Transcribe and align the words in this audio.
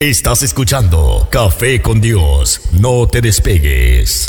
Estás 0.00 0.44
escuchando 0.44 1.26
Café 1.28 1.82
con 1.82 2.00
Dios. 2.00 2.60
No 2.70 3.08
te 3.08 3.20
despegues. 3.20 4.26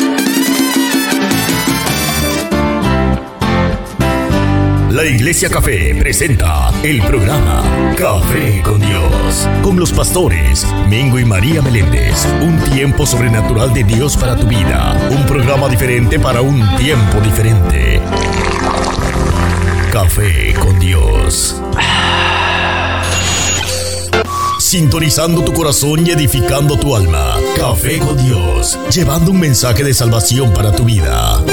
La 4.89 5.05
Iglesia 5.05 5.47
Café 5.47 5.93
presenta 5.93 6.71
el 6.81 7.03
programa 7.03 7.61
Café 7.95 8.63
con 8.63 8.79
Dios, 8.79 9.47
con 9.61 9.79
los 9.79 9.91
pastores 9.91 10.65
Mingo 10.87 11.19
y 11.19 11.25
María 11.25 11.61
Meléndez. 11.61 12.25
Un 12.41 12.59
tiempo 12.73 13.05
sobrenatural 13.05 13.71
de 13.71 13.83
Dios 13.83 14.17
para 14.17 14.35
tu 14.35 14.47
vida. 14.47 14.97
Un 15.11 15.23
programa 15.27 15.69
diferente 15.69 16.19
para 16.19 16.41
un 16.41 16.67
tiempo 16.77 17.21
diferente. 17.21 18.01
Café 19.91 20.51
con 20.55 20.79
Dios. 20.79 21.61
Sintonizando 24.69 25.43
tu 25.43 25.51
corazón 25.51 26.05
y 26.05 26.11
edificando 26.11 26.77
tu 26.77 26.95
alma. 26.95 27.37
Café 27.55 27.97
con 27.97 28.15
Dios, 28.23 28.77
llevando 28.93 29.31
un 29.31 29.39
mensaje 29.39 29.83
de 29.83 29.95
salvación 29.95 30.53
para 30.53 30.71
tu 30.71 30.83
vida. 30.83 31.43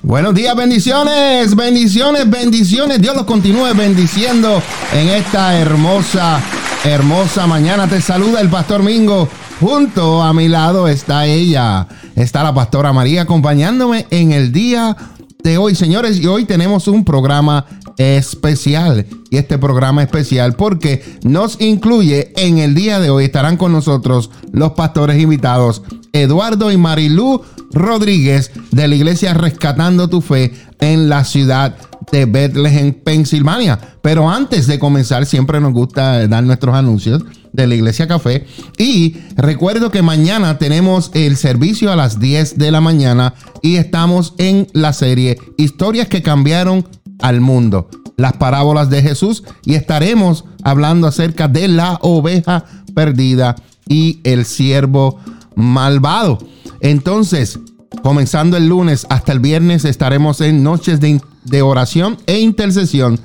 Buenos 0.00 0.32
días, 0.36 0.54
bendiciones, 0.54 1.56
bendiciones, 1.56 2.30
bendiciones. 2.30 3.02
Dios 3.02 3.16
los 3.16 3.24
continúe 3.26 3.74
bendiciendo 3.74 4.62
en 4.92 5.08
esta 5.08 5.58
hermosa, 5.58 6.40
hermosa 6.84 7.48
mañana. 7.48 7.88
Te 7.88 8.00
saluda 8.00 8.40
el 8.40 8.50
pastor 8.50 8.84
Mingo. 8.84 9.28
Junto 9.58 10.22
a 10.22 10.32
mi 10.32 10.46
lado 10.46 10.86
está 10.86 11.26
ella. 11.26 11.88
Está 12.14 12.44
la 12.44 12.54
pastora 12.54 12.92
María 12.92 13.22
acompañándome 13.22 14.06
en 14.10 14.30
el 14.30 14.52
día 14.52 14.96
de 15.42 15.58
hoy, 15.58 15.74
señores. 15.74 16.18
Y 16.20 16.26
hoy 16.26 16.44
tenemos 16.44 16.88
un 16.88 17.04
programa 17.04 17.64
especial. 17.98 19.06
Y 19.30 19.36
este 19.36 19.58
programa 19.58 20.02
especial 20.02 20.54
porque 20.54 21.04
nos 21.24 21.60
incluye 21.60 22.32
en 22.36 22.58
el 22.58 22.74
día 22.74 23.00
de 23.00 23.10
hoy 23.10 23.24
estarán 23.24 23.56
con 23.56 23.72
nosotros 23.72 24.30
los 24.52 24.72
pastores 24.72 25.20
invitados 25.20 25.82
Eduardo 26.12 26.72
y 26.72 26.76
Marilú 26.76 27.42
Rodríguez 27.72 28.50
de 28.70 28.88
la 28.88 28.94
iglesia 28.94 29.34
Rescatando 29.34 30.08
tu 30.08 30.20
Fe 30.20 30.52
en 30.80 31.08
la 31.08 31.24
ciudad 31.24 31.76
de 32.10 32.24
Bethlehem, 32.24 32.92
Pensilvania. 32.92 33.78
Pero 34.02 34.30
antes 34.30 34.66
de 34.66 34.78
comenzar, 34.78 35.26
siempre 35.26 35.60
nos 35.60 35.72
gusta 35.72 36.26
dar 36.26 36.42
nuestros 36.44 36.74
anuncios 36.74 37.22
de 37.52 37.66
la 37.66 37.74
Iglesia 37.74 38.06
Café. 38.06 38.46
Y 38.78 39.16
recuerdo 39.36 39.90
que 39.90 40.02
mañana 40.02 40.58
tenemos 40.58 41.10
el 41.14 41.36
servicio 41.36 41.92
a 41.92 41.96
las 41.96 42.20
10 42.20 42.58
de 42.58 42.70
la 42.70 42.80
mañana 42.80 43.34
y 43.62 43.76
estamos 43.76 44.34
en 44.38 44.68
la 44.72 44.92
serie 44.92 45.38
Historias 45.56 46.08
que 46.08 46.22
cambiaron 46.22 46.86
al 47.20 47.40
mundo, 47.40 47.88
las 48.16 48.34
parábolas 48.34 48.90
de 48.90 49.02
Jesús 49.02 49.44
y 49.64 49.74
estaremos 49.74 50.44
hablando 50.62 51.06
acerca 51.06 51.48
de 51.48 51.68
la 51.68 51.98
oveja 52.02 52.64
perdida 52.94 53.56
y 53.88 54.20
el 54.24 54.44
siervo 54.44 55.18
malvado. 55.54 56.38
Entonces, 56.80 57.58
comenzando 58.02 58.56
el 58.56 58.68
lunes 58.68 59.06
hasta 59.10 59.32
el 59.32 59.40
viernes 59.40 59.84
estaremos 59.84 60.40
en 60.40 60.62
noches 60.62 61.00
de, 61.00 61.20
de 61.44 61.62
oración 61.62 62.18
e 62.26 62.40
intercesión 62.40 63.20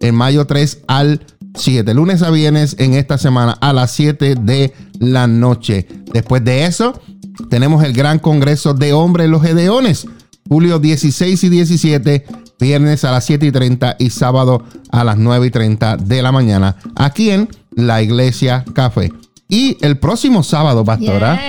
en 0.00 0.14
mayo 0.14 0.46
3 0.46 0.82
al 0.88 1.24
7, 1.54 1.94
lunes 1.94 2.22
a 2.22 2.30
viernes 2.30 2.76
en 2.78 2.94
esta 2.94 3.18
semana 3.18 3.52
a 3.60 3.72
las 3.72 3.90
7 3.92 4.34
de 4.34 4.74
la 4.98 5.26
noche. 5.26 5.86
Después 6.12 6.44
de 6.44 6.66
eso, 6.66 7.00
tenemos 7.48 7.82
el 7.84 7.92
gran 7.92 8.18
congreso 8.18 8.74
de 8.74 8.92
hombres 8.92 9.28
los 9.28 9.42
Gedeones, 9.42 10.06
julio 10.48 10.78
16 10.78 11.44
y 11.44 11.48
17 11.48 12.26
viernes 12.58 13.04
a 13.04 13.12
las 13.12 13.24
7 13.24 13.46
y 13.46 13.52
30 13.52 13.96
y 13.98 14.10
sábado 14.10 14.64
a 14.90 15.04
las 15.04 15.18
9 15.18 15.46
y 15.46 15.50
30 15.50 15.96
de 15.98 16.22
la 16.22 16.32
mañana, 16.32 16.76
aquí 16.94 17.30
en 17.30 17.48
la 17.74 18.02
Iglesia 18.02 18.64
Café. 18.74 19.12
Y 19.48 19.76
el 19.80 19.98
próximo 19.98 20.42
sábado, 20.42 20.84
Pastora, 20.84 21.40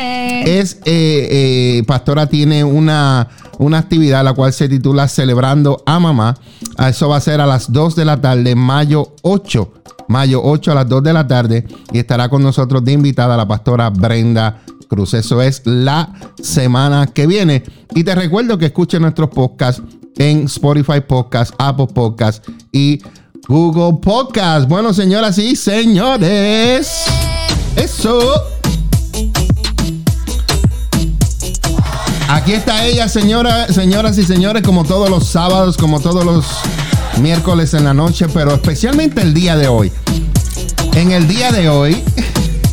es, 0.45 0.75
eh, 0.85 1.27
eh, 1.31 1.83
Pastora 1.87 2.27
tiene 2.27 2.63
una, 2.63 3.27
una 3.57 3.79
actividad 3.79 4.23
la 4.23 4.33
cual 4.33 4.53
se 4.53 4.69
titula 4.69 5.07
Celebrando 5.07 5.81
a 5.85 5.99
Mamá. 5.99 6.37
Eso 6.87 7.09
va 7.09 7.17
a 7.17 7.21
ser 7.21 7.41
a 7.41 7.47
las 7.47 7.71
2 7.71 7.95
de 7.95 8.05
la 8.05 8.21
tarde, 8.21 8.55
mayo 8.55 9.15
8. 9.23 9.73
Mayo 10.09 10.41
8 10.43 10.71
a 10.71 10.75
las 10.75 10.87
2 10.87 11.03
de 11.03 11.13
la 11.13 11.27
tarde. 11.27 11.65
Y 11.91 11.97
estará 11.97 12.29
con 12.29 12.43
nosotros 12.43 12.85
de 12.85 12.91
invitada 12.91 13.35
la 13.35 13.47
Pastora 13.47 13.89
Brenda 13.89 14.61
Cruz. 14.87 15.15
Eso 15.15 15.41
es 15.41 15.63
la 15.65 16.13
semana 16.39 17.07
que 17.07 17.25
viene. 17.25 17.63
Y 17.95 18.03
te 18.03 18.13
recuerdo 18.13 18.59
que 18.59 18.67
escuchen 18.67 19.01
nuestros 19.01 19.29
podcasts 19.29 19.81
en 20.17 20.45
Spotify 20.45 21.01
Podcast, 21.05 21.53
Apple 21.57 21.87
Podcast 21.87 22.47
y 22.71 23.01
Google 23.47 23.99
Podcast. 24.01 24.67
Bueno, 24.67 24.93
señoras 24.93 25.37
y 25.37 25.55
señores, 25.55 27.05
eso. 27.75 28.19
Aquí 32.29 32.53
está 32.53 32.85
ella, 32.85 33.07
señora, 33.07 33.67
señoras 33.71 34.17
y 34.17 34.23
señores, 34.23 34.63
como 34.63 34.83
todos 34.83 35.09
los 35.09 35.27
sábados, 35.27 35.77
como 35.77 35.99
todos 35.99 36.25
los 36.25 36.45
miércoles 37.21 37.73
en 37.73 37.85
la 37.85 37.93
noche, 37.93 38.27
pero 38.33 38.53
especialmente 38.53 39.21
el 39.21 39.33
día 39.33 39.55
de 39.55 39.67
hoy. 39.67 39.91
En 40.93 41.11
el 41.11 41.27
día 41.27 41.51
de 41.51 41.69
hoy. 41.69 42.03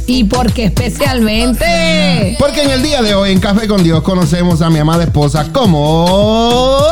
¿Y 0.07 0.25
por 0.25 0.53
qué 0.53 0.65
especialmente? 0.67 2.37
Porque 2.39 2.63
en 2.63 2.71
el 2.71 2.83
día 2.83 3.01
de 3.03 3.15
hoy 3.15 3.33
en 3.33 3.41
Café 3.41 3.67
con 3.67 3.83
Dios 3.83 4.03
conocemos 4.03 4.61
a 4.61 4.69
mi 4.71 4.79
amada 4.79 5.05
esposa 5.05 5.51
como 5.53 6.87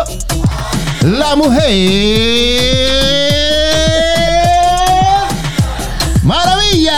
la 1.03 1.37
mujer 1.37 1.69
maravilla. 6.23 6.93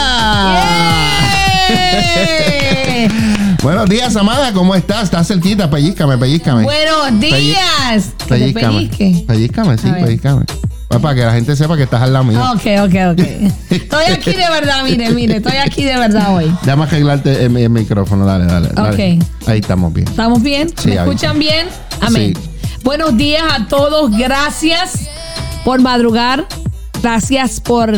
Yeah. 0.57 1.15
Buenos 3.61 3.89
días, 3.89 4.15
amada, 4.15 4.53
¿cómo 4.53 4.75
estás? 4.75 5.05
¿Estás 5.05 5.27
cerquita? 5.27 5.69
Pellízcame, 5.69 6.19
pellízcame. 6.19 6.63
Buenos 6.63 7.19
días. 7.19 8.13
Te 8.17 8.25
Pellízcame. 8.25 8.89
Pellízcame, 9.27 9.77
sí, 9.79 9.89
pellícame. 9.91 10.45
Para 10.87 11.15
que 11.15 11.21
la 11.21 11.33
gente 11.33 11.55
sepa 11.55 11.75
que 11.75 11.83
estás 11.83 12.01
al 12.01 12.13
lado 12.13 12.25
mío. 12.25 12.39
Ok, 12.53 12.65
ok, 12.83 12.95
ok. 13.11 13.51
Estoy 13.69 14.05
aquí 14.05 14.31
de 14.31 14.49
verdad, 14.49 14.83
mire, 14.83 15.09
mire, 15.11 15.37
estoy 15.37 15.57
aquí 15.57 15.83
de 15.83 15.97
verdad 15.97 16.35
hoy. 16.35 16.55
Déjame 16.63 16.83
arreglarte 16.83 17.45
el, 17.45 17.57
el 17.57 17.69
micrófono, 17.69 18.25
dale, 18.25 18.45
dale. 18.45 18.69
dale. 18.69 19.17
Ok. 19.17 19.25
Ahí 19.47 19.59
estamos 19.59 19.93
bien. 19.93 20.07
¿Estamos 20.07 20.41
bien? 20.41 20.69
Sí, 20.77 20.89
¿Me 20.89 20.95
escuchan 20.95 21.37
bien? 21.37 21.67
Amén. 22.01 22.33
Sí. 22.35 22.49
Buenos 22.83 23.17
días 23.17 23.43
a 23.51 23.67
todos. 23.67 24.11
Gracias 24.17 25.09
por 25.63 25.81
madrugar. 25.81 26.47
Gracias 27.01 27.59
por 27.59 27.91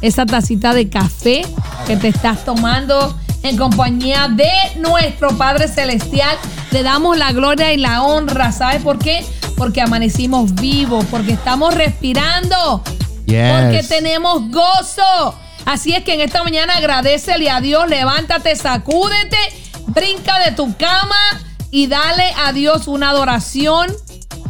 esa 0.00 0.26
tacita 0.26 0.74
de 0.74 0.88
café 0.88 1.42
que 1.86 1.96
te 1.96 2.08
estás 2.08 2.44
tomando 2.44 3.16
en 3.42 3.56
compañía 3.56 4.28
de 4.28 4.50
nuestro 4.80 5.28
Padre 5.36 5.68
Celestial. 5.68 6.36
Le 6.72 6.82
damos 6.82 7.16
la 7.16 7.32
gloria 7.32 7.72
y 7.72 7.76
la 7.78 8.02
honra. 8.02 8.52
¿Sabes 8.52 8.82
por 8.82 8.98
qué? 8.98 9.24
Porque 9.56 9.80
amanecimos 9.80 10.54
vivos, 10.54 11.04
porque 11.10 11.32
estamos 11.32 11.74
respirando, 11.74 12.82
porque 13.26 13.84
tenemos 13.88 14.50
gozo. 14.50 15.34
Así 15.64 15.92
es 15.92 16.04
que 16.04 16.14
en 16.14 16.20
esta 16.20 16.42
mañana 16.42 16.74
agradecele 16.76 17.50
a 17.50 17.60
Dios, 17.60 17.88
levántate, 17.88 18.54
sacúdete, 18.56 19.38
brinca 19.86 20.38
de 20.44 20.52
tu 20.52 20.74
cama 20.76 21.16
y 21.70 21.86
dale 21.86 22.32
a 22.44 22.52
Dios 22.52 22.86
una 22.86 23.10
adoración 23.10 23.90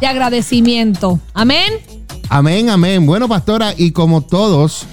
de 0.00 0.06
agradecimiento. 0.06 1.20
Amén. 1.32 1.72
Amén, 2.28 2.68
amén. 2.70 3.06
Bueno, 3.06 3.28
pastora, 3.28 3.74
y 3.76 3.92
como 3.92 4.22
todos 4.22 4.86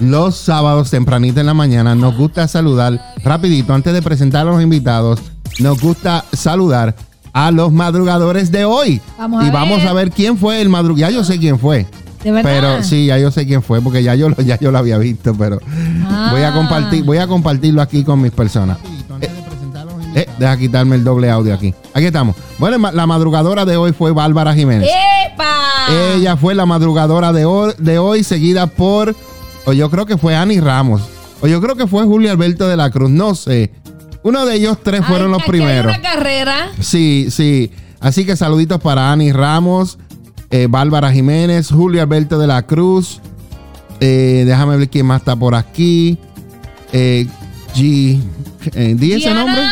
los 0.00 0.36
sábados 0.36 0.90
tempranito 0.90 1.40
en 1.40 1.46
la 1.46 1.54
mañana, 1.54 1.94
nos 1.94 2.16
gusta 2.16 2.48
saludar 2.48 3.14
rapidito, 3.22 3.74
antes 3.74 3.92
de 3.92 4.02
presentar 4.02 4.46
a 4.46 4.50
los 4.50 4.62
invitados, 4.62 5.20
nos 5.58 5.80
gusta 5.80 6.24
saludar 6.32 6.94
a 7.36 7.50
los 7.50 7.70
madrugadores 7.70 8.50
de 8.50 8.64
hoy. 8.64 9.00
Vamos 9.18 9.44
a 9.44 9.46
y 9.46 9.50
vamos 9.50 9.78
ver. 9.80 9.88
a 9.88 9.92
ver 9.92 10.10
quién 10.10 10.38
fue 10.38 10.62
el 10.62 10.70
madrugador. 10.70 11.10
Ya 11.10 11.10
yo 11.14 11.22
sé 11.22 11.38
quién 11.38 11.58
fue. 11.58 11.86
¿De 12.24 12.32
verdad? 12.32 12.50
Pero 12.50 12.82
sí, 12.82 13.06
ya 13.06 13.18
yo 13.18 13.30
sé 13.30 13.46
quién 13.46 13.62
fue, 13.62 13.80
porque 13.82 14.02
ya 14.02 14.14
yo, 14.14 14.30
lo- 14.30 14.36
ya 14.42 14.58
yo 14.58 14.72
lo 14.72 14.78
había 14.78 14.96
visto, 14.98 15.34
pero 15.34 15.60
Ah. 16.08 16.30
voy 16.32 16.42
a 16.42 16.52
compartir, 16.54 17.04
voy 17.04 17.18
a 17.18 17.26
compartirlo 17.26 17.82
aquí 17.82 18.02
con 18.04 18.22
mis 18.22 18.32
personas. 18.32 18.78
Eh, 19.20 19.30
eh, 20.14 20.26
deja 20.38 20.56
quitarme 20.56 20.96
el 20.96 21.04
doble 21.04 21.30
audio 21.30 21.52
aquí. 21.54 21.74
Aquí 21.92 22.06
estamos. 22.06 22.34
Bueno, 22.58 22.90
la 22.90 23.06
madrugadora 23.06 23.66
de 23.66 23.76
hoy 23.76 23.92
fue 23.92 24.12
Bárbara 24.12 24.54
Jiménez. 24.54 24.88
¡Epa! 25.30 26.14
Ella 26.16 26.36
fue 26.38 26.54
la 26.54 26.64
madrugadora 26.64 27.32
de 27.34 27.44
hoy, 27.44 27.74
de 27.78 27.98
hoy, 27.98 28.24
seguida 28.24 28.66
por, 28.66 29.14
o 29.66 29.72
yo 29.74 29.90
creo 29.90 30.06
que 30.06 30.16
fue 30.16 30.34
Ani 30.34 30.58
Ramos, 30.58 31.02
o 31.42 31.46
yo 31.46 31.60
creo 31.60 31.76
que 31.76 31.86
fue 31.86 32.04
Julio 32.04 32.30
Alberto 32.32 32.66
de 32.66 32.76
la 32.78 32.90
Cruz, 32.90 33.10
no 33.10 33.34
sé. 33.34 33.70
Uno 34.26 34.44
de 34.44 34.56
ellos 34.56 34.78
tres 34.82 35.02
Ay, 35.02 35.06
fueron 35.08 35.30
los 35.30 35.40
aquí 35.42 35.50
hay 35.52 35.58
primeros. 35.58 35.92
una 35.98 36.02
carrera. 36.02 36.70
Sí, 36.80 37.28
sí. 37.30 37.70
Así 38.00 38.24
que 38.26 38.34
saluditos 38.36 38.80
para 38.80 39.12
Ani 39.12 39.30
Ramos, 39.32 39.98
eh, 40.50 40.66
Bárbara 40.68 41.12
Jiménez, 41.12 41.68
Julio 41.70 42.02
Alberto 42.02 42.38
de 42.38 42.46
la 42.46 42.62
Cruz. 42.66 43.20
eh, 44.00 44.42
déjame 44.46 44.76
ver 44.76 44.88
quién 44.90 45.06
más 45.06 45.20
está 45.22 45.36
por 45.36 45.54
aquí. 45.54 46.18
Eh, 46.92 47.26
G. 47.74 48.20
eh, 48.74 48.94
¿Di 48.98 49.12
ese 49.12 49.32
nombre? 49.32 49.62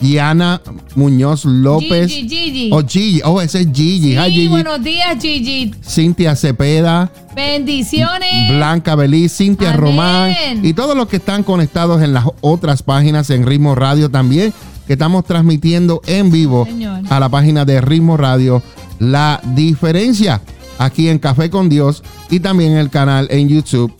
Diana 0.00 0.60
Muñoz 0.94 1.44
López. 1.44 2.08
Gigi, 2.10 2.28
Gigi. 2.28 2.70
Oh, 2.72 2.82
Gigi. 2.86 3.20
Oh, 3.24 3.40
ese 3.40 3.60
es 3.60 3.68
Gigi. 3.72 4.12
Sí, 4.12 4.16
Hi, 4.18 4.30
Gigi. 4.32 4.48
buenos 4.48 4.82
días, 4.82 5.16
Gigi. 5.20 5.74
Cintia 5.86 6.34
Cepeda. 6.36 7.12
Bendiciones. 7.36 8.48
Blanca 8.50 8.94
Beliz, 8.94 9.36
Cintia 9.36 9.68
Amén. 9.70 9.80
Román 9.80 10.34
y 10.62 10.72
todos 10.72 10.96
los 10.96 11.06
que 11.08 11.16
están 11.16 11.42
conectados 11.42 12.02
en 12.02 12.12
las 12.12 12.24
otras 12.40 12.82
páginas 12.82 13.30
en 13.30 13.46
Ritmo 13.46 13.74
Radio 13.74 14.10
también, 14.10 14.52
que 14.86 14.94
estamos 14.94 15.24
transmitiendo 15.24 16.00
en 16.06 16.30
vivo 16.30 16.64
Señor. 16.64 17.02
a 17.08 17.20
la 17.20 17.28
página 17.28 17.64
de 17.64 17.80
Ritmo 17.80 18.16
Radio 18.16 18.62
La 18.98 19.40
Diferencia, 19.54 20.40
aquí 20.78 21.08
en 21.08 21.18
Café 21.18 21.50
con 21.50 21.68
Dios 21.68 22.02
y 22.30 22.40
también 22.40 22.72
el 22.72 22.90
canal 22.90 23.28
en 23.30 23.48
YouTube 23.48 23.92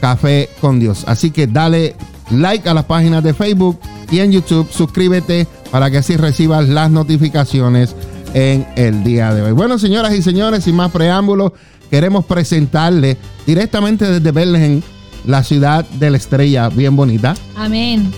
Café 0.00 0.50
con 0.60 0.80
Dios. 0.80 1.04
Así 1.06 1.30
que 1.30 1.46
dale 1.46 1.94
like 2.30 2.68
a 2.68 2.74
las 2.74 2.84
páginas 2.84 3.22
de 3.22 3.32
Facebook 3.34 3.78
y 4.10 4.20
en 4.20 4.32
YouTube, 4.32 4.68
suscríbete 4.70 5.46
para 5.70 5.90
que 5.90 5.98
así 5.98 6.16
recibas 6.16 6.68
las 6.68 6.90
notificaciones 6.90 7.94
en 8.34 8.66
el 8.76 9.04
día 9.04 9.32
de 9.32 9.42
hoy. 9.42 9.52
Bueno, 9.52 9.78
señoras 9.78 10.12
y 10.14 10.22
señores, 10.22 10.64
sin 10.64 10.76
más 10.76 10.90
preámbulos, 10.90 11.52
queremos 11.90 12.24
presentarle 12.24 13.16
directamente 13.46 14.10
desde 14.10 14.32
Bethlehem, 14.32 14.82
la 15.26 15.42
ciudad 15.42 15.84
de 15.88 16.10
la 16.10 16.16
estrella, 16.16 16.68
bien 16.68 16.96
bonita 16.96 17.34
Amén. 17.56 18.12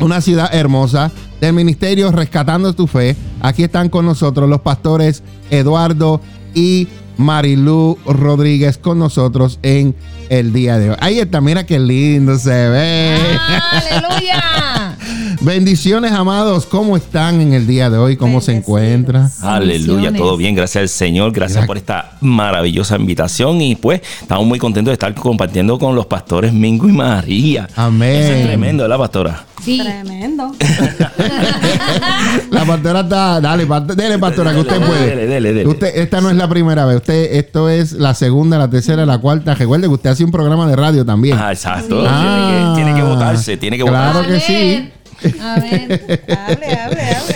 una 0.00 0.20
ciudad 0.20 0.54
hermosa 0.54 1.10
del 1.40 1.52
ministerio 1.52 2.12
Rescatando 2.12 2.72
tu 2.74 2.86
Fe. 2.86 3.16
Aquí 3.40 3.64
están 3.64 3.88
con 3.88 4.06
nosotros 4.06 4.48
los 4.48 4.60
pastores 4.60 5.22
Eduardo 5.50 6.20
y 6.54 6.88
Marilú 7.16 7.98
Rodríguez 8.06 8.78
con 8.78 8.98
nosotros 8.98 9.58
en 9.62 9.94
el 10.28 10.52
día 10.52 10.78
de 10.78 10.90
hoy. 10.90 10.96
Ahí 11.00 11.18
está, 11.18 11.40
mira 11.40 11.64
qué 11.64 11.78
lindo 11.78 12.38
se 12.38 12.68
ve. 12.68 13.16
Aleluya. 13.70 14.73
Bendiciones, 15.44 16.10
amados. 16.12 16.64
¿Cómo 16.64 16.96
están 16.96 17.38
en 17.42 17.52
el 17.52 17.66
día 17.66 17.90
de 17.90 17.98
hoy? 17.98 18.16
¿Cómo 18.16 18.40
se 18.40 18.52
encuentran? 18.56 19.30
Aleluya, 19.42 20.10
todo 20.10 20.38
bien, 20.38 20.54
gracias 20.54 20.80
al 20.82 20.88
Señor, 20.88 21.32
gracias 21.32 21.56
Gracias. 21.56 21.66
por 21.66 21.76
esta 21.76 22.12
maravillosa 22.22 22.96
invitación 22.96 23.60
y 23.60 23.76
pues 23.76 24.00
estamos 24.22 24.46
muy 24.46 24.58
contentos 24.58 24.88
de 24.90 24.94
estar 24.94 25.14
compartiendo 25.14 25.78
con 25.78 25.94
los 25.94 26.06
pastores 26.06 26.50
Mingo 26.54 26.88
y 26.88 26.92
María. 26.92 27.68
Amén. 27.76 28.22
Eso 28.22 28.32
es 28.32 28.42
tremendo, 28.46 28.84
¿verdad, 28.84 28.96
pastora? 28.98 29.44
Sí. 29.62 29.80
Eh, 29.82 30.02
La 32.50 32.64
pastora 32.64 33.00
está. 33.00 33.40
Dale, 33.40 33.66
dele, 33.96 34.18
pastora, 34.18 34.52
que 34.52 34.60
usted 34.60 34.80
puede. 34.80 35.06
dele, 35.10 35.26
dele, 35.26 35.52
dele. 35.52 35.68
Usted, 35.68 35.90
esta 35.96 36.20
no 36.22 36.30
es 36.30 36.36
la 36.36 36.48
primera 36.48 36.84
vez. 36.86 36.96
Usted, 36.96 37.34
esto 37.36 37.68
es 37.68 37.92
la 37.92 38.14
segunda, 38.14 38.58
la 38.58 38.68
tercera, 38.68 39.04
la 39.06 39.18
cuarta. 39.18 39.54
Recuerde 39.54 39.82
que 39.88 39.92
usted 39.94 40.10
hace 40.10 40.24
un 40.24 40.30
programa 40.32 40.66
de 40.66 40.76
radio 40.76 41.04
también. 41.04 41.38
Ah, 41.38 41.52
exacto, 41.52 42.02
Ah. 42.06 42.44
tiene, 42.46 42.58
que, 42.58 42.74
tiene 42.92 42.94
que 43.00 43.02
votarse, 43.14 43.56
tiene 43.58 43.76
que 43.78 43.84
Claro 43.84 44.20
votarse. 44.20 44.34
que 44.34 44.40
sí. 44.84 44.90
Amén. 45.40 45.88
Hable, 46.28 46.66
hable, 46.66 47.02
hable. 47.02 47.34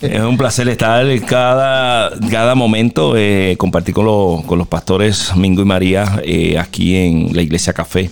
Es 0.00 0.20
un 0.20 0.36
placer 0.36 0.68
estar 0.68 1.06
cada, 1.24 2.10
cada 2.30 2.54
momento, 2.54 3.14
eh, 3.16 3.54
compartir 3.58 3.94
con, 3.94 4.04
los- 4.06 4.44
con 4.44 4.58
los 4.58 4.66
pastores 4.66 5.34
Mingo 5.36 5.62
y 5.62 5.64
María 5.64 6.20
eh, 6.24 6.58
aquí 6.58 6.96
en 6.96 7.34
la 7.34 7.42
Iglesia 7.42 7.72
Café. 7.72 8.10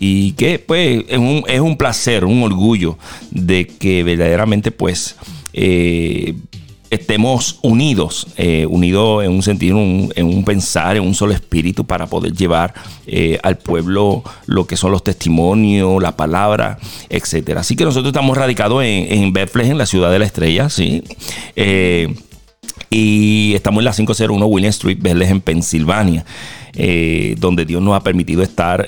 Y 0.00 0.32
que 0.32 0.58
pues 0.58 1.04
es 1.08 1.18
un, 1.18 1.44
es 1.46 1.60
un 1.60 1.76
placer, 1.76 2.24
un 2.24 2.42
orgullo 2.42 2.98
de 3.30 3.66
que 3.66 4.02
verdaderamente 4.04 4.70
pues 4.70 5.16
eh, 5.52 6.34
estemos 6.90 7.58
unidos, 7.62 8.26
eh, 8.36 8.66
unidos 8.66 9.24
en 9.24 9.32
un 9.32 9.42
sentido, 9.42 9.78
en 9.78 10.26
un 10.26 10.44
pensar, 10.44 10.96
en 10.96 11.02
un 11.02 11.14
solo 11.14 11.32
espíritu 11.32 11.84
para 11.84 12.06
poder 12.06 12.32
llevar 12.32 12.74
eh, 13.06 13.38
al 13.42 13.58
pueblo 13.58 14.22
lo 14.46 14.66
que 14.66 14.76
son 14.76 14.92
los 14.92 15.04
testimonios, 15.04 16.02
la 16.02 16.16
palabra, 16.16 16.78
etcétera. 17.08 17.60
Así 17.60 17.76
que 17.76 17.84
nosotros 17.84 18.08
estamos 18.08 18.36
radicados 18.36 18.82
en, 18.82 19.12
en 19.12 19.32
Bethlehem, 19.32 19.76
la 19.76 19.86
ciudad 19.86 20.10
de 20.10 20.18
la 20.18 20.24
estrella, 20.24 20.70
sí. 20.70 21.02
Eh, 21.56 22.14
y 22.90 23.52
estamos 23.54 23.80
en 23.80 23.84
la 23.84 23.92
501 23.92 24.46
William 24.46 24.70
Street, 24.70 24.98
Bethlehem, 25.00 25.40
Pensilvania, 25.40 26.24
eh, 26.72 27.34
donde 27.38 27.66
Dios 27.66 27.82
nos 27.82 27.94
ha 27.94 28.00
permitido 28.02 28.42
estar 28.42 28.86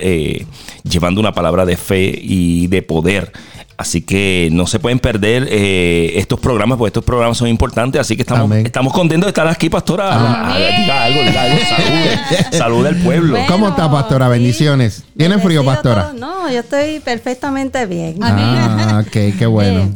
llevando 0.85 1.21
una 1.21 1.33
palabra 1.33 1.67
de 1.67 1.77
fe 1.77 2.19
y 2.23 2.67
de 2.69 2.81
poder. 2.81 3.33
Así 3.81 4.03
que 4.03 4.51
no 4.53 4.67
se 4.67 4.79
pueden 4.79 4.99
perder 4.99 5.49
eh, 5.49 6.13
estos 6.19 6.39
programas, 6.39 6.77
porque 6.77 6.89
estos 6.89 7.03
programas 7.03 7.39
son 7.39 7.49
importantes. 7.49 7.99
Así 7.99 8.15
que 8.15 8.21
estamos, 8.21 8.45
Amén. 8.45 8.67
estamos 8.67 8.93
contentos 8.93 9.25
de 9.25 9.31
estar 9.31 9.49
aquí, 9.49 9.71
pastora. 9.71 10.11
Ah, 10.13 10.55
Amén. 10.55 10.83
Diga 10.83 11.05
algo, 11.05 11.23
diga 11.23 11.43
algo. 11.45 11.59
Salude, 11.71 12.59
salude 12.59 12.89
al 12.91 12.97
pueblo. 12.97 13.31
Bueno, 13.31 13.47
¿Cómo 13.49 13.69
está, 13.71 13.91
pastora? 13.91 14.27
sí. 14.27 14.33
Bendiciones. 14.33 15.05
¿Tiene 15.17 15.39
frío, 15.39 15.65
pastora? 15.65 16.11
todo. 16.11 16.19
No, 16.21 16.51
yo 16.53 16.61
estoy 16.61 17.01
perfectamente 17.01 17.87
bien. 17.87 18.23
Amén. 18.23 18.45
Ah, 18.45 19.03
ok, 19.07 19.39
qué 19.39 19.47
bueno. 19.47 19.89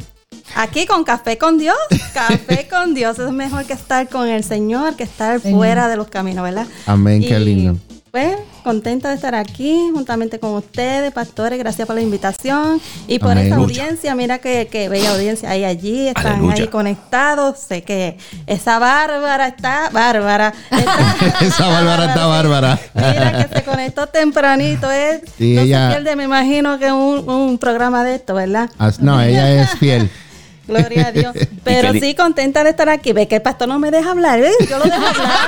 Aquí 0.55 0.87
con 0.87 1.05
café 1.05 1.37
con 1.37 1.59
Dios, 1.59 1.77
café 2.15 2.67
con 2.71 2.95
Dios 2.95 3.19
es 3.19 3.33
mejor 3.33 3.67
que 3.67 3.75
estar 3.75 4.09
con 4.09 4.29
el 4.29 4.45
Señor, 4.45 4.97
que 4.97 5.03
estar 5.03 5.41
Señor. 5.41 5.59
fuera 5.59 5.89
de 5.89 5.97
los 5.97 6.09
caminos, 6.09 6.43
¿verdad? 6.43 6.67
Amén, 6.87 7.21
qué 7.21 7.39
lindo. 7.39 7.77
Pues 8.15 8.37
contenta 8.63 9.09
de 9.09 9.17
estar 9.17 9.35
aquí 9.35 9.91
juntamente 9.93 10.39
con 10.39 10.51
ustedes, 10.55 11.13
pastores, 11.13 11.59
gracias 11.59 11.85
por 11.85 11.97
la 11.97 12.01
invitación 12.03 12.81
y 13.09 13.19
por 13.19 13.33
Amén. 13.33 13.43
esta 13.47 13.57
Aleluya. 13.57 13.83
audiencia, 13.83 14.15
mira 14.15 14.39
que, 14.39 14.69
que 14.71 14.89
bella 14.89 15.11
audiencia 15.11 15.51
hay 15.51 15.65
allí, 15.65 16.07
están 16.07 16.27
Aleluya. 16.35 16.63
ahí 16.63 16.69
conectados, 16.69 17.59
sé 17.59 17.83
que 17.83 18.17
esa 18.47 18.79
Bárbara 18.79 19.49
está, 19.49 19.91
Bárbara, 19.91 20.55
está- 20.71 21.17
Esa 21.45 21.67
Bárbara 21.67 22.05
está 22.05 22.27
bárbara. 22.27 22.79
Mira 22.95 23.49
que 23.49 23.57
se 23.57 23.65
conectó 23.65 24.07
tempranito, 24.07 24.93
¿eh? 24.93 25.21
Sí, 25.37 25.55
no 25.57 25.63
ella- 25.63 25.89
se 25.91 25.97
pierde, 25.97 26.15
me 26.15 26.23
imagino 26.23 26.79
que 26.79 26.93
un, 26.93 27.29
un 27.29 27.59
programa 27.59 28.05
de 28.05 28.15
esto, 28.15 28.35
¿verdad? 28.35 28.71
As- 28.79 29.01
No, 29.01 29.21
ella 29.21 29.61
es 29.61 29.71
fiel. 29.73 30.09
Gloria 30.67 31.09
a 31.09 31.13
Dios. 31.13 31.35
Pero 31.65 31.93
sí 31.93 32.15
contenta 32.15 32.65
de 32.65 32.71
estar 32.71 32.89
aquí. 32.89 33.13
Ve 33.13 33.29
que 33.29 33.37
el 33.37 33.43
pastor 33.43 33.69
no 33.69 33.79
me 33.79 33.91
deja 33.91 34.11
hablar, 34.11 34.41
¿ves? 34.41 34.55
Yo 34.69 34.79
lo 34.79 34.85
dejo 34.85 35.07
hablar. 35.07 35.31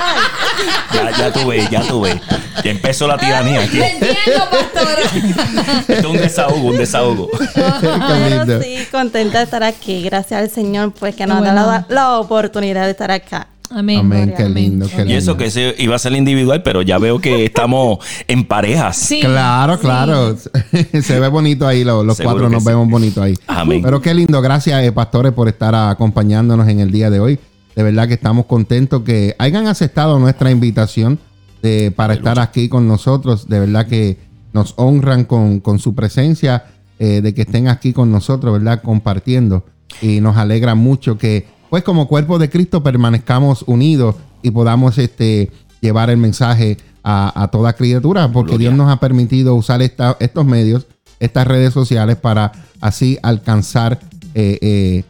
Ya, 0.93 1.11
ya 1.11 1.31
tuve, 1.31 1.67
ya 1.69 1.81
tuve. 1.81 2.19
Ya 2.63 2.71
empezó 2.71 3.07
la 3.07 3.17
tiranía 3.17 3.61
aquí. 3.61 3.77
Te 3.77 3.91
entiendo, 3.91 4.49
pastora. 4.49 5.01
Esto 5.87 5.93
es 5.93 6.05
un 6.05 6.17
desahogo, 6.17 6.67
un 6.69 6.77
desahogo. 6.77 7.29
Pero 7.53 8.61
sí, 8.61 8.87
contenta 8.89 9.37
de 9.37 9.43
estar 9.43 9.63
aquí. 9.63 10.01
Gracias 10.03 10.41
al 10.41 10.49
Señor, 10.49 10.93
pues 10.93 11.15
que 11.15 11.27
nos 11.27 11.39
bueno. 11.39 11.53
da 11.53 11.65
la, 11.65 11.85
la 11.89 12.19
oportunidad 12.19 12.85
de 12.85 12.91
estar 12.91 13.11
acá. 13.11 13.47
Amén. 13.69 13.99
Amén, 13.99 14.19
Gloria, 14.27 14.35
qué 14.37 14.43
amén. 14.43 14.55
lindo, 14.63 14.87
qué 14.89 14.97
lindo. 14.97 15.13
Y 15.13 15.15
eso 15.15 15.35
que 15.37 15.45
ese 15.45 15.75
iba 15.77 15.95
a 15.95 15.99
ser 15.99 16.13
individual, 16.13 16.63
pero 16.63 16.81
ya 16.81 16.97
veo 16.97 17.19
que 17.19 17.45
estamos 17.45 17.99
en 18.27 18.45
parejas. 18.45 18.95
Sí. 18.97 19.19
Claro, 19.21 19.77
claro. 19.79 20.35
Se 21.01 21.19
ve 21.19 21.27
bonito 21.27 21.67
ahí, 21.67 21.83
lo- 21.83 22.03
los 22.03 22.19
cuatro 22.19 22.49
nos 22.49 22.63
sí. 22.63 22.69
vemos 22.69 22.89
bonito 22.89 23.21
ahí. 23.21 23.35
Amén. 23.47 23.81
Pero 23.83 24.01
qué 24.01 24.13
lindo, 24.13 24.41
gracias 24.41 24.83
eh, 24.83 24.91
pastores 24.91 25.33
por 25.33 25.47
estar 25.47 25.75
acompañándonos 25.75 26.67
en 26.69 26.79
el 26.79 26.91
día 26.91 27.09
de 27.09 27.19
hoy. 27.19 27.39
De 27.75 27.83
verdad 27.83 28.07
que 28.07 28.13
estamos 28.15 28.45
contentos 28.45 29.03
que 29.03 29.35
hayan 29.37 29.67
aceptado 29.67 30.17
nuestra 30.17 30.49
invitación 30.49 31.19
de, 31.61 31.91
para 31.95 32.13
estar 32.13 32.39
aquí 32.39 32.69
con 32.69 32.87
nosotros. 32.87 33.47
De 33.49 33.59
verdad 33.59 33.85
que 33.87 34.17
nos 34.53 34.73
honran 34.77 35.25
con, 35.25 35.59
con 35.59 35.77
su 35.77 35.93
presencia, 35.93 36.65
eh, 36.99 37.21
de 37.21 37.33
que 37.35 37.43
estén 37.43 37.67
aquí 37.67 37.93
con 37.93 38.11
nosotros, 38.11 38.53
¿verdad? 38.53 38.81
Compartiendo. 38.81 39.63
Y 40.01 40.21
nos 40.21 40.37
alegra 40.37 40.73
mucho 40.73 41.17
que, 41.17 41.45
pues 41.69 41.83
como 41.83 42.07
cuerpo 42.07 42.39
de 42.39 42.49
Cristo, 42.49 42.83
permanezcamos 42.83 43.63
unidos 43.67 44.15
y 44.41 44.51
podamos 44.51 44.97
este, 44.97 45.51
llevar 45.81 46.09
el 46.09 46.17
mensaje 46.17 46.77
a, 47.03 47.43
a 47.43 47.47
toda 47.49 47.73
criatura, 47.73 48.31
porque 48.31 48.51
Gloria. 48.51 48.69
Dios 48.69 48.77
nos 48.77 48.91
ha 48.91 48.99
permitido 48.99 49.55
usar 49.55 49.81
esta- 49.81 50.17
estos 50.19 50.45
medios, 50.45 50.85
estas 51.19 51.47
redes 51.47 51.73
sociales, 51.73 52.15
para 52.17 52.51
así 52.81 53.17
alcanzar 53.23 53.99
eh, 54.35 54.57
eh, 54.61 55.03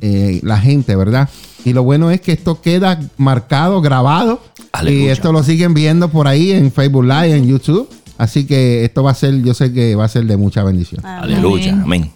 eh, 0.00 0.40
la 0.42 0.58
gente, 0.58 0.96
¿verdad? 0.96 1.28
Y 1.64 1.72
lo 1.72 1.82
bueno 1.82 2.10
es 2.10 2.20
que 2.20 2.32
esto 2.32 2.60
queda 2.60 3.00
marcado, 3.16 3.80
grabado, 3.80 4.40
y 4.90 5.06
esto 5.06 5.32
lo 5.32 5.42
siguen 5.42 5.72
viendo 5.74 6.08
por 6.10 6.26
ahí 6.28 6.50
en 6.52 6.70
Facebook 6.72 7.04
Live, 7.04 7.34
en 7.36 7.46
YouTube. 7.46 7.88
Así 8.18 8.46
que 8.46 8.84
esto 8.84 9.02
va 9.02 9.10
a 9.12 9.14
ser, 9.14 9.42
yo 9.42 9.54
sé 9.54 9.72
que 9.72 9.94
va 9.94 10.04
a 10.04 10.08
ser 10.08 10.24
de 10.26 10.36
mucha 10.36 10.62
bendición. 10.62 11.04
Aleluya, 11.06 11.72
amén. 11.82 12.10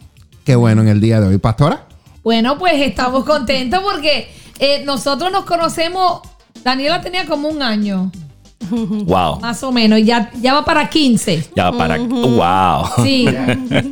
Qué 0.44 0.54
bueno 0.56 0.82
en 0.82 0.88
el 0.88 1.00
día 1.00 1.20
de 1.20 1.28
hoy. 1.28 1.38
Pastora. 1.38 1.87
Bueno, 2.28 2.58
pues 2.58 2.74
estamos 2.82 3.24
contentos 3.24 3.80
porque 3.82 4.30
eh, 4.58 4.82
nosotros 4.84 5.32
nos 5.32 5.46
conocemos. 5.46 6.20
Daniela 6.62 7.00
tenía 7.00 7.24
como 7.24 7.48
un 7.48 7.62
año, 7.62 8.12
Wow. 8.70 9.40
más 9.40 9.62
o 9.62 9.72
menos. 9.72 10.00
Ya, 10.04 10.30
ya 10.38 10.52
va 10.52 10.62
para 10.62 10.90
15. 10.90 11.42
Ya 11.56 11.72
para. 11.72 11.96
Wow. 11.96 13.02
Sí. 13.02 13.26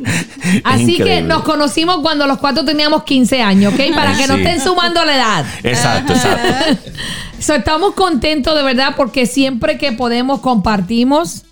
Así 0.63 0.97
que 0.97 1.23
nos 1.23 1.41
conocimos 1.41 1.97
cuando 2.03 2.27
los 2.27 2.37
cuatro 2.37 2.63
teníamos 2.63 3.05
15 3.05 3.41
años, 3.41 3.73
¿ok? 3.73 3.79
Para 3.95 4.15
que 4.15 4.27
no 4.27 4.35
Sí. 4.35 4.41
estén 4.43 4.61
sumando 4.61 5.03
la 5.03 5.15
edad. 5.15 5.45
Exacto, 5.63 6.13
exacto. 6.13 6.91
So, 7.39 7.55
estamos 7.55 7.95
contentos 7.95 8.53
de 8.55 8.61
verdad 8.61 8.93
porque 8.95 9.25
siempre 9.25 9.79
que 9.79 9.93
podemos 9.93 10.41
compartimos. 10.41 11.43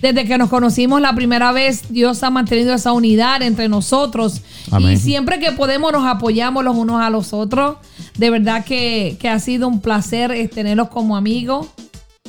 Desde 0.00 0.24
que 0.24 0.38
nos 0.38 0.48
conocimos 0.48 1.00
la 1.00 1.14
primera 1.14 1.52
vez, 1.52 1.82
Dios 1.90 2.22
ha 2.22 2.30
mantenido 2.30 2.72
esa 2.74 2.92
unidad 2.92 3.42
entre 3.42 3.68
nosotros. 3.68 4.40
Amén. 4.70 4.92
Y 4.92 4.96
siempre 4.96 5.38
que 5.38 5.52
podemos 5.52 5.92
nos 5.92 6.06
apoyamos 6.06 6.64
los 6.64 6.74
unos 6.76 7.02
a 7.02 7.10
los 7.10 7.32
otros. 7.34 7.76
De 8.16 8.30
verdad 8.30 8.64
que, 8.64 9.16
que 9.20 9.28
ha 9.28 9.38
sido 9.40 9.68
un 9.68 9.80
placer 9.80 10.30
eh, 10.32 10.48
tenerlos 10.48 10.88
como 10.88 11.16
amigos. 11.16 11.66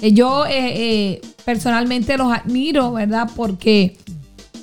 Eh, 0.01 0.11
yo 0.13 0.45
eh, 0.45 0.51
eh, 0.51 1.21
personalmente 1.45 2.17
los 2.17 2.33
admiro, 2.33 2.91
¿verdad? 2.93 3.29
Porque 3.35 3.95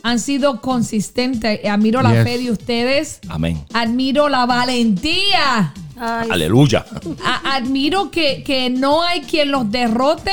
han 0.02 0.18
sido 0.20 0.60
consistentes. 0.60 1.64
Admiro 1.64 2.02
la 2.02 2.12
Yes. 2.12 2.24
fe 2.24 2.38
de 2.38 2.50
ustedes. 2.50 3.20
Amén. 3.28 3.62
Admiro 3.72 4.28
la 4.28 4.44
valentía. 4.44 5.72
Ay, 5.98 6.28
Aleluya. 6.30 6.84
A- 7.24 7.56
admiro 7.56 8.10
que, 8.10 8.42
que 8.44 8.70
no 8.70 9.02
hay 9.02 9.22
quien 9.22 9.50
los 9.50 9.70
derrote, 9.70 10.30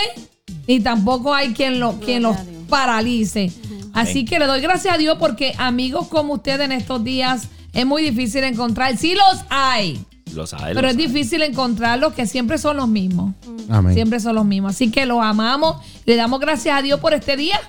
ni 0.67 0.79
tampoco 0.81 1.33
hay 1.33 1.53
quien, 1.53 1.79
lo, 1.79 1.99
quien 1.99 2.21
los. 2.23 2.35
Paralice. 2.69 3.51
Así 3.93 4.25
que 4.25 4.39
le 4.39 4.45
doy 4.45 4.61
gracias 4.61 4.93
a 4.93 4.97
Dios 4.97 5.17
porque 5.19 5.53
amigos 5.57 6.07
como 6.07 6.33
ustedes 6.33 6.61
en 6.61 6.71
estos 6.73 7.03
días 7.03 7.47
es 7.73 7.85
muy 7.85 8.03
difícil 8.03 8.43
encontrar. 8.43 8.97
Sí 8.97 9.13
los 9.15 9.43
hay, 9.49 10.03
Lo 10.33 10.45
sabe. 10.45 10.73
pero 10.75 10.87
es 10.89 10.97
difícil 10.97 11.41
encontrarlos 11.43 12.13
que 12.13 12.25
siempre 12.27 12.57
son 12.57 12.77
los 12.77 12.87
mismos. 12.87 13.33
Amén. 13.69 13.93
Siempre 13.93 14.19
son 14.19 14.35
los 14.35 14.45
mismos. 14.45 14.71
Así 14.75 14.91
que 14.91 15.05
los 15.05 15.19
amamos. 15.21 15.77
Le 16.05 16.15
damos 16.15 16.39
gracias 16.39 16.77
a 16.77 16.81
Dios 16.81 16.99
por 16.99 17.13
este 17.13 17.37
día. 17.37 17.59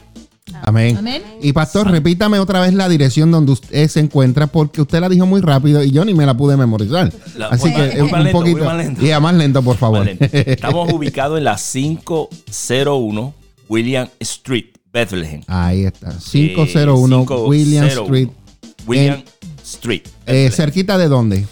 Amén. 0.62 0.96
Amén. 0.96 1.22
Y 1.42 1.52
pastor, 1.52 1.90
repítame 1.90 2.38
otra 2.38 2.60
vez 2.60 2.72
la 2.72 2.88
dirección 2.88 3.30
donde 3.30 3.52
usted 3.52 3.88
se 3.88 4.00
encuentra 4.00 4.46
porque 4.46 4.80
usted 4.80 5.00
la 5.00 5.08
dijo 5.08 5.26
muy 5.26 5.40
rápido 5.42 5.82
y 5.84 5.90
yo 5.90 6.04
ni 6.04 6.14
me 6.14 6.24
la 6.24 6.34
pude 6.36 6.56
memorizar. 6.56 7.12
La- 7.36 7.48
Así 7.48 7.72
que 7.74 8.00
voy 8.00 8.10
un 8.12 8.24
lento, 8.24 8.32
poquito. 8.38 8.64
más 8.64 8.76
lento. 8.76 9.02
Ya, 9.02 9.20
más 9.20 9.34
lento, 9.34 9.62
por 9.62 9.76
favor. 9.76 10.08
Estamos 10.20 10.90
ubicados 10.92 11.36
en 11.38 11.44
la 11.44 11.56
501 11.56 13.34
William 13.68 14.08
Street, 14.20 14.66
Bethlehem. 14.96 15.42
Ahí 15.46 15.84
está. 15.84 16.10
Eh, 16.10 16.14
501 16.54 17.24
William 17.46 17.84
501 17.86 18.02
Street. 18.04 18.28
William 18.86 19.18
En- 19.18 19.24
Street. 19.62 20.02
Eh, 20.24 20.50
cerquita 20.50 20.96
de 20.96 21.08
dónde? 21.08 21.44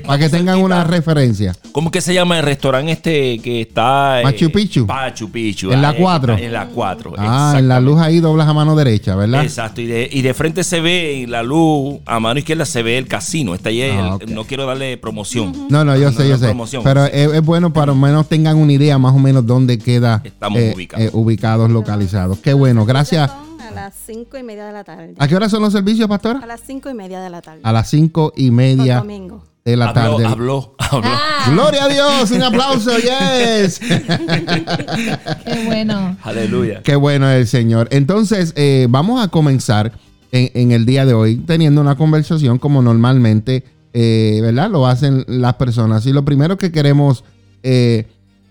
Para 0.00 0.18
que 0.18 0.28
tengan 0.28 0.54
cerquita. 0.56 0.64
una 0.64 0.84
referencia. 0.84 1.54
¿Cómo 1.72 1.90
que 1.90 2.00
se 2.00 2.14
llama 2.14 2.38
el 2.38 2.44
restaurante 2.44 2.92
este 2.92 3.38
que 3.40 3.60
está? 3.62 4.20
eh, 4.20 4.24
Machu 4.24 4.50
Picchu. 4.50 4.86
Machu 4.86 5.30
Picchu. 5.30 5.72
En 5.72 5.82
la 5.82 5.90
Ah, 5.90 5.92
eh, 5.92 6.00
4. 6.00 6.38
En 6.38 6.52
la 6.52 6.66
4. 6.66 7.12
Ah, 7.18 7.54
en 7.58 7.68
la 7.68 7.80
luz 7.80 8.00
ahí 8.00 8.20
doblas 8.20 8.48
a 8.48 8.52
mano 8.54 8.74
derecha, 8.74 9.14
¿verdad? 9.16 9.42
Exacto, 9.42 9.80
y 9.80 9.86
de, 9.86 10.08
y 10.10 10.22
de 10.22 10.32
frente 10.34 10.64
se 10.64 10.80
ve 10.80 11.22
en 11.22 11.30
la 11.30 11.42
luz, 11.42 11.98
a 12.06 12.18
mano 12.20 12.38
izquierda 12.38 12.64
se 12.64 12.82
ve 12.82 12.96
el 12.98 13.06
casino. 13.08 13.54
Está 13.54 13.68
ahí, 13.68 13.82
Ah, 13.82 14.16
el- 14.20 14.34
no 14.34 14.44
quiero 14.44 14.66
darle 14.66 14.96
promoción. 14.96 15.52
No, 15.68 15.84
no, 15.84 15.96
yo 15.96 16.10
sé, 16.12 16.28
yo 16.28 16.36
sé. 16.38 16.46
promoción. 16.46 16.82
Pero 16.84 17.04
es, 17.04 17.32
es 17.32 17.42
bueno 17.42 17.72
para 17.72 17.92
al 17.92 17.98
menos 17.98 18.28
tengan 18.28 18.56
una 18.56 18.72
idea 18.72 18.98
más 18.98 19.14
o 19.14 19.18
menos 19.18 19.46
dónde 19.46 19.78
queda 19.78 20.20
Estamos 20.24 20.58
eh, 20.60 20.72
ubicados. 20.74 21.06
eh, 21.06 21.10
ubicados, 21.12 21.70
localizados. 21.70 22.38
Qué 22.38 22.52
bueno, 22.54 22.84
gracias. 22.86 23.30
A 23.30 23.70
las 23.74 23.94
cinco 24.06 24.36
y 24.38 24.42
media 24.42 24.66
de 24.66 24.72
la 24.72 24.84
tarde. 24.84 25.14
¿A 25.18 25.26
qué 25.28 25.34
hora 25.36 25.48
son 25.48 25.62
los 25.62 25.72
servicios, 25.72 26.04
A 26.06 26.08
pastora? 26.08 26.46
las 26.46 26.60
cinco 26.66 26.90
y 26.90 26.94
media 26.94 27.20
de 27.20 27.30
la 27.30 27.40
tarde. 27.40 27.60
A 27.62 27.72
las 27.72 27.88
cinco 27.90 28.32
y 28.36 28.50
media 28.50 28.98
domingos. 28.98 29.42
De 29.64 29.76
la 29.76 29.90
habló, 29.90 30.16
tarde. 30.16 30.26
habló, 30.26 30.74
habló. 30.78 31.08
Ah, 31.10 31.50
Gloria 31.52 31.84
a 31.84 31.88
Dios, 31.88 32.30
un 32.32 32.42
aplauso, 32.42 32.90
yes. 32.98 33.78
qué 33.78 35.64
bueno. 35.66 36.16
Aleluya. 36.22 36.82
Qué 36.82 36.96
bueno 36.96 37.30
el 37.30 37.46
Señor. 37.46 37.88
Entonces, 37.92 38.52
eh, 38.56 38.86
vamos 38.90 39.22
a 39.22 39.28
comenzar 39.28 39.92
en, 40.32 40.50
en 40.54 40.72
el 40.72 40.84
día 40.84 41.06
de 41.06 41.14
hoy 41.14 41.36
teniendo 41.36 41.80
una 41.80 41.96
conversación 41.96 42.58
como 42.58 42.82
normalmente, 42.82 43.64
eh, 43.92 44.40
¿verdad? 44.42 44.70
Lo 44.70 44.86
hacen 44.86 45.24
las 45.28 45.54
personas. 45.54 46.06
Y 46.06 46.12
lo 46.12 46.24
primero 46.24 46.56
que 46.56 46.72
queremos 46.72 47.22
eh, 47.62 48.06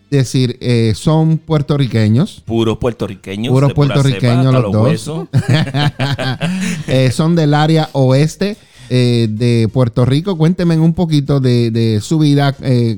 decir, 0.10 0.58
eh, 0.62 0.94
son 0.96 1.38
puertorriqueños, 1.38 2.42
Puros 2.46 2.78
puertorriqueños. 2.78 3.52
Puros 3.54 3.74
puertorriqueños 3.74 4.54
los 4.54 4.72
dos. 4.72 5.28
eh, 6.88 7.12
son 7.12 7.36
del 7.36 7.54
área 7.54 7.90
oeste 7.94 8.58
eh, 8.94 9.28
de 9.30 9.70
Puerto 9.72 10.04
Rico. 10.04 10.38
Cuéntenme 10.38 10.78
un 10.78 10.94
poquito 10.94 11.40
de, 11.40 11.72
de 11.72 12.02
su 12.02 12.20
vida 12.20 12.54
eh, 12.62 12.98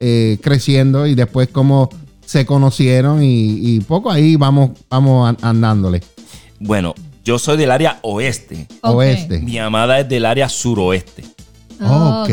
eh, 0.00 0.38
creciendo 0.42 1.06
y 1.06 1.14
después 1.14 1.48
cómo 1.48 1.88
se 2.26 2.44
conocieron 2.44 3.22
y, 3.22 3.76
y 3.76 3.80
poco 3.80 4.10
ahí 4.10 4.34
vamos, 4.34 4.70
vamos 4.90 5.28
an- 5.28 5.38
andándole. 5.40 6.02
Bueno, 6.58 6.94
yo 7.24 7.38
soy 7.38 7.56
del 7.56 7.70
área 7.70 8.00
oeste. 8.02 8.66
Oeste. 8.82 9.38
Mi 9.38 9.58
amada 9.58 10.00
es 10.00 10.08
del 10.08 10.26
área 10.26 10.48
suroeste. 10.48 11.22
Ah, 11.80 12.22
ok. 12.24 12.30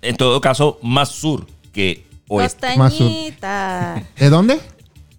En 0.00 0.16
todo 0.16 0.40
caso, 0.40 0.78
más 0.82 1.10
sur 1.10 1.46
que 1.72 2.04
oeste. 2.28 2.76
Más 2.76 2.94
sur. 2.94 3.06
Costañita. 3.08 4.02
¿De 4.18 4.30
dónde? 4.30 4.60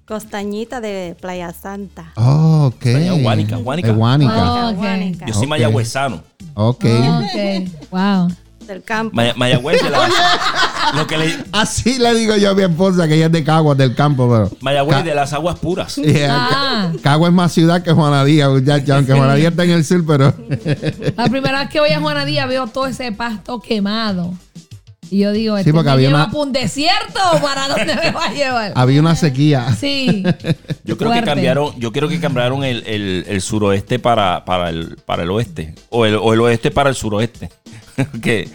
Costañita 0.10 0.82
de 0.82 1.16
Playa 1.22 1.54
Santa. 1.54 2.12
Oh, 2.16 2.72
ok. 2.74 2.86
Allá, 2.88 3.12
Guánica, 3.22 3.58
Guánica. 3.58 3.88
De 3.89 3.94
Guánica. 3.94 4.54
Oh, 4.54 4.70
ok. 4.72 4.75
Guánica. 4.78 5.25
Yo 5.28 5.34
soy 5.36 5.44
Ok. 5.44 5.50
mayagüezano. 5.50 6.24
Ok. 6.56 6.86
Ok. 6.86 7.70
Wow. 7.92 8.28
Del 8.66 8.82
campo. 8.84 9.16
Maya- 9.16 9.34
Mayagüez 9.36 9.84
de 9.84 9.89
la, 9.92 10.10
lo 10.96 11.06
que 11.06 11.16
le, 11.18 11.38
Así 11.51 12.00
le 12.00 12.13
digo 12.16 12.36
yo 12.38 12.50
a 12.51 12.54
mi 12.56 12.63
esposa 12.63 13.08
que 13.08 13.16
ella 13.16 13.28
es 13.28 13.32
de 13.32 13.44
Caguas, 13.44 13.78
del 13.78 13.94
campo, 13.94 14.28
pero. 14.28 14.50
Mayagüez 14.62 14.98
Ca- 14.98 15.04
de 15.04 15.13
las 15.16 15.32
aguas 15.34 15.60
puras. 15.60 15.96
Yeah. 15.96 16.36
Ah. 16.51 16.92
Caguas 17.04 17.30
es 17.30 17.36
más 17.36 17.51
ciudad 17.51 17.84
que 17.84 17.92
Juanadía, 17.92 18.50
muchacha, 18.50 18.96
aunque 18.96 19.13
Juanadía 19.13 19.50
está 19.50 19.63
en 19.63 19.72
el 19.72 19.86
sur, 19.86 20.04
pero. 20.08 20.34
La 21.18 21.25
primera 21.30 21.60
vez 21.60 21.70
que 21.70 21.80
voy 21.80 21.89
a 21.92 22.00
Juana 22.00 22.25
Díaz 22.25 22.48
veo 22.48 22.66
todo 22.66 22.88
ese 22.88 23.12
pasto 23.12 23.60
quemado. 23.60 24.34
Y 25.12 25.20
yo 25.20 25.32
digo, 25.32 25.58
este 25.58 25.74
porque 25.74 25.88
me 25.88 25.92
había 25.94 26.08
lleva 26.10 26.20
una- 26.24 26.32
para 26.32 26.44
un 26.44 26.51
desierto 26.54 27.20
o 27.34 27.39
para 27.42 27.68
dónde 27.68 27.96
me 27.96 28.12
va 28.12 28.25
a 28.25 28.34
llevar. 28.34 28.74
Había 28.75 29.00
una 29.01 29.16
sequía. 29.16 29.75
Sí. 29.80 30.24
Yo 30.84 30.98
creo 30.98 31.10
Fuerte. 31.10 31.20
que 31.22 31.25
cambiaron, 31.25 31.80
yo 31.80 31.92
creo 31.92 32.08
que 32.10 32.20
cambiaron 32.20 32.63
el, 32.63 32.84
el- 32.86 33.25
el 33.28 33.42
suroeste 33.42 34.00
para, 34.00 34.44
para, 34.46 34.70
el, 34.70 34.98
para 35.06 35.24
el 35.24 35.32
oeste. 35.32 35.74
O 35.89 36.06
el, 36.06 36.16
o 36.16 36.34
el 36.34 36.42
oeste 36.42 36.72
para 36.72 36.89
el 36.89 36.96
suroeste. 36.96 37.50
que 38.22 38.48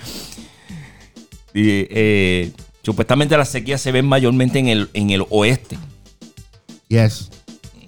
y, 1.55 1.87
eh, 1.91 2.53
supuestamente 2.83 3.37
las 3.37 3.49
sequías 3.49 3.81
se 3.81 3.93
ven 3.93 4.07
mayormente 4.07 4.59
en 4.59 4.69
el, 4.69 4.91
en 4.95 5.11
el 5.11 5.25
oeste. 5.31 5.79
Yes. 6.89 7.31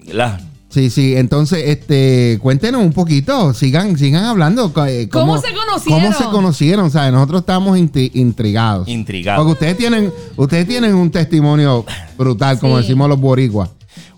¿verdad? 0.06 0.40
Sí, 0.76 0.90
sí. 0.90 1.16
Entonces, 1.16 1.62
este, 1.68 2.38
cuéntenos 2.42 2.82
un 2.82 2.92
poquito, 2.92 3.54
sigan, 3.54 3.96
sigan 3.96 4.24
hablando. 4.24 4.70
eh, 4.86 5.08
¿Cómo 5.10 5.38
se 5.38 5.54
conocieron? 5.54 6.02
¿Cómo 6.02 6.12
se 6.18 6.24
conocieron? 6.24 6.84
O 6.84 6.90
sea, 6.90 7.10
nosotros 7.10 7.40
estamos 7.40 7.78
intri- 7.78 8.10
intrigados. 8.12 8.86
Intrigados. 8.86 9.38
Porque 9.40 9.52
ustedes 9.54 9.78
tienen, 9.78 10.12
ustedes 10.36 10.68
tienen 10.68 10.94
un 10.94 11.10
testimonio 11.10 11.86
brutal, 12.18 12.58
como 12.58 12.76
Sí. 12.76 12.82
decimos 12.82 13.08
los 13.08 13.18
boricuas. 13.18 13.70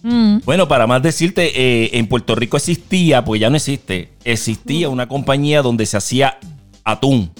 Mm. 0.03 0.39
Bueno, 0.45 0.67
para 0.67 0.89
más 0.89 1.01
decirte, 1.01 1.53
eh, 1.85 1.91
en 1.97 2.09
Puerto 2.09 2.35
Rico 2.35 2.57
existía, 2.57 3.25
porque 3.25 3.39
ya 3.39 3.51
no 3.51 3.57
existe, 3.57 4.09
existía 4.25 4.89
una 4.89 5.07
compañía 5.07 5.63
donde 5.63 5.87
se 5.87 5.97
hacía 5.97 6.39
atún. 6.83 7.31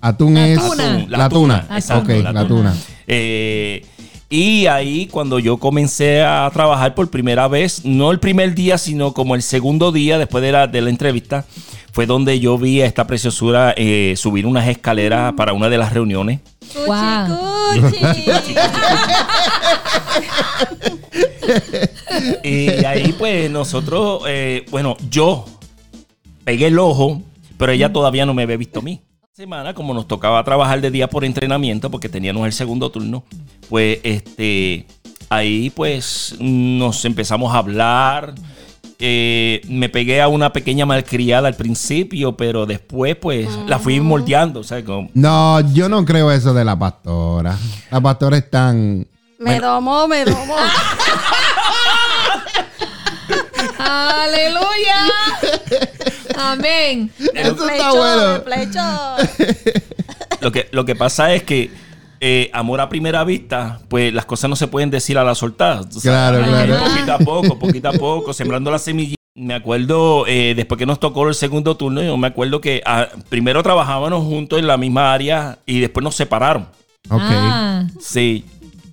Atún 0.00 0.34
La 0.34 0.46
es 0.48 0.60
tuna. 0.60 0.84
Atún, 0.94 1.10
la 1.10 1.28
tuna. 1.28 1.66
Exacto, 1.74 2.12
ok, 2.12 2.22
la 2.22 2.32
la 2.32 2.46
tuna. 2.46 2.70
tuna. 2.70 2.74
Eh, 3.08 3.84
y 4.32 4.66
ahí 4.66 5.08
cuando 5.08 5.38
yo 5.38 5.58
comencé 5.58 6.22
a 6.22 6.50
trabajar 6.54 6.94
por 6.94 7.10
primera 7.10 7.48
vez, 7.48 7.84
no 7.84 8.10
el 8.10 8.18
primer 8.18 8.54
día, 8.54 8.78
sino 8.78 9.12
como 9.12 9.34
el 9.34 9.42
segundo 9.42 9.92
día 9.92 10.16
después 10.16 10.40
de 10.40 10.52
la, 10.52 10.66
de 10.66 10.80
la 10.80 10.88
entrevista, 10.88 11.44
fue 11.92 12.06
donde 12.06 12.40
yo 12.40 12.56
vi 12.56 12.80
a 12.80 12.86
esta 12.86 13.06
preciosura 13.06 13.74
eh, 13.76 14.14
subir 14.16 14.46
unas 14.46 14.66
escaleras 14.68 15.34
para 15.34 15.52
una 15.52 15.68
de 15.68 15.76
las 15.76 15.92
reuniones. 15.92 16.40
Wow. 16.86 16.86
Y 22.42 22.84
ahí 22.86 23.14
pues 23.18 23.50
nosotros, 23.50 24.22
eh, 24.28 24.64
bueno, 24.70 24.96
yo 25.10 25.44
pegué 26.44 26.68
el 26.68 26.78
ojo, 26.78 27.20
pero 27.58 27.72
ella 27.72 27.92
todavía 27.92 28.24
no 28.24 28.32
me 28.32 28.44
había 28.44 28.56
visto 28.56 28.78
a 28.78 28.82
mí. 28.82 29.02
Semana, 29.36 29.72
como 29.72 29.94
nos 29.94 30.06
tocaba 30.06 30.44
trabajar 30.44 30.82
de 30.82 30.90
día 30.90 31.08
por 31.08 31.24
entrenamiento, 31.24 31.90
porque 31.90 32.10
teníamos 32.10 32.44
el 32.44 32.52
segundo 32.52 32.90
turno, 32.90 33.24
pues 33.70 33.98
este, 34.02 34.86
ahí 35.30 35.70
pues 35.70 36.36
nos 36.38 37.02
empezamos 37.06 37.54
a 37.54 37.56
hablar. 37.56 38.34
Eh, 38.98 39.62
me 39.70 39.88
pegué 39.88 40.20
a 40.20 40.28
una 40.28 40.52
pequeña 40.52 40.84
malcriada 40.84 41.48
al 41.48 41.54
principio, 41.54 42.36
pero 42.36 42.66
después 42.66 43.16
pues 43.16 43.48
la 43.66 43.78
fui 43.78 44.00
moldeando, 44.00 44.62
¿sabes? 44.64 44.84
Como- 44.84 45.08
No, 45.14 45.60
yo 45.72 45.88
no 45.88 46.04
creo 46.04 46.30
eso 46.30 46.52
de 46.52 46.66
la 46.66 46.78
pastora. 46.78 47.56
La 47.90 48.02
pastora 48.02 48.36
es 48.36 48.50
tan. 48.50 49.06
Me 49.38 49.58
domó, 49.60 50.06
me 50.08 50.26
domó. 50.26 50.56
Aleluya. 53.84 54.96
Amén. 56.36 57.10
Eso 57.34 57.68
está 57.68 57.92
bueno. 57.92 58.42
Lo 60.40 60.50
que, 60.52 60.68
lo 60.72 60.84
que 60.84 60.96
pasa 60.96 61.32
es 61.34 61.42
que 61.44 61.70
eh, 62.20 62.50
amor 62.52 62.80
a 62.80 62.88
primera 62.88 63.24
vista, 63.24 63.80
pues 63.88 64.12
las 64.14 64.24
cosas 64.26 64.48
no 64.48 64.56
se 64.56 64.68
pueden 64.68 64.90
decir 64.90 65.18
a 65.18 65.24
la 65.24 65.34
soltada. 65.34 65.82
Claro, 66.00 66.42
claro. 66.44 66.76
Poquito 66.84 67.12
a 67.12 67.18
poco, 67.18 67.58
poquito 67.58 67.88
a 67.88 67.92
poco, 67.92 68.32
sembrando 68.32 68.70
la 68.70 68.78
semilla. 68.78 69.16
Me 69.34 69.54
acuerdo, 69.54 70.26
eh, 70.26 70.52
después 70.54 70.78
que 70.78 70.84
nos 70.86 71.00
tocó 71.00 71.26
el 71.28 71.34
segundo 71.34 71.76
turno, 71.76 72.02
yo 72.02 72.16
me 72.16 72.26
acuerdo 72.28 72.60
que 72.60 72.82
ah, 72.84 73.08
primero 73.28 73.62
trabajábamos 73.62 74.24
juntos 74.24 74.58
en 74.58 74.66
la 74.66 74.76
misma 74.76 75.12
área 75.12 75.58
y 75.64 75.80
después 75.80 76.04
nos 76.04 76.14
separaron. 76.14 76.68
Ok. 77.08 77.20
Ah, 77.22 77.84
Sí. 77.98 78.44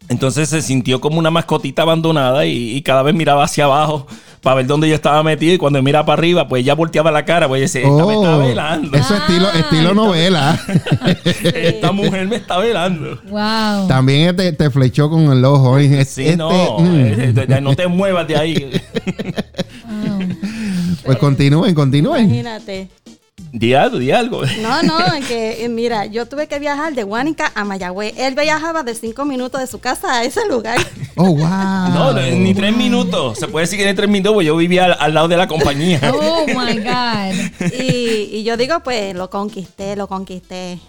Entonces 0.07 0.49
se 0.49 0.63
sintió 0.63 0.99
como 1.01 1.19
una 1.19 1.29
mascotita 1.29 1.83
abandonada 1.83 2.43
y, 2.45 2.75
y 2.75 2.81
cada 2.81 3.03
vez 3.03 3.13
miraba 3.13 3.43
hacia 3.43 3.65
abajo 3.65 4.07
para 4.41 4.55
ver 4.57 4.67
dónde 4.67 4.87
yo 4.87 4.95
estaba 4.95 5.21
metido 5.23 5.53
y 5.53 5.57
cuando 5.57 5.81
miraba 5.81 6.05
para 6.05 6.19
arriba, 6.19 6.47
pues 6.47 6.61
ella 6.63 6.73
volteaba 6.75 7.11
la 7.11 7.25
cara, 7.25 7.47
pues 7.47 7.59
ella 7.59 7.65
decía, 7.81 7.81
esta 7.81 8.05
me 8.05 8.13
está 8.13 8.35
Oh, 8.35 8.39
velando. 8.39 8.97
eso 8.97 9.15
es 9.15 9.21
estilo, 9.21 9.51
estilo 9.51 9.93
novela. 9.93 10.59
Esta 11.43 11.91
mujer 11.91 12.27
me 12.27 12.37
está 12.37 12.57
velando. 12.57 13.19
wow. 13.29 13.87
También 13.87 14.35
te, 14.35 14.51
te 14.53 14.69
flechó 14.69 15.09
con 15.09 15.31
el 15.31 15.43
ojo. 15.43 15.77
Sí, 15.79 15.93
este, 15.95 16.37
no, 16.37 16.79
mm. 16.79 16.95
eh, 16.95 17.33
eh, 17.49 17.61
no 17.61 17.75
te 17.75 17.87
muevas 17.87 18.27
de 18.27 18.37
ahí. 18.37 18.71
Wow. 19.89 20.19
Pues 21.03 21.17
continúen, 21.17 21.73
continúen. 21.73 22.25
Imagínate. 22.25 22.89
Di 23.51 23.73
algo, 23.73 23.97
di 23.97 24.11
algo. 24.11 24.43
No, 24.61 24.83
no, 24.83 24.99
es 25.15 25.25
que 25.25 25.65
eh, 25.65 25.69
mira, 25.69 26.05
yo 26.05 26.27
tuve 26.27 26.47
que 26.47 26.59
viajar 26.59 26.93
de 26.93 27.03
Guánica 27.03 27.51
a 27.55 27.63
Mayagüez. 27.63 28.13
Él 28.17 28.35
viajaba 28.35 28.83
de 28.83 28.93
cinco 28.93 29.25
minutos 29.25 29.59
de 29.59 29.67
su 29.67 29.79
casa 29.79 30.19
a 30.19 30.23
ese 30.23 30.47
lugar. 30.47 30.77
Oh, 31.15 31.35
wow. 31.35 31.47
No, 31.47 32.13
no, 32.13 32.21
ni 32.21 32.53
tres 32.53 32.75
minutos. 32.75 33.39
Se 33.39 33.47
puede 33.47 33.65
decir 33.65 33.79
que 33.79 33.85
ni 33.85 33.93
tres 33.93 34.09
minutos, 34.09 34.33
porque 34.33 34.45
yo 34.47 34.55
vivía 34.55 34.85
al, 34.85 34.97
al 34.99 35.13
lado 35.13 35.27
de 35.27 35.37
la 35.37 35.47
compañía. 35.47 35.99
Oh 36.13 36.45
my 36.47 36.77
God. 36.79 37.73
Y, 37.79 38.29
y 38.37 38.43
yo 38.43 38.55
digo, 38.57 38.79
pues 38.83 39.15
lo 39.15 39.29
conquisté, 39.29 39.95
lo 39.95 40.07
conquisté. 40.07 40.79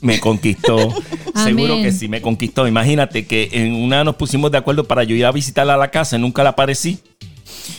Me 0.00 0.18
conquistó. 0.20 0.76
Seguro 1.44 1.74
Amén. 1.74 1.84
que 1.84 1.92
sí, 1.92 2.08
me 2.08 2.20
conquistó. 2.20 2.66
Imagínate 2.66 3.26
que 3.26 3.48
en 3.52 3.74
una 3.74 4.04
nos 4.04 4.16
pusimos 4.16 4.50
de 4.50 4.58
acuerdo 4.58 4.84
para 4.84 5.04
yo 5.04 5.14
ir 5.14 5.24
a 5.26 5.32
visitarla 5.32 5.74
a 5.74 5.76
la 5.76 5.90
casa, 5.90 6.18
nunca 6.18 6.42
la 6.42 6.50
aparecí. 6.50 6.98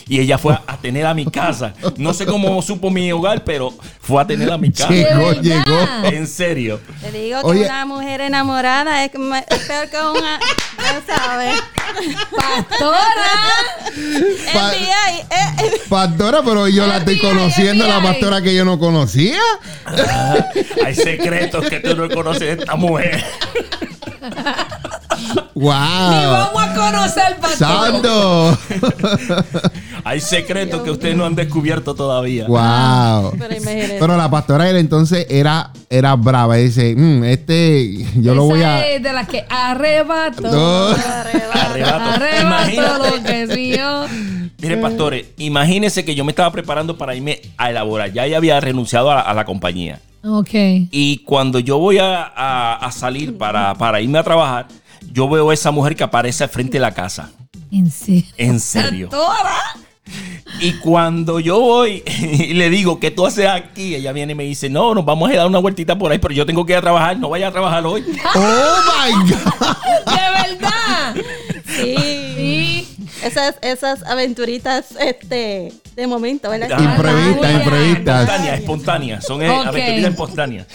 Y 0.08 0.20
ella 0.20 0.38
fue 0.38 0.54
a, 0.54 0.76
tener 0.78 1.04
a 1.06 1.14
mi 1.14 1.26
casa. 1.26 1.74
No 1.96 2.14
sé 2.14 2.24
cómo 2.24 2.60
supo 2.62 2.90
mi 2.90 3.12
hogar, 3.12 3.44
pero 3.44 3.74
fue 4.00 4.22
a 4.22 4.26
tener 4.26 4.50
a 4.50 4.56
mi 4.58 4.72
casa. 4.72 4.88
Llegó, 4.88 5.32
llegó. 5.32 5.78
En 6.04 6.26
serio. 6.26 6.80
Te 7.00 7.12
digo 7.12 7.40
que 7.40 7.46
Oye. 7.46 7.64
una 7.66 7.84
mujer 7.84 8.20
enamorada 8.22 9.04
es, 9.04 9.10
es 9.12 9.58
peor 9.66 9.88
que 9.90 9.96
una. 10.18 10.38
Ya 10.78 11.02
sabes. 11.16 11.60
Pastora. 12.36 12.98
Pa- 14.54 14.70
FBI, 14.70 15.20
eh, 15.30 15.80
Pastora, 15.88 16.42
pero 16.42 16.68
yo 16.68 16.86
la 16.86 16.98
estoy 16.98 17.16
FBI, 17.18 17.28
conociendo, 17.28 17.86
la 17.86 18.02
pastora 18.02 18.40
que 18.40 18.54
yo 18.54 18.64
no 18.64 18.78
conocía. 18.78 19.40
Hay 20.84 20.94
secretos 20.94 21.68
que 21.68 21.80
tú 21.80 21.96
no 21.96 22.08
conoces 22.08 22.40
de 22.40 22.52
esta 22.52 22.76
mujer. 22.76 23.24
Ni 25.54 25.62
Wow. 25.62 25.72
vamos 25.72 26.62
a 26.62 26.74
conocer, 26.74 27.36
pastor. 27.40 27.58
Santo. 27.58 28.58
Hay 30.04 30.20
secretos 30.20 30.82
que 30.82 30.90
ustedes 30.90 31.16
no 31.16 31.24
han 31.26 31.34
descubierto 31.34 31.94
todavía. 31.94 32.46
Wow. 32.46 33.32
Pero 33.38 33.54
imagínate. 33.56 33.96
Pero 33.98 34.16
la 34.16 34.30
pastora 34.30 34.68
era 34.68 34.78
entonces 34.78 35.26
era, 35.28 35.70
era 35.90 36.14
brava. 36.14 36.56
Dice, 36.56 36.94
"Mm, 36.96 37.24
este, 37.24 38.06
yo 38.16 38.34
lo 38.34 38.44
voy 38.44 38.62
a. 38.62 38.86
es 38.86 39.02
de 39.02 39.12
las 39.12 39.28
que 39.28 39.44
arrebato. 39.48 40.42
No. 40.42 40.86
Arrebato. 40.88 41.58
Arrebato 41.58 42.40
Imagínate. 42.42 43.16
lo 43.16 43.22
que 43.24 43.46
sí 43.54 43.76
yo. 43.76 44.06
Mire, 44.60 44.76
pastores, 44.78 45.26
imagínense 45.38 46.04
que 46.04 46.14
yo 46.14 46.24
me 46.24 46.32
estaba 46.32 46.50
preparando 46.50 46.96
para 46.96 47.14
irme 47.14 47.40
a 47.56 47.70
elaborar. 47.70 48.12
Ya 48.12 48.24
ella 48.26 48.38
había 48.38 48.58
renunciado 48.60 49.10
a 49.10 49.16
la, 49.16 49.20
a 49.20 49.34
la 49.34 49.44
compañía. 49.44 50.00
Ok. 50.24 50.50
Y 50.90 51.18
cuando 51.24 51.58
yo 51.60 51.78
voy 51.78 51.98
a, 51.98 52.24
a- 52.24 52.74
a 52.74 52.90
salir 52.92 53.36
para, 53.38 53.74
para 53.74 54.00
irme 54.00 54.18
a 54.18 54.22
trabajar, 54.24 54.66
yo 55.12 55.28
veo 55.28 55.50
a 55.50 55.54
esa 55.54 55.70
mujer 55.70 55.96
que 55.96 56.04
aparece 56.04 56.44
al 56.44 56.50
frente 56.50 56.72
de 56.74 56.80
la 56.80 56.92
casa. 56.92 57.30
En 57.70 57.90
serio. 57.90 58.32
En 58.36 58.60
serio. 58.60 59.10
Y 60.60 60.72
cuando 60.72 61.38
yo 61.38 61.60
voy 61.60 62.02
y 62.20 62.54
le 62.54 62.70
digo, 62.70 62.98
¿qué 62.98 63.10
tú 63.10 63.26
haces 63.26 63.46
aquí? 63.46 63.94
Ella 63.94 64.12
viene 64.12 64.32
y 64.32 64.34
me 64.34 64.44
dice, 64.44 64.68
no, 64.68 64.94
nos 64.94 65.04
vamos 65.04 65.30
a 65.30 65.36
dar 65.36 65.46
una 65.46 65.58
vueltita 65.58 65.96
por 65.96 66.10
ahí, 66.10 66.18
pero 66.18 66.34
yo 66.34 66.46
tengo 66.46 66.64
que 66.64 66.72
ir 66.72 66.78
a 66.78 66.80
trabajar, 66.80 67.18
no 67.18 67.28
vaya 67.28 67.48
a 67.48 67.52
trabajar 67.52 67.84
hoy. 67.86 68.04
Oh 68.34 68.76
my 68.86 69.30
God. 69.30 69.76
De 70.06 70.56
verdad. 70.56 71.14
Sí. 71.66 71.96
Sí. 72.36 72.88
Esas, 73.22 73.56
esas 73.62 74.02
aventuritas 74.04 74.94
este, 75.00 75.72
de 75.96 76.06
momento, 76.06 76.50
¿verdad? 76.50 76.70
Imprevistas, 76.78 77.52
imprevistas. 77.52 78.20
Espontáneas, 78.22 78.58
espontáneas, 78.58 79.24
son 79.24 79.42
eh, 79.42 79.48
aventuritas 79.48 80.10
espontáneas. 80.10 80.66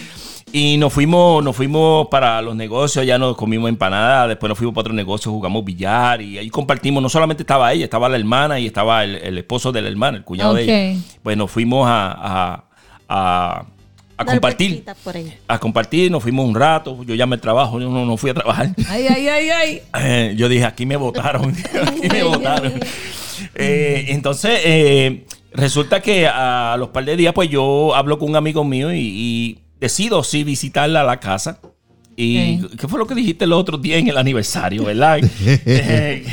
Y 0.56 0.78
nos 0.78 0.94
fuimos, 0.94 1.44
nos 1.44 1.56
fuimos 1.56 2.08
para 2.10 2.40
los 2.44 2.56
negocios, 2.56 3.04
ya 3.08 3.18
nos 3.18 3.36
comimos 3.36 3.70
empanadas, 3.70 4.28
después 4.28 4.50
nos 4.50 4.56
fuimos 4.58 4.76
para 4.76 4.82
otro 4.82 4.94
negocio, 4.94 5.32
jugamos 5.32 5.66
billar 5.66 6.22
y 6.22 6.38
ahí 6.38 6.48
compartimos, 6.52 7.02
no 7.02 7.10
solamente 7.10 7.42
estaba 7.42 7.74
ella, 7.74 7.86
estaba 7.86 8.08
la 8.08 8.18
hermana 8.18 8.60
y 8.60 8.68
estaba 8.68 9.04
el, 9.04 9.16
el 9.16 9.36
esposo 9.40 9.72
de 9.72 9.82
la 9.82 9.90
hermana, 9.90 10.18
el 10.20 10.24
cuñado 10.24 10.54
de 10.54 10.62
Ok. 10.64 10.70
ella. 10.70 11.00
Pues 11.24 11.38
nos 11.38 11.50
fuimos 11.50 11.88
a, 11.90 12.64
a, 13.08 13.66
a- 14.18 14.26
compartir. 14.26 14.86
A 15.48 15.58
compartir, 15.60 16.12
nos 16.12 16.22
fuimos 16.22 16.48
un 16.48 16.54
rato, 16.54 17.04
yo 17.04 17.16
llamé 17.16 17.36
el 17.38 17.42
trabajo, 17.42 17.80
yo 17.80 17.90
no, 17.90 18.06
no 18.06 18.16
fui 18.16 18.30
a 18.30 18.36
trabajar. 18.36 18.70
Ay, 18.88 19.08
ay, 19.10 19.28
ay, 19.28 19.50
ay. 19.50 19.82
Eh, 20.02 20.34
yo 20.38 20.48
dije, 20.50 20.66
aquí 20.66 20.86
me 20.86 20.98
votaron, 20.98 21.52
aquí 21.88 22.10
me 22.10 22.22
votaron. 22.24 22.74
Eh, 23.56 24.06
entonces, 24.10 24.62
eh, 24.64 25.26
resulta 25.52 26.00
que 26.02 26.28
a 26.28 26.76
los 26.78 26.90
par 26.90 27.06
de 27.06 27.16
días, 27.18 27.34
pues 27.34 27.50
yo 27.50 27.96
hablo 27.96 28.20
con 28.20 28.30
un 28.30 28.36
amigo 28.36 28.64
mío 28.64 28.94
y, 28.94 29.00
y 29.00 29.60
decido 29.84 30.24
sí 30.24 30.44
visitarla 30.46 31.02
a 31.02 31.04
la 31.04 31.20
casa. 31.20 31.60
¿Y 32.16 32.60
qué 32.78 32.88
fue 32.88 33.00
lo 33.00 33.08
que 33.08 33.16
dijiste 33.16 33.46
el 33.46 33.54
otro 33.54 33.78
día 33.80 33.98
en 33.98 34.08
el 34.08 34.18
aniversario, 34.18 34.86
verdad? 34.86 35.18
Eh, 35.46 36.24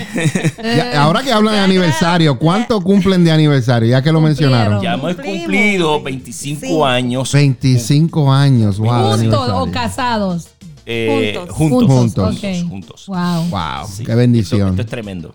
Ya, 0.62 1.02
ahora 1.02 1.22
que 1.22 1.32
hablan 1.32 1.54
de 1.54 1.60
aniversario, 1.60 2.38
¿cuánto 2.38 2.80
cumplen 2.82 3.24
de 3.24 3.32
aniversario? 3.32 3.88
Ya 3.88 4.02
que 4.02 4.12
lo 4.12 4.20
mencionaron. 4.20 4.82
ya 4.82 4.92
hemos 4.94 5.14
Cumplimos. 5.14 5.38
cumplido 5.40 6.02
25 6.02 6.60
Sí. 6.66 6.82
años 6.84 7.32
25 7.32 8.32
años. 8.32 8.78
Wow. 8.78 9.16
¿Juntos 9.16 9.50
o 9.52 9.70
casados? 9.72 10.48
eh, 10.84 11.34
Juntos. 11.48 11.56
juntos. 11.56 12.36
Juntos. 12.36 12.64
Juntos. 12.68 13.04
Wow. 13.06 13.44
Wow, 13.48 13.88
Sí, 13.90 14.04
qué 14.04 14.14
bendición. 14.14 14.60
Esto, 14.60 14.70
esto 14.72 14.82
es 14.82 14.88
tremendo. 14.88 15.32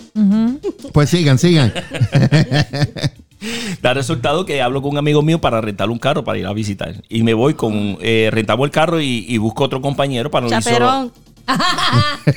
Pues 0.94 1.10
sigan, 1.10 1.40
sigan. 1.40 1.74
Da 3.82 3.94
resultado 3.94 4.46
que 4.46 4.62
hablo 4.62 4.82
con 4.82 4.92
un 4.92 4.98
amigo 4.98 5.22
mío 5.22 5.40
para 5.40 5.62
rentar 5.62 5.90
un 5.90 6.00
carro 6.00 6.24
para 6.24 6.38
ir 6.38 6.46
a 6.46 6.54
visitar. 6.54 6.96
Y 7.10 7.24
me 7.24 7.34
voy 7.34 7.54
con, 7.54 7.98
eh, 8.02 8.30
rentamos 8.32 8.66
el 8.66 8.72
carro 8.72 9.02
y, 9.02 9.26
y 9.28 9.38
busco 9.38 9.64
otro 9.64 9.82
compañero 9.82 10.32
para 10.32 10.48
no 10.48 10.56
ir 10.56 10.64
solo. 10.64 10.76
Chaperón. 10.76 11.12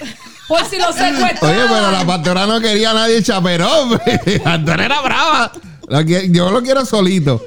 Por 0.48 0.64
si 0.64 0.78
lo 0.78 0.92
secuestraban. 0.92 1.56
Oye, 1.56 1.66
pero 1.68 1.90
la 1.92 2.06
pastora 2.06 2.46
no 2.46 2.60
quería 2.60 2.92
a 2.92 2.94
nadie 2.94 3.22
chaperón. 3.22 3.90
La 4.26 4.42
pastora 4.42 4.84
era 4.86 5.00
brava. 5.02 5.52
Lo 5.90 6.04
que- 6.04 6.28
Yo 6.30 6.50
lo 6.50 6.62
quiero 6.62 6.84
solito. 6.84 7.44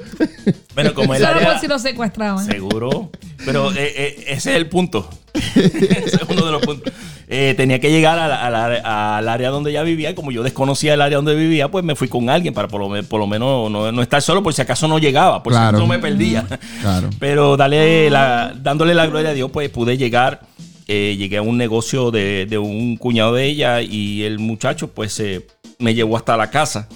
Bueno, 0.74 0.94
como 0.94 1.14
el 1.14 1.20
Solo 1.22 1.34
área... 1.34 1.50
por 1.52 1.60
si 1.60 1.66
lo 1.68 1.78
secuestraban. 1.78 2.44
Seguro. 2.44 3.10
Pero 3.44 3.70
eh, 3.72 3.92
eh, 3.96 4.24
ese 4.28 4.50
es 4.50 4.56
el 4.56 4.68
punto. 4.68 5.08
ese 5.54 6.16
es 6.16 6.18
uno 6.28 6.44
de 6.46 6.52
los 6.52 6.62
puntos. 6.62 6.92
Eh, 7.28 7.54
tenía 7.56 7.78
que 7.80 7.90
llegar 7.90 8.18
a 8.18 8.28
la- 8.28 8.46
a 8.46 8.50
la- 8.50 9.16
al 9.18 9.28
área 9.28 9.50
donde 9.50 9.70
ella 9.70 9.82
vivía. 9.82 10.10
y 10.10 10.14
Como 10.14 10.30
yo 10.32 10.42
desconocía 10.42 10.94
el 10.94 11.00
área 11.00 11.16
donde 11.16 11.34
vivía, 11.34 11.68
pues 11.70 11.84
me 11.84 11.94
fui 11.96 12.08
con 12.08 12.28
alguien 12.30 12.52
para 12.54 12.68
por 12.68 12.80
lo, 12.80 12.88
me- 12.88 13.02
por 13.02 13.20
lo 13.20 13.26
menos 13.26 13.70
no, 13.70 13.90
no 13.92 14.02
estar 14.02 14.20
solo 14.22 14.42
por 14.42 14.52
si 14.54 14.62
acaso 14.62 14.86
no 14.88 14.98
llegaba, 14.98 15.42
por 15.42 15.52
Claro. 15.52 15.78
si 15.78 15.84
acaso 15.84 15.86
me 15.86 15.98
perdía. 15.98 16.46
Claro. 16.80 17.10
Pero 17.18 17.56
dale 17.56 18.10
la, 18.10 18.54
dándole 18.60 18.94
la 18.94 19.06
gloria 19.06 19.30
a 19.30 19.34
Dios, 19.34 19.50
pues 19.50 19.68
pude 19.70 19.96
llegar. 19.96 20.40
eh, 20.88 21.14
llegué 21.16 21.36
a 21.38 21.42
un 21.42 21.56
negocio 21.56 22.10
de, 22.10 22.46
de 22.46 22.58
un 22.58 22.96
cuñado 22.96 23.34
de 23.34 23.46
ella 23.46 23.80
y 23.80 24.24
el 24.24 24.38
muchacho 24.40 24.88
pues 24.88 25.18
eh, 25.20 25.46
me 25.82 25.94
llevó 25.94 26.16
hasta 26.16 26.36
la 26.36 26.50
casa. 26.50 26.88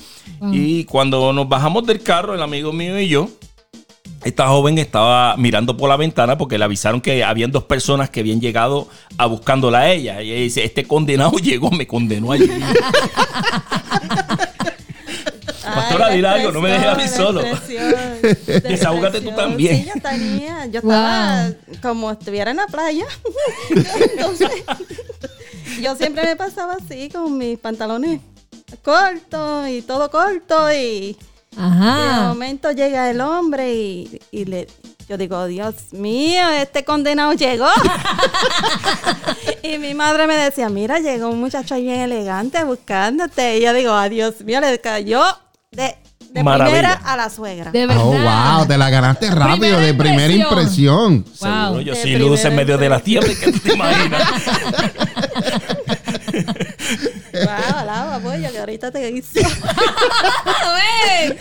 Y 0.53 0.85
cuando 0.85 1.33
nos 1.33 1.49
bajamos 1.49 1.87
del 1.87 2.03
carro, 2.03 2.35
el 2.35 2.43
amigo 2.43 2.73
mío 2.73 2.99
y 3.01 3.09
yo, 3.09 3.29
esta 4.25 4.49
joven 4.49 4.79
estaba 4.79 5.37
mirando 5.37 5.77
por 5.77 5.89
la 5.89 5.97
ventana 5.97 6.37
porque 6.37 6.59
le 6.59 6.65
avisaron 6.65 7.01
que 7.01 7.23
habían 7.25 7.51
dos 7.53 7.65
personas 7.65 8.11
que 8.11 8.21
habían 8.21 8.41
llegado 8.41 8.89
a 9.19 9.27
buscándola 9.27 9.79
a 9.81 9.93
ella. 9.93 10.23
Y 10.23 10.31
ella 10.33 10.41
dice, 10.43 10.65
este 10.65 10.85
condenado 10.85 11.37
llegó, 11.43 11.71
me 11.71 11.87
condenó 11.87 12.33
allí. 12.33 12.51
Pastora, 15.75 16.11
dile 16.11 16.29
algo, 16.29 16.53
no 16.53 16.61
me 16.61 16.71
dejes 16.71 16.87
a 16.87 16.95
mí 16.95 17.09
solo. 17.09 17.43
Desahógate 18.63 19.21
tú 19.21 19.33
también. 19.33 19.83
Sí, 19.85 19.91
yo 19.95 20.01
tenía, 20.01 20.67
yo 20.67 20.81
Wow. 20.83 20.93
estaba 20.93 21.51
como 21.83 22.11
estuviera 22.13 22.51
en 22.53 22.59
la 22.59 22.67
playa. 22.67 23.05
Entonces, 24.15 24.49
yo 25.83 25.97
siempre 25.97 26.23
me 26.25 26.37
pasaba 26.37 26.75
así 26.75 27.09
con 27.11 27.37
mis 27.37 27.59
pantalones 27.59 28.21
cortos 28.83 29.69
y 29.69 29.83
todo 29.83 30.11
corto 30.11 30.71
y, 30.73 30.77
y 30.77 31.17
de 31.57 31.63
Ajá. 31.63 32.23
momento 32.29 32.71
llega 32.73 33.11
el 33.11 33.21
hombre 33.21 33.73
y, 33.75 34.21
y 34.31 34.45
le 34.45 34.67
yo 35.09 35.17
digo, 35.17 35.47
Dios 35.47 35.75
mío, 35.93 36.49
este 36.51 36.85
condenado 36.85 37.33
llegó. 37.35 37.69
y 39.63 39.79
mi 39.79 39.95
madre 39.95 40.27
me 40.27 40.35
decía, 40.35 40.69
mira, 40.69 40.99
llegó 40.99 41.29
un 41.29 41.39
muchacho 41.39 41.77
ahí 41.77 41.83
bien 41.83 42.01
elegante 42.01 42.65
buscándote. 42.65 43.59
Y 43.59 43.63
yo 43.63 43.73
digo, 43.73 43.93
ay, 43.95 44.11
Dios 44.11 44.41
mío, 44.41 44.61
le 44.61 44.81
cayó 44.81 45.23
de, 45.71 45.95
de 46.31 46.43
Maravilla. 46.43 46.77
primera 46.81 46.93
a 47.05 47.17
la 47.17 47.31
suegra. 47.31 47.71
De 47.71 47.87
verdad. 47.87 48.03
Oh, 48.05 48.57
wow, 48.59 48.67
te 48.67 48.77
la 48.77 48.91
ganaste 48.91 49.31
rápido, 49.31 49.57
Primera 49.59 49.79
de 49.79 49.95
primera 49.95 50.33
impresión. 50.35 51.13
impresión. 51.15 51.25
Seguro, 51.37 51.71
Wow. 51.75 51.81
yo 51.83 51.95
De 51.95 52.03
soy 52.03 52.17
luz 52.17 52.45
en 52.45 52.57
medio 52.57 52.77
de 52.77 52.89
la 52.89 52.99
tierra, 52.99 53.29
¿qué 53.41 53.53
tú 53.53 53.61
te 53.61 53.75
imaginas? 53.75 54.23
Wow, 57.33 57.86
que 58.41 58.59
ahorita 58.59 58.91
te 58.91 59.11
hice. 59.11 59.41
Ven. 61.21 61.37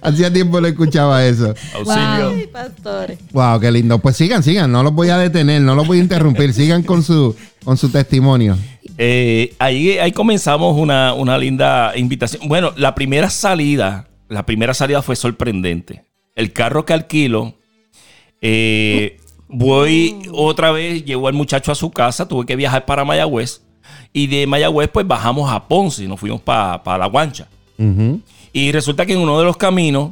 Hacía 0.00 0.32
tiempo 0.32 0.60
no 0.60 0.66
escuchaba 0.66 1.24
eso. 1.24 1.54
Auxilio. 1.74 2.28
Ay, 2.30 2.46
pastores. 2.46 3.18
Wow, 3.32 3.60
qué 3.60 3.70
lindo. 3.70 3.98
Pues 3.98 4.16
sigan, 4.16 4.42
sigan. 4.42 4.70
No 4.70 4.82
los 4.82 4.92
voy 4.92 5.10
a 5.10 5.18
detener, 5.18 5.62
no 5.62 5.74
los 5.74 5.86
voy 5.86 5.98
a 5.98 6.02
interrumpir. 6.02 6.52
Sigan 6.52 6.82
con 6.82 7.02
su, 7.02 7.36
con 7.64 7.76
su 7.76 7.90
testimonio. 7.90 8.56
Eh, 8.96 9.54
ahí, 9.58 9.98
ahí 9.98 10.12
comenzamos 10.12 10.76
una, 10.76 11.14
una 11.14 11.36
linda 11.38 11.92
invitación. 11.96 12.48
Bueno, 12.48 12.72
la 12.76 12.94
primera 12.94 13.30
salida, 13.30 14.08
la 14.28 14.46
primera 14.46 14.74
salida 14.74 15.02
fue 15.02 15.16
sorprendente. 15.16 16.04
El 16.34 16.52
carro 16.52 16.84
que 16.84 16.92
alquilo, 16.92 17.54
eh, 18.40 19.18
voy 19.48 20.28
otra 20.32 20.70
vez, 20.70 21.04
llevo 21.04 21.28
al 21.28 21.34
muchacho 21.34 21.72
a 21.72 21.74
su 21.74 21.90
casa, 21.90 22.28
tuve 22.28 22.46
que 22.46 22.56
viajar 22.56 22.84
para 22.84 23.04
Mayagüez. 23.04 23.62
Y 24.12 24.26
de 24.28 24.46
Mayagüez, 24.46 24.88
pues 24.92 25.06
bajamos 25.06 25.50
a 25.52 25.64
Ponce 25.64 26.04
y 26.04 26.08
nos 26.08 26.20
fuimos 26.20 26.40
para 26.40 26.98
la 26.98 27.06
Guancha. 27.06 27.48
Y 28.52 28.70
resulta 28.72 29.04
que 29.06 29.14
en 29.14 29.18
uno 29.20 29.38
de 29.38 29.44
los 29.44 29.56
caminos 29.56 30.10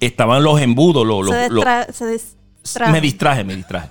estaban 0.00 0.42
los 0.42 0.60
embudos, 0.60 1.06
los, 1.06 1.24
los- 1.26 1.34
se, 1.34 1.48
los- 1.50 1.64
se 1.92 2.04
me 2.90 3.00
distraje, 3.00 3.44
me 3.44 3.56
distraje. 3.56 3.88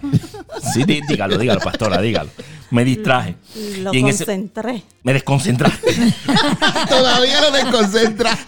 Sí, 0.74 0.84
dí- 0.84 1.02
dígalo, 1.08 1.38
dígalo, 1.38 1.60
pastora, 1.62 2.02
dígalo. 2.02 2.30
Me 2.72 2.84
distraje. 2.84 3.36
Lo 3.80 3.94
Y 3.94 4.00
en 4.00 4.08
ese- 4.08 4.26
concentré. 4.26 4.82
me 5.04 5.14
desconcentraste. 5.14 5.94
Todavía 6.90 7.40
concentras. 7.72 8.40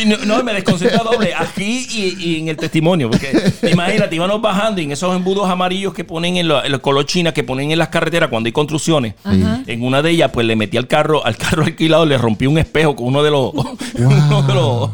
Y 0.00 0.04
no, 0.06 0.16
no, 0.18 0.42
me 0.44 0.52
desconcentra 0.54 1.02
doble 1.02 1.34
aquí 1.34 1.86
y, 1.90 2.16
y 2.24 2.38
en 2.40 2.48
el 2.48 2.56
testimonio. 2.56 3.10
Porque 3.10 3.52
imagínate, 3.70 4.14
íbamos 4.14 4.40
bajando 4.40 4.80
y 4.80 4.84
en 4.84 4.92
esos 4.92 5.14
embudos 5.16 5.50
amarillos 5.50 5.92
que 5.92 6.04
ponen 6.04 6.36
en, 6.36 6.48
la- 6.48 6.64
en 6.64 6.70
los 6.72 6.80
color 6.80 7.06
china 7.06 7.32
que 7.32 7.42
ponen 7.42 7.72
en 7.72 7.78
las 7.78 7.88
carreteras 7.88 8.28
cuando 8.30 8.46
hay 8.46 8.52
construcciones. 8.52 9.14
En 9.24 9.82
una 9.82 10.00
de 10.02 10.10
ellas, 10.10 10.30
pues 10.32 10.46
le 10.46 10.54
metí 10.56 10.76
al 10.76 10.86
carro, 10.86 11.24
al 11.26 11.36
carro 11.36 11.64
alquilado, 11.64 12.06
le 12.06 12.16
rompí 12.18 12.46
un 12.46 12.58
espejo 12.58 12.94
con 12.94 13.06
uno 13.06 13.22
de 13.22 13.30
los, 13.32 13.52
uno 13.94 14.42
de 14.42 14.54
los, 14.54 14.90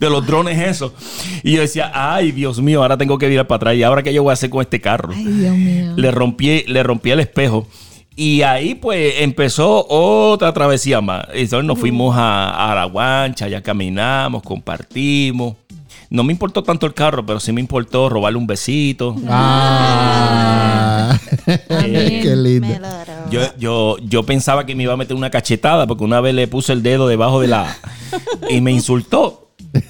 de 0.00 0.10
los 0.10 0.26
drones 0.26 0.58
esos. 0.58 0.92
Y 1.42 1.52
yo 1.52 1.60
decía, 1.60 1.92
ay, 1.94 2.32
Dios 2.32 2.47
mío, 2.60 2.82
ahora 2.82 2.96
tengo 2.96 3.18
que 3.18 3.28
virar 3.28 3.46
para 3.46 3.56
atrás. 3.56 3.76
¿Y 3.76 3.82
ahora 3.82 4.02
qué 4.02 4.12
yo 4.12 4.22
voy 4.22 4.30
a 4.30 4.34
hacer 4.34 4.50
con 4.50 4.60
este 4.62 4.80
carro? 4.80 5.10
Ay, 5.14 5.24
Dios 5.24 5.56
mío. 5.56 5.92
le 5.96 6.10
rompí, 6.10 6.64
le 6.66 6.82
rompí 6.82 7.10
el 7.10 7.20
espejo. 7.20 7.66
Y 8.16 8.42
ahí 8.42 8.74
pues 8.74 9.14
empezó 9.18 9.86
otra 9.88 10.52
travesía 10.52 11.00
más. 11.00 11.26
Entonces 11.32 11.64
nos 11.64 11.78
fuimos 11.78 12.16
a, 12.16 12.72
a 12.72 12.74
la 12.74 12.84
guancha, 12.86 13.46
ya 13.48 13.62
caminamos, 13.62 14.42
compartimos. 14.42 15.54
No 16.10 16.24
me 16.24 16.32
importó 16.32 16.62
tanto 16.62 16.86
el 16.86 16.94
carro, 16.94 17.24
pero 17.26 17.38
sí 17.38 17.52
me 17.52 17.60
importó 17.60 18.08
robarle 18.08 18.38
un 18.38 18.46
besito. 18.46 19.14
Ah. 19.28 21.18
Qué 21.68 22.34
lindo. 22.34 22.68
Yo, 23.30 23.42
yo, 23.58 23.98
yo 24.02 24.22
pensaba 24.22 24.64
que 24.64 24.74
me 24.74 24.84
iba 24.84 24.94
a 24.94 24.96
meter 24.96 25.14
una 25.14 25.30
cachetada 25.30 25.86
porque 25.86 26.04
una 26.04 26.20
vez 26.22 26.34
le 26.34 26.48
puse 26.48 26.72
el 26.72 26.82
dedo 26.82 27.08
debajo 27.08 27.40
de 27.40 27.48
la... 27.48 27.76
y 28.48 28.62
me 28.62 28.72
insultó. 28.72 29.47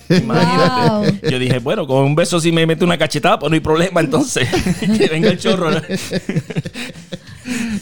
Imagínate. 0.09 1.31
Yo 1.31 1.39
dije, 1.39 1.59
bueno, 1.59 1.87
con 1.87 2.05
un 2.05 2.15
beso 2.15 2.41
si 2.41 2.53
me 2.53 2.67
mete 2.67 2.85
una 2.85 2.99
cachetada, 2.99 3.39
pues 3.39 3.51
no 3.51 3.55
hay 3.55 3.61
problema 3.61 4.01
entonces. 4.01 4.49
que 4.81 5.09
venga 5.09 5.31
el 5.31 5.39
chorro. 5.39 5.71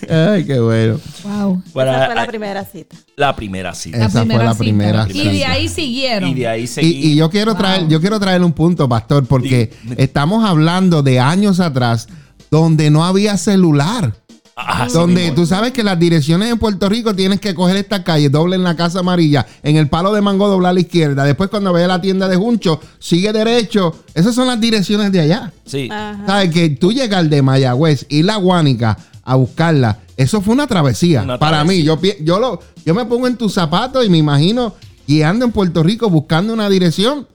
Ay, 0.09 0.45
qué 0.45 0.61
bueno. 0.61 1.01
Wow. 1.25 1.63
Para- 1.73 1.97
Esa 1.97 2.07
fue 2.07 2.15
la 2.15 2.27
primera 2.27 2.65
cita. 2.65 2.97
la 3.17 3.37
primera 3.37 3.75
cita. 3.75 4.07
Esa 4.07 4.25
fue 4.25 4.45
la 4.45 4.55
primera 4.55 5.07
cita. 5.07 5.19
Y 5.19 5.39
de 5.39 5.45
ahí 5.45 5.69
siguieron. 5.69 6.31
Y 6.31 6.35
de 6.35 6.49
ahí 6.49 6.69
y 6.81 7.17
yo 7.17 7.31
quiero 7.31 7.55
traer, 7.55 7.89
yo 7.89 8.01
quiero 8.01 8.21
traer 8.21 8.43
un 8.43 8.53
punto, 8.53 8.89
pastor, 8.89 9.27
porque 9.27 9.73
estamos 9.97 10.45
hablando 10.45 11.03
de 11.03 11.19
años 11.21 11.61
atrás 11.61 12.09
donde 12.51 12.91
no 12.91 13.05
había 13.05 13.37
celular. 13.37 14.15
Ah, 14.59 14.89
donde 14.91 15.33
tú 15.33 15.45
sabes 15.45 15.73
que 15.73 15.85
las 15.85 15.99
direcciones 15.99 16.51
en 16.51 16.59
Puerto 16.59 16.89
Rico 16.89 17.15
tienes 17.15 17.41
que 17.41 17.55
coger 17.55 17.77
esta 17.77 18.03
calle, 18.03 18.31
doble 18.31 18.57
en 18.57 18.63
la 18.63 18.75
Casa 18.75 19.01
Amarilla, 19.01 19.47
en 19.63 19.77
el 19.77 19.89
palo 19.89 20.15
de 20.15 20.23
mango 20.23 20.49
doblar 20.49 20.71
a 20.71 20.73
la 20.73 20.81
izquierda, 20.81 21.25
después 21.25 21.51
cuando 21.51 21.75
vea 21.75 21.87
la 21.87 22.01
tienda 22.01 22.27
de 22.27 22.37
Juncho, 22.37 22.81
sigue 22.99 23.35
derecho. 23.35 23.95
Esas 24.15 24.35
son 24.35 24.47
las 24.47 24.59
direcciones 24.59 25.13
de 25.13 25.21
allá. 25.21 25.53
Sí. 25.67 25.91
Ajá. 25.93 26.25
¿Sabes? 26.27 26.51
Que 26.55 26.71
tú 26.71 26.91
llegar 26.91 27.29
de 27.29 27.43
Mayagüez 27.43 28.07
y 28.09 28.23
la 28.23 28.37
Guánica 28.37 28.97
a 29.23 29.35
buscarla, 29.35 29.99
eso 30.17 30.41
fue 30.41 30.55
una 30.55 30.67
travesía. 30.67 31.21
Una 31.23 31.39
Para 31.39 31.59
travesía. 31.59 31.97
mí, 31.97 32.09
yo, 32.09 32.25
yo, 32.25 32.41
lo, 32.41 32.61
yo 32.87 32.95
me 32.95 33.05
pongo 33.05 33.27
en 33.27 33.37
tus 33.37 33.53
zapatos 33.53 34.07
y 34.07 34.09
me 34.09 34.17
imagino 34.17 34.75
guiando 35.07 35.45
en 35.45 35.53
Puerto 35.53 35.83
Rico 35.83 36.09
buscando 36.09 36.55
una 36.55 36.71
dirección 36.71 37.27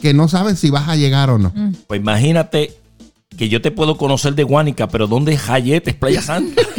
que 0.00 0.12
no 0.12 0.26
sabes 0.26 0.58
si 0.58 0.70
vas 0.70 0.88
a 0.88 0.96
llegar 0.96 1.30
o 1.30 1.38
no. 1.38 1.52
Pues 1.86 2.00
imagínate 2.00 2.76
que 3.36 3.48
yo 3.48 3.60
te 3.60 3.70
puedo 3.70 3.96
conocer 3.96 4.34
de 4.34 4.42
Guánica, 4.44 4.88
pero 4.88 5.06
¿dónde 5.06 5.32
es 5.34 5.40
Jayete? 5.40 5.90
Es 5.90 5.96
Playa 5.96 6.22
Santa. 6.22 6.62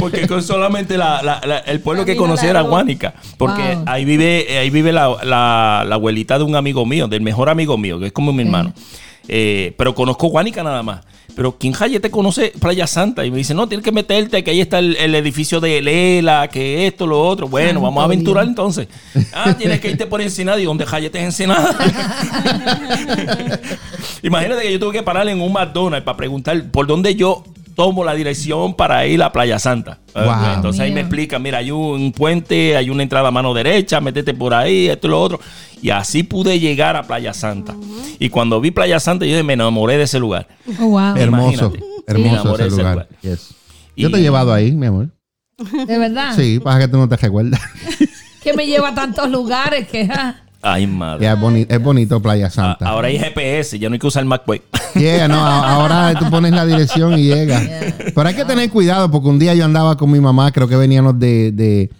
Porque 0.00 0.26
con 0.26 0.42
solamente 0.42 0.96
la- 0.98 1.22
la- 1.22 1.40
la- 1.46 1.58
el 1.58 1.80
pueblo 1.80 2.04
que 2.04 2.16
conocía 2.16 2.50
era. 2.50 2.60
Guánica. 2.62 3.14
Porque 3.38 3.74
Wow. 3.76 3.84
ahí 3.86 4.04
vive, 4.04 4.58
ahí 4.58 4.70
vive 4.70 4.92
la, 4.92 5.08
la- 5.22 5.84
la 5.86 5.94
abuelita 5.94 6.38
de 6.38 6.44
un 6.44 6.56
amigo 6.56 6.84
mío, 6.84 7.06
del 7.08 7.20
mejor 7.22 7.48
amigo 7.48 7.78
mío, 7.78 7.98
que 8.00 8.06
es 8.06 8.12
como 8.12 8.32
mi 8.32 8.42
hermano. 8.42 8.72
Eh, 9.28 9.74
pero 9.76 9.94
conozco 9.94 10.28
Guánica 10.28 10.62
nada 10.62 10.82
más. 10.82 11.00
Pero 11.34 11.58
¿quién 11.58 11.72
Jayete 11.72 12.10
conoce 12.10 12.52
Playa 12.58 12.86
Santa? 12.86 13.24
Y 13.24 13.30
me 13.30 13.38
dice, 13.38 13.54
no, 13.54 13.68
tienes 13.68 13.84
que 13.84 13.92
meterte, 13.92 14.42
que 14.42 14.50
ahí 14.52 14.60
está 14.60 14.78
el, 14.78 14.96
el 14.96 15.14
edificio 15.14 15.60
de 15.60 15.82
Lela, 15.82 16.48
que 16.48 16.86
esto, 16.86 17.06
lo 17.06 17.20
otro. 17.26 17.48
Bueno, 17.48 17.68
Santo 17.68 17.82
vamos 17.82 18.00
a 18.02 18.04
aventurar 18.04 18.44
Dios. 18.44 18.50
entonces. 18.52 18.88
Ah, 19.32 19.54
tienes 19.56 19.80
que 19.80 19.90
irte 19.90 20.06
por 20.06 20.20
Ensenada. 20.20 20.60
¿Y 20.60 20.64
dónde 20.64 20.86
Jayete 20.86 21.18
es 21.18 21.24
Ensenada? 21.24 21.76
Imagínate 24.22 24.62
que 24.62 24.72
yo 24.72 24.80
tuve 24.80 24.92
que 24.92 25.02
parar 25.02 25.28
en 25.28 25.40
un 25.40 25.52
McDonald's 25.52 26.04
para 26.04 26.16
preguntar 26.16 26.70
por 26.70 26.86
dónde 26.86 27.14
yo 27.14 27.44
tomo 27.76 28.02
la 28.02 28.14
dirección 28.14 28.74
para 28.74 29.06
ir 29.06 29.22
a 29.22 29.30
Playa 29.30 29.58
Santa. 29.58 29.98
Wow. 30.14 30.54
Entonces 30.54 30.80
ahí 30.80 30.92
me 30.92 31.00
explica, 31.02 31.38
mira, 31.38 31.58
hay 31.58 31.70
un 31.70 32.10
puente, 32.10 32.74
hay 32.76 32.90
una 32.90 33.02
entrada 33.02 33.28
a 33.28 33.30
mano 33.30 33.52
derecha, 33.54 34.00
métete 34.00 34.34
por 34.34 34.54
ahí, 34.54 34.88
esto 34.88 35.06
y 35.06 35.10
lo 35.10 35.22
otro. 35.22 35.40
Y 35.82 35.90
así 35.90 36.22
pude 36.22 36.58
llegar 36.58 36.96
a 36.96 37.02
Playa 37.02 37.34
Santa. 37.34 37.76
Y 38.18 38.30
cuando 38.30 38.60
vi 38.60 38.70
Playa 38.70 38.98
Santa, 38.98 39.26
yo 39.26 39.44
me 39.44 39.52
enamoré 39.52 39.98
de 39.98 40.04
ese 40.04 40.18
lugar. 40.18 40.48
Oh, 40.80 40.86
wow. 40.88 41.16
Hermoso, 41.16 41.72
hermoso 42.06 42.34
enamoré 42.34 42.62
de 42.64 42.68
ese 42.68 42.78
lugar. 42.78 42.94
lugar. 42.94 43.08
Yes. 43.20 43.54
Yo 43.94 44.10
te 44.10 44.16
he 44.16 44.22
llevado 44.22 44.52
ahí, 44.52 44.72
mi 44.72 44.86
amor. 44.86 45.10
De 45.86 45.98
verdad. 45.98 46.34
Sí, 46.34 46.58
para 46.58 46.80
que 46.80 46.88
tú 46.88 46.96
no 46.96 47.08
te 47.08 47.16
recuerdas. 47.16 47.60
Que 48.42 48.52
me 48.52 48.64
lleva 48.64 48.90
a 48.90 48.94
tantos 48.94 49.28
lugares 49.28 49.88
que. 49.88 50.08
Ah. 50.62 50.72
Ay, 50.74 50.86
madre. 50.86 51.24
Ya, 51.24 51.32
es, 51.34 51.38
boni- 51.38 51.66
es 51.68 51.82
bonito 51.82 52.20
Playa 52.20 52.46
A- 52.46 52.50
Santa. 52.50 52.88
ahora 52.88 53.08
hay 53.08 53.18
GPS, 53.18 53.78
ya 53.78 53.88
no 53.88 53.94
hay 53.94 53.98
que 53.98 54.06
usar 54.06 54.22
el 54.22 54.28
MacBook. 54.28 54.62
Llega, 54.94 55.28
no, 55.28 55.36
ahora 55.44 56.14
tú 56.18 56.28
pones 56.30 56.52
la 56.52 56.64
dirección 56.66 57.18
y 57.18 57.24
llega. 57.24 57.60
Pero 58.14 58.28
hay 58.28 58.34
que 58.34 58.44
tener 58.44 58.70
cuidado 58.70 59.10
porque 59.10 59.28
un 59.28 59.38
día 59.38 59.54
yo 59.54 59.64
andaba 59.64 59.96
con 59.96 60.10
mi 60.10 60.20
mamá, 60.20 60.50
creo 60.52 60.68
que 60.68 60.76
veníamos 60.76 61.18
de, 61.18 61.52
de 61.52 61.90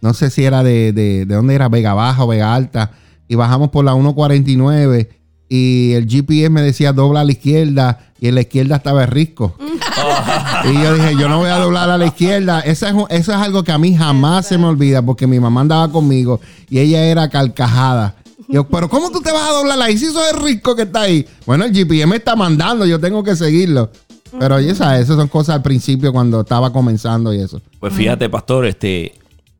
no 0.00 0.14
sé 0.14 0.30
si 0.30 0.44
era 0.44 0.62
de, 0.62 0.92
de, 0.92 1.26
de 1.26 1.34
dónde 1.34 1.54
era, 1.54 1.68
Vega 1.68 1.92
Baja 1.94 2.24
o 2.24 2.26
Vega 2.26 2.54
Alta, 2.54 2.92
y 3.28 3.34
bajamos 3.34 3.68
por 3.70 3.84
la 3.84 3.92
149 3.92 5.10
y 5.48 5.92
el 5.92 6.06
GPS 6.08 6.50
me 6.50 6.62
decía 6.62 6.92
dobla 6.92 7.20
a 7.20 7.24
la 7.24 7.32
izquierda 7.32 8.10
y 8.20 8.28
en 8.28 8.34
la 8.34 8.40
izquierda 8.42 8.76
estaba 8.76 9.02
el 9.04 9.10
risco. 9.10 9.54
y 10.64 10.82
yo 10.82 10.94
dije, 10.94 11.14
yo 11.18 11.28
no 11.28 11.38
voy 11.38 11.50
a 11.50 11.56
doblar 11.58 11.90
a 11.90 11.98
la 11.98 12.06
izquierda. 12.06 12.60
Eso 12.60 12.86
es, 12.86 12.92
un- 12.94 13.06
eso 13.10 13.32
es 13.32 13.38
algo 13.38 13.62
que 13.62 13.72
a 13.72 13.78
mí 13.78 13.94
jamás 13.94 14.46
se 14.46 14.58
me 14.58 14.66
olvida 14.66 15.02
porque 15.02 15.26
mi 15.26 15.38
mamá 15.40 15.60
andaba 15.60 15.90
conmigo 15.90 16.40
y 16.68 16.78
ella 16.78 17.04
era 17.04 17.28
carcajada. 17.28 18.16
Yo, 18.48 18.66
pero 18.68 18.88
¿cómo 18.88 19.10
tú 19.10 19.20
te 19.20 19.32
vas 19.32 19.48
a 19.48 19.52
doblar 19.52 19.80
ahí? 19.82 19.98
Si 19.98 20.06
eso 20.06 20.24
es 20.24 20.32
el 20.34 20.40
risco 20.42 20.76
que 20.76 20.82
está 20.82 21.02
ahí. 21.02 21.26
Bueno, 21.46 21.64
el 21.64 21.72
GPS 21.74 22.06
me 22.06 22.16
está 22.16 22.36
mandando, 22.36 22.86
yo 22.86 23.00
tengo 23.00 23.22
que 23.24 23.34
seguirlo. 23.36 23.90
Pero 24.38 24.56
sabes, 24.74 25.02
esas 25.04 25.16
son 25.16 25.28
cosas 25.28 25.56
al 25.56 25.62
principio 25.62 26.12
cuando 26.12 26.40
estaba 26.42 26.72
comenzando 26.72 27.32
y 27.32 27.40
eso. 27.40 27.60
Pues 27.80 27.92
fíjate, 27.94 28.28
pastor, 28.28 28.66
este, 28.66 29.14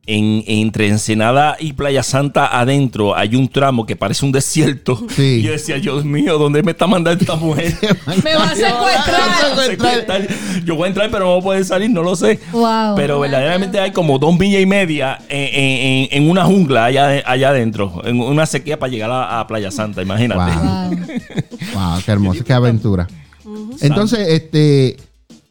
en, 0.07 0.43
entre 0.47 0.87
Ensenada 0.87 1.57
y 1.59 1.73
Playa 1.73 2.01
Santa 2.01 2.59
adentro 2.59 3.15
hay 3.15 3.35
un 3.35 3.47
tramo 3.49 3.85
que 3.85 3.95
parece 3.95 4.25
un 4.25 4.31
desierto. 4.31 5.05
Sí. 5.15 5.21
Y 5.39 5.41
yo 5.43 5.51
decía, 5.51 5.75
Dios 5.77 6.03
mío, 6.05 6.37
¿dónde 6.37 6.63
me 6.63 6.71
está 6.71 6.87
mandando 6.87 7.21
esta 7.21 7.35
mujer? 7.35 7.75
Me 8.23 8.35
va 8.35 8.45
a 8.51 8.55
secuestrar. 8.55 9.65
Secuestrar. 9.65 10.27
Yo 10.65 10.75
voy 10.75 10.85
a 10.85 10.87
entrar, 10.87 11.11
pero 11.11 11.25
no 11.25 11.31
voy 11.31 11.39
a 11.39 11.43
poder 11.43 11.65
salir, 11.65 11.89
no 11.89 12.01
lo 12.03 12.15
sé. 12.15 12.39
Wow. 12.51 12.95
Pero 12.95 13.19
verdaderamente 13.19 13.79
hay 13.79 13.91
como 13.91 14.17
dos 14.17 14.37
millas 14.39 14.61
y 14.61 14.65
media 14.65 15.19
en, 15.29 15.39
en- 15.39 16.07
en- 16.11 16.23
en 16.23 16.29
una 16.29 16.45
jungla 16.45 16.85
allá, 16.85 17.21
allá 17.25 17.49
adentro, 17.49 18.01
en 18.05 18.19
una 18.21 18.45
sequía 18.45 18.79
para 18.79 18.91
llegar 18.91 19.11
a, 19.11 19.39
a 19.41 19.47
Playa 19.47 19.71
Santa, 19.71 20.01
imagínate. 20.01 20.51
Wow. 20.57 20.89
Wow. 20.89 21.07
Wow, 21.73 22.01
qué 22.05 22.11
hermoso, 22.11 22.43
qué 22.43 22.53
aventura. 22.53 23.07
Entonces, 23.81 24.27
este, 24.29 24.97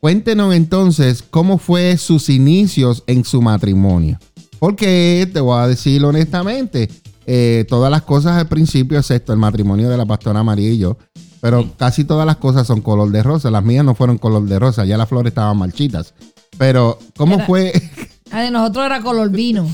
cuéntenos 0.01 0.55
entonces 0.55 1.23
cómo 1.29 1.59
fue 1.59 1.97
sus 1.99 2.29
inicios 2.29 3.05
en 3.07 3.25
su 3.25 3.41
matrimonio. 3.43 4.19
Porque 4.59 5.29
te 5.33 5.41
voy 5.41 5.59
a 5.61 5.67
decir 5.69 6.05
honestamente, 6.05 6.89
eh, 7.27 7.65
todas 7.69 7.91
las 7.91 8.03
cosas 8.03 8.37
al 8.39 8.49
principio, 8.49 8.99
excepto 8.99 9.33
el 9.33 9.39
matrimonio 9.39 9.89
de 9.89 9.97
la 9.97 10.07
pastora 10.07 10.43
María 10.43 10.71
y 10.71 10.79
yo, 10.79 10.97
pero 11.41 11.69
casi 11.77 12.05
todas 12.05 12.27
las 12.27 12.37
cosas 12.37 12.67
son 12.67 12.81
color 12.81 13.11
de 13.11 13.23
rosa. 13.23 13.51
Las 13.51 13.63
mías 13.65 13.85
no 13.85 13.95
fueron 13.95 14.19
color 14.19 14.45
de 14.47 14.59
rosa, 14.59 14.85
ya 14.85 14.97
las 14.97 15.09
flores 15.09 15.31
estaban 15.31 15.57
marchitas. 15.59 16.15
Pero, 16.59 16.99
¿cómo 17.17 17.35
Era- 17.37 17.47
fue? 17.47 17.73
Ah, 18.33 18.41
de 18.43 18.51
nosotros 18.51 18.85
era 18.87 19.01
color 19.03 19.31
vino. 19.31 19.69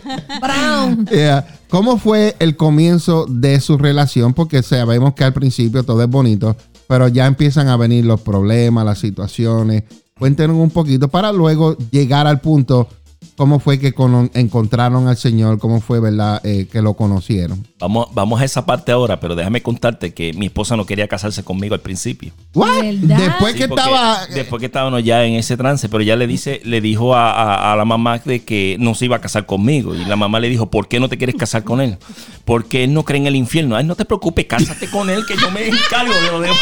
Brown. 0.40 1.06
Yeah. 1.06 1.44
¿Cómo 1.68 1.98
fue 1.98 2.36
el 2.38 2.56
comienzo 2.56 3.26
de 3.28 3.60
su 3.60 3.76
relación? 3.78 4.32
Porque 4.32 4.62
sabemos 4.62 5.14
que 5.14 5.24
al 5.24 5.32
principio 5.32 5.82
todo 5.82 6.02
es 6.02 6.08
bonito, 6.08 6.56
pero 6.86 7.08
ya 7.08 7.26
empiezan 7.26 7.66
a 7.68 7.76
venir 7.76 8.04
los 8.04 8.20
problemas, 8.20 8.84
las 8.84 9.00
situaciones. 9.00 9.82
Cuéntenos 10.18 10.56
un 10.56 10.70
poquito 10.70 11.08
para 11.08 11.32
luego 11.32 11.76
llegar 11.90 12.28
al 12.28 12.40
punto, 12.40 12.88
cómo 13.36 13.60
fue 13.60 13.78
que 13.78 13.94
encontraron 14.34 15.08
al 15.08 15.16
Señor, 15.16 15.58
cómo 15.58 15.80
fue, 15.80 16.00
¿verdad?, 16.00 16.40
Eh, 16.44 16.66
que 16.70 16.82
lo 16.82 16.94
conocieron. 16.94 17.66
Vamos, 17.78 18.08
vamos 18.14 18.40
a 18.40 18.44
esa 18.44 18.64
parte 18.66 18.92
ahora, 18.92 19.20
pero 19.20 19.34
déjame 19.34 19.62
contarte 19.62 20.14
que 20.14 20.32
mi 20.32 20.46
esposa 20.46 20.76
no 20.76 20.86
quería 20.86 21.06
casarse 21.08 21.44
conmigo 21.44 21.74
al 21.74 21.80
principio. 21.80 22.32
¿What? 22.54 22.68
¿Verdad? 22.82 23.18
Después 23.18 23.52
Sí, 23.52 23.58
que 23.58 23.64
estaba... 23.64 24.26
Después 24.26 24.60
que 24.60 24.66
estábamos 24.66 25.04
ya 25.04 25.24
en 25.24 25.34
ese 25.34 25.56
trance, 25.56 25.88
pero 25.88 26.02
ya 26.02 26.16
le 26.16 26.26
dice, 26.26 26.60
le 26.64 26.80
dijo 26.80 27.14
a, 27.14 27.30
a- 27.30 27.72
a 27.72 27.76
la 27.76 27.84
mamá 27.84 28.18
de 28.24 28.42
que 28.44 28.76
no 28.80 28.94
se 28.94 29.04
iba 29.04 29.16
a 29.16 29.20
casar 29.20 29.46
conmigo. 29.46 29.94
Y 29.94 30.04
la 30.04 30.16
mamá 30.16 30.40
le 30.40 30.48
dijo, 30.48 30.70
¿por 30.70 30.88
qué 30.88 30.98
no 31.00 31.08
te 31.08 31.18
quieres 31.18 31.36
casar 31.36 31.64
con 31.64 31.80
él? 31.80 31.98
Porque 32.44 32.84
él 32.84 32.94
no 32.94 33.04
cree 33.04 33.20
en 33.20 33.26
el 33.26 33.36
infierno. 33.36 33.76
Ay, 33.76 33.84
no 33.84 33.94
te 33.94 34.04
preocupes, 34.04 34.46
cásate 34.46 34.88
con 34.88 35.10
él, 35.10 35.24
que 35.26 35.36
yo 35.36 35.50
me 35.50 35.66
encargo 35.68 36.14
de 36.14 36.30
lo 36.30 36.40
demás. 36.40 36.58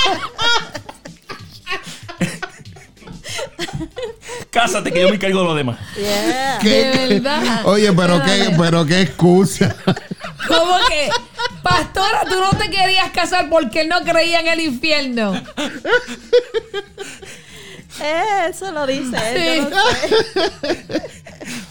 Cásate 4.54 4.92
que 4.92 5.00
yo 5.00 5.08
me 5.08 5.18
cargo 5.18 5.40
de 5.40 5.44
los 5.46 5.56
demás. 5.56 5.78
Yeah. 5.96 6.58
De 6.60 7.08
verdad. 7.08 7.66
Oye, 7.66 7.92
pero 7.92 8.22
Qué 8.22 8.44
qué, 8.44 8.54
pero 8.56 8.86
qué 8.86 9.00
excusa. 9.00 9.74
¿Cómo 10.46 10.76
que? 10.88 11.10
Pastora, 11.60 12.24
tú 12.24 12.36
no 12.38 12.50
te 12.56 12.70
querías 12.70 13.10
casar 13.10 13.50
porque 13.50 13.80
él 13.80 13.88
no 13.88 14.00
creía 14.04 14.38
en 14.38 14.46
el 14.46 14.60
infierno. 14.60 15.34
Eso 18.48 18.70
lo 18.70 18.86
dice 18.86 19.16
él. 19.34 19.64
yo 19.64 19.70
no 19.70 19.82
sé. 19.90 21.02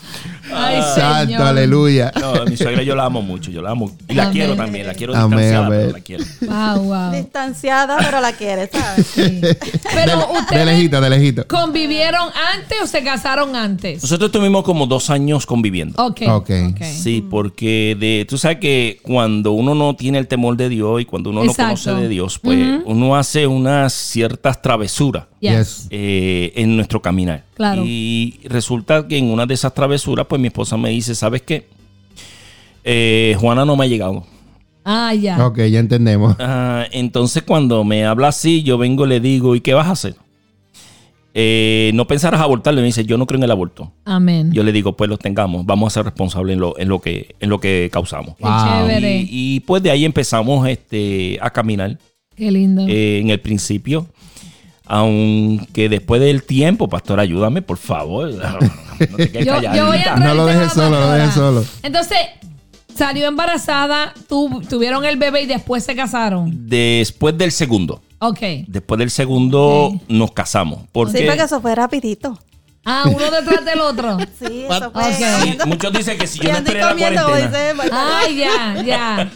Ay, 0.56 0.82
Santo, 0.96 1.26
señor. 1.34 1.42
aleluya. 1.48 2.12
No, 2.20 2.46
mi 2.46 2.58
suegra 2.58 2.84
yo 2.84 2.96
la 2.96 3.06
amo 3.06 3.22
mucho, 3.22 3.52
yo 3.52 3.62
la 3.62 3.72
amo. 3.72 3.92
Y 4.08 4.14
la 4.14 4.24
Amén. 4.24 4.34
quiero 4.34 4.56
también, 4.56 4.88
la 4.88 4.94
quiero 4.94 5.16
Amén, 5.16 5.40
distanciada, 5.40 5.66
amén. 5.68 5.80
pero 5.82 5.92
la 5.98 6.04
quiero. 6.04 6.24
Wow, 6.42 6.84
wow. 6.86 7.12
Distanciada, 7.12 7.98
pero 7.98 8.22
la 8.22 8.32
quiere, 8.34 8.70
¿sabes? 8.72 9.08
Sí. 9.08 9.42
Pero 9.94 10.18
de 10.18 10.40
ustedes 10.40 10.66
lejito, 10.66 11.00
de 11.02 11.10
lejito. 11.10 11.48
convivieron 11.48 12.30
antes 12.54 12.78
o 12.84 12.88
se 12.88 13.04
casaron 13.04 13.56
antes. 13.56 14.02
Nosotros 14.02 14.32
tuvimos 14.32 14.64
como 14.64 14.88
dos 14.88 15.10
años 15.10 15.46
conviviendo. 15.46 16.04
Ok. 16.04 16.22
Ok. 16.30 16.52
Sí, 16.84 17.26
porque 17.30 17.96
de, 18.00 18.26
tú 18.28 18.38
sabes 18.38 18.58
que 18.58 19.00
cuando 19.04 19.52
uno 19.52 19.76
no 19.76 19.96
tiene 19.96 20.18
el 20.18 20.28
temor 20.28 20.58
de 20.58 20.70
Dios 20.70 21.02
y 21.02 21.06
cuando 21.06 21.30
uno 21.30 21.44
Exacto. 21.44 21.62
no 21.64 21.68
conoce 21.70 22.02
de 22.02 22.10
Dios, 22.10 22.40
pues 22.40 22.82
uno 22.86 23.16
hace 23.16 23.48
unas 23.48 23.94
ciertas 23.94 24.62
travesuras 24.62 25.26
Yes. 25.40 25.52
Yes. 25.52 25.88
eh, 25.92 26.54
en 26.56 26.76
nuestro 26.78 27.02
caminar. 27.02 27.44
Claro. 27.56 27.84
Y 27.86 28.40
resulta 28.46 29.08
que 29.08 29.18
en 29.18 29.26
una 29.32 29.46
de 29.46 29.54
esas 29.54 29.74
travesuras, 29.74 30.26
pues 30.28 30.42
mi 30.42 30.48
esposa 30.48 30.76
me 30.78 30.90
dice, 30.90 31.14
¿sabes 31.16 31.42
qué? 31.44 31.68
Eh, 32.84 33.36
Juana 33.40 33.64
no 33.66 33.76
me 33.76 33.86
ha 33.86 33.88
llegado. 33.88 34.26
Ah, 34.86 35.14
ya. 35.14 35.46
Ok, 35.46 35.60
ya 35.70 35.80
entendemos. 35.80 36.36
Ah, 36.40 36.86
entonces 36.92 37.44
cuando 37.44 37.84
me 37.84 38.06
habla 38.06 38.30
así, 38.30 38.64
yo 38.64 38.78
vengo 38.78 39.06
y 39.06 39.10
le 39.10 39.20
digo, 39.20 39.56
¿y 39.56 39.62
qué 39.62 39.74
vas 39.74 39.88
a 39.88 39.92
hacer? 39.92 40.16
Eh, 41.36 41.92
no 41.96 42.06
pensarás 42.06 42.42
abortarle. 42.42 42.82
Me 42.82 42.88
dice, 42.88 43.06
yo 43.06 43.18
no 43.18 43.26
creo 43.26 43.38
en 43.40 43.44
el 43.44 43.52
aborto. 43.52 43.92
Amén. 44.06 44.52
Yo 44.52 44.64
le 44.64 44.72
digo, 44.72 44.96
pues 44.96 45.10
lo 45.10 45.18
tengamos, 45.18 45.66
vamos 45.66 45.92
a 45.92 45.94
ser 45.96 46.06
responsables 46.06 46.54
en 46.56 46.60
lo, 46.60 46.78
en 46.78 46.90
lo, 46.90 47.00
que, 47.00 47.36
en 47.40 47.50
lo 47.50 47.60
que 47.60 47.90
causamos. 47.92 48.36
Qué 48.38 48.44
Wow. 48.44 48.88
chévere. 48.88 49.22
Y, 49.22 49.56
y, 49.56 49.60
pues 49.62 49.82
de 49.82 49.90
ahí 49.92 50.06
empezamos 50.06 50.68
este, 50.68 51.40
a 51.42 51.50
caminar 51.50 51.98
Qué 52.36 52.52
lindo. 52.52 52.86
eh, 52.88 53.20
en 53.20 53.30
el 53.30 53.40
principio. 53.40 54.08
Aunque 54.86 55.90
después 55.90 56.22
del 56.22 56.44
tiempo, 56.44 56.88
pastor, 56.90 57.20
ayúdame, 57.20 57.62
por 57.62 57.78
favor. 57.78 58.32
No 58.34 59.18
te 59.18 59.32
quedes 59.32 59.46
yo, 59.46 59.54
calladita. 59.54 59.76
yo 59.78 59.88
voy 59.88 59.98
a 59.98 60.16
No 60.16 60.34
lo 60.36 60.46
dejes 60.46 60.74
solo, 60.74 60.90
no 60.92 61.00
lo 61.00 61.12
dejes 61.14 61.34
solo. 61.34 61.66
Entonces, 61.84 62.18
salió 62.96 63.28
embarazada, 63.28 64.14
tu- 64.28 64.62
tuvieron 64.70 65.04
el 65.06 65.18
bebé 65.18 65.42
y 65.44 65.46
después 65.46 65.84
se 65.84 65.96
casaron. 65.96 66.68
Después 66.70 67.38
del 67.38 67.52
segundo. 67.52 68.02
Ok. 68.20 68.40
Después 68.68 69.00
del 69.00 69.10
segundo 69.10 69.92
nos 70.08 70.32
casamos. 70.32 70.82
Porque 70.92 71.18
Sí, 71.20 71.24
porque 71.26 71.44
eso 71.44 71.60
fue 71.62 71.76
rapidito. 71.76 72.38
Ah, 72.86 73.06
uno 73.08 73.32
detrás 73.32 73.64
del 73.64 73.80
otro. 73.80 74.18
Sí, 74.40 74.66
eso 74.70 74.92
fue. 74.92 75.58
Muchos 75.66 75.94
dicen 75.94 76.18
que 76.18 76.28
si 76.28 76.40
yo 76.40 76.52
no 76.52 76.58
esperé 76.58 76.82
la 76.82 76.94
cuarentena. 76.96 77.84
Ay, 77.92 78.36
ya, 78.38 78.84
ya. 78.84 79.32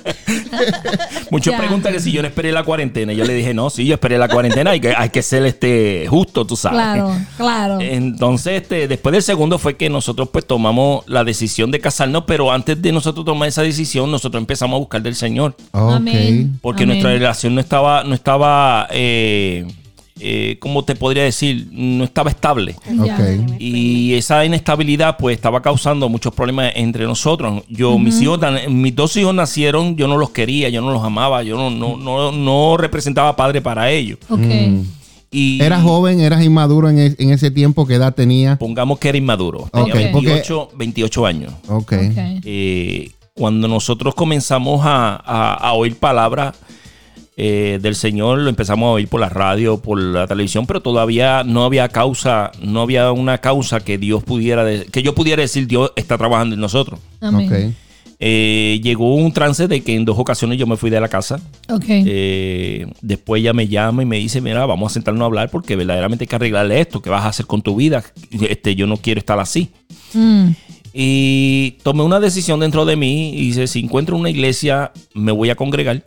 Muchos 1.32 1.54
Ya. 1.54 1.58
preguntan 1.58 1.94
que 1.94 2.00
si 2.00 2.12
yo 2.12 2.22
no 2.22 2.28
esperé 2.28 2.52
la 2.52 2.64
cuarentena. 2.64 3.14
Yo 3.14 3.24
le 3.24 3.34
dije, 3.34 3.54
no, 3.54 3.70
sí, 3.70 3.86
yo 3.86 3.94
esperé 3.94 4.18
la 4.18 4.28
cuarentena. 4.28 4.72
Hay 4.72 4.82
que, 4.82 4.94
hay 4.96 5.10
que 5.10 5.22
ser 5.22 5.46
este, 5.46 6.08
justo, 6.10 6.46
tú 6.46 6.58
sabes. 6.58 6.78
Claro, 6.78 7.16
claro. 7.38 7.78
Entonces, 7.80 8.62
este, 8.62 8.88
después 8.88 9.14
del 9.14 9.24
segundo 9.24 9.60
fue 9.60 9.78
que 9.78 9.90
nosotros 9.90 10.30
pues 10.30 10.46
tomamos 10.46 11.06
la 11.08 11.24
decisión 11.24 11.72
de 11.72 11.80
casarnos, 11.80 12.24
pero 12.28 12.52
antes 12.52 12.82
de 12.82 12.92
nosotros 12.92 13.24
tomar 13.26 13.48
esa 13.48 13.62
decisión, 13.62 14.12
nosotros 14.12 14.42
empezamos 14.42 14.76
a 14.76 14.80
buscar 14.80 15.02
del 15.02 15.16
Señor. 15.16 15.56
Amén. 15.72 16.60
Porque 16.62 16.84
Amén. 16.84 16.98
nuestra 16.98 17.12
relación 17.14 17.56
no 17.56 17.62
estaba, 17.62 18.04
no 18.04 18.14
estaba, 18.14 18.88
eh, 18.92 19.66
eh, 20.20 20.58
¿cómo 20.60 20.84
te 20.84 20.96
podría 20.96 21.24
decir? 21.24 21.68
No 21.72 22.04
estaba 22.04 22.30
estable. 22.30 22.76
Y 23.60 24.14
esa 24.14 24.44
inestabilidad 24.46 25.18
pues 25.18 25.36
estaba 25.36 25.62
causando 25.62 26.10
muchos 26.10 26.34
problemas 26.34 26.72
entre 26.76 27.06
nosotros. 27.06 27.64
Yo, 27.70 27.98
mis 28.00 28.22
hijos, 28.22 28.40
mis 28.70 28.96
dos 28.96 29.16
hijos 29.18 29.34
nacieron, 29.34 29.96
yo 29.96 30.08
no 30.08 30.18
los 30.18 30.30
quería, 30.32 30.70
yo 30.70 30.82
no 30.82 30.92
los 30.92 31.04
amaba, 31.04 31.44
yo 31.44 31.56
no, 31.58 31.70
no, 31.70 31.98
no, 31.98 32.32
no 32.32 32.78
representaba 32.78 33.36
padre 33.36 33.62
para 33.62 33.90
ellos. 33.92 34.18
Y 35.30 35.62
¿Eras 35.62 35.84
joven, 35.84 36.22
eras 36.22 36.42
inmaduro 36.44 36.90
en, 36.90 36.98
en 37.18 37.30
ese 37.32 37.52
tiempo? 37.52 37.86
¿Qué 37.86 37.96
edad 37.96 38.14
tenía? 38.16 38.56
pongamos 38.58 38.98
que 38.98 39.10
era 39.10 39.18
inmaduro. 39.18 39.70
Tenía 39.74 39.94
Ok, 39.94 40.00
porque- 40.14 40.28
28, 40.30 40.70
28 40.76 41.26
años. 41.26 41.54
Ok. 41.68 41.94
Eh, 42.46 43.12
cuando 43.34 43.68
nosotros 43.68 44.16
comenzamos 44.16 44.82
a, 44.86 45.16
a- 45.24 45.54
a 45.56 45.74
oír 45.74 45.98
palabras 45.98 46.56
eh, 47.40 47.78
del 47.80 47.94
Señor, 47.94 48.40
lo 48.40 48.50
empezamos 48.50 48.88
a 48.88 48.92
oír 48.94 49.08
por 49.08 49.22
la 49.22 49.30
radio, 49.30 49.80
por 49.80 50.02
la 50.02 50.26
televisión, 50.26 50.66
pero 50.66 50.82
todavía 50.82 51.44
no 51.44 51.66
había 51.66 51.88
causa, 51.88 52.52
no 52.64 52.82
había 52.82 53.12
una 53.12 53.38
causa 53.38 53.80
que 53.80 54.00
Dios 54.00 54.24
pudiera, 54.24 54.66
que 54.92 55.04
yo 55.04 55.14
pudiera 55.14 55.44
decir 55.44 55.68
Dios 55.68 55.94
está 55.96 56.18
trabajando 56.18 56.56
en 56.56 56.62
nosotros. 56.62 57.00
Amén. 57.22 57.76
Eh, 58.20 58.80
llegó 58.82 59.14
un 59.14 59.32
trance 59.32 59.68
de 59.68 59.82
que 59.82 59.94
en 59.94 60.04
dos 60.04 60.18
ocasiones 60.18 60.58
yo 60.58 60.66
me 60.66 60.78
fui 60.78 60.90
de 60.90 61.00
la 61.00 61.10
casa. 61.10 61.40
Eh, 61.88 62.88
después 63.02 63.40
ella 63.42 63.54
me 63.54 63.68
llama 63.68 64.02
y 64.02 64.08
me 64.08 64.18
dice, 64.18 64.42
mira, 64.42 64.66
vamos 64.66 64.92
a 64.92 64.94
sentarnos 64.96 65.22
a 65.22 65.26
hablar 65.26 65.52
porque 65.52 65.76
verdaderamente 65.76 66.24
hay 66.24 66.28
que 66.28 66.36
arreglarle 66.36 66.82
esto, 66.82 67.04
¿qué 67.04 67.12
vas 67.12 67.24
a 67.24 67.28
hacer 67.28 67.46
con 67.46 67.62
tu 67.62 67.76
vida? 67.76 68.04
Este, 68.50 68.74
yo 68.74 68.88
no 68.88 68.98
quiero 68.98 69.20
estar 69.20 69.40
así. 69.40 69.70
Mm. 70.16 70.50
Y 70.92 71.78
tomé 71.84 72.02
una 72.02 72.20
decisión 72.20 72.60
dentro 72.60 72.84
de 72.84 72.96
mí 72.96 73.30
y 73.36 73.42
dice, 73.50 73.68
si 73.68 73.78
encuentro 73.78 74.18
una 74.18 74.32
iglesia, 74.32 74.92
me 75.14 75.32
voy 75.32 75.52
a 75.52 75.56
congregar 75.56 76.04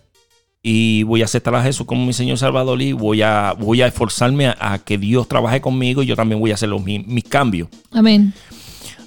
y 0.63 1.03
voy 1.05 1.23
a 1.23 1.25
aceptar 1.25 1.55
a 1.55 1.63
Jesús 1.63 1.87
como 1.87 2.05
mi 2.05 2.13
Señor 2.13 2.37
Salvador 2.39 2.83
y 2.83 2.93
voy 2.93 3.23
a, 3.23 3.55
voy 3.59 3.81
a 3.83 3.87
esforzarme 3.87 4.47
a, 4.49 4.57
a 4.61 4.79
que 4.79 4.99
Dios 4.99 5.27
trabaje 5.27 5.61
conmigo 5.61 6.03
y 6.03 6.07
yo 6.07 6.17
también 6.17 6.39
voy 6.41 6.51
a 6.51 6.55
hacer 6.55 6.69
los, 6.69 6.83
mis, 6.85 7.07
mis 7.07 7.25
cambios. 7.25 7.69
Amén. 7.93 8.35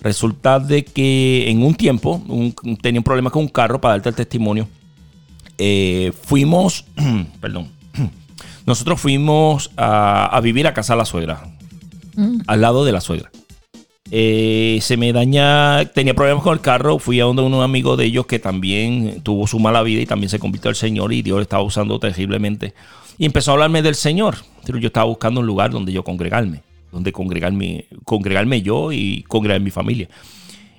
Resulta 0.01 0.59
de 0.59 0.83
que 0.83 1.49
en 1.49 1.63
un 1.63 1.75
tiempo 1.75 2.21
un- 2.27 2.53
tenía 2.81 2.99
un 2.99 3.03
problema 3.03 3.29
con 3.29 3.43
un 3.43 3.47
carro, 3.49 3.79
para 3.79 3.93
darte 3.95 4.09
el 4.09 4.15
testimonio. 4.15 4.67
Eh, 5.57 6.11
fuimos, 6.23 6.85
perdón, 7.39 7.69
nosotros 8.65 8.99
fuimos 8.99 9.69
a, 9.77 10.25
a 10.35 10.41
vivir 10.41 10.65
a 10.67 10.73
casa 10.73 10.93
de 10.93 10.97
la 10.97 11.05
suegra, 11.05 11.43
al 12.47 12.61
lado 12.61 12.83
de 12.85 12.91
la 12.91 13.01
suegra. 13.01 13.31
Eh, 14.11 14.79
se 14.81 14.97
me 14.97 15.13
daña, 15.13 15.85
tenía 15.85 16.13
problemas 16.13 16.43
con 16.43 16.53
el 16.53 16.61
carro, 16.61 16.99
fui 16.99 17.19
a 17.19 17.23
donde 17.23 17.41
un 17.41 17.53
amigo 17.55 17.95
de 17.95 18.05
ellos 18.05 18.25
que 18.25 18.37
también 18.37 19.21
tuvo 19.23 19.47
su 19.47 19.59
mala 19.59 19.81
vida 19.81 20.01
y 20.01 20.05
también 20.05 20.29
se 20.29 20.39
convirtió 20.39 20.69
al 20.69 20.75
Señor 20.75 21.13
y 21.13 21.21
Dios 21.21 21.37
le 21.37 21.43
estaba 21.43 21.63
usando 21.63 21.99
terriblemente. 21.99 22.73
Y 23.17 23.25
empezó 23.25 23.51
a 23.51 23.53
hablarme 23.53 23.81
del 23.81 23.95
Señor, 23.95 24.37
pero 24.65 24.77
yo 24.77 24.87
estaba 24.87 25.05
buscando 25.05 25.39
un 25.39 25.45
lugar 25.45 25.71
donde 25.71 25.93
yo 25.93 26.03
congregarme, 26.03 26.61
donde 26.91 27.11
congregarme, 27.11 27.85
congregarme 28.03 28.61
yo 28.61 28.91
y 28.91 29.23
congregar 29.23 29.61
mi 29.61 29.71
familia. 29.71 30.09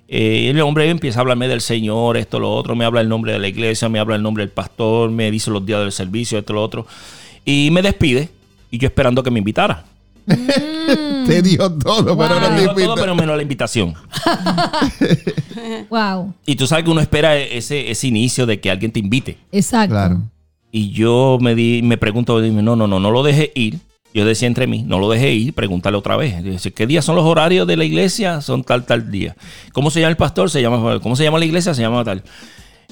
Eh, 0.07 0.51
el 0.51 0.61
hombre 0.61 0.89
empieza 0.91 1.21
a 1.21 1.23
hablarme 1.23 1.49
del 1.49 1.63
Señor, 1.63 2.19
esto, 2.19 2.39
lo 2.39 2.53
otro, 2.53 2.77
me 2.77 2.85
habla 2.85 3.01
el 3.01 3.09
nombre 3.09 3.33
de 3.33 3.39
la 3.39 3.49
iglesia, 3.49 3.89
me 3.89 3.99
habla 3.99 4.17
el 4.17 4.23
nombre 4.23 4.45
del 4.45 4.53
pastor, 4.53 5.11
me 5.11 5.31
dice 5.31 5.51
los 5.51 5.65
días 5.65 5.81
del 5.81 5.93
servicio, 5.93 6.39
esto, 6.39 6.53
lo 6.53 6.63
otro, 6.63 6.87
y 7.45 7.71
me 7.73 7.81
despide, 7.81 8.29
y 8.71 8.79
yo 8.79 8.87
esperando 8.87 9.23
que 9.23 9.31
me 9.31 9.39
invitara. 9.39 9.85
Te 11.27 11.43
dio 11.43 11.71
todo, 11.73 12.17
pero 12.17 12.41
no 12.41 12.75
te 12.75 12.83
todo, 12.83 12.95
pero 12.95 13.15
menos 13.15 13.37
la 13.37 13.43
invitación. 13.43 13.95
Wow. 15.89 16.35
Y 16.47 16.57
tú 16.57 16.67
sabes 16.67 16.85
que 16.85 16.91
uno 16.91 17.01
espera 17.01 17.37
ese, 17.37 17.91
ese 17.91 18.07
inicio 18.07 18.45
de 18.47 18.61
que 18.61 18.71
alguien 18.71 18.93
te 18.93 18.99
invite. 18.99 19.39
Exacto. 19.53 19.95
Claro. 19.95 20.23
Y 20.71 20.91
yo 20.91 21.39
me 21.41 21.55
di, 21.55 21.83
me 21.83 21.97
pregunto, 21.97 22.41
dime, 22.41 22.63
no, 22.63 22.77
no, 22.77 22.87
no, 22.87 23.01
no 23.01 23.11
lo 23.11 23.23
deje 23.23 23.53
ir. 23.55 23.79
Yo 24.13 24.25
decía 24.25 24.47
entre 24.47 24.67
mí, 24.67 24.83
no 24.83 24.99
lo 24.99 25.11
deje 25.11 25.33
ir, 25.33 25.55
pregúntale 25.55 25.97
otra 25.97 26.17
vez. 26.17 26.43
Dice, 26.43 26.73
¿qué 26.73 26.87
días 26.87 27.05
son 27.05 27.17
los 27.17 27.25
horarios 27.25 27.67
de 27.67 27.77
la 27.77 27.85
iglesia? 27.85 28.41
Son 28.41 28.63
tal, 28.63 28.85
tal 28.85 29.11
día. 29.11 29.37
¿Cómo 29.73 29.91
se 29.91 30.01
llama 30.01 30.11
el 30.11 30.17
pastor? 30.17 30.51
Se 30.51 30.61
llama, 30.61 31.01
¿cómo 31.01 31.17
se 31.17 31.25
llama 31.25 31.39
la 31.39 31.45
iglesia? 31.45 31.75
Se 31.75 31.83
llama 31.83 32.05
tal. 32.05 32.23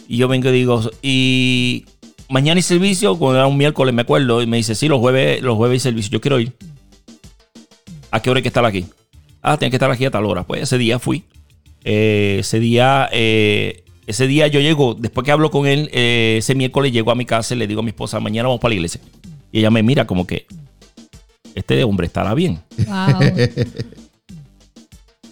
Y 0.08 0.16
yo 0.16 0.28
vengo 0.28 0.48
y 0.48 0.52
digo, 0.52 0.82
y 1.00 1.84
mañana 2.28 2.58
hay 2.58 2.62
servicio, 2.62 3.16
cuando 3.18 3.38
era 3.38 3.46
un 3.46 3.56
miércoles, 3.56 3.94
me 3.94 4.02
acuerdo, 4.02 4.42
y 4.42 4.46
me 4.46 4.56
dice, 4.56 4.74
sí, 4.74 4.88
los 4.88 4.98
jueves, 4.98 5.42
los 5.42 5.56
jueves 5.56 5.76
hay 5.76 5.90
servicio, 5.90 6.12
yo 6.12 6.20
quiero 6.20 6.40
ir. 6.40 6.54
¿A 8.12 8.20
qué 8.20 8.30
hora 8.30 8.38
hay 8.38 8.42
que 8.42 8.48
estar 8.48 8.64
aquí? 8.64 8.86
Ah, 9.40 9.56
tiene 9.56 9.70
que 9.70 9.76
estar 9.76 9.90
aquí 9.90 10.04
a 10.04 10.10
tal 10.10 10.26
hora. 10.26 10.44
Pues 10.44 10.62
ese 10.62 10.76
día 10.78 10.98
fui. 10.98 11.24
Eh, 11.82 12.36
ese 12.40 12.60
día, 12.60 13.08
eh, 13.10 13.84
ese 14.06 14.26
día 14.26 14.46
yo 14.48 14.60
llego, 14.60 14.94
después 14.94 15.24
que 15.24 15.32
hablo 15.32 15.50
con 15.50 15.66
él, 15.66 15.88
eh, 15.92 16.36
ese 16.38 16.54
miércoles 16.54 16.92
llego 16.92 17.10
a 17.10 17.14
mi 17.14 17.24
casa 17.24 17.54
y 17.54 17.58
le 17.58 17.66
digo 17.66 17.80
a 17.80 17.82
mi 17.82 17.88
esposa, 17.88 18.20
mañana 18.20 18.48
vamos 18.48 18.60
para 18.60 18.68
la 18.70 18.74
iglesia. 18.76 19.00
Y 19.50 19.60
ella 19.60 19.70
me 19.70 19.82
mira 19.82 20.06
como 20.06 20.26
que, 20.26 20.46
este 21.54 21.82
hombre 21.84 22.06
estará 22.06 22.34
bien. 22.34 22.60
Wow. 22.86 23.20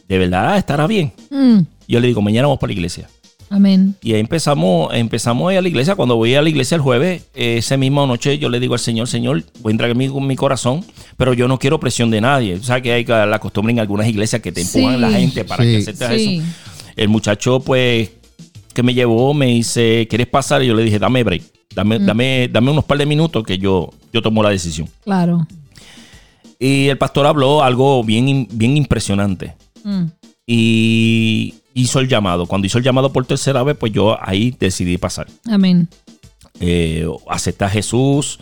De 0.09 0.19
verdad 0.19 0.57
estará 0.57 0.87
bien. 0.87 1.13
Mm. 1.31 1.61
Yo 1.87 2.01
le 2.01 2.09
digo, 2.09 2.23
mañana 2.23 2.49
vamos 2.49 2.59
para 2.59 2.69
la 2.69 2.75
iglesia. 2.75 3.09
Amén. 3.53 3.97
Y 4.01 4.13
ahí 4.15 4.21
empezamos, 4.21 4.95
empezamos 4.95 5.51
a 5.51 5.53
ir 5.53 5.59
a 5.59 5.63
la 5.63 5.69
iglesia. 5.69 5.97
Cuando 5.97 6.15
voy 6.15 6.35
a 6.37 6.41
la 6.43 6.49
iglesia 6.49 6.77
el 6.77 6.81
jueves, 6.81 7.25
eh, 7.35 7.57
esa 7.59 7.77
misma 7.77 8.07
noche 8.07 8.39
yo 8.39 8.49
le 8.49 8.61
digo 8.61 8.75
al 8.75 8.81
Señor, 8.81 9.09
Señor, 9.09 9.43
voy 9.61 9.71
a 9.71 9.73
entrar 9.73 9.91
en 9.91 9.99
mi, 9.99 10.09
mi 10.09 10.37
corazón, 10.37 10.85
pero 11.17 11.35
yo 11.35 11.49
no 11.49 11.59
quiero 11.59 11.81
presión 11.81 12.11
de 12.13 12.21
nadie. 12.21 12.55
O 12.55 12.63
sea 12.63 12.81
que 12.81 12.93
hay 12.93 13.05
la 13.05 13.39
costumbre 13.41 13.73
en 13.73 13.81
algunas 13.81 14.07
iglesias 14.09 14.41
que 14.41 14.53
te 14.53 14.61
empujan 14.61 14.95
Sí. 14.95 15.01
la 15.01 15.11
gente 15.11 15.45
para 15.45 15.65
Sí. 15.65 15.71
que 15.71 15.77
aceptes 15.79 16.09
Sí. 16.23 16.37
eso. 16.39 16.47
El 16.97 17.09
muchacho, 17.09 17.59
pues, 17.61 18.11
que 18.73 18.83
me 18.85 18.95
llevó, 18.95 19.35
me 19.35 19.47
dice, 19.47 20.07
¿quieres 20.09 20.29
pasar? 20.29 20.63
Y 20.63 20.69
yo 20.69 20.75
le 20.75 20.85
dije, 20.85 20.99
dame 21.01 21.25
break. 21.25 21.43
Dame, 21.75 21.99
dame, 21.99 22.49
dame 22.53 22.71
unos 22.71 22.85
par 22.85 22.99
de 22.99 23.07
minutos 23.07 23.43
que 23.45 23.59
yo, 23.59 23.91
yo 24.13 24.23
tomo 24.23 24.43
la 24.45 24.51
decisión. 24.51 24.89
Claro. 25.05 25.47
Y 26.59 26.87
el 26.89 26.99
pastor 26.99 27.27
habló 27.27 27.63
algo 27.65 28.05
bien, 28.05 28.47
bien 28.53 28.77
impresionante. 28.77 29.55
Mm. 29.83 30.05
Y 30.47 31.55
hizo 31.75 32.01
el 32.01 32.09
llamado. 32.09 32.47
Cuando 32.47 32.67
hizo 32.67 32.79
el 32.79 32.85
llamado 32.85 33.13
por 33.13 33.27
tercera 33.27 33.63
vez, 33.63 33.77
pues 33.77 33.93
yo 33.93 34.17
ahí 34.21 34.55
decidí 34.59 34.99
pasar. 34.99 35.27
Amén. 35.51 35.89
Eh, 36.61 37.07
acepté 37.29 37.65
a 37.65 37.71
Jesús. 37.71 38.39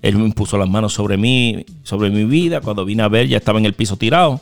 Él 0.00 0.16
me 0.16 0.24
impuso 0.24 0.58
las 0.58 0.68
manos 0.68 0.92
sobre 0.92 1.16
mí, 1.16 1.64
sobre 1.84 2.10
mi 2.10 2.24
vida. 2.24 2.60
Cuando 2.60 2.84
vine 2.84 3.02
a 3.02 3.08
ver, 3.08 3.28
ya 3.28 3.36
estaba 3.36 3.58
en 3.58 3.66
el 3.66 3.74
piso 3.74 3.96
tirado. 3.96 4.40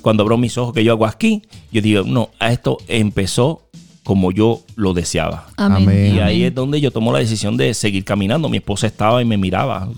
Cuando 0.00 0.22
abro 0.22 0.38
mis 0.38 0.58
ojos, 0.58 0.74
que 0.74 0.82
yo 0.82 0.92
hago 0.92 1.06
aquí, 1.06 1.42
yo 1.70 1.80
digo, 1.82 2.02
no, 2.04 2.30
a 2.38 2.50
esto 2.50 2.78
empezó 2.88 3.62
como 4.04 4.32
yo 4.32 4.62
lo 4.74 4.94
deseaba. 4.94 5.46
Amén. 5.56 6.16
Y 6.16 6.18
ahí 6.20 6.42
es 6.44 6.54
donde 6.54 6.80
yo 6.80 6.90
tomo 6.90 7.12
la 7.12 7.20
decisión 7.20 7.56
de 7.56 7.72
seguir 7.72 8.04
caminando. 8.04 8.48
Mi 8.48 8.56
esposa 8.56 8.86
estaba 8.88 9.22
y 9.22 9.24
me 9.24 9.36
miraba. 9.38 9.88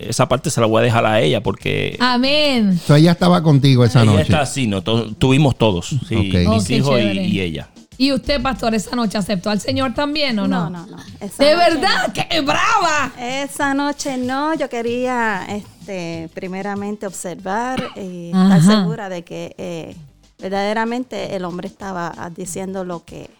Esa 0.00 0.26
parte 0.28 0.48
se 0.50 0.60
la 0.60 0.66
voy 0.66 0.80
a 0.80 0.84
dejar 0.84 1.04
a 1.04 1.20
ella 1.20 1.42
porque 1.42 1.96
Amén. 2.00 2.70
Entonces 2.70 2.96
ella 2.98 3.12
estaba 3.12 3.42
contigo 3.42 3.84
esa 3.84 4.02
ella 4.02 4.10
noche. 4.12 4.22
está 4.22 4.40
así, 4.40 4.66
¿no? 4.66 4.82
To- 4.82 5.12
tuvimos 5.14 5.56
todos, 5.58 5.86
sí, 6.08 6.16
mis 6.16 6.46
Oh, 6.48 6.72
hijos 6.72 7.00
y, 7.00 7.40
ella. 7.40 7.68
¿Y 7.98 8.12
usted, 8.12 8.42
pastor, 8.42 8.74
esa 8.74 8.94
noche 8.94 9.16
aceptó 9.16 9.48
al 9.50 9.60
Señor 9.60 9.94
también 9.94 10.38
o 10.38 10.46
no? 10.46 10.68
No, 10.68 10.70
no, 10.70 10.86
no. 10.86 10.96
Esa 11.20 11.44
¿De 11.44 11.56
verdad? 11.56 12.12
¡Qué 12.12 12.40
brava! 12.42 13.12
no. 13.18 13.22
Esa 13.24 13.72
noche 13.74 14.16
no, 14.18 14.54
yo 14.54 14.68
quería 14.68 15.46
este, 15.48 16.28
primeramente 16.34 17.06
observar 17.06 17.82
y 17.96 18.32
Ajá. 18.34 18.56
estar 18.58 18.78
segura 18.80 19.08
de 19.08 19.22
que 19.24 19.54
eh, 19.56 19.96
verdaderamente 20.38 21.36
el 21.36 21.44
hombre 21.44 21.68
estaba 21.68 22.30
diciendo 22.34 22.84
lo 22.84 23.04
que, 23.04 23.30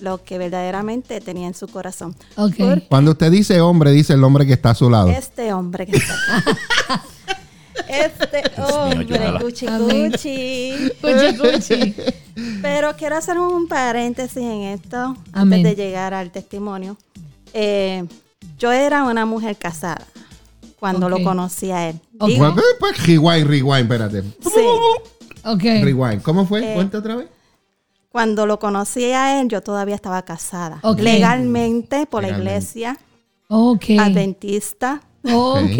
lo 0.00 0.22
que 0.22 0.38
verdaderamente 0.38 1.20
tenía 1.20 1.46
en 1.46 1.54
su 1.54 1.68
corazón. 1.68 2.14
Cuando 2.88 3.12
usted 3.12 3.30
dice 3.30 3.60
hombre, 3.60 3.90
dice 3.92 4.14
el 4.14 4.24
hombre 4.24 4.46
que 4.46 4.52
está 4.54 4.70
a 4.70 4.74
su 4.74 4.90
lado. 4.90 5.08
este 5.08 5.52
hombre 5.52 5.86
que 5.86 5.96
está. 5.96 6.44
Este 7.88 8.42
hombre. 8.60 9.34
Cuchi, 9.40 9.66
cuchi. 9.66 10.92
Pero 12.62 12.94
quiero 12.96 13.16
hacer 13.16 13.38
un 13.38 13.66
paréntesis 13.66 14.36
en 14.38 14.62
esto 14.62 15.16
Amén. 15.32 15.60
antes 15.60 15.62
de 15.62 15.74
llegar 15.84 16.14
al 16.14 16.30
testimonio. 16.30 16.96
Eh, 17.52 18.04
yo 18.58 18.72
era 18.72 19.04
una 19.04 19.26
mujer 19.26 19.56
casada 19.56 20.06
cuando 20.78 21.08
lo 21.08 21.22
conocí 21.22 21.70
a 21.70 21.88
él. 21.90 22.00
Ok. 22.18 22.28
Digo, 22.28 22.54
pues, 22.78 23.06
rewind, 23.06 23.46
rewind, 23.46 23.82
espérate. 23.92 24.22
sí, 24.22 25.21
Ok. 25.44 25.62
Rewind. 25.62 26.22
¿Cómo 26.22 26.46
fue? 26.46 26.72
Eh, 26.72 26.74
Cuenta 26.74 26.98
otra 26.98 27.16
vez. 27.16 27.28
cuando 28.10 28.46
lo 28.46 28.58
conocí 28.58 29.04
a 29.12 29.40
él, 29.40 29.48
yo 29.48 29.62
todavía 29.62 29.94
estaba 29.94 30.22
casada. 30.22 30.80
Legalmente 30.98 32.06
por 32.06 32.22
la 32.22 32.30
iglesia 32.30 32.96
Ok. 33.48 33.84
adventista. 33.98 35.00
Ok. 35.24 35.78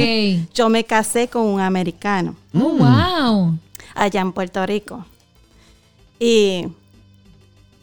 Yo 0.55 0.69
me 0.69 0.85
casé 0.85 1.27
con 1.29 1.43
un 1.47 1.61
americano 1.61 2.37
Oh, 2.55 2.77
wow. 2.79 3.59
allá 3.95 4.21
en 4.21 4.33
Puerto 4.33 4.65
Rico. 4.65 5.05
Y 6.21 6.69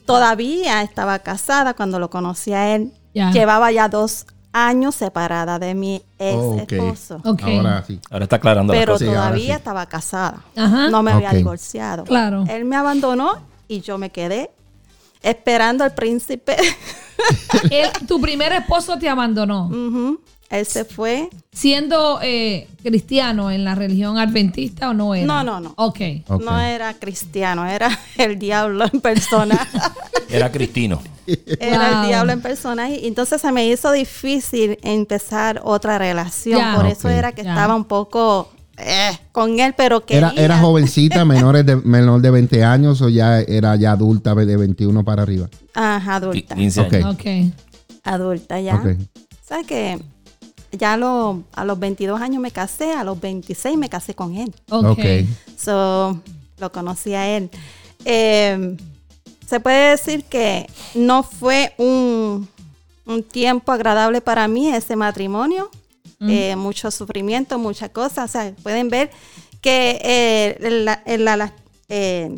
todavía 0.05 0.81
estaba 0.81 1.19
casada 1.19 1.73
cuando 1.73 1.99
lo 1.99 2.09
conocí 2.09 2.53
a 2.53 2.75
él. 2.75 2.91
Llevaba 3.33 3.71
ya 3.71 3.89
dos 3.89 4.25
años 4.51 4.95
separada 4.95 5.59
de 5.59 5.75
mi 5.75 5.95
ex 6.17 6.35
Oh, 6.37 6.57
esposo. 6.67 7.21
Ahora 7.23 7.83
sí. 7.85 7.99
Ahora 8.09 8.23
está 8.25 8.37
aclarando 8.37 8.73
Pero 8.73 8.93
las 8.93 9.01
cosas. 9.01 9.13
todavía 9.15 9.45
sí. 9.45 9.51
estaba 9.51 9.85
casada. 9.85 10.43
Ajá. 10.55 10.89
No 10.89 11.03
me 11.03 11.11
había 11.11 11.31
divorciado. 11.31 12.03
Claro. 12.03 12.45
Él 12.49 12.65
me 12.65 12.75
abandonó 12.75 13.33
y 13.67 13.81
yo 13.81 13.97
me 13.97 14.09
quedé 14.11 14.49
esperando 15.21 15.83
al 15.83 15.93
príncipe. 15.93 16.55
Él- 17.71 17.89
tu 18.07 18.19
primer 18.21 18.51
esposo 18.53 18.97
te 18.97 19.07
abandonó. 19.09 19.67
Ujú. 19.67 20.21
Él 20.49 20.65
se 20.65 20.83
fue. 20.83 21.29
Siendo 21.51 22.19
eh, 22.23 22.67
cristiano 22.81 23.51
en 23.51 23.63
la 23.63 23.75
religión 23.75 24.17
adventista 24.17 24.89
o 24.89 24.93
no 24.95 25.13
era? 25.13 25.27
No, 25.27 25.43
no, 25.43 25.59
no. 25.59 25.73
Ok. 25.77 25.99
Ok. 26.27 26.41
No 26.41 26.59
era 26.59 26.93
cristiano, 26.95 27.67
era 27.67 27.89
el 28.17 28.39
diablo 28.39 28.85
en 28.91 28.99
persona. 29.01 29.67
Era 30.29 30.51
Cristino. 30.51 31.01
Era 31.59 31.89
Wow. 31.91 32.01
el 32.03 32.07
diablo 32.07 32.31
en 32.33 32.41
persona 32.41 32.89
y 32.89 33.05
entonces 33.07 33.41
se 33.41 33.51
me 33.51 33.67
hizo 33.67 33.91
difícil 33.91 34.77
empezar 34.81 35.61
otra 35.63 35.97
relación. 35.97 36.75
Por 36.75 36.85
eso 36.87 37.09
era 37.09 37.31
que 37.31 37.41
estaba 37.41 37.75
un 37.75 37.85
poco 37.85 38.49
eh, 38.77 39.11
con 39.31 39.59
él, 39.59 39.73
pero 39.75 40.05
quería. 40.05 40.29
Era, 40.29 40.41
era 40.41 40.59
jovencita, 40.59 41.25
menores 41.25 41.65
de, 41.65 41.75
menor 41.75 42.21
de 42.21 42.31
20 42.31 42.63
años 42.63 43.01
o 43.01 43.09
ya 43.09 43.39
era 43.41 43.75
ya 43.75 43.91
adulta 43.91 44.33
de 44.35 44.57
21 44.57 45.03
para 45.03 45.23
arriba. 45.23 45.49
Ajá, 45.73 46.15
adulta. 46.15 46.55
15 46.55 46.81
Ok. 46.81 46.93
años. 46.93 47.15
Ok. 47.15 47.25
Adulta 48.03 48.59
ya. 48.59 48.75
Ok. 48.75 48.87
¿Sabes 49.43 49.67
qué? 49.67 49.99
Ya 50.71 50.93
a 50.93 50.97
los, 50.97 51.37
a 51.53 51.65
los 51.65 51.79
22 51.79 52.21
años 52.21 52.41
me 52.41 52.51
casé, 52.51 52.93
a 52.93 53.03
los 53.03 53.19
26 53.19 53.77
me 53.77 53.89
casé 53.89 54.13
con 54.13 54.35
él. 54.35 54.53
Ok. 54.69 54.85
Ok. 54.89 54.99
So, 55.57 56.21
lo 56.59 56.71
conocí 56.71 57.13
a 57.15 57.27
él. 57.35 57.49
Eh, 58.05 58.77
se 59.49 59.59
puede 59.59 59.91
decir 59.91 60.23
que 60.25 60.67
no 60.93 61.23
fue 61.23 61.73
un, 61.77 62.47
un 63.05 63.23
tiempo 63.23 63.71
agradable 63.71 64.21
para 64.21 64.47
mí 64.47 64.69
ese 64.73 64.95
matrimonio. 64.95 65.69
Eh, 66.21 66.55
mucho 66.57 66.91
sufrimiento, 66.91 67.57
muchas 67.57 67.89
cosas. 67.91 68.29
O 68.29 68.31
sea, 68.33 68.53
pueden 68.61 68.89
ver 68.89 69.09
que 69.61 69.99
eh, 70.03 70.57
la, 70.83 71.01
la- 71.17 71.37
la- 71.37 71.53
eh, 71.87 72.35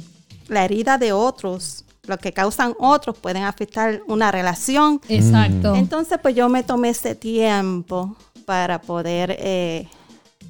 la 0.47 0.63
herida 0.65 0.97
de 0.99 1.13
otros, 1.13 1.83
lo 2.05 2.17
que 2.19 2.31
causan 2.31 2.75
otros, 2.79 3.17
pueden 3.17 3.43
afectar 3.43 4.01
una 4.07 4.31
relación. 4.31 5.01
Exacto. 5.09 5.73
Entonces, 5.75 6.19
pues 6.21 6.35
yo 6.35 6.47
me 6.47 6.61
tomé 6.63 6.89
ese 6.89 7.15
tiempo 7.15 8.15
para 8.45 8.81
poder 8.81 9.35
eh, 9.39 9.87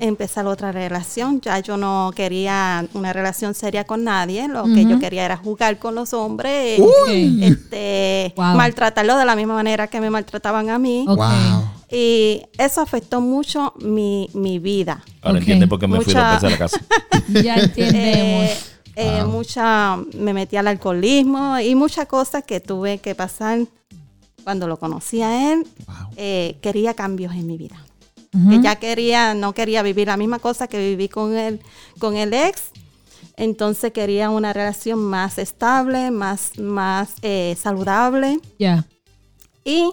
empezar 0.02 0.46
otra 0.48 0.72
relación. 0.72 1.40
Ya 1.42 1.60
yo 1.60 1.78
no 1.78 2.12
quería 2.16 2.86
una 2.94 3.14
relación 3.14 3.54
seria 3.54 3.84
con 3.86 4.04
nadie. 4.04 4.48
Lo 4.48 4.64
que 4.66 4.86
yo 4.86 5.00
quería 5.00 5.24
era 5.26 5.38
jugar 5.38 5.78
con 5.80 5.96
los 5.96 6.14
hombres, 6.14 6.80
eh, 7.10 7.38
este, 7.42 8.34
Wow. 8.36 8.56
maltratarlos 8.56 9.18
de 9.18 9.26
la 9.26 9.36
misma 9.36 9.54
manera 9.54 9.88
que 9.88 10.02
me 10.02 10.10
maltrataban 10.10 10.70
a 10.70 10.78
mí. 10.80 11.06
Wow. 11.08 11.70
Y 11.92 12.42
eso 12.58 12.82
afectó 12.82 13.22
mucho 13.22 13.74
mi, 13.80 14.30
mi 14.34 14.60
vida. 14.60 15.04
Ahora 15.22 15.36
Ok. 15.38 15.42
entiende 15.42 15.68
por 15.68 15.80
qué 15.80 15.88
me 15.88 15.98
fui 16.02 16.14
Mucha- 16.14 16.38
a 16.38 16.50
la 16.50 16.58
casa. 16.58 16.80
Ya 17.30 17.56
entendemos. 17.56 18.52
Eh, 18.52 18.58
eh, 18.96 19.24
mucha, 19.26 19.98
me 20.18 20.34
metí 20.34 20.58
al 20.58 20.68
alcoholismo 20.68 21.60
y 21.60 21.76
muchas 21.76 22.08
cosas 22.08 22.44
que 22.44 22.60
tuve 22.60 22.98
que 22.98 23.16
pasar 23.16 23.60
cuando 24.44 24.68
lo 24.68 24.78
conocí 24.78 25.22
a 25.22 25.54
él. 25.54 25.66
Eh, 26.18 26.58
quería 26.62 26.94
cambios 26.94 27.34
en 27.34 27.46
mi 27.48 27.58
vida. 27.58 27.76
Que 28.32 28.62
ya 28.62 28.78
quería, 28.78 29.34
no 29.34 29.54
quería 29.54 29.84
vivir 29.84 30.08
la 30.08 30.16
misma 30.16 30.40
cosa 30.40 30.68
que 30.68 30.78
viví 30.80 31.10
con 31.10 31.36
el, 31.36 31.60
con 32.00 32.16
el 32.16 32.34
ex. 32.34 32.70
Entonces 33.36 33.92
quería 33.92 34.30
una 34.30 34.54
relación 34.54 35.00
más 35.00 35.38
estable, 35.38 36.12
más, 36.12 36.58
más 36.58 37.10
eh, 37.24 37.58
saludable. 37.60 38.40
Ya. 38.58 38.86
Y 39.66 39.92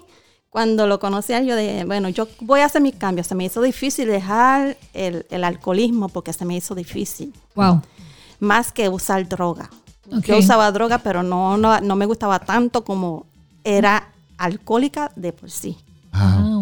cuando 0.51 0.87
lo 0.87 1.01
conocí 1.01 1.33
yo 1.45 1.57
dije, 1.57 1.85
bueno, 1.85 2.09
yo 2.11 2.29
voy 2.41 2.61
a 2.61 2.67
hacer 2.67 2.81
mis 2.81 2.95
cambios. 2.95 3.27
Se 3.27 3.35
me 3.35 3.45
hizo 3.45 3.61
difícil 3.61 4.07
dejar 4.09 4.77
el, 4.95 5.27
el 5.31 5.43
alcoholismo 5.45 6.09
porque 6.09 6.33
se 6.33 6.45
me 6.45 6.57
hizo 6.57 6.75
difícil 6.75 7.33
Wow. 7.57 7.83
más 8.39 8.71
que 8.71 8.89
usar 8.89 9.29
droga. 9.29 9.69
Yo 10.25 10.39
usaba 10.39 10.71
droga, 10.73 10.99
pero 10.99 11.23
no, 11.23 11.57
no, 11.59 11.81
no 11.81 11.97
me 11.97 12.07
gustaba 12.07 12.39
tanto 12.39 12.83
como 12.85 13.27
era 13.65 14.09
alcohólica 14.39 15.11
de 15.17 15.33
por 15.33 15.51
sí. 15.51 15.77
Wow. 16.13 16.58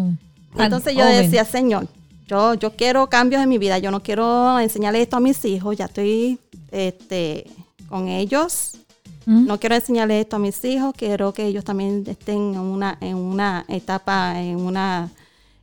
Entonces 0.59 0.93
yo 0.93 1.03
joven. 1.03 1.23
decía, 1.23 1.45
Señor, 1.45 1.87
yo, 2.27 2.53
yo 2.55 2.75
quiero 2.75 3.07
cambios 3.09 3.41
en 3.41 3.49
mi 3.49 3.57
vida, 3.57 3.77
yo 3.77 3.91
no 3.91 4.01
quiero 4.01 4.59
enseñarle 4.59 5.01
esto 5.01 5.17
a 5.17 5.19
mis 5.19 5.43
hijos, 5.45 5.77
ya 5.77 5.85
estoy 5.85 6.39
este, 6.71 7.45
con 7.87 8.07
ellos, 8.07 8.77
¿Mm? 9.25 9.45
no 9.45 9.59
quiero 9.59 9.75
enseñarle 9.75 10.19
esto 10.19 10.35
a 10.35 10.39
mis 10.39 10.63
hijos, 10.65 10.93
quiero 10.97 11.33
que 11.33 11.45
ellos 11.45 11.63
también 11.63 12.03
estén 12.07 12.55
en 12.55 12.59
una, 12.59 12.97
en 13.01 13.15
una 13.15 13.65
etapa, 13.67 14.41
en 14.41 14.57
una 14.57 15.09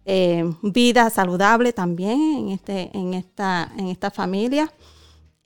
eh, 0.07 0.45
vida 0.63 1.09
saludable 1.11 1.73
también 1.73 2.21
en, 2.21 2.49
este, 2.51 2.91
en, 2.97 3.15
esta, 3.15 3.71
en 3.77 3.89
esta 3.89 4.11
familia. 4.11 4.73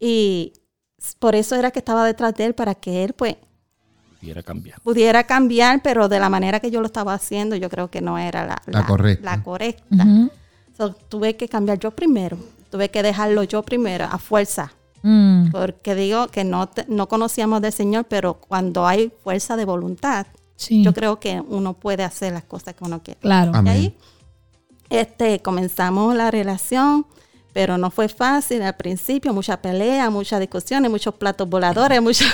Y 0.00 0.52
por 1.18 1.34
eso 1.34 1.54
era 1.54 1.70
que 1.70 1.78
estaba 1.78 2.04
detrás 2.04 2.34
de 2.34 2.46
él, 2.46 2.54
para 2.54 2.74
que 2.74 3.04
él 3.04 3.12
pues 3.12 3.36
Quiera 4.20 4.42
cambiar. 4.42 4.80
pudiera 4.80 5.24
cambiar, 5.24 5.80
pero 5.82 6.08
de 6.08 6.18
la 6.18 6.28
manera 6.28 6.58
que 6.60 6.70
yo 6.70 6.80
lo 6.80 6.86
estaba 6.86 7.14
haciendo, 7.14 7.54
yo 7.56 7.68
creo 7.70 7.88
que 7.90 8.00
no 8.00 8.18
era 8.18 8.44
la, 8.46 8.62
La 8.66 8.84
correcta. 8.86 9.24
la 9.36 9.42
correcta. 9.42 10.06
So, 10.76 10.92
tuve 10.94 11.36
que 11.36 11.48
cambiar 11.48 11.78
yo 11.78 11.90
primero, 11.92 12.36
tuve 12.70 12.88
que 12.90 13.02
dejarlo 13.02 13.42
yo 13.44 13.62
primero, 13.62 14.04
a 14.04 14.18
fuerza, 14.18 14.72
Mm. 15.02 15.50
porque 15.52 15.94
digo 15.94 16.26
que 16.28 16.42
no, 16.42 16.68
te- 16.68 16.84
no 16.88 17.06
conocíamos 17.08 17.62
del 17.62 17.72
Señor, 17.72 18.06
pero 18.08 18.34
cuando 18.34 18.86
hay 18.86 19.12
fuerza 19.22 19.56
de 19.56 19.64
voluntad, 19.64 20.26
Sí. 20.56 20.82
yo 20.82 20.92
creo 20.92 21.20
que 21.20 21.40
uno 21.40 21.74
puede 21.74 22.02
hacer 22.02 22.32
las 22.32 22.42
cosas 22.42 22.74
que 22.74 22.82
uno 22.84 23.00
quiere. 23.02 23.20
Claro. 23.20 23.52
Amén. 23.54 23.72
Y 23.72 23.76
ahí 23.76 23.96
este, 24.90 25.40
comenzamos 25.40 26.14
la 26.16 26.30
relación, 26.30 27.06
pero 27.52 27.76
no 27.78 27.90
fue 27.90 28.08
fácil 28.08 28.62
al 28.62 28.76
principio, 28.76 29.32
mucha 29.32 29.56
pelea, 29.60 30.10
muchas 30.10 30.38
discusiones, 30.40 30.90
muchos 30.90 31.14
platos 31.14 31.48
voladores, 31.48 32.00
muchas, 32.02 32.32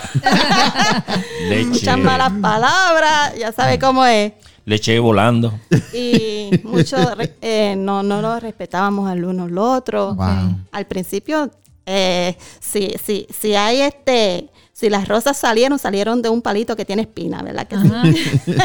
malas 1.99 2.33
palabras, 2.41 3.35
ya 3.39 3.53
sabe 3.53 3.79
cómo 3.79 4.05
es. 4.05 4.33
Leche 4.67 4.99
volando. 4.99 5.53
Y 5.93 6.51
mucho, 6.65 6.97
re- 7.15 7.37
eh, 7.43 7.75
no, 7.77 8.03
no 8.03 8.23
nos 8.23 8.43
respetábamos 8.43 9.11
al 9.11 9.25
uno 9.25 9.45
al 9.45 9.59
otro. 9.59 10.15
Wow. 10.15 10.57
Al 10.73 10.87
principio, 10.87 11.51
eh, 11.85 12.37
si, 12.61 12.95
si, 13.05 13.27
si 13.39 13.55
hay 13.55 13.83
este, 13.83 14.49
si 14.73 14.89
las 14.89 15.07
rosas 15.07 15.37
salieron, 15.37 15.79
salieron 15.79 16.23
de 16.23 16.31
un 16.31 16.41
palito 16.41 16.77
que 16.77 16.87
tiene 16.87 17.03
espina, 17.03 17.43
¿verdad? 17.43 17.67
Que 17.67 17.77
sí? 17.77 18.57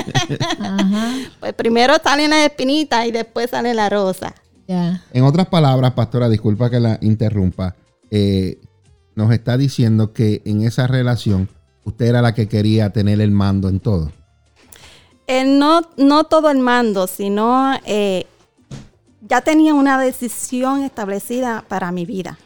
Ajá. 0.60 1.16
Pues 1.40 1.54
primero 1.54 1.96
salen 2.04 2.30
las 2.32 2.40
espinitas 2.46 3.06
y 3.06 3.12
después 3.12 3.50
sale 3.50 3.74
la 3.74 3.90
rosa. 3.90 4.34
En 4.70 5.24
otras 5.24 5.48
palabras, 5.48 5.94
pastora, 5.94 6.30
disculpa 6.30 6.70
que 6.70 6.80
la 6.80 7.00
interrumpa, 7.02 7.76
eh, 8.12 8.62
nos 9.16 9.32
está 9.32 9.58
diciendo 9.58 10.14
que 10.14 10.42
en 10.46 10.62
esa 10.62 10.86
relación 10.86 11.50
usted 11.84 12.06
era 12.06 12.22
la 12.22 12.34
que 12.36 12.48
quería 12.48 12.92
tener 12.92 13.20
el 13.20 13.32
mando 13.32 13.68
en 13.68 13.80
todo. 13.80 14.12
Eh, 15.28 15.44
no, 15.44 15.82
no 15.98 16.24
todo 16.26 16.52
el 16.52 16.60
mando, 16.60 17.08
sino 17.08 17.74
eh, 17.86 18.26
ya 19.28 19.42
tenía 19.42 19.74
una 19.74 20.00
decisión 20.00 20.84
establecida 20.84 21.66
para 21.68 21.92
mi 21.92 22.06
vida. 22.06 22.38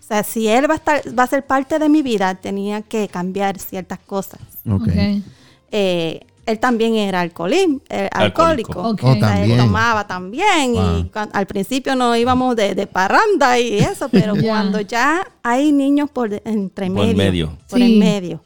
O 0.00 0.02
sea, 0.02 0.22
si 0.22 0.48
él 0.48 0.70
va 0.70 0.74
a, 0.74 0.76
estar, 0.76 1.18
va 1.18 1.24
a 1.24 1.26
ser 1.26 1.46
parte 1.46 1.78
de 1.78 1.88
mi 1.88 2.00
vida, 2.00 2.34
tenía 2.36 2.82
que 2.82 3.08
cambiar 3.08 3.58
ciertas 3.58 3.98
cosas. 3.98 4.40
Ok. 4.68 4.88
Ok. 4.88 6.26
Él 6.46 6.58
también 6.60 6.94
era 6.94 7.20
alcoholín, 7.22 7.82
eh, 7.88 8.08
Alcohólico. 8.12 8.80
Oh, 8.80 9.12
él 9.12 9.56
tomaba 9.56 10.06
también. 10.06 10.72
Wow. 10.74 10.98
Y 10.98 11.10
al 11.32 11.46
principio 11.46 11.96
no 11.96 12.14
íbamos 12.16 12.54
de, 12.54 12.74
de 12.76 12.86
parranda 12.86 13.58
y 13.58 13.78
eso, 13.78 14.08
pero 14.12 14.34
cuando 14.40 14.80
ya 14.80 15.26
hay 15.42 15.72
niños 15.72 16.08
por 16.10 16.32
entre 16.44 16.88
Por 16.90 17.04
el 17.04 17.16
medio, 17.16 17.48
medio. 17.48 17.58
por 17.68 17.78
Sí. 17.80 17.84
el 17.84 17.98
medio, 17.98 18.42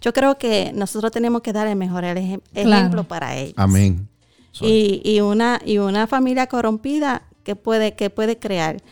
yo 0.00 0.12
creo 0.12 0.36
que 0.38 0.72
nosotros 0.74 1.12
tenemos 1.12 1.40
que 1.42 1.52
dar 1.52 1.66
el 1.68 1.76
mejor 1.76 2.02
ejem- 2.04 2.40
Claro. 2.52 2.70
ejemplo 2.72 3.04
para 3.04 3.36
ellos. 3.36 3.54
Amén. 3.56 4.08
Y, 4.60 5.00
y 5.04 5.20
una 5.20 5.60
y 5.64 5.78
una 5.78 6.06
familia 6.06 6.46
corrompida 6.48 7.22
que 7.44 7.54
puede 7.56 7.94
que 7.94 8.10
puede 8.10 8.38
crear 8.38 8.82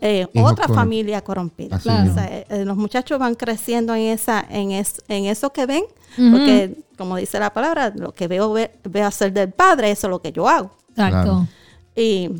eh, 0.00 0.26
otra 0.42 0.66
familia 0.74 1.22
corrompida. 1.22 1.76
Así 1.76 1.82
Claro. 1.84 2.10
O 2.10 2.14
sea, 2.14 2.26
eh, 2.48 2.64
los 2.64 2.76
muchachos 2.76 3.18
van 3.18 3.34
creciendo 3.34 3.94
en 3.94 4.02
esa 4.02 4.44
en 4.48 4.70
es, 4.72 5.02
en 5.08 5.26
eso 5.26 5.52
que 5.52 5.66
ven, 5.66 5.84
porque 6.16 6.76
como 6.98 7.16
dice 7.16 7.38
la 7.38 7.52
palabra, 7.52 7.92
lo 7.96 8.12
que 8.12 8.28
veo 8.28 8.52
ve- 8.52 8.70
veo 8.84 9.06
hacer 9.06 9.32
del 9.32 9.50
padre, 9.50 9.90
eso 9.90 10.06
es 10.06 10.10
lo 10.10 10.20
que 10.20 10.30
yo 10.32 10.48
hago. 10.48 10.70
Exacto. 10.90 11.46
Y, 11.96 12.30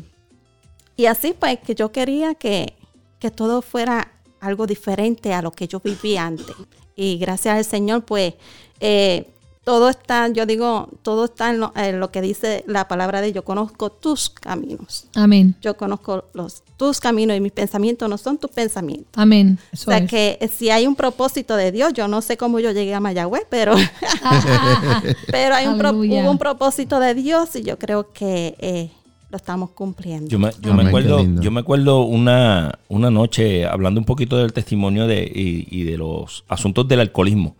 y 0.95 1.05
así 1.07 1.33
pues 1.37 1.59
que 1.59 1.75
yo 1.75 1.91
quería 1.91 2.35
que, 2.35 2.73
que 3.19 3.31
todo 3.31 3.61
fuera 3.61 4.11
algo 4.39 4.67
diferente 4.67 5.33
a 5.33 5.41
lo 5.41 5.51
que 5.51 5.67
yo 5.67 5.79
vivía 5.79 6.25
antes. 6.25 6.55
Y 6.95 7.17
gracias 7.17 7.57
al 7.57 7.65
Señor 7.65 8.03
pues 8.05 8.35
eh, 8.79 9.29
todo 9.63 9.89
está, 9.89 10.27
yo 10.27 10.45
digo, 10.45 10.89
todo 11.03 11.25
está 11.25 11.49
en 11.49 11.59
lo, 11.61 11.71
en 11.75 11.99
lo 11.99 12.11
que 12.11 12.21
dice 12.21 12.63
la 12.67 12.87
palabra 12.87 13.21
de 13.21 13.31
yo 13.31 13.43
conozco 13.45 13.91
tus 13.91 14.29
caminos. 14.29 15.05
Amén. 15.15 15.55
Yo 15.61 15.77
conozco 15.77 16.25
los 16.33 16.63
tus 16.75 16.99
caminos 16.99 17.37
y 17.37 17.39
mis 17.39 17.51
pensamientos 17.53 18.09
no 18.09 18.17
son 18.17 18.37
tus 18.37 18.51
pensamientos. 18.51 19.11
Amén. 19.15 19.57
O 19.71 19.77
sea 19.77 19.99
es. 19.99 20.09
que 20.09 20.49
si 20.53 20.69
hay 20.69 20.85
un 20.85 20.95
propósito 20.95 21.55
de 21.55 21.71
Dios, 21.71 21.93
yo 21.93 22.07
no 22.09 22.21
sé 22.21 22.35
cómo 22.35 22.59
yo 22.59 22.71
llegué 22.71 22.93
a 22.93 22.99
Mayagüez, 22.99 23.43
pero, 23.49 23.73
pero 25.31 25.55
hay 25.55 25.67
un 25.67 25.77
pro- 25.77 25.91
hubo 25.91 26.31
un 26.31 26.37
propósito 26.37 26.99
de 26.99 27.13
Dios 27.13 27.55
y 27.55 27.63
yo 27.63 27.77
creo 27.77 28.11
que 28.11 28.55
eh, 28.59 28.89
lo 29.29 29.37
estamos 29.37 29.71
cumpliendo. 29.71 30.27
Yo 30.27 30.39
me, 30.39 30.49
yo 30.61 30.71
Amén, 30.73 30.77
me 30.77 30.83
qué 30.83 30.89
acuerdo, 30.89 31.41
yo 31.41 31.51
me 31.51 31.59
acuerdo 31.61 32.01
una, 32.01 32.79
una 32.89 33.09
noche 33.09 33.65
hablando 33.65 33.99
un 33.99 34.05
poquito 34.05 34.37
del 34.37 34.53
testimonio 34.53 35.07
de, 35.07 35.23
y, 35.23 35.67
y 35.71 35.83
de 35.83 35.97
los 35.97 36.43
asuntos 36.47 36.87
del 36.87 36.99
alcoholismo. 36.99 37.55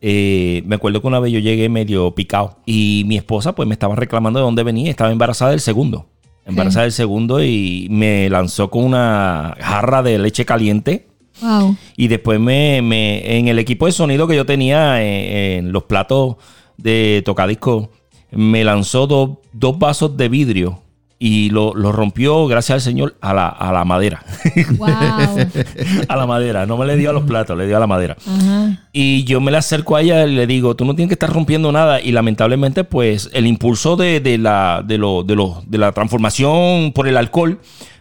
Eh, 0.00 0.62
me 0.66 0.76
acuerdo 0.76 1.00
que 1.00 1.06
una 1.08 1.18
vez 1.20 1.32
yo 1.32 1.38
llegué 1.40 1.68
medio 1.68 2.14
picado 2.14 2.58
y 2.66 3.02
mi 3.06 3.16
esposa 3.16 3.54
pues 3.54 3.66
me 3.68 3.72
estaba 3.74 3.96
reclamando 3.96 4.38
de 4.38 4.44
dónde 4.44 4.62
venía. 4.62 4.90
Estaba 4.90 5.10
embarazada 5.10 5.50
del 5.50 5.60
segundo. 5.60 6.06
Embarazada 6.44 6.82
del 6.84 6.92
segundo 6.92 7.42
y 7.42 7.88
me 7.90 8.30
lanzó 8.30 8.70
con 8.70 8.84
una 8.84 9.56
jarra 9.60 10.02
de 10.02 10.18
leche 10.18 10.44
caliente. 10.44 11.08
Wow. 11.42 11.76
Y 11.96 12.06
después 12.08 12.38
me, 12.40 12.80
me- 12.82 13.36
en 13.38 13.48
el 13.48 13.58
equipo 13.58 13.86
de 13.86 13.92
sonido 13.92 14.26
que 14.28 14.36
yo 14.36 14.46
tenía 14.46 15.02
eh, 15.02 15.56
en 15.58 15.72
los 15.72 15.82
platos 15.84 16.36
de 16.76 17.22
tocadisco, 17.24 17.90
me 18.30 18.62
lanzó 18.64 19.06
do- 19.06 19.42
dos 19.52 19.78
vasos 19.78 20.16
de 20.16 20.28
vidrio 20.28 20.80
y 21.18 21.48
lo, 21.50 21.72
lo 21.74 21.92
rompió, 21.92 22.46
gracias 22.46 22.74
al 22.74 22.80
Señor, 22.82 23.16
a 23.22 23.32
la, 23.32 23.48
a 23.48 23.72
la 23.72 23.84
madera. 23.84 24.22
Wow. 24.78 24.88
a 26.08 26.16
la 26.16 26.26
madera. 26.26 26.66
No 26.66 26.76
me 26.76 26.86
le 26.86 26.96
dio 26.96 27.10
a 27.10 27.12
los 27.12 27.24
platos, 27.24 27.56
le 27.56 27.66
dio 27.66 27.76
a 27.76 27.80
la 27.80 27.86
madera. 27.86 28.16
Ajá. 28.26 28.86
Y 28.92 29.24
yo 29.24 29.40
me 29.40 29.50
le 29.50 29.56
acerco 29.56 29.96
a 29.96 30.02
ella 30.02 30.26
y 30.26 30.34
le 30.34 30.46
digo, 30.46 30.76
tú 30.76 30.84
no 30.84 30.94
tienes 30.94 31.08
que 31.08 31.14
estar 31.14 31.32
rompiendo 31.32 31.72
nada. 31.72 32.00
Y 32.00 32.12
lamentablemente, 32.12 32.84
pues, 32.84 33.30
el 33.32 33.46
impulso 33.46 33.96
de, 33.96 34.20
de 34.20 34.36
la, 34.38 34.82
de, 34.86 34.98
lo, 34.98 35.22
de, 35.22 35.36
lo- 35.36 35.62
de 35.66 35.78
la 35.78 35.92
transformación 35.92 36.92
por 36.94 37.08
el 37.08 37.16
alcohol, 37.16 37.60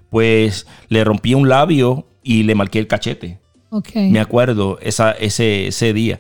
pues, 0.10 0.68
le 0.90 1.04
rompí 1.04 1.34
un 1.34 1.48
labio 1.50 2.08
y 2.24 2.44
le 2.44 2.56
marqué 2.56 2.80
el 2.80 2.88
cachete. 2.88 3.40
Me 4.12 4.20
acuerdo 4.20 4.78
esa, 4.82 5.12
ese, 5.12 5.68
ese 5.68 5.94
día. 5.94 6.20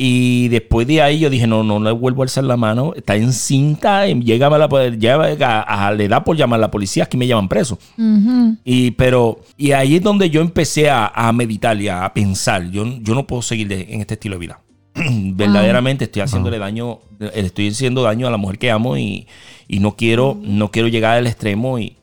Y 0.00 0.46
después 0.46 0.86
de 0.86 1.02
ahí 1.02 1.18
yo 1.18 1.28
dije, 1.28 1.48
no, 1.48 1.64
no 1.64 1.80
le 1.80 1.90
vuelvo 1.90 2.22
a 2.22 2.24
alzar 2.26 2.44
la 2.44 2.56
mano. 2.56 2.92
Está 2.94 3.16
en 3.16 3.32
cinta, 3.32 4.06
llega 4.06 4.46
a 4.46 4.56
la, 4.56 4.68
llega 4.90 5.60
a, 5.62 5.88
a- 5.88 5.92
le 5.92 6.06
da 6.06 6.22
por 6.22 6.36
llamar 6.36 6.58
a 6.58 6.60
la 6.60 6.70
policía, 6.70 7.02
aquí 7.02 7.16
me 7.16 7.26
llaman 7.26 7.48
preso. 7.48 7.80
Ujú. 7.98 8.56
Y, 8.64 8.92
pero, 8.92 9.40
y 9.56 9.72
ahí 9.72 9.96
es 9.96 10.02
donde 10.02 10.30
yo 10.30 10.40
empecé 10.40 10.88
a, 10.88 11.08
a 11.08 11.32
meditar 11.32 11.80
y 11.80 11.88
a 11.88 12.12
pensar. 12.14 12.70
Yo, 12.70 12.84
yo 13.00 13.14
no 13.16 13.26
puedo 13.26 13.42
seguir 13.42 13.66
de- 13.66 13.88
en 13.92 14.00
este 14.00 14.14
estilo 14.14 14.36
de 14.36 14.40
vida. 14.40 14.60
Verdaderamente 14.94 16.04
estoy 16.04 16.22
haciéndole 16.22 16.58
daño, 16.58 17.00
eh, 17.18 17.30
estoy 17.34 17.68
haciendo 17.70 18.02
daño 18.02 18.28
a 18.28 18.30
la 18.30 18.36
mujer 18.36 18.58
que 18.58 18.70
amo 18.70 18.96
y, 18.96 19.26
y 19.66 19.80
no 19.80 19.96
quiero, 19.96 20.38
no 20.40 20.70
quiero 20.70 20.86
llegar 20.86 21.16
al 21.18 21.26
extremo 21.26 21.78
y 21.80 21.96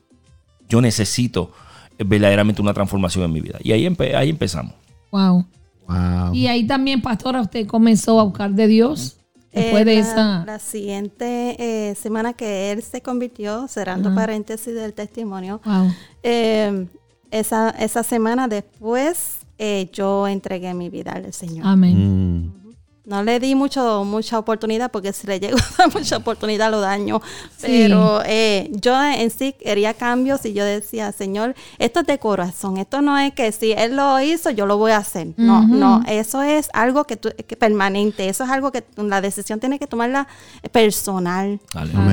yo 0.68 0.82
necesito 0.82 1.50
eh, 1.98 2.04
verdaderamente 2.06 2.60
una 2.60 2.74
transformación 2.74 3.24
en 3.24 3.32
mi 3.32 3.40
vida. 3.40 3.58
Y 3.62 3.72
ahí, 3.72 3.86
empe- 3.86 4.14
ahí 4.14 4.28
empezamos. 4.28 4.74
Wow. 5.10 5.46
Wow. 5.88 6.34
Y 6.34 6.46
ahí 6.48 6.66
también, 6.66 7.00
pastora, 7.02 7.40
usted 7.40 7.66
comenzó 7.66 8.18
a 8.20 8.24
buscar 8.24 8.50
de 8.52 8.66
Dios. 8.66 9.18
Después 9.52 9.82
Eh, 9.82 9.84
de 9.86 9.94
la, 9.94 10.00
esa. 10.00 10.44
la 10.44 10.58
siguiente 10.58 11.56
eh, 11.90 11.94
semana 11.94 12.34
que 12.34 12.72
él 12.72 12.82
se 12.82 13.00
convirtió, 13.00 13.66
cerrando 13.68 14.14
paréntesis 14.14 14.74
del 14.74 14.92
testimonio, 14.92 15.60
Wow. 15.64 15.90
eh, 16.22 16.86
esa, 17.30 17.70
esa 17.70 18.02
semana 18.02 18.48
después 18.48 19.38
eh, 19.58 19.88
yo 19.92 20.28
entregué 20.28 20.74
mi 20.74 20.90
vida 20.90 21.12
al 21.12 21.32
Señor. 21.32 21.66
Amén. 21.66 22.44
Mm. 22.44 22.65
No 23.06 23.22
le 23.22 23.38
di 23.38 23.54
mucho, 23.54 24.04
mucha 24.04 24.38
oportunidad 24.38 24.90
porque 24.90 25.12
si 25.12 25.26
le 25.26 25.38
llego 25.38 25.56
a 25.78 25.82
dar 25.82 25.94
mucha 25.94 26.16
oportunidad 26.16 26.70
lo 26.70 26.80
daño. 26.80 27.22
Sí. 27.56 27.66
Pero 27.66 28.22
eh, 28.26 28.70
yo 28.72 29.00
en 29.02 29.30
sí 29.30 29.52
quería 29.52 29.94
cambios 29.94 30.44
y 30.44 30.52
yo 30.52 30.64
decía, 30.64 31.12
Señor, 31.12 31.54
esto 31.78 32.00
es 32.00 32.06
de 32.06 32.18
corazón. 32.18 32.78
Esto 32.78 33.02
no 33.02 33.16
es 33.16 33.32
que 33.32 33.52
si 33.52 33.72
Él 33.72 33.96
lo 33.96 34.20
hizo, 34.20 34.50
yo 34.50 34.66
lo 34.66 34.76
voy 34.76 34.90
a 34.92 34.98
hacer. 34.98 35.28
No, 35.36 35.66
no. 35.66 36.02
Eso 36.08 36.42
es 36.42 36.68
algo 36.72 37.04
que, 37.04 37.16
tú, 37.16 37.30
que 37.46 37.56
permanente. 37.56 38.28
Eso 38.28 38.44
es 38.44 38.50
algo 38.50 38.72
que 38.72 38.84
la 38.96 39.20
decisión 39.20 39.60
tiene 39.60 39.78
que 39.78 39.86
tomarla 39.86 40.26
personal. 40.72 41.60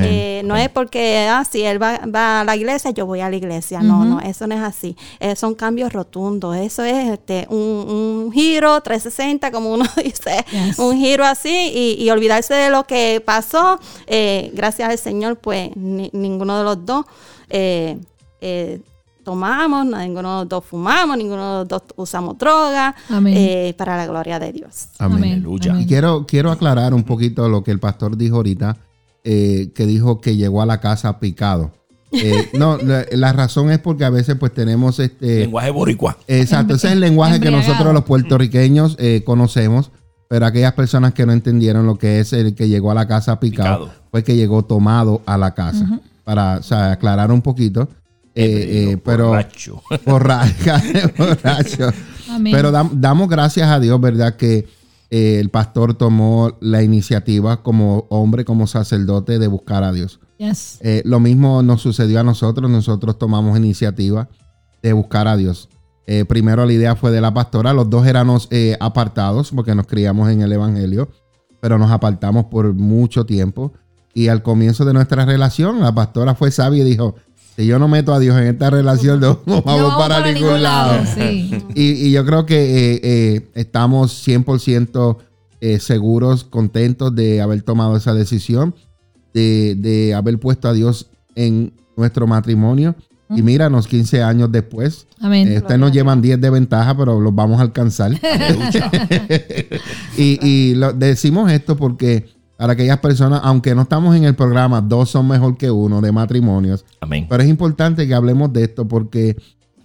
Eh, 0.03 0.41
no 0.45 0.55
es 0.55 0.69
porque, 0.69 1.27
ah, 1.29 1.43
si 1.43 1.63
él 1.63 1.81
va, 1.81 2.01
va 2.05 2.41
a 2.41 2.43
la 2.43 2.55
iglesia, 2.55 2.91
yo 2.91 3.05
voy 3.05 3.21
a 3.21 3.29
la 3.29 3.35
iglesia. 3.35 3.81
No, 3.81 4.05
no, 4.05 4.19
eso 4.19 4.45
no 4.45 4.55
es 4.55 4.61
así. 4.61 4.95
Eh, 5.19 5.35
son 5.35 5.55
cambios 5.55 5.91
rotundos. 5.91 6.55
Eso 6.55 6.83
es 6.83 7.09
este, 7.09 7.47
un, 7.49 7.57
un 7.57 8.31
giro 8.31 8.79
360, 8.79 9.51
como 9.51 9.73
uno 9.73 9.85
dice, 10.03 10.45
Yes. 10.51 10.77
Un 10.87 10.97
giro 10.99 11.25
así 11.25 11.71
y, 11.73 12.03
y 12.03 12.09
olvidarse 12.09 12.53
de 12.53 12.69
lo 12.69 12.85
que 12.85 13.21
pasó. 13.25 13.79
Eh, 14.07 14.51
gracias 14.53 14.89
al 14.89 14.97
Señor, 14.97 15.37
pues 15.37 15.71
ni- 15.75 16.09
ninguno 16.13 16.57
de 16.57 16.63
los 16.63 16.85
dos 16.85 17.05
eh, 17.49 17.97
eh, 18.41 18.79
tomamos, 19.23 19.85
ninguno 19.85 20.33
de 20.39 20.39
los 20.43 20.49
dos 20.49 20.65
fumamos, 20.65 21.17
ninguno 21.17 21.51
de 21.53 21.59
los 21.59 21.67
dos 21.67 21.83
usamos 21.95 22.37
droga, 22.37 22.93
Amén. 23.09 23.33
eh, 23.37 23.73
para 23.77 23.95
la 23.95 24.05
gloria 24.05 24.37
de 24.39 24.51
Dios. 24.51 24.87
Amén. 24.99 25.23
Aleluya. 25.23 25.71
Amén. 25.71 25.83
Y 25.83 25.87
quiero, 25.87 26.25
quiero 26.27 26.51
aclarar 26.51 26.93
un 26.93 27.03
poquito 27.03 27.47
lo 27.47 27.63
que 27.63 27.71
el 27.71 27.79
pastor 27.79 28.17
dijo 28.17 28.35
ahorita, 28.37 28.77
eh, 29.23 29.71
que 29.73 29.85
dijo 29.85 30.19
que 30.19 30.35
llegó 30.35 30.61
a 30.61 30.65
la 30.65 30.81
casa 30.81 31.19
picado. 31.19 31.71
Eh, 32.11 32.49
no, 32.53 32.77
la, 32.77 33.05
la 33.11 33.31
razón 33.33 33.71
es 33.71 33.79
porque 33.79 34.03
a 34.03 34.09
veces 34.09 34.35
pues 34.37 34.53
tenemos 34.53 34.99
este... 34.99 35.39
Lenguaje 35.39 35.69
boricua. 35.71 36.17
Exacto, 36.27 36.75
ese 36.75 36.87
es 36.87 36.93
el 36.93 36.99
lenguaje 36.99 37.39
que 37.39 37.49
nosotros 37.49 37.93
los 37.93 38.03
puertorriqueños 38.03 38.97
eh, 38.99 39.23
conocemos, 39.25 39.91
pero 40.33 40.47
aquellas 40.47 40.73
personas 40.73 41.13
que 41.13 41.27
no 41.27 41.31
entendieron 41.31 41.85
lo 41.85 41.95
que 41.95 42.19
es 42.19 42.33
el 42.33 42.55
que 42.55 42.67
llegó 42.67 42.89
a 42.89 42.95
la 42.95 43.07
casa 43.07 43.39
picado, 43.39 43.85
Picado. 43.85 43.99
fue 44.09 44.23
que 44.23 44.35
llegó 44.35 44.65
tomado 44.65 45.21
a 45.27 45.37
la 45.37 45.53
casa. 45.53 45.99
Para 46.23 46.57
o 46.57 46.63
sea, 46.63 46.91
aclarar 46.93 47.31
un 47.31 47.43
poquito. 47.43 47.87
Eh, 48.33 48.93
eh, 48.93 48.97
pero 49.05 49.27
Borracho. 49.27 49.83
borracha, 50.07 50.81
borracho. 51.19 51.91
Amén. 52.31 52.51
Pero 52.51 52.71
dam- 52.71 52.89
damos 52.93 53.29
gracias 53.29 53.69
a 53.69 53.79
Dios, 53.79 54.01
¿verdad? 54.01 54.35
Que 54.35 54.67
eh, 55.11 55.37
el 55.39 55.49
pastor 55.51 55.93
tomó 55.93 56.57
la 56.61 56.81
iniciativa 56.81 57.61
como 57.61 58.07
hombre, 58.09 58.43
como 58.43 58.65
sacerdote, 58.65 59.37
de 59.37 59.45
buscar 59.45 59.83
a 59.83 59.91
Dios. 59.91 60.19
Yes. 60.39 60.79
Eh, 60.81 61.03
lo 61.05 61.19
mismo 61.19 61.61
nos 61.61 61.83
sucedió 61.83 62.19
a 62.21 62.23
nosotros, 62.23 62.71
nosotros 62.71 63.19
tomamos 63.19 63.55
iniciativa 63.55 64.29
de 64.81 64.93
buscar 64.93 65.27
a 65.27 65.37
Dios. 65.37 65.69
Eh, 66.05 66.25
primero 66.25 66.65
la 66.65 66.73
idea 66.73 66.95
fue 66.95 67.11
de 67.11 67.21
la 67.21 67.33
pastora, 67.33 67.73
los 67.73 67.89
dos 67.89 68.05
éramos 68.05 68.47
eh, 68.51 68.75
apartados 68.79 69.51
porque 69.51 69.73
nos 69.73 69.87
criamos 69.87 70.29
en 70.29 70.41
el 70.41 70.51
Evangelio, 70.51 71.09
pero 71.61 71.77
nos 71.77 71.91
apartamos 71.91 72.45
por 72.45 72.73
mucho 72.73 73.25
tiempo. 73.25 73.73
Y 74.13 74.27
al 74.27 74.43
comienzo 74.43 74.85
de 74.85 74.93
nuestra 74.93 75.25
relación, 75.25 75.79
la 75.79 75.95
pastora 75.95 76.35
fue 76.35 76.51
sabia 76.51 76.83
y 76.83 76.85
dijo, 76.85 77.15
si 77.55 77.65
yo 77.65 77.79
no 77.79 77.87
meto 77.87 78.13
a 78.13 78.19
Dios 78.19 78.37
en 78.37 78.47
esta 78.47 78.69
relación, 78.69 79.19
no 79.21 79.39
vamos, 79.45 79.95
para, 79.95 80.31
ningún 80.31 80.61
lado. 80.61 81.03
y, 81.73 82.11
yo 82.11 82.25
creo 82.25 82.45
que 82.45 82.99
eh, 83.01 83.49
estamos 83.55 84.27
100% 84.27 85.17
seguros, 85.79 86.43
contentos 86.43 87.15
de 87.15 87.41
haber 87.41 87.61
tomado 87.61 87.95
esa 87.95 88.13
decisión, 88.13 88.75
de, 89.33 89.75
de 89.75 90.13
haber 90.13 90.37
puesto 90.37 90.67
a 90.67 90.73
Dios 90.73 91.09
en 91.35 91.73
nuestro 91.95 92.27
matrimonio 92.27 92.95
y 93.29 93.41
míranos 93.41 93.87
15 93.87 94.21
años 94.21 94.51
después. 94.51 95.07
Amén. 95.19 95.47
Eh, 95.47 95.57
ustedes 95.57 95.79
nos 95.79 95.91
llevan 95.91 96.21
10 96.21 96.39
de 96.41 96.49
ventaja, 96.49 96.95
pero 96.95 97.19
los 97.19 97.33
vamos 97.33 97.59
a 97.59 97.63
alcanzar. 97.63 98.11
y, 100.17 100.73
decimos 100.95 101.51
esto 101.51 101.75
porque 101.77 102.29
para 102.57 102.73
aquellas 102.73 102.99
personas, 102.99 103.41
aunque 103.43 103.75
no 103.75 103.83
estamos 103.83 104.15
en 104.15 104.25
el 104.25 104.35
programa, 104.35 104.81
dos 104.81 105.09
son 105.09 105.27
mejor 105.27 105.57
que 105.57 105.71
uno 105.71 106.01
de 106.01 106.11
matrimonios. 106.11 106.85
Amén. 107.01 107.25
Pero 107.29 107.43
es 107.43 107.49
importante 107.49 108.07
que 108.07 108.13
hablemos 108.13 108.53
de 108.53 108.63
esto 108.63 108.87
porque, 108.87 109.35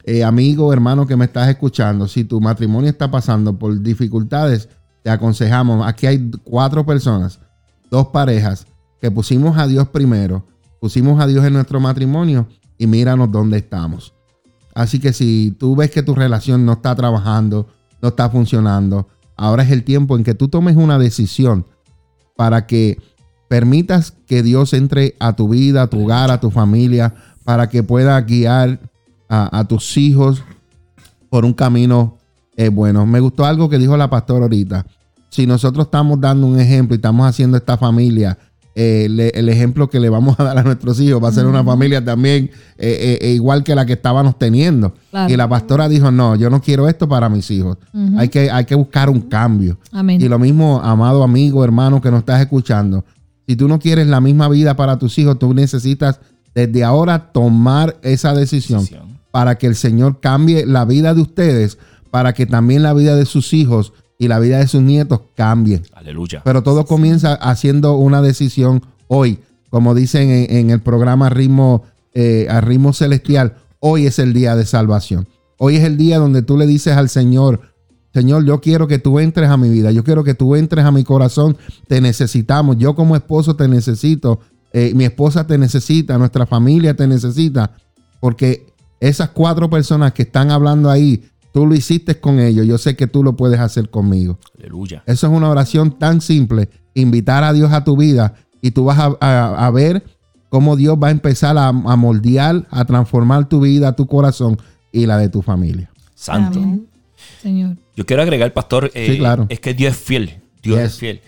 eh, 0.04 0.22
amigo, 0.22 0.72
hermano 0.72 1.06
que 1.06 1.16
me 1.16 1.24
estás 1.24 1.48
escuchando, 1.48 2.06
si 2.06 2.24
tu 2.24 2.40
matrimonio 2.40 2.90
está 2.90 3.10
pasando 3.10 3.58
por 3.58 3.80
dificultades, 3.80 4.68
te 5.02 5.10
aconsejamos. 5.10 5.86
Aquí 5.86 6.06
hay 6.06 6.30
cuatro 6.44 6.84
personas, 6.84 7.40
dos 7.90 8.08
parejas, 8.08 8.66
que 9.00 9.10
pusimos 9.10 9.56
a 9.56 9.66
Dios 9.66 9.88
primero, 9.88 10.44
pusimos 10.80 11.20
a 11.20 11.26
Dios 11.26 11.44
en 11.44 11.54
nuestro 11.54 11.80
matrimonio 11.80 12.48
y 12.78 12.86
míranos 12.86 13.30
dónde 13.30 13.58
estamos. 13.58 14.14
Así 14.74 15.00
que 15.00 15.12
si 15.12 15.54
tú 15.58 15.74
ves 15.74 15.90
que 15.90 16.02
tu 16.02 16.14
relación 16.14 16.64
no 16.64 16.74
está 16.74 16.94
trabajando, 16.94 17.66
no 18.00 18.10
está 18.10 18.30
funcionando, 18.30 19.08
ahora 19.36 19.64
es 19.64 19.70
el 19.72 19.82
tiempo 19.82 20.16
en 20.16 20.24
que 20.24 20.34
tú 20.34 20.48
tomes 20.48 20.76
una 20.76 20.98
decisión 20.98 21.66
para 22.36 22.66
que 22.66 22.98
permitas 23.48 24.12
que 24.26 24.42
Dios 24.42 24.72
entre 24.74 25.16
a 25.18 25.34
tu 25.34 25.48
vida, 25.48 25.82
a 25.82 25.86
tu 25.88 26.04
hogar, 26.04 26.30
a 26.30 26.38
tu 26.38 26.50
familia, 26.50 27.14
para 27.44 27.68
que 27.68 27.82
pueda 27.82 28.20
guiar 28.20 28.78
a, 29.28 29.64
tus 29.64 29.96
hijos 29.96 30.42
por 31.28 31.44
un 31.44 31.52
camino 31.52 32.18
eh, 32.56 32.68
bueno. 32.68 33.04
Me 33.06 33.20
gustó 33.20 33.44
algo 33.44 33.68
que 33.68 33.78
dijo 33.78 33.96
la 33.96 34.08
pastora 34.08 34.44
ahorita. 34.44 34.86
Si 35.30 35.46
nosotros 35.46 35.86
estamos 35.86 36.20
dando 36.20 36.46
un 36.46 36.58
ejemplo 36.58 36.94
y 36.94 36.98
estamos 36.98 37.26
haciendo 37.26 37.56
esta 37.56 37.76
familia 37.76 38.38
eh, 38.80 39.32
el 39.34 39.48
ejemplo 39.48 39.90
que 39.90 39.98
le 39.98 40.08
vamos 40.08 40.38
a 40.38 40.44
dar 40.44 40.58
a 40.58 40.62
nuestros 40.62 41.00
hijos 41.00 41.20
va 41.20 41.30
a 41.30 41.32
ser 41.32 41.46
una 41.46 41.64
familia 41.64 42.04
también 42.04 42.48
eh, 42.76 43.18
eh, 43.20 43.32
igual 43.32 43.64
que 43.64 43.74
la 43.74 43.84
que 43.84 43.94
estábamos 43.94 44.38
teniendo. 44.38 44.94
Y 45.26 45.34
la 45.34 45.48
pastora 45.48 45.88
dijo, 45.88 46.12
no, 46.12 46.36
yo 46.36 46.48
no 46.48 46.62
quiero 46.62 46.88
esto 46.88 47.08
para 47.08 47.28
mis 47.28 47.50
hijos. 47.50 47.76
hay, 48.16 48.28
que, 48.28 48.52
hay 48.52 48.66
que 48.66 48.76
buscar 48.76 49.10
un 49.10 49.22
cambio. 49.22 49.78
Y 50.08 50.28
lo 50.28 50.38
mismo, 50.38 50.80
amado 50.80 51.24
amigo, 51.24 51.64
hermano 51.64 52.00
que 52.00 52.12
nos 52.12 52.20
estás 52.20 52.40
escuchando, 52.40 53.04
si 53.48 53.56
tú 53.56 53.66
no 53.66 53.80
quieres 53.80 54.06
la 54.06 54.20
misma 54.20 54.48
vida 54.48 54.76
para 54.76 54.96
tus 54.96 55.18
hijos, 55.18 55.40
tú 55.40 55.52
necesitas 55.54 56.20
desde 56.54 56.84
ahora 56.84 57.32
tomar 57.32 57.96
esa 58.02 58.32
decisión, 58.32 58.86
para 59.32 59.58
que 59.58 59.66
el 59.66 59.74
Señor 59.74 60.20
cambie 60.20 60.64
la 60.66 60.84
vida 60.84 61.14
de 61.14 61.22
ustedes, 61.22 61.78
para 62.12 62.32
que 62.32 62.46
también 62.46 62.84
la 62.84 62.94
vida 62.94 63.16
de 63.16 63.24
sus 63.24 63.52
hijos 63.54 63.92
y 64.18 64.28
la 64.28 64.40
vida 64.40 64.58
de 64.58 64.66
sus 64.66 64.82
nietos 64.82 65.20
cambien. 65.36 65.84
Aleluya. 65.94 66.42
Pero 66.44 66.62
todo 66.62 66.84
comienza 66.84 67.34
haciendo 67.34 67.96
una 67.96 68.20
decisión 68.20 68.82
hoy. 69.06 69.38
Como 69.70 69.94
dicen 69.94 70.30
en, 70.30 70.70
el 70.70 70.80
programa 70.80 71.28
Ritmo, 71.28 71.84
eh, 72.14 72.46
a 72.50 72.60
Ritmo 72.60 72.92
Celestial, 72.92 73.56
hoy 73.80 74.06
es 74.06 74.18
el 74.18 74.32
día 74.32 74.56
de 74.56 74.64
salvación. 74.66 75.28
Hoy 75.58 75.76
es 75.76 75.84
el 75.84 75.96
día 75.96 76.18
donde 76.18 76.42
tú 76.42 76.56
le 76.56 76.66
dices 76.66 76.96
al 76.96 77.08
Señor, 77.08 77.60
Señor, 78.14 78.44
yo 78.44 78.60
quiero 78.60 78.88
que 78.88 78.98
tú 78.98 79.18
entres 79.18 79.50
a 79.50 79.56
mi 79.56 79.68
vida, 79.68 79.92
yo 79.92 80.02
quiero 80.02 80.24
que 80.24 80.34
tú 80.34 80.56
entres 80.56 80.84
a 80.84 80.90
mi 80.90 81.04
corazón, 81.04 81.56
te 81.86 82.00
necesitamos, 82.00 82.78
yo 82.78 82.94
como 82.94 83.14
esposo 83.14 83.54
te 83.54 83.68
necesito, 83.68 84.40
eh, 84.72 84.92
mi 84.94 85.04
esposa 85.04 85.46
te 85.46 85.58
necesita, 85.58 86.16
nuestra 86.16 86.46
familia 86.46 86.94
te 86.94 87.06
necesita, 87.06 87.72
porque 88.20 88.66
esas 89.00 89.28
cuatro 89.30 89.68
personas 89.68 90.12
que 90.12 90.22
están 90.22 90.50
hablando 90.50 90.90
ahí 90.90 91.22
Tú 91.52 91.66
lo 91.66 91.74
hiciste 91.74 92.20
con 92.20 92.40
ellos, 92.40 92.66
yo 92.66 92.78
sé 92.78 92.96
que 92.96 93.06
tú 93.06 93.22
lo 93.22 93.36
puedes 93.36 93.58
hacer 93.60 93.90
conmigo. 93.90 94.38
Aleluya. 94.58 95.02
Eso 95.06 95.26
es 95.26 95.32
una 95.32 95.48
oración 95.48 95.98
tan 95.98 96.20
simple, 96.20 96.68
invitar 96.94 97.44
a 97.44 97.52
Dios 97.52 97.72
a 97.72 97.84
tu 97.84 97.96
vida 97.96 98.34
y 98.60 98.72
tú 98.72 98.84
vas 98.84 98.98
a, 99.20 99.70
ver 99.72 100.04
cómo 100.48 100.76
Dios 100.76 100.96
va 101.02 101.08
a 101.08 101.10
empezar 101.10 101.56
a, 101.58 101.72
moldear, 101.72 102.66
a 102.70 102.84
transformar 102.84 103.48
tu 103.48 103.60
vida, 103.60 103.96
tu 103.96 104.06
corazón 104.06 104.58
y 104.92 105.06
la 105.06 105.16
de 105.16 105.28
tu 105.28 105.42
familia. 105.42 105.90
Santo. 106.14 106.60
Señor. 107.42 107.76
Yo 107.96 108.06
quiero 108.06 108.22
agregar, 108.22 108.52
pastor, 108.52 108.90
eh, 108.94 109.16
claro. 109.18 109.46
es 109.48 109.60
que 109.60 109.74
Dios 109.74 109.92
es 109.92 109.98
fiel. 109.98 110.40
Dios 110.62 110.78
es 110.78 110.98
fiel. 110.98 111.20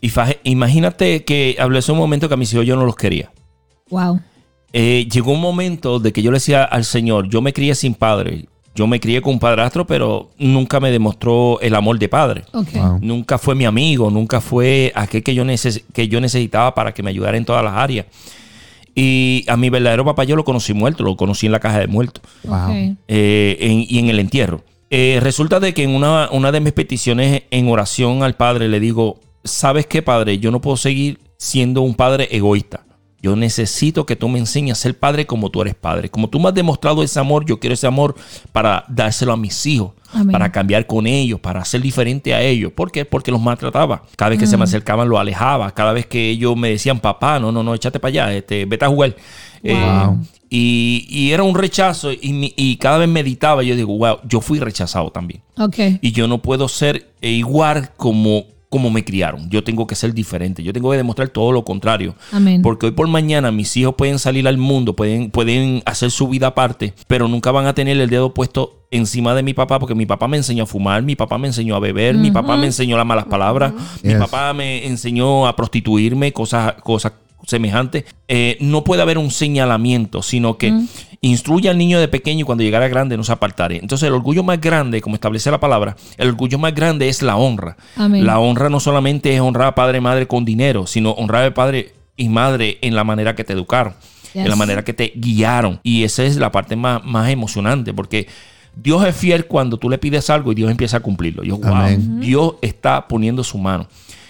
Y 0.00 0.10
imagínate 0.44 1.24
que 1.24 1.56
hablé 1.58 1.78
hace 1.78 1.92
un 1.92 1.98
momento 1.98 2.28
que 2.28 2.34
a 2.34 2.36
mis 2.36 2.52
hijos 2.52 2.66
yo 2.66 2.76
no 2.76 2.84
los 2.84 2.96
quería. 2.96 3.32
Wow. 3.90 4.20
Eh, 4.72 5.08
llegó 5.10 5.32
un 5.32 5.40
momento 5.40 5.98
de 5.98 6.12
que 6.12 6.22
yo 6.22 6.30
le 6.30 6.36
decía 6.36 6.64
al 6.64 6.84
Señor, 6.84 7.28
yo 7.28 7.40
me 7.40 7.52
crié 7.52 7.74
sin 7.74 7.94
padre, 7.94 8.46
yo 8.76 8.86
me 8.86 9.00
crié 9.00 9.22
con 9.22 9.32
un 9.34 9.38
padrastro, 9.40 9.86
pero 9.86 10.30
nunca 10.38 10.78
me 10.78 10.90
demostró 10.90 11.58
el 11.60 11.74
amor 11.74 11.98
de 11.98 12.08
padre. 12.08 12.44
Nunca 13.00 13.38
fue 13.38 13.54
mi 13.54 13.64
amigo, 13.64 14.10
nunca 14.10 14.40
fue 14.40 14.92
aquel 14.94 15.22
que 15.22 15.34
yo, 15.34 15.44
que 15.92 16.08
yo 16.08 16.20
necesitaba 16.20 16.74
para 16.74 16.92
que 16.92 17.02
me 17.02 17.10
ayudara 17.10 17.38
en 17.38 17.44
todas 17.44 17.64
las 17.64 17.72
áreas. 17.72 18.06
Y 18.94 19.44
a 19.48 19.56
mi 19.56 19.70
verdadero 19.70 20.04
papá 20.04 20.24
yo 20.24 20.36
lo 20.36 20.44
conocí 20.44 20.74
muerto, 20.74 21.04
lo 21.04 21.16
conocí 21.16 21.46
en 21.46 21.52
la 21.52 21.60
caja 21.60 21.80
de 21.80 21.86
muertos 21.86 22.22
eh, 23.08 23.84
y 23.88 23.98
en 23.98 24.08
el 24.08 24.20
entierro. 24.20 24.62
Eh, 24.90 25.18
resulta 25.20 25.58
de 25.58 25.74
que 25.74 25.82
en 25.82 25.90
una, 25.90 26.28
una 26.30 26.52
de 26.52 26.60
mis 26.60 26.72
peticiones 26.72 27.42
en 27.50 27.68
oración 27.68 28.22
al 28.22 28.36
padre 28.36 28.68
le 28.68 28.78
digo, 28.78 29.20
¿sabes 29.42 29.86
qué 29.86 30.02
padre? 30.02 30.38
Yo 30.38 30.50
no 30.50 30.60
puedo 30.60 30.76
seguir 30.76 31.18
siendo 31.38 31.80
un 31.80 31.94
padre 31.94 32.28
egoísta. 32.30 32.84
Yo 33.26 33.34
necesito 33.34 34.06
que 34.06 34.14
tú 34.14 34.28
me 34.28 34.38
enseñes 34.38 34.78
a 34.78 34.80
ser 34.80 34.96
padre 34.96 35.26
como 35.26 35.50
tú 35.50 35.60
eres 35.60 35.74
padre. 35.74 36.08
Como 36.08 36.30
tú 36.30 36.38
me 36.38 36.46
has 36.46 36.54
demostrado 36.54 37.02
ese 37.02 37.18
amor, 37.18 37.44
yo 37.44 37.58
quiero 37.58 37.74
ese 37.74 37.88
amor 37.88 38.14
para 38.52 38.84
dárselo 38.86 39.32
a 39.32 39.36
mis 39.36 39.66
hijos, 39.66 39.94
para 40.30 40.52
cambiar 40.52 40.86
con 40.86 41.08
ellos, 41.08 41.40
para 41.40 41.64
ser 41.64 41.80
diferente 41.80 42.34
a 42.34 42.40
ellos. 42.40 42.70
¿Por 42.70 42.92
qué? 42.92 43.04
Porque 43.04 43.32
los 43.32 43.40
maltrataba. 43.40 44.04
Cada 44.14 44.28
vez 44.28 44.38
que 44.38 44.46
se 44.46 44.56
me 44.56 44.60
mm. 44.60 44.62
acercaban, 44.62 45.08
lo 45.08 45.18
alejaba. 45.18 45.72
Cada 45.72 45.92
vez 45.92 46.06
que 46.06 46.30
ellos 46.30 46.56
me 46.56 46.68
decían, 46.68 47.00
papá, 47.00 47.40
no, 47.40 47.50
no, 47.50 47.64
no, 47.64 47.74
échate 47.74 47.98
para 47.98 48.10
allá, 48.10 48.32
este, 48.32 48.64
vete 48.64 48.84
a 48.84 48.88
jugar. 48.88 49.16
Eh, 49.64 50.08
y, 50.48 51.32
era 51.32 51.42
un 51.42 51.56
rechazo 51.56 52.12
y, 52.12 52.76
cada 52.76 52.98
vez 52.98 53.08
meditaba, 53.08 53.64
yo 53.64 53.74
digo, 53.74 53.98
wow, 53.98 54.18
yo 54.22 54.40
fui 54.40 54.60
rechazado 54.60 55.10
también. 55.10 55.42
Okay. 55.58 55.98
Y 56.00 56.12
yo 56.12 56.28
no 56.28 56.38
puedo 56.38 56.68
ser 56.68 57.10
igual 57.20 57.90
como 57.96 58.44
como 58.76 58.90
me 58.90 59.06
criaron. 59.06 59.48
Yo 59.48 59.64
tengo 59.64 59.86
que 59.86 59.94
ser 59.94 60.12
diferente. 60.12 60.62
Yo 60.62 60.70
tengo 60.70 60.90
que 60.90 60.98
demostrar 60.98 61.30
todo 61.30 61.50
lo 61.50 61.64
contrario. 61.64 62.14
Porque 62.62 62.84
hoy 62.84 62.92
por 62.92 63.08
mañana 63.08 63.50
mis 63.50 63.74
hijos 63.78 63.94
pueden 63.94 64.18
salir 64.18 64.46
al 64.46 64.58
mundo, 64.58 64.94
pueden, 64.94 65.30
pueden 65.30 65.82
hacer 65.86 66.10
su 66.10 66.28
vida 66.28 66.48
aparte, 66.48 66.92
pero 67.06 67.26
nunca 67.26 67.50
van 67.52 67.64
a 67.64 67.72
tener 67.72 67.98
el 67.98 68.10
dedo 68.10 68.34
puesto 68.34 68.84
encima 68.90 69.34
de 69.34 69.42
mi 69.42 69.54
papá 69.54 69.78
porque 69.78 69.94
mi 69.94 70.04
papá 70.04 70.28
me 70.28 70.36
enseñó 70.36 70.64
a 70.64 70.66
fumar, 70.66 71.02
mi 71.02 71.16
papá 71.16 71.38
me 71.38 71.46
enseñó 71.46 71.74
a 71.74 71.78
beber, 71.78 72.16
mi 72.16 72.30
papá 72.30 72.58
me 72.58 72.66
enseñó 72.66 72.98
las 72.98 73.06
malas 73.06 73.24
palabras, 73.24 73.72
mi 74.02 74.14
papá 74.14 74.52
me 74.52 74.86
enseñó 74.86 75.46
a 75.46 75.56
prostituirme, 75.56 76.34
cosas, 76.34 76.74
cosas 76.82 77.12
semejante, 77.46 78.04
eh, 78.28 78.58
no 78.60 78.84
puede 78.84 79.02
haber 79.02 79.18
un 79.18 79.30
señalamiento, 79.30 80.22
sino 80.22 80.58
que 80.58 80.84
instruye 81.26 81.68
al 81.68 81.78
niño 81.78 82.00
de 82.00 82.08
pequeño 82.08 82.40
y 82.40 82.42
cuando 82.44 82.64
llegara 82.64 82.88
grande 82.88 83.16
no 83.16 83.24
se 83.24 83.32
apartaré. 83.32 83.78
Entonces 83.78 84.06
el 84.06 84.14
orgullo 84.14 84.42
más 84.42 84.60
grande, 84.60 85.00
como 85.00 85.14
establece 85.14 85.50
la 85.50 85.60
palabra, 85.60 85.96
el 86.16 86.28
orgullo 86.28 86.58
más 86.58 86.74
grande 86.74 87.08
es 87.08 87.22
la 87.22 87.36
honra. 87.36 87.76
La 87.96 88.38
honra 88.38 88.68
no 88.68 88.80
solamente 88.80 89.34
es 89.34 89.40
honrar 89.40 89.68
a 89.68 89.74
padre 89.74 89.98
y 89.98 90.00
madre 90.00 90.26
con 90.26 90.44
dinero, 90.44 90.86
sino 90.86 91.12
honrar 91.12 91.44
a 91.44 91.54
padre 91.54 91.94
y 92.16 92.28
madre 92.28 92.78
en 92.82 92.94
la 92.94 93.04
manera 93.04 93.34
que 93.34 93.44
te 93.44 93.52
educaron, 93.52 93.94
en 94.34 94.48
la 94.48 94.56
manera 94.56 94.84
que 94.84 94.92
te 94.92 95.12
guiaron. 95.14 95.80
Y 95.82 96.04
esa 96.04 96.24
es 96.24 96.36
la 96.36 96.50
parte 96.50 96.76
más, 96.76 97.04
más 97.04 97.30
emocionante, 97.30 97.94
porque 97.94 98.26
Dios 98.74 99.06
es 99.06 99.16
fiel 99.16 99.46
cuando 99.46 99.78
tú 99.78 99.88
le 99.88 99.98
pides 99.98 100.28
algo 100.30 100.52
y 100.52 100.54
Dios 100.54 100.70
empieza 100.70 100.98
a 100.98 101.00
cumplirlo. 101.00 101.42
Yo, 101.42 101.58
Dios 102.20 102.54
está 102.62 103.08
poniendo 103.08 103.44
su 103.44 103.58
mano. 103.58 103.88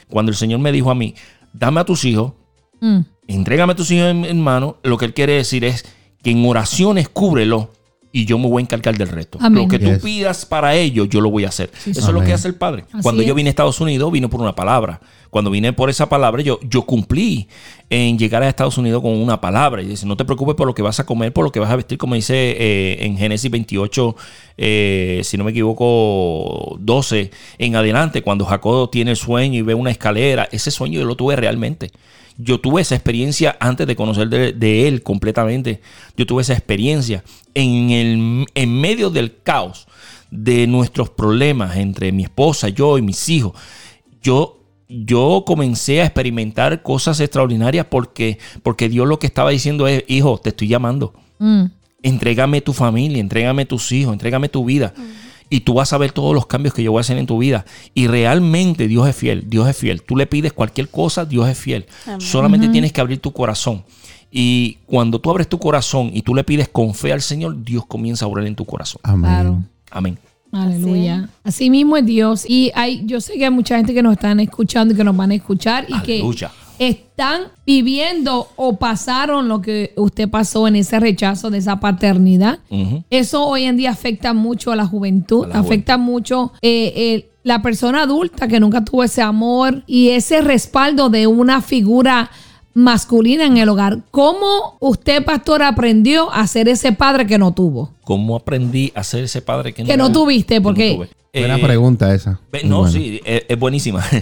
Cuando 0.09 0.31
el 0.31 0.37
Señor 0.37 0.61
me 0.61 0.71
dijo 0.73 0.91
a 0.91 0.95
mí, 0.95 1.15
dame 1.53 1.81
a 1.81 1.85
tus 1.85 2.05
hijos, 2.05 2.33
Mm. 2.81 3.01
Entrégame 3.29 3.73
a 3.73 3.77
tus 3.77 3.91
hijos 3.91 4.09
en, 4.09 4.41
mano. 4.41 4.77
Lo 4.83 4.99
que 4.99 5.05
él 5.05 5.15
quiere 5.15 5.35
decir 5.35 5.65
es 5.65 5.85
que 6.27 6.33
en 6.33 6.45
oraciones 6.45 7.09
cúbrelo 7.09 7.71
y 8.11 8.25
yo 8.25 8.37
me 8.37 8.49
voy 8.49 8.61
a 8.61 8.65
encargar 8.65 8.99
del 8.99 9.07
resto. 9.07 9.39
Lo 9.49 9.69
que 9.69 9.79
tú 9.79 10.01
pidas 10.03 10.45
para 10.45 10.75
ellos, 10.75 11.09
yo 11.09 11.21
lo 11.21 11.31
voy 11.31 11.45
a 11.45 11.51
hacer. 11.51 11.71
Eso 11.87 12.01
es 12.01 12.09
lo 12.09 12.21
que 12.21 12.33
hace 12.33 12.49
el 12.49 12.57
Padre. 12.57 12.85
Cuando 13.01 13.23
yo 13.23 13.33
vine 13.33 13.49
a 13.49 13.51
Estados 13.51 13.81
Unidos, 13.81 14.11
vino 14.11 14.29
por 14.29 14.41
una 14.41 14.53
palabra. 14.53 15.01
Cuando 15.31 15.53
vine 15.53 15.73
por 15.73 15.89
esa 15.89 16.09
palabra, 16.09 16.43
yo, 16.43 16.59
yo 16.65 16.83
cumplí 16.83 17.47
en 17.91 18.19
llegar 18.19 18.43
a 18.43 18.49
Estados 18.49 18.77
Unidos 18.77 19.03
con 19.03 19.13
una 19.13 19.41
palabra. 19.41 19.83
Y 19.83 19.87
dice, 19.87 20.05
no 20.05 20.17
te 20.17 20.25
preocupes 20.25 20.57
por 20.57 20.67
lo 20.67 20.75
que 20.75 20.83
vas 20.83 20.99
a 20.99 21.07
comer, 21.07 21.33
por 21.33 21.45
lo 21.45 21.53
que 21.53 21.61
vas 21.61 21.71
a 21.71 21.77
vestir, 21.77 21.97
como 21.97 22.17
dice 22.17 22.35
eh, 22.59 23.05
en 23.05 23.17
Génesis 23.17 23.49
28, 23.49 24.17
eh, 24.57 25.21
si 25.23 25.37
no 25.37 25.45
me 25.45 25.53
equivoco, 25.53 26.77
12 26.81 27.31
en 27.59 27.77
adelante, 27.77 28.23
cuando 28.23 28.45
Jacob 28.47 28.91
tiene 28.91 29.13
el 29.13 29.17
sueño 29.17 29.61
y 29.61 29.63
ve 29.63 29.75
una 29.75 29.93
escalera. 29.93 30.49
Ese 30.51 30.73
sueño 30.73 30.99
yo 30.99 31.07
lo 31.07 31.15
tuve 31.15 31.37
realmente. 31.37 31.93
Yo 32.39 32.61
tuve 32.61 32.83
esa 32.83 32.95
experiencia 32.95 33.57
antes 33.61 33.87
de 33.87 33.97
conocer 33.97 34.29
de, 34.29 34.53
de 34.53 34.89
Él 34.89 35.03
completamente. 35.03 35.81
Yo 36.17 36.27
tuve 36.27 36.43
esa 36.43 36.53
experiencia 36.53 37.25
en, 37.55 37.91
el, 37.91 38.47
en 38.55 38.81
medio 38.81 39.11
del 39.11 39.39
caos 39.43 39.87
de 40.31 40.67
nuestros 40.67 41.11
problemas 41.11 41.77
entre 41.77 42.13
mi 42.13 42.25
esposa, 42.25 42.69
yo 42.69 42.99
y 42.99 43.03
mis 43.03 43.29
hijos. 43.29 43.53
Yo 44.21 44.57
yo 44.89 45.43
comencé 45.47 46.01
a 46.01 46.05
experimentar 46.05 46.83
cosas 46.83 47.19
extraordinarias 47.21 47.87
porque, 47.87 48.39
porque 48.63 48.89
Dios 48.89 49.07
lo 49.09 49.19
que 49.19 49.27
estaba 49.27 49.51
diciendo 49.51 49.89
es, 49.89 50.05
hijo, 50.07 50.39
te 50.39 50.51
estoy 50.51 50.69
llamando. 50.69 51.13
Mm. 51.39 51.65
Entrégame 52.03 52.61
tu 52.61 52.73
familia, 52.73 53.21
entrégame 53.21 53.67
tus 53.67 53.91
hijos, 53.91 54.13
entrégame 54.13 54.49
tu 54.49 54.65
vida. 54.65 54.95
Y 55.49 55.61
tú 55.61 55.75
vas 55.75 55.93
a 55.93 55.99
ver 55.99 56.13
todos 56.13 56.35
los 56.35 56.47
cambios 56.47 56.75
que 56.75 56.83
yo 56.83 56.93
voy 56.93 57.01
a 57.01 57.03
hacer 57.03 57.19
en 57.19 57.27
tu 57.27 57.39
vida. 57.39 57.65
Y 57.95 58.09
realmente 58.09 58.89
Dios 58.89 59.09
es 59.09 59.15
fiel, 59.15 59.45
Dios 59.49 59.69
es 59.69 59.77
fiel. 59.77 60.03
Tú 60.03 60.17
le 60.17 60.27
pides 60.27 60.53
cualquier 60.53 60.89
cosa, 60.89 61.25
Dios 61.25 61.49
es 61.49 61.57
fiel. 61.59 61.87
Amén. 62.07 62.21
Solamente 62.21 62.69
tienes 62.69 62.93
que 62.93 63.01
abrir 63.01 63.21
tu 63.21 63.33
corazón. 63.33 63.85
Y 64.31 64.79
cuando 64.87 65.21
tú 65.21 65.31
abres 65.31 65.49
tu 65.49 65.59
corazón 65.59 66.11
y 66.13 66.23
tú 66.23 66.35
le 66.35 66.45
pides 66.45 66.69
con 66.69 66.95
fe 66.95 67.13
al 67.13 67.23
Señor, 67.23 67.65
Dios 67.65 67.87
comienza 67.87 68.25
a 68.25 68.29
orar 68.29 68.47
en 68.47 68.57
tu 68.57 68.65
corazón. 68.65 69.01
Amén. 69.05 69.31
Claro. 69.31 69.63
Amén. 69.91 70.19
Aleluya. 70.53 71.29
Así 71.45 71.71
mismo 71.71 71.97
es 71.97 72.07
Dios. 72.07 72.45
Y 72.49 72.73
hay, 72.75 73.03
yo 73.07 73.21
sé 73.21 73.35
que 73.35 73.45
hay 73.45 73.51
mucha 73.51 73.77
gente 73.77 73.95
que 73.95 74.03
nos 74.03 74.13
están 74.13 74.41
escuchando 74.41 74.95
y 74.95 74.97
que 74.97 75.05
nos 75.05 75.17
van 75.17 75.31
a 75.31 75.35
escuchar 75.35 75.87
y 75.89 75.95
Aleluya. 75.95 76.49
que 76.49 76.66
están 76.79 77.43
viviendo 77.65 78.49
o 78.57 78.77
pasaron 78.77 79.49
lo 79.49 79.61
que 79.61 79.93
usted 79.97 80.29
pasó 80.29 80.67
en 80.69 80.77
ese 80.77 80.99
rechazo 81.01 81.51
de 81.51 81.59
esa 81.59 81.81
paternidad. 81.81 82.59
Eso 83.11 83.47
hoy 83.47 83.65
en 83.65 83.77
día 83.77 83.91
afecta 83.91 84.33
mucho 84.33 84.73
a 84.73 84.77
la 84.77 84.87
juventud, 84.87 85.45
A 85.45 85.49
la 85.49 85.59
afecta 85.61 85.97
mucho 85.99 86.53
eh, 86.63 86.93
eh, 86.97 87.31
la 87.43 87.63
persona 87.63 88.03
adulta 88.03 88.49
que 88.49 88.61
nunca 88.61 88.85
tuvo 88.85 89.05
ese 89.05 89.23
amor 89.23 89.83
y 89.87 90.11
ese 90.11 90.41
respaldo 90.41 91.09
de 91.11 91.27
una 91.27 91.61
figura 91.63 92.31
masculina 92.75 93.47
en 93.47 93.57
el 93.57 93.69
hogar. 93.71 94.01
¿Cómo 94.11 94.77
usted, 94.81 95.25
pastor, 95.25 95.63
aprendió 95.63 96.31
a 96.33 96.47
ser 96.47 96.69
ese 96.69 96.93
padre 96.93 97.27
que 97.27 97.39
no 97.39 97.53
tuvo? 97.55 97.93
¿Cómo 98.05 98.37
aprendí 98.37 98.93
a 98.95 99.03
ser 99.03 99.25
ese 99.25 99.41
padre 99.41 99.73
que 99.73 99.83
no, 99.83 99.89
Que 99.89 99.97
no 99.97 100.13
tuviste, 100.13 100.55
que 100.57 100.61
no 100.61 100.65
porque-? 100.65 101.09
Buena 101.33 101.57
Eh, 101.57 101.63
pregunta 101.63 102.15
esa. 102.15 102.41
No, 102.65 102.87
sí, 102.91 103.21
es, 103.25 103.45
es 103.49 103.59
buenísima. 103.59 104.05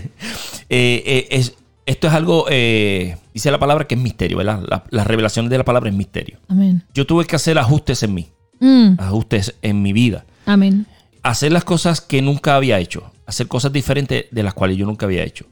Eh, 0.71 1.03
eh, 1.07 1.27
es, 1.31 1.55
esto 1.87 2.07
es 2.09 2.13
algo, 2.15 2.47
eh, 2.51 3.17
dice 3.33 3.51
la 3.51 3.59
palabra 3.59 3.87
que 3.87 3.95
es 3.95 4.01
misterio, 4.01 4.39
¿verdad? 4.39 4.61
La, 4.69 4.85
la 4.91 5.05
revelación 5.05 5.49
de 5.49 5.59
la 5.59 5.65
palabra 5.65 5.91
es 5.91 5.97
misterio. 5.97 6.39
Amén. 6.49 6.83
Yo 6.95 7.07
tuve 7.07 7.25
que 7.27 7.37
hacer 7.37 7.59
ajustes 7.59 8.03
en 8.03 8.15
mí, 8.15 8.29
Mm, 8.61 8.95
ajustes 8.99 9.55
en 9.63 9.83
mi 9.83 9.93
vida. 9.93 10.25
amén. 10.47 10.87
Hacer 11.23 11.53
las 11.53 11.65
cosas 11.65 12.01
que 12.01 12.21
nunca 12.23 12.55
había 12.57 12.79
hecho, 12.79 13.11
hacer 13.27 13.49
cosas 13.49 13.73
diferentes 13.73 14.27
de 14.31 14.43
las 14.43 14.53
cuales 14.55 14.77
yo 14.77 14.85
nunca 14.87 15.07
había 15.07 15.25
hecho. 15.25 15.47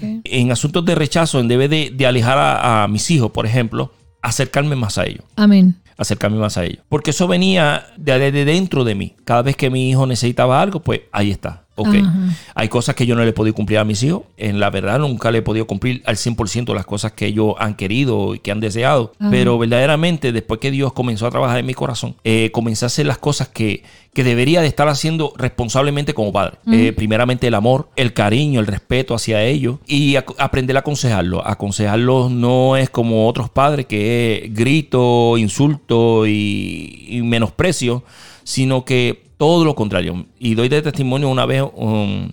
En 0.00 0.50
asuntos 0.50 0.84
de 0.84 0.94
rechazo, 0.96 1.38
en 1.38 1.46
vez 1.48 1.70
de, 1.70 1.90
de 1.94 2.06
alejar 2.06 2.36
a, 2.38 2.82
a 2.82 2.88
mis 2.88 3.08
hijos, 3.12 3.30
por 3.30 3.46
ejemplo, 3.46 3.92
acercarme 4.20 4.74
más 4.74 4.98
a 4.98 5.04
ellos 5.04 5.24
Amén. 5.36 5.76
acercarme 5.96 6.38
más 6.38 6.56
a 6.56 6.64
ellos. 6.64 6.80
Porque 6.88 7.10
eso 7.10 7.28
venía 7.28 7.86
de, 7.96 8.32
de 8.32 8.44
dentro 8.44 8.82
de 8.84 8.94
mí. 8.96 9.14
Cada 9.24 9.42
vez 9.42 9.56
que 9.56 9.70
mi 9.70 9.90
hijo 9.90 10.06
necesitaba 10.06 10.60
algo, 10.60 10.80
pues 10.80 11.02
ahí 11.12 11.30
está. 11.30 11.66
Ok. 11.82 11.94
Ajá. 11.94 12.18
Hay 12.54 12.68
cosas 12.68 12.94
que 12.94 13.06
yo 13.06 13.14
no 13.14 13.22
le 13.22 13.30
he 13.30 13.32
podido 13.32 13.54
cumplir 13.54 13.78
a 13.78 13.84
mis 13.84 14.02
hijos. 14.02 14.22
En 14.36 14.60
la 14.60 14.70
verdad, 14.70 14.98
nunca 14.98 15.30
le 15.30 15.38
he 15.38 15.42
podido 15.42 15.66
cumplir 15.66 16.02
al 16.06 16.16
100% 16.16 16.74
las 16.74 16.86
cosas 16.86 17.12
que 17.12 17.26
ellos 17.26 17.54
han 17.58 17.74
querido 17.74 18.34
y 18.34 18.38
que 18.38 18.50
han 18.50 18.60
deseado. 18.60 19.12
Ajá. 19.18 19.30
Pero 19.30 19.58
verdaderamente, 19.58 20.32
después 20.32 20.60
que 20.60 20.70
Dios 20.70 20.92
comenzó 20.92 21.26
a 21.26 21.30
trabajar 21.30 21.58
en 21.58 21.66
mi 21.66 21.74
corazón, 21.74 22.16
eh, 22.24 22.50
comencé 22.52 22.84
a 22.84 22.86
hacer 22.86 23.06
las 23.06 23.18
cosas 23.18 23.48
que, 23.48 23.82
que 24.14 24.24
debería 24.24 24.60
de 24.60 24.66
estar 24.66 24.88
haciendo 24.88 25.32
responsablemente 25.36 26.12
como 26.12 26.32
padre. 26.32 26.58
Eh, 26.70 26.92
primeramente 26.92 27.46
el 27.46 27.54
amor, 27.54 27.88
el 27.96 28.12
cariño, 28.12 28.60
el 28.60 28.66
respeto 28.66 29.14
hacia 29.14 29.42
ellos 29.42 29.78
y 29.86 30.16
aprender 30.16 30.76
a 30.76 30.80
aconsejarlos. 30.80 31.42
Aconsejarlos 31.44 32.30
no 32.30 32.76
es 32.76 32.90
como 32.90 33.26
otros 33.26 33.48
padres 33.48 33.86
que 33.86 34.44
es 34.44 34.54
grito, 34.54 35.38
insulto 35.38 36.26
y, 36.26 37.06
y 37.08 37.22
menosprecio, 37.22 38.04
sino 38.44 38.84
que 38.84 39.21
todo 39.42 39.64
lo 39.64 39.74
contrario. 39.74 40.24
Y 40.38 40.54
doy 40.54 40.68
de 40.68 40.82
testimonio 40.82 41.28
una 41.28 41.46
vez 41.46 41.64
um, 41.74 42.30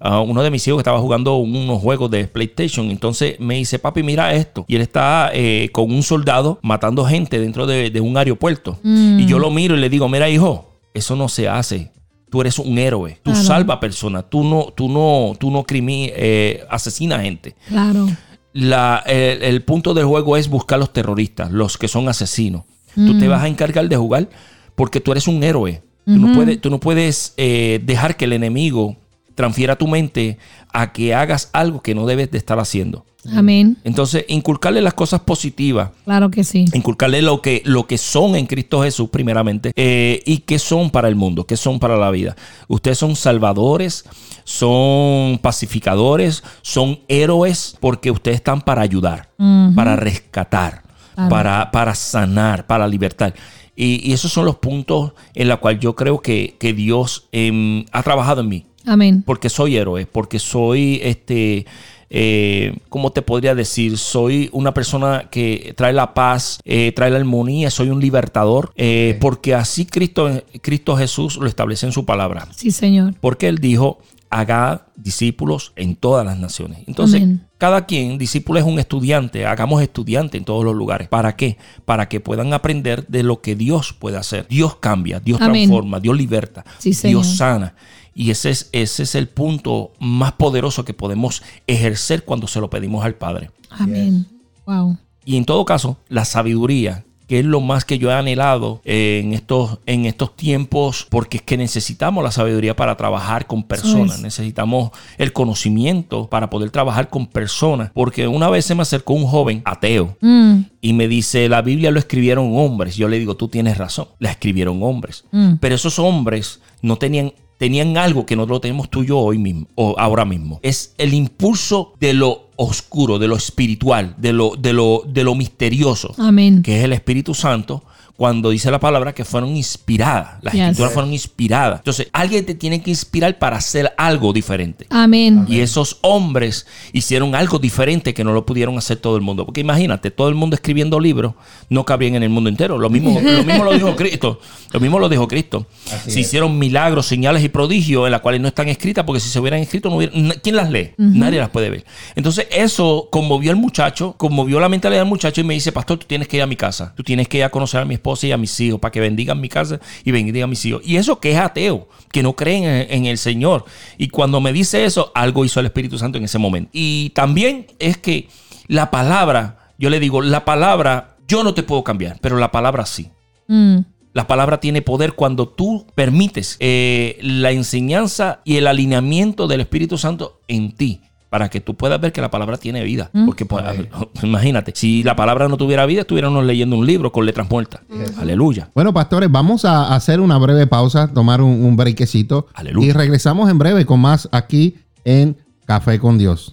a 0.00 0.20
uno 0.20 0.42
de 0.42 0.50
mis 0.50 0.66
hijos 0.66 0.78
que 0.78 0.80
estaba 0.80 0.98
jugando 0.98 1.36
unos 1.36 1.80
juegos 1.80 2.10
de 2.10 2.26
PlayStation. 2.26 2.90
Entonces 2.90 3.38
me 3.38 3.54
dice, 3.54 3.78
papi, 3.78 4.02
mira 4.02 4.34
esto. 4.34 4.64
Y 4.66 4.74
él 4.74 4.82
está 4.82 5.30
eh, 5.32 5.68
con 5.70 5.92
un 5.92 6.02
soldado 6.02 6.58
matando 6.62 7.04
gente 7.04 7.38
dentro 7.38 7.66
de, 7.68 7.90
de 7.90 8.00
un 8.00 8.16
aeropuerto. 8.16 8.78
Y 8.82 9.26
yo 9.26 9.38
lo 9.38 9.50
miro 9.50 9.76
y 9.76 9.78
le 9.80 9.88
digo, 9.88 10.08
mira, 10.08 10.28
hijo, 10.28 10.72
eso 10.92 11.14
no 11.14 11.28
se 11.28 11.48
hace. 11.48 11.92
Tú 12.30 12.40
eres 12.40 12.58
un 12.58 12.78
héroe. 12.78 13.20
Tú 13.22 13.30
Claro. 13.30 13.46
salvas 13.46 13.76
personas. 13.78 14.24
Tú 14.28 14.42
no, 14.42 14.72
tú 14.74 14.88
no, 14.88 15.34
tú 15.38 15.52
no 15.52 15.62
crimi, 15.62 16.10
eh, 16.14 16.64
asesinas 16.68 17.22
gente. 17.22 17.54
Claro. 17.68 18.08
La- 18.52 19.04
el, 19.06 19.42
el 19.44 19.62
punto 19.62 19.94
del 19.94 20.06
juego 20.06 20.36
es 20.36 20.48
buscar 20.48 20.80
los 20.80 20.92
terroristas, 20.92 21.52
los 21.52 21.78
que 21.78 21.86
son 21.86 22.08
asesinos. 22.08 22.62
Tú 22.96 23.16
te 23.18 23.28
vas 23.28 23.44
a 23.44 23.48
encargar 23.48 23.88
de 23.88 23.96
jugar 23.96 24.28
porque 24.74 24.98
tú 25.00 25.12
eres 25.12 25.28
un 25.28 25.44
héroe. 25.44 25.82
Tú 26.04 26.16
no 26.16 26.32
puedes, 26.34 26.60
tú 26.60 26.70
no 26.70 26.80
puedes 26.80 27.34
eh, 27.36 27.80
dejar 27.84 28.16
que 28.16 28.24
el 28.24 28.32
enemigo 28.32 28.96
transfiera 29.34 29.76
tu 29.76 29.86
mente 29.86 30.38
a 30.72 30.92
que 30.92 31.14
hagas 31.14 31.50
algo 31.52 31.80
que 31.82 31.94
no 31.94 32.04
debes 32.06 32.30
de 32.30 32.38
estar 32.38 32.58
haciendo. 32.58 33.06
Amén. 33.36 33.76
Entonces, 33.84 34.24
inculcarle 34.28 34.80
las 34.80 34.94
cosas 34.94 35.20
positivas, 35.20 35.90
Claro 36.04 36.30
que 36.30 36.42
sí. 36.42 36.64
inculcarle 36.72 37.20
lo 37.20 37.42
que, 37.42 37.60
lo 37.66 37.86
que 37.86 37.98
son 37.98 38.34
en 38.34 38.46
Cristo 38.46 38.82
Jesús 38.82 39.10
primeramente 39.10 39.72
eh, 39.76 40.22
y 40.24 40.38
que 40.38 40.58
son 40.58 40.90
para 40.90 41.06
el 41.06 41.16
mundo, 41.16 41.44
que 41.46 41.58
son 41.58 41.78
para 41.78 41.96
la 41.98 42.10
vida. 42.10 42.34
Ustedes 42.66 42.96
son 42.96 43.14
salvadores, 43.16 44.06
son 44.44 45.38
pacificadores, 45.38 46.42
son 46.62 47.00
héroes 47.08 47.76
porque 47.80 48.10
ustedes 48.10 48.36
están 48.36 48.62
para 48.62 48.82
ayudar, 48.82 49.28
para 49.74 49.96
rescatar, 49.96 50.82
Claro. 51.14 51.28
para, 51.30 51.70
para 51.70 51.94
sanar, 51.94 52.66
para 52.66 52.88
libertar. 52.88 53.34
Y, 53.80 54.10
y 54.10 54.12
esos 54.12 54.30
son 54.30 54.44
los 54.44 54.56
puntos 54.56 55.12
en 55.34 55.48
los 55.48 55.58
cuales 55.58 55.80
yo 55.80 55.96
creo 55.96 56.20
que, 56.20 56.54
que 56.58 56.74
Dios 56.74 57.28
em, 57.32 57.86
ha 57.92 58.02
trabajado 58.02 58.42
en 58.42 58.48
mí 58.48 58.66
Amén. 58.84 59.22
porque 59.24 59.48
soy 59.48 59.78
héroe, 59.78 60.04
porque 60.04 60.38
soy 60.38 61.00
este, 61.02 61.64
eh, 62.10 62.76
¿cómo 62.90 63.10
te 63.10 63.22
podría 63.22 63.54
decir? 63.54 63.96
Soy 63.96 64.50
una 64.52 64.74
persona 64.74 65.28
que 65.30 65.72
trae 65.76 65.94
la 65.94 66.12
paz, 66.12 66.60
eh, 66.66 66.92
trae 66.94 67.10
la 67.10 67.18
armonía, 67.18 67.70
soy 67.70 67.88
un 67.88 68.00
libertador, 68.00 68.72
eh, 68.76 69.16
porque 69.18 69.54
así 69.54 69.86
Cristo, 69.86 70.42
Cristo 70.60 70.96
Jesús 70.96 71.38
lo 71.38 71.46
establece 71.46 71.86
en 71.86 71.92
su 71.92 72.04
palabra. 72.04 72.48
Sí, 72.54 72.72
Señor. 72.72 73.14
Porque 73.20 73.48
Él 73.48 73.58
dijo, 73.58 73.98
haga 74.30 74.86
discípulos 74.96 75.72
en 75.76 75.96
todas 75.96 76.24
las 76.24 76.38
naciones. 76.38 76.84
Entonces, 76.86 77.22
Amén. 77.22 77.46
cada 77.58 77.84
quien, 77.86 78.16
discípulo 78.16 78.60
es 78.60 78.64
un 78.64 78.78
estudiante, 78.78 79.44
hagamos 79.44 79.82
estudiante 79.82 80.38
en 80.38 80.44
todos 80.44 80.64
los 80.64 80.74
lugares. 80.74 81.08
¿Para 81.08 81.34
qué? 81.36 81.58
Para 81.84 82.08
que 82.08 82.20
puedan 82.20 82.52
aprender 82.52 83.06
de 83.08 83.24
lo 83.24 83.40
que 83.42 83.56
Dios 83.56 83.92
puede 83.92 84.16
hacer. 84.16 84.46
Dios 84.48 84.76
cambia, 84.76 85.18
Dios 85.20 85.40
Amén. 85.40 85.68
transforma, 85.68 85.98
Dios 86.00 86.16
liberta, 86.16 86.64
Sí. 86.78 86.92
Dios 87.08 87.26
sana. 87.36 87.74
Y 88.14 88.30
ese 88.30 88.50
es, 88.50 88.68
ese 88.72 89.02
es 89.02 89.14
el 89.14 89.28
punto 89.28 89.92
más 89.98 90.32
poderoso 90.32 90.84
que 90.84 90.94
podemos 90.94 91.42
ejercer 91.66 92.24
cuando 92.24 92.46
se 92.46 92.60
lo 92.60 92.70
pedimos 92.70 93.04
al 93.04 93.14
Padre. 93.14 93.50
Amén. 93.70 94.26
Wow. 94.66 94.96
Y 95.24 95.36
en 95.36 95.44
todo 95.44 95.64
caso, 95.64 95.98
la 96.08 96.24
sabiduría, 96.24 97.04
que 97.30 97.38
es 97.38 97.44
lo 97.44 97.60
más 97.60 97.84
que 97.84 97.98
yo 97.98 98.10
he 98.10 98.14
anhelado 98.14 98.80
eh, 98.84 99.20
en 99.22 99.34
estos, 99.34 99.78
en 99.86 100.04
estos 100.04 100.34
tiempos, 100.34 101.06
porque 101.08 101.36
es 101.36 101.42
que 101.44 101.56
necesitamos 101.56 102.24
la 102.24 102.32
sabiduría 102.32 102.74
para 102.74 102.96
trabajar 102.96 103.46
con 103.46 103.62
personas, 103.62 104.16
es. 104.16 104.22
necesitamos 104.22 104.90
el 105.16 105.32
conocimiento 105.32 106.26
para 106.28 106.50
poder 106.50 106.70
trabajar 106.70 107.08
con 107.08 107.28
personas, 107.28 107.92
porque 107.94 108.26
una 108.26 108.50
vez 108.50 108.64
se 108.64 108.74
me 108.74 108.82
acercó 108.82 109.14
un 109.14 109.26
joven 109.26 109.62
ateo 109.64 110.16
Mm, 110.20 110.62
y 110.80 110.92
me 110.92 111.08
dice, 111.08 111.48
la 111.48 111.62
Biblia 111.62 111.90
lo 111.90 111.98
escribieron 111.98 112.56
hombres. 112.56 112.96
Yo 112.96 113.08
le 113.08 113.18
digo, 113.18 113.36
tú 113.36 113.48
tienes 113.48 113.78
razón, 113.78 114.08
la 114.18 114.30
escribieron 114.30 114.82
hombres. 114.82 115.24
Mm. 115.30 115.54
Pero 115.60 115.74
esos 115.74 115.98
hombres 115.98 116.60
no 116.82 116.96
tenían, 116.96 117.32
tenían 117.60 117.98
algo 117.98 118.24
que 118.24 118.36
no 118.36 118.46
lo 118.46 118.58
tenemos 118.58 118.88
tú 118.88 119.02
y 119.02 119.08
yo 119.08 119.18
hoy 119.18 119.36
mismo, 119.36 119.66
o 119.74 119.94
ahora 119.98 120.24
mismo. 120.24 120.60
Es 120.62 120.94
el 120.96 121.12
impulso 121.12 121.92
de 122.00 122.14
lo 122.14 122.46
oscuro, 122.56 123.18
de 123.18 123.28
lo 123.28 123.36
espiritual, 123.36 124.14
de 124.16 124.32
lo, 124.32 124.56
de 124.56 124.72
lo, 124.72 125.02
de 125.06 125.24
lo 125.24 125.34
misterioso, 125.34 126.14
Amén. 126.16 126.62
que 126.62 126.78
es 126.78 126.84
el 126.84 126.94
Espíritu 126.94 127.34
Santo. 127.34 127.84
Cuando 128.20 128.50
dice 128.50 128.70
la 128.70 128.78
palabra 128.78 129.14
que 129.14 129.24
fueron 129.24 129.56
inspiradas, 129.56 130.34
las 130.42 130.52
Yes. 130.52 130.60
escrituras 130.62 130.92
fueron 130.92 131.10
inspiradas. 131.14 131.78
Entonces, 131.80 132.08
alguien 132.12 132.44
te 132.44 132.54
tiene 132.54 132.82
que 132.82 132.90
inspirar 132.90 133.38
para 133.38 133.56
hacer 133.56 133.94
algo 133.96 134.34
diferente. 134.34 134.86
Amén. 134.90 135.46
Y 135.48 135.60
esos 135.60 135.96
hombres 136.02 136.66
hicieron 136.92 137.34
algo 137.34 137.58
diferente 137.58 138.12
que 138.12 138.22
no 138.22 138.34
lo 138.34 138.44
pudieron 138.44 138.76
hacer 138.76 138.98
todo 138.98 139.16
el 139.16 139.22
mundo. 139.22 139.46
Porque 139.46 139.62
imagínate, 139.62 140.10
todo 140.10 140.28
el 140.28 140.34
mundo 140.34 140.54
escribiendo 140.54 141.00
libros 141.00 141.32
no 141.70 141.86
cabrían 141.86 142.14
en 142.16 142.22
el 142.24 142.28
mundo 142.28 142.50
entero. 142.50 142.76
Lo 142.76 142.90
mismo 142.90 143.18
lo, 143.24 143.42
mismo 143.42 143.64
lo 143.64 143.72
dijo 143.72 143.96
Cristo. 143.96 144.38
Lo 144.70 144.80
mismo 144.80 144.98
lo 144.98 145.08
dijo 145.08 145.26
Cristo. 145.26 145.66
se 146.06 146.20
hicieron 146.20 146.58
milagros, 146.58 147.06
señales 147.06 147.42
y 147.42 147.48
prodigios 147.48 148.04
en 148.04 148.12
las 148.12 148.20
cuales 148.20 148.42
no 148.42 148.48
están 148.48 148.68
escritas 148.68 149.06
porque 149.06 149.20
si 149.20 149.30
se 149.30 149.40
hubieran 149.40 149.60
escrito, 149.60 149.88
no 149.88 149.96
hubiera- 149.96 150.12
¿quién 150.42 150.56
las 150.56 150.68
lee? 150.70 150.90
Nadie 150.98 151.38
las 151.38 151.48
puede 151.48 151.70
ver. 151.70 151.86
Entonces 152.16 152.48
eso 152.50 153.08
conmovió 153.10 153.50
al 153.50 153.56
muchacho, 153.56 154.12
conmovió 154.18 154.60
la 154.60 154.68
mentalidad 154.68 155.00
del 155.00 155.08
muchacho 155.08 155.40
y 155.40 155.44
me 155.44 155.54
dice, 155.54 155.72
pastor, 155.72 155.96
tú 155.98 156.06
tienes 156.06 156.28
que 156.28 156.36
ir 156.36 156.42
a 156.42 156.46
mi 156.46 156.56
casa. 156.56 156.92
Tú 156.94 157.02
tienes 157.02 157.26
que 157.26 157.38
ir 157.38 157.44
a 157.44 157.48
conocer 157.48 157.80
a 157.80 157.86
mi 157.86 157.94
esposa 157.94 158.09
y 158.22 158.32
a 158.32 158.36
mis 158.36 158.58
hijos 158.60 158.80
para 158.80 158.92
que 158.92 159.00
bendigan 159.00 159.40
mi 159.40 159.48
casa 159.48 159.80
y 160.04 160.10
bendigan 160.10 160.44
a 160.44 160.46
mis 160.48 160.64
hijos. 160.64 160.82
Y 160.84 160.96
eso 160.96 161.20
que 161.20 161.32
es 161.32 161.38
ateo, 161.38 161.88
que 162.12 162.22
no 162.22 162.34
creen 162.34 162.64
en, 162.64 162.86
en 162.90 163.06
el 163.06 163.18
Señor. 163.18 163.64
Y 163.98 164.08
cuando 164.08 164.40
me 164.40 164.52
dice 164.52 164.84
eso, 164.84 165.12
algo 165.14 165.44
hizo 165.44 165.60
el 165.60 165.66
Espíritu 165.66 165.98
Santo 165.98 166.18
en 166.18 166.24
ese 166.24 166.38
momento. 166.38 166.70
Y 166.72 167.10
también 167.10 167.66
es 167.78 167.96
que 167.98 168.28
la 168.66 168.90
palabra, 168.90 169.72
yo 169.78 169.90
le 169.90 170.00
digo, 170.00 170.22
la 170.22 170.44
palabra, 170.44 171.16
yo 171.26 171.44
no 171.44 171.54
te 171.54 171.62
puedo 171.62 171.84
cambiar, 171.84 172.18
pero 172.20 172.36
la 172.36 172.50
palabra 172.50 172.86
sí. 172.86 173.10
Mm. 173.48 173.78
La 174.12 174.26
palabra 174.26 174.58
tiene 174.58 174.82
poder 174.82 175.12
cuando 175.12 175.48
tú 175.48 175.86
permites 175.94 176.56
eh, 176.58 177.18
la 177.22 177.52
enseñanza 177.52 178.40
y 178.44 178.56
el 178.56 178.66
alineamiento 178.66 179.46
del 179.46 179.60
Espíritu 179.60 179.98
Santo 179.98 180.40
en 180.48 180.72
ti 180.72 181.00
para 181.30 181.48
que 181.48 181.60
tú 181.60 181.76
puedas 181.76 182.00
ver 182.00 182.12
que 182.12 182.20
la 182.20 182.30
palabra 182.30 182.56
tiene 182.58 182.82
vida. 182.82 183.10
Porque 183.24 183.46
pues, 183.46 183.64
imagínate, 184.22 184.72
si 184.74 185.02
la 185.02 185.16
palabra 185.16 185.48
no 185.48 185.56
tuviera 185.56 185.86
vida, 185.86 186.02
estuviéramos 186.02 186.44
leyendo 186.44 186.76
un 186.76 186.86
libro 186.86 187.12
con 187.12 187.24
letras 187.24 187.48
muertas. 187.48 187.80
Aleluya. 188.18 188.68
Bueno, 188.74 188.92
pastores, 188.92 189.30
vamos 189.30 189.64
a 189.64 189.94
hacer 189.94 190.20
una 190.20 190.36
breve 190.38 190.66
pausa, 190.66 191.08
tomar 191.12 191.40
un, 191.40 191.64
un 191.64 191.76
brequecito 191.76 192.48
Aleluya. 192.54 192.88
y 192.88 192.92
regresamos 192.92 193.48
en 193.48 193.58
breve 193.58 193.86
con 193.86 194.00
más 194.00 194.28
aquí 194.32 194.76
en 195.04 195.36
Café 195.64 196.00
con 196.00 196.18
Dios. 196.18 196.50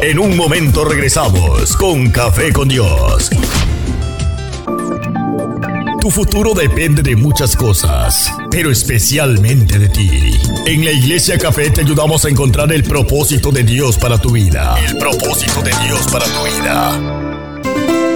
En 0.00 0.18
un 0.18 0.36
momento 0.36 0.84
regresamos 0.84 1.76
con 1.76 2.10
Café 2.10 2.52
con 2.52 2.68
Dios. 2.68 3.30
Tu 6.02 6.10
futuro 6.10 6.52
depende 6.52 7.00
de 7.00 7.14
muchas 7.14 7.54
cosas, 7.54 8.28
pero 8.50 8.72
especialmente 8.72 9.78
de 9.78 9.88
ti. 9.88 10.10
En 10.66 10.84
la 10.84 10.90
Iglesia 10.90 11.38
Café 11.38 11.70
te 11.70 11.82
ayudamos 11.82 12.24
a 12.24 12.28
encontrar 12.28 12.72
el 12.72 12.82
propósito 12.82 13.52
de 13.52 13.62
Dios 13.62 13.98
para 13.98 14.18
tu 14.18 14.32
vida. 14.32 14.74
El 14.84 14.98
propósito 14.98 15.62
de 15.62 15.70
Dios 15.86 16.08
para 16.10 16.24
tu 16.24 16.42
vida. 16.42 17.41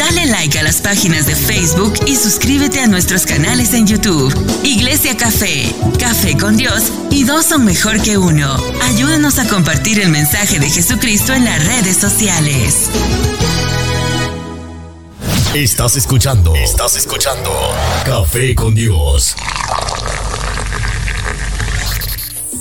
Dale 0.00 0.24
like 0.28 0.58
a 0.58 0.62
las 0.62 0.80
páginas 0.80 1.26
de 1.26 1.36
Facebook 1.36 1.92
y 2.06 2.16
suscríbete 2.16 2.80
a 2.80 2.86
nuestros 2.86 3.26
canales 3.26 3.74
en 3.74 3.86
YouTube. 3.86 4.32
Iglesia 4.64 5.14
Café, 5.14 5.74
Café 5.98 6.38
con 6.38 6.56
Dios 6.56 6.84
y 7.10 7.24
dos 7.24 7.44
son 7.44 7.66
mejor 7.66 8.00
que 8.00 8.16
uno. 8.16 8.56
Ayúdanos 8.82 9.38
a 9.38 9.46
compartir 9.46 10.00
el 10.00 10.08
mensaje 10.08 10.58
de 10.58 10.70
Jesucristo 10.70 11.34
en 11.34 11.44
las 11.44 11.66
redes 11.66 11.98
sociales. 11.98 12.88
Estás 15.54 15.96
escuchando. 15.96 16.54
Estás 16.54 16.96
escuchando. 16.96 17.50
Café 18.06 18.54
con 18.54 18.74
Dios. 18.74 19.36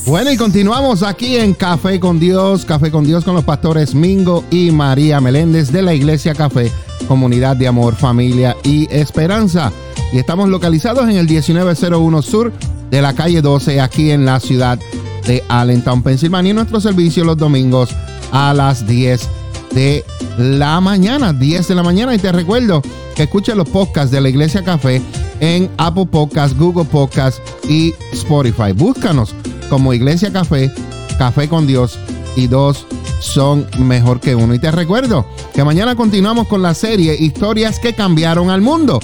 Bueno, 0.06 0.30
y 0.30 0.36
continuamos 0.36 1.04
aquí 1.04 1.38
en 1.38 1.54
Café 1.54 2.02
con 2.02 2.20
Dios, 2.20 2.66
Café 2.66 2.92
con 2.92 3.06
Dios 3.06 3.24
con 3.24 3.36
los 3.36 3.46
pastores 3.46 3.96
Mingo 3.96 4.44
y 4.52 4.72
María 4.72 5.22
Meléndez 5.22 5.72
de 5.72 5.84
la 5.84 5.94
Iglesia 5.94 6.34
Café, 6.34 6.72
Comunidad 7.10 7.58
de 7.58 7.68
Amor, 7.68 7.96
Familia 7.96 8.56
y 8.64 8.88
Esperanza. 8.92 9.74
Y 10.14 10.20
estamos 10.20 10.48
localizados 10.48 11.10
en 11.10 11.18
el 11.18 11.26
1901 11.26 12.22
Sur 12.22 12.54
de 12.92 13.02
la 13.02 13.16
calle 13.16 13.42
12, 13.42 13.82
aquí 13.82 14.12
en 14.12 14.26
la 14.26 14.40
ciudad 14.40 14.78
de 15.26 15.44
Allentown, 15.50 16.04
Pensilvania. 16.04 16.52
Y 16.52 16.54
nuestro 16.54 16.80
servicio 16.80 17.26
los 17.26 17.36
domingos 17.36 17.90
a 18.32 18.54
las 18.54 18.86
10 18.86 19.28
de 19.72 20.06
la 20.38 20.80
mañana, 20.82 21.34
10 21.34 21.68
de 21.68 21.76
la 21.76 21.82
mañana. 21.82 22.14
Y 22.14 22.20
te 22.20 22.32
recuerdo 22.32 22.84
que 23.16 23.24
escuches 23.24 23.56
los 23.56 23.68
podcasts 23.68 24.12
de 24.12 24.22
la 24.22 24.30
Iglesia 24.30 24.64
Café 24.64 25.02
en 25.40 25.68
Apple 25.78 26.06
Podcasts, 26.06 26.56
Google 26.56 26.86
Podcasts 26.86 27.42
y 27.68 27.92
Spotify. 28.14 28.72
Búscanos 28.72 29.34
como 29.68 29.96
Iglesia 29.96 30.32
Café, 30.32 30.72
Café 31.18 31.50
con 31.50 31.66
Dios 31.66 31.98
y 32.36 32.48
dos 32.48 32.86
son 33.20 33.68
mejor 33.80 34.20
que 34.20 34.36
uno. 34.36 34.54
Y 34.54 34.60
te 34.60 34.72
recuerdo 34.72 35.26
que 35.54 35.64
mañana 35.64 35.96
continuamos 35.96 36.48
con 36.48 36.62
la 36.62 36.74
serie 36.74 37.16
Historias 37.20 37.80
que 37.80 37.94
cambiaron 37.94 38.50
al 38.50 38.62
mundo. 38.62 39.00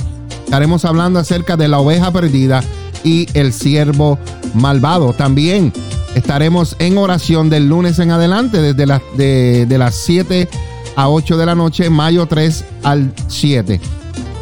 Estaremos 0.46 0.86
hablando 0.86 1.20
acerca 1.20 1.58
de 1.58 1.68
la 1.68 1.80
oveja 1.80 2.12
perdida 2.12 2.64
y 3.04 3.28
el 3.34 3.54
siervo 3.54 4.18
malvado. 4.54 5.14
También 5.14 5.74
estaremos 6.16 6.76
en 6.80 6.98
oración 6.98 7.50
del 7.50 7.68
lunes 7.68 8.00
en 8.00 8.12
adelante, 8.12 8.62
desde 8.62 8.86
las, 8.86 9.02
de, 9.18 9.68
las 9.78 9.96
7 9.96 10.48
a 10.96 11.10
8 11.10 11.38
de 11.38 11.46
la 11.46 11.56
noche, 11.56 11.90
mayo 11.90 12.26
3 12.26 12.66
al 12.84 13.14
7. 13.28 13.80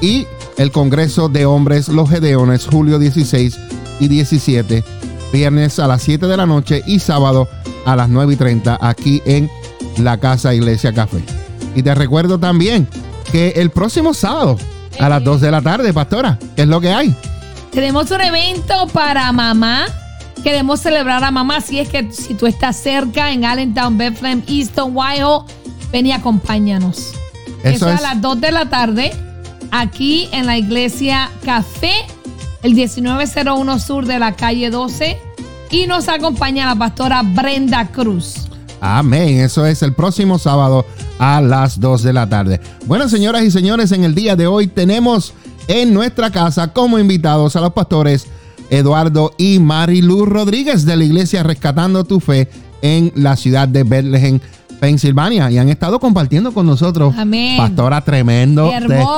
Y 0.01 0.27
el 0.57 0.71
Congreso 0.71 1.29
de 1.29 1.45
Hombres, 1.45 1.87
los 1.89 2.09
Gedeones, 2.09 2.67
julio 2.67 2.99
16 2.99 3.57
y 3.99 4.07
17 4.07 4.83
viernes 5.31 5.79
a 5.79 5.87
las 5.87 6.03
7 6.03 6.27
de 6.27 6.37
la 6.37 6.45
noche 6.45 6.83
y 6.85 6.99
sábado 6.99 7.47
las 7.95 8.09
9 8.09 8.33
y 8.33 8.35
30 8.37 8.77
aquí 8.81 9.21
en 9.25 9.49
la 9.97 10.17
Casa 10.19 10.53
Iglesia 10.53 10.93
Café. 10.93 11.23
Y 11.75 11.83
te 11.83 11.93
recuerdo 11.95 12.39
también 12.39 12.87
que 13.31 13.49
el 13.57 13.71
próximo 13.71 14.13
sábado 14.13 14.57
a 14.99 15.09
las 15.09 15.23
2 15.23 15.41
de 15.41 15.51
la 15.51 15.61
tarde, 15.61 15.91
pastora, 15.93 16.37
¿qué 16.55 16.63
es 16.63 16.67
lo 16.67 16.79
que 16.79 16.91
hay? 16.93 17.15
Tenemos 17.71 18.09
un 18.11 18.21
evento 18.21 18.87
para 18.93 19.31
mamá. 19.31 19.85
Queremos 20.43 20.81
celebrar 20.81 21.23
a 21.23 21.31
mamá. 21.31 21.61
Si 21.61 21.79
es 21.79 21.89
que 21.89 22.11
si 22.11 22.35
tú 22.35 22.45
estás 22.47 22.75
cerca 22.77 23.31
en 23.31 23.45
Allentown, 23.45 23.97
Bethlehem, 23.97 24.43
Easton, 24.47 24.91
Wyoming, 24.95 25.47
ven 25.91 26.05
y 26.05 26.11
acompáñanos. 26.11 27.13
Eso 27.63 27.87
Eso, 27.87 27.89
es- 27.89 27.99
a 27.99 28.01
las 28.01 28.21
2 28.21 28.39
de 28.41 28.51
la 28.51 28.69
tarde, 28.69 29.11
aquí 29.71 30.29
en 30.31 30.45
la 30.45 30.57
iglesia 30.57 31.29
Café, 31.45 31.93
el 32.61 32.73
1901 32.75 33.79
Sur 33.79 34.05
de 34.05 34.19
la 34.19 34.35
calle 34.35 34.69
12. 34.69 35.17
Y 35.73 35.87
nos 35.87 36.07
acompaña 36.07 36.67
la 36.67 36.75
pastora 36.75 37.23
Brenda 37.23 37.87
Cruz. 37.87 38.47
Amén. 38.79 39.39
Eso 39.39 39.65
es 39.65 39.81
el 39.81 39.93
próximo 39.93 40.37
sábado 40.37 40.85
a 41.17 41.41
las 41.41 41.79
2 41.79 42.03
de 42.03 42.13
la 42.13 42.29
tarde. 42.29 42.61
Bueno, 42.85 43.09
señoras 43.09 43.41
y 43.41 43.49
señores, 43.49 43.91
en 43.91 44.03
el 44.03 44.13
día 44.13 44.35
de 44.35 44.45
hoy 44.45 44.67
tenemos 44.67 45.33
en 45.67 45.91
nuestra 45.91 46.29
casa 46.29 46.73
como 46.73 46.99
invitados 46.99 47.55
a 47.55 47.61
los 47.61 47.73
pastores 47.73 48.27
Eduardo 48.69 49.33
y 49.39 49.57
Marilu 49.57 50.27
Rodríguez 50.27 50.85
de 50.85 50.95
la 50.95 51.05
iglesia 51.05 51.41
Rescatando 51.41 52.03
tu 52.03 52.19
Fe 52.19 52.49
en 52.83 53.11
la 53.15 53.35
ciudad 53.35 53.67
de 53.67 53.83
Bethlehem, 53.83 54.39
Pensilvania. 54.79 55.49
Y 55.49 55.57
han 55.57 55.69
estado 55.69 55.99
compartiendo 55.99 56.51
con 56.53 56.67
nosotros, 56.67 57.15
Amén. 57.17 57.57
pastora, 57.57 58.01
tremendo 58.01 58.69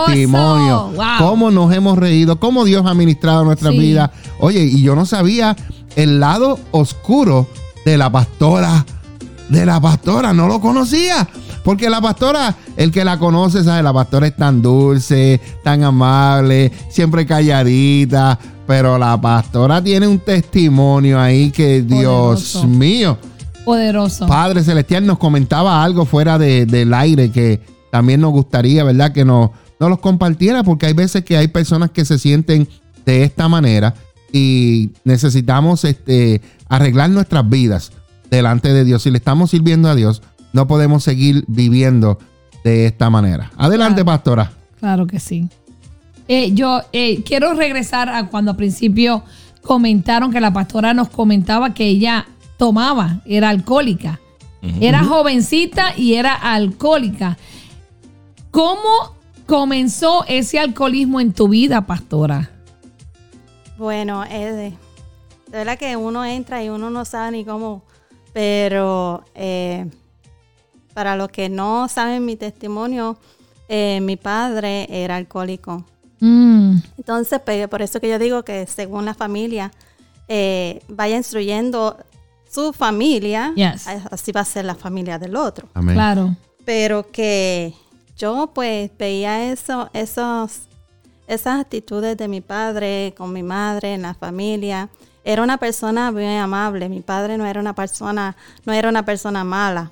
testimonio. 0.08 0.92
Wow. 0.96 1.06
Cómo 1.18 1.52
nos 1.52 1.74
hemos 1.74 1.98
reído, 1.98 2.40
cómo 2.40 2.64
Dios 2.64 2.86
ha 2.86 2.94
ministrado 2.94 3.44
nuestras 3.44 3.74
Sí. 3.74 3.80
vidas. 3.80 4.12
Oye, 4.40 4.64
y 4.64 4.82
yo 4.84 4.96
no 4.96 5.06
sabía 5.06 5.56
el 5.96 6.20
lado 6.20 6.60
oscuro 6.72 7.48
de 7.86 7.98
la 7.98 8.10
pastora 8.12 8.86
de 9.50 9.64
la 9.66 9.80
pastora, 9.80 10.34
no 10.34 10.48
lo 10.48 10.60
conocía. 10.60 11.28
Porque 11.64 11.90
la 11.90 12.02
pastora, 12.02 12.56
el 12.78 12.92
que 12.92 13.04
la 13.06 13.18
conoce, 13.20 13.64
sabe, 13.64 13.82
la 13.84 13.94
pastora 13.94 14.28
es 14.28 14.36
tan 14.36 14.62
dulce, 14.62 15.40
tan 15.64 15.84
amable, 15.84 16.72
siempre 16.90 17.26
calladita. 17.26 18.40
Pero 18.68 18.98
la 18.98 19.20
pastora 19.22 19.84
tiene 19.84 20.08
un 20.08 20.18
testimonio 20.20 21.20
ahí 21.20 21.52
que, 21.52 21.84
Dios 21.84 22.64
mío, 22.66 23.18
Poderoso. 23.64 24.26
Padre 24.28 24.64
Celestial 24.64 25.06
nos 25.06 25.18
comentaba 25.20 25.84
algo 25.84 26.06
fuera 26.06 26.38
de- 26.38 26.66
del 26.66 26.94
aire 26.94 27.32
que 27.32 27.62
también 27.92 28.22
nos 28.22 28.32
gustaría, 28.32 28.84
¿verdad? 28.84 29.12
Que 29.12 29.26
nos, 29.26 29.52
nos 29.80 29.90
los 29.90 30.00
compartiera, 30.00 30.64
porque 30.64 30.86
hay 30.88 30.94
veces 30.94 31.24
que 31.24 31.38
hay 31.38 31.48
personas 31.48 31.90
que 31.92 32.06
se 32.06 32.18
sienten 32.20 32.68
de 33.06 33.24
esta 33.24 33.48
manera 33.48 33.94
y 34.38 34.90
necesitamos 35.06 35.86
este, 35.86 36.42
arreglar 36.68 37.10
nuestras 37.10 37.50
vidas 37.50 37.94
delante 38.30 38.74
de 38.74 38.84
Dios. 38.84 39.04
Si 39.04 39.10
le 39.10 39.18
estamos 39.18 39.52
sirviendo 39.52 39.88
a 39.88 39.96
Dios, 39.96 40.22
no 40.52 40.68
podemos 40.68 41.06
seguir 41.06 41.46
viviendo 41.48 42.20
de 42.66 42.86
esta 42.86 43.10
manera. 43.10 43.50
Adelante, 43.56 44.04
Claro. 44.04 44.18
pastora. 44.18 44.52
Claro 44.82 45.08
que 45.08 45.22
sí. 45.22 45.48
Eh, 46.28 46.52
yo 46.54 46.82
eh, 46.92 47.24
quiero 47.24 47.54
regresar 47.54 48.10
a 48.10 48.28
cuando 48.28 48.52
al 48.52 48.58
principio 48.58 49.24
comentaron 49.62 50.34
que 50.34 50.42
la 50.42 50.52
pastora 50.52 50.94
nos 50.94 51.08
comentaba 51.08 51.74
que 51.74 51.86
ella 51.86 52.28
tomaba, 52.58 53.22
era 53.26 53.48
alcohólica. 53.50 54.20
Era 54.82 55.04
jovencita 55.06 55.96
y 55.96 56.16
era 56.16 56.34
alcohólica. 56.34 57.38
¿Cómo 58.52 59.16
comenzó 59.46 60.26
ese 60.28 60.60
alcoholismo 60.60 61.22
en 61.22 61.32
tu 61.32 61.48
vida, 61.48 61.86
pastora? 61.86 62.50
Bueno, 63.78 64.24
eh, 64.30 64.74
de 65.48 65.58
verdad 65.58 65.78
que 65.78 65.96
uno 65.96 66.24
entra 66.26 66.64
y 66.64 66.70
uno 66.70 66.90
no 66.90 67.06
sabe 67.06 67.32
ni 67.32 67.46
cómo, 67.46 67.84
pero 68.34 69.24
eh, 69.36 69.86
para 70.94 71.16
los 71.16 71.30
que 71.30 71.50
no 71.50 71.88
saben 71.88 72.26
mi 72.26 72.36
testimonio, 72.36 73.18
eh, 73.68 74.00
mi 74.02 74.16
padre 74.16 74.88
era 74.90 75.16
alcohólico. 75.18 75.84
Mm, 76.20 76.78
Entonces, 76.98 77.42
pues, 77.44 77.68
por 77.68 77.82
eso 77.82 78.00
que 78.00 78.10
yo 78.10 78.18
digo 78.20 78.44
que 78.44 78.66
según 78.68 79.06
la 79.06 79.14
familia, 79.14 79.72
eh, 80.28 80.82
vaya 80.88 81.18
instruyendo 81.18 81.98
su 82.50 82.72
familia, 82.72 83.52
Yes. 83.56 83.88
así 84.12 84.32
va 84.32 84.42
a 84.42 84.46
ser 84.46 84.66
la 84.66 84.76
familia 84.76 85.20
del 85.20 85.36
otro. 85.36 85.68
Amén. 85.74 85.96
claro. 85.96 86.36
Pero 86.64 87.12
que 87.12 87.74
yo 88.18 88.52
pues 88.54 88.90
veía 88.98 89.52
eso, 89.52 89.90
esos, 89.94 90.62
esas 91.28 91.60
actitudes 91.60 92.18
de 92.18 92.28
mi 92.28 92.42
padre 92.42 93.14
con 93.18 93.34
mi 93.34 93.44
madre 93.44 93.94
en 93.94 94.04
la 94.04 94.14
familia. 94.14 94.90
Era 95.24 95.42
una 95.44 95.58
persona 95.58 96.12
muy 96.12 96.26
amable. 96.26 96.88
Mi 96.90 97.02
padre 97.02 97.38
no 97.38 97.46
era 97.46 97.60
una 97.60 97.74
persona, 97.74 98.36
no 98.66 98.74
era 98.74 98.90
una 98.90 99.04
persona 99.06 99.44
mala. 99.44 99.92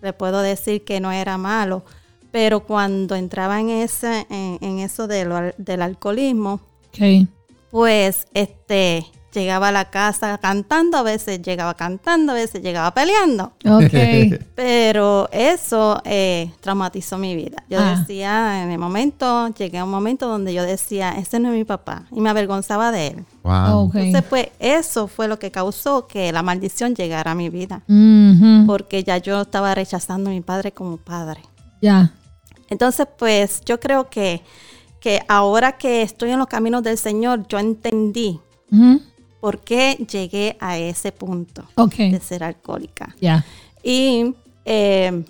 Le 0.00 0.12
puedo 0.12 0.42
decir 0.42 0.84
que 0.84 1.00
no 1.00 1.10
era 1.10 1.38
malo. 1.38 1.84
Pero 2.30 2.60
cuando 2.64 3.14
entraba 3.14 3.60
en 3.60 3.70
ese, 3.70 4.26
en, 4.28 4.58
en 4.60 4.78
eso 4.80 5.06
de 5.06 5.24
lo 5.24 5.36
del 5.56 5.82
alcoholismo, 5.82 6.60
pues 7.70 8.26
este 8.34 9.06
llegaba 9.34 9.68
a 9.68 9.72
la 9.72 9.90
casa 9.90 10.38
cantando, 10.38 10.96
a 10.96 11.02
veces 11.02 11.42
llegaba 11.42 11.74
cantando, 11.74 12.32
a 12.32 12.34
veces 12.36 12.62
llegaba 12.62 12.92
peleando. 12.94 13.52
Ok. 13.66 14.38
Pero 14.54 15.28
eso 15.32 16.00
eh, 16.04 16.52
traumatizó 16.60 17.18
mi 17.18 17.34
vida. 17.34 17.62
Yo 17.68 17.78
Ah. 17.80 17.96
decía, 17.98 18.62
en 18.62 18.70
el 18.70 18.78
momento, 18.78 19.48
llegué 19.48 19.78
a 19.78 19.84
un 19.84 19.90
momento 19.90 20.28
donde 20.28 20.54
yo 20.54 20.62
decía, 20.62 21.12
ese 21.18 21.38
no 21.40 21.48
es 21.50 21.54
mi 21.54 21.64
papá, 21.64 22.04
y 22.12 22.20
me 22.20 22.30
avergonzaba 22.30 22.92
de 22.92 23.08
él. 23.08 23.24
Wow. 23.42 23.90
Entonces, 23.94 24.22
pues, 24.30 24.48
eso 24.58 25.08
fue 25.08 25.28
lo 25.28 25.38
que 25.38 25.50
causó 25.50 26.06
que 26.06 26.32
la 26.32 26.42
maldición 26.42 26.94
llegara 26.94 27.32
a 27.32 27.34
mi 27.34 27.50
vida, 27.50 27.82
porque 28.66 29.02
ya 29.04 29.18
yo 29.18 29.42
estaba 29.42 29.74
rechazando 29.74 30.30
a 30.30 30.32
mi 30.32 30.40
padre 30.40 30.72
como 30.72 30.96
padre. 30.96 31.40
Ya. 31.82 32.12
Entonces, 32.70 33.06
pues, 33.18 33.60
yo 33.66 33.78
creo 33.78 34.08
que, 34.08 34.42
que 35.00 35.22
ahora 35.28 35.72
que 35.72 36.00
estoy 36.02 36.30
en 36.30 36.38
los 36.38 36.46
caminos 36.48 36.82
del 36.82 36.96
Señor, 36.96 37.46
yo 37.48 37.58
entendí. 37.58 38.40
Por 39.44 39.58
qué 39.58 40.02
llegué 40.10 40.56
a 40.58 40.78
ese 40.78 41.12
punto 41.12 41.66
de 41.98 42.18
ser 42.18 42.42
alcohólica. 42.42 43.14
Ya. 43.20 43.44
Y 43.82 44.34
eh, 44.64 45.22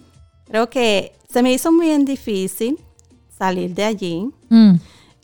creo 0.46 0.70
que 0.70 1.16
se 1.28 1.42
me 1.42 1.52
hizo 1.52 1.72
muy 1.72 1.86
bien 1.86 2.04
difícil 2.04 2.78
salir 3.36 3.74
de 3.74 3.82
allí. 3.82 4.30
Mm. 4.50 4.74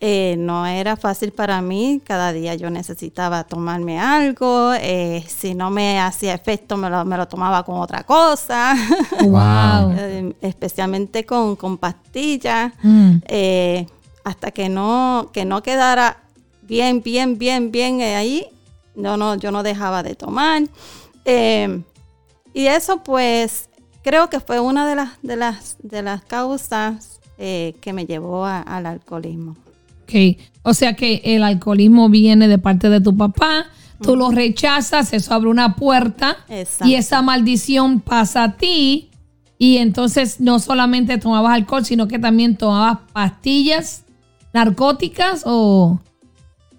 Eh, 0.01 0.35
no 0.41 0.67
era 0.67 0.97
fácil 0.97 1.31
para 1.31 1.63
mí. 1.63 2.03
Cada 2.05 2.33
día 2.33 2.57
yo 2.57 2.69
necesitaba 2.69 3.45
tomarme 3.45 4.01
algo. 4.01 4.73
eh, 4.75 5.25
si 5.29 5.55
no 5.55 5.71
me 5.71 6.01
hacía 6.01 6.35
efecto, 6.35 6.77
me 6.77 6.91
lo, 6.91 7.05
me 7.05 7.17
lo 7.17 7.29
tomaba 7.29 7.63
con 7.63 7.77
otra 7.77 8.03
cosa. 8.03 8.75
Wow. 9.23 9.95
Eh, 9.97 10.35
especialmente 10.41 11.25
con, 11.25 11.55
con 11.55 11.79
pastillas. 11.79 12.73
Mm. 12.83 13.19
eh, 13.29 13.87
hasta 14.25 14.51
que 14.51 14.69
no, 14.69 15.31
que 15.33 15.45
no 15.45 15.63
quedara 15.63 16.25
bien, 16.63 17.03
bien, 17.03 17.39
bien, 17.39 17.71
bien 17.71 18.01
ahí, 18.01 18.49
no, 19.01 19.17
no, 19.17 19.35
yo 19.37 19.51
no 19.51 19.63
dejaba 19.63 20.03
de 20.03 20.15
tomar. 20.15 20.63
Eh, 21.25 21.83
y 22.55 22.67
eso 22.67 23.03
pues 23.03 23.69
creo 24.03 24.29
que 24.31 24.41
fue 24.41 24.61
una 24.61 24.89
de 24.89 24.95
las, 24.97 25.11
de 25.23 25.37
las, 25.37 25.77
de 25.83 26.03
las 26.03 26.23
causas 26.25 27.21
eh, 27.39 27.75
que 27.81 27.93
me 27.93 28.07
llevó 28.07 28.45
a- 28.45 28.61
al 28.63 28.87
alcoholismo. 28.87 29.57
Ok. 30.05 30.39
O 30.63 30.75
sea 30.75 30.95
que 30.95 31.21
el 31.25 31.43
alcoholismo 31.43 32.09
viene 32.09 32.49
de 32.49 32.59
parte 32.59 32.89
de 32.91 33.01
tu 33.01 33.17
papá, 33.17 33.67
tú 34.03 34.17
lo 34.17 34.31
rechazas, 34.31 35.13
eso 35.13 35.35
abre 35.35 35.49
una 35.51 35.77
puerta 35.77 36.37
Exacto. 36.49 36.87
y 36.89 36.95
esa 36.97 37.23
maldición 37.23 38.01
pasa 38.01 38.45
a 38.45 38.57
ti 38.57 39.11
y 39.59 39.77
entonces 39.77 40.41
no 40.41 40.59
solamente 40.59 41.19
tomabas 41.19 41.55
alcohol, 41.55 41.85
sino 41.85 42.09
que 42.09 42.19
también 42.19 42.57
tomabas 42.57 42.99
pastillas 43.13 44.05
narcóticas 44.53 45.43
o, 45.47 46.01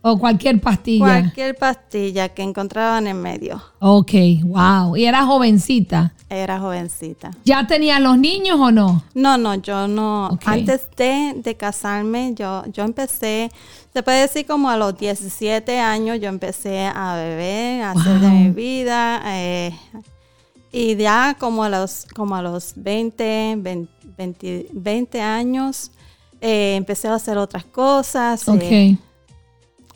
o 0.01 0.17
cualquier 0.17 0.59
pastilla. 0.59 1.05
Cualquier 1.05 1.55
pastilla 1.55 2.29
que 2.29 2.41
encontraban 2.41 3.07
en 3.07 3.21
medio. 3.21 3.61
Ok, 3.79 4.11
wow. 4.43 4.95
Y 4.97 5.05
era 5.05 5.25
jovencita. 5.25 6.13
Era 6.29 6.59
jovencita. 6.59 7.31
¿Ya 7.45 7.67
tenías 7.67 7.99
los 8.01 8.17
niños 8.17 8.57
o 8.59 8.71
no? 8.71 9.03
No, 9.13 9.37
no, 9.37 9.55
yo 9.55 9.87
no. 9.87 10.27
Ok. 10.29 10.43
Antes 10.45 10.89
de, 10.97 11.33
de 11.35 11.55
casarme, 11.55 12.33
yo, 12.35 12.63
yo 12.71 12.83
empecé, 12.83 13.51
se 13.93 14.01
puede 14.03 14.21
decir 14.21 14.45
como 14.45 14.69
a 14.69 14.77
los 14.77 14.97
17 14.97 15.79
años, 15.79 16.19
yo 16.19 16.29
empecé 16.29 16.85
a 16.85 17.15
beber, 17.15 17.83
a 17.83 17.91
hacer 17.91 18.19
de 18.19 18.29
mi 18.29 18.49
vida. 18.49 19.21
eh, 19.25 19.71
y 20.71 20.95
ya 20.95 21.35
como 21.37 21.65
a 21.65 21.69
los, 21.69 22.05
como 22.15 22.35
a 22.35 22.41
los 22.41 22.73
20, 22.77 23.55
20, 23.57 23.91
20 24.17 24.67
20 24.71 25.21
años, 25.21 25.91
eh, 26.39 26.75
empecé 26.77 27.09
a 27.09 27.15
hacer 27.15 27.37
otras 27.37 27.65
cosas. 27.65 28.47
Ok. 28.47 28.61
eh, 28.61 28.97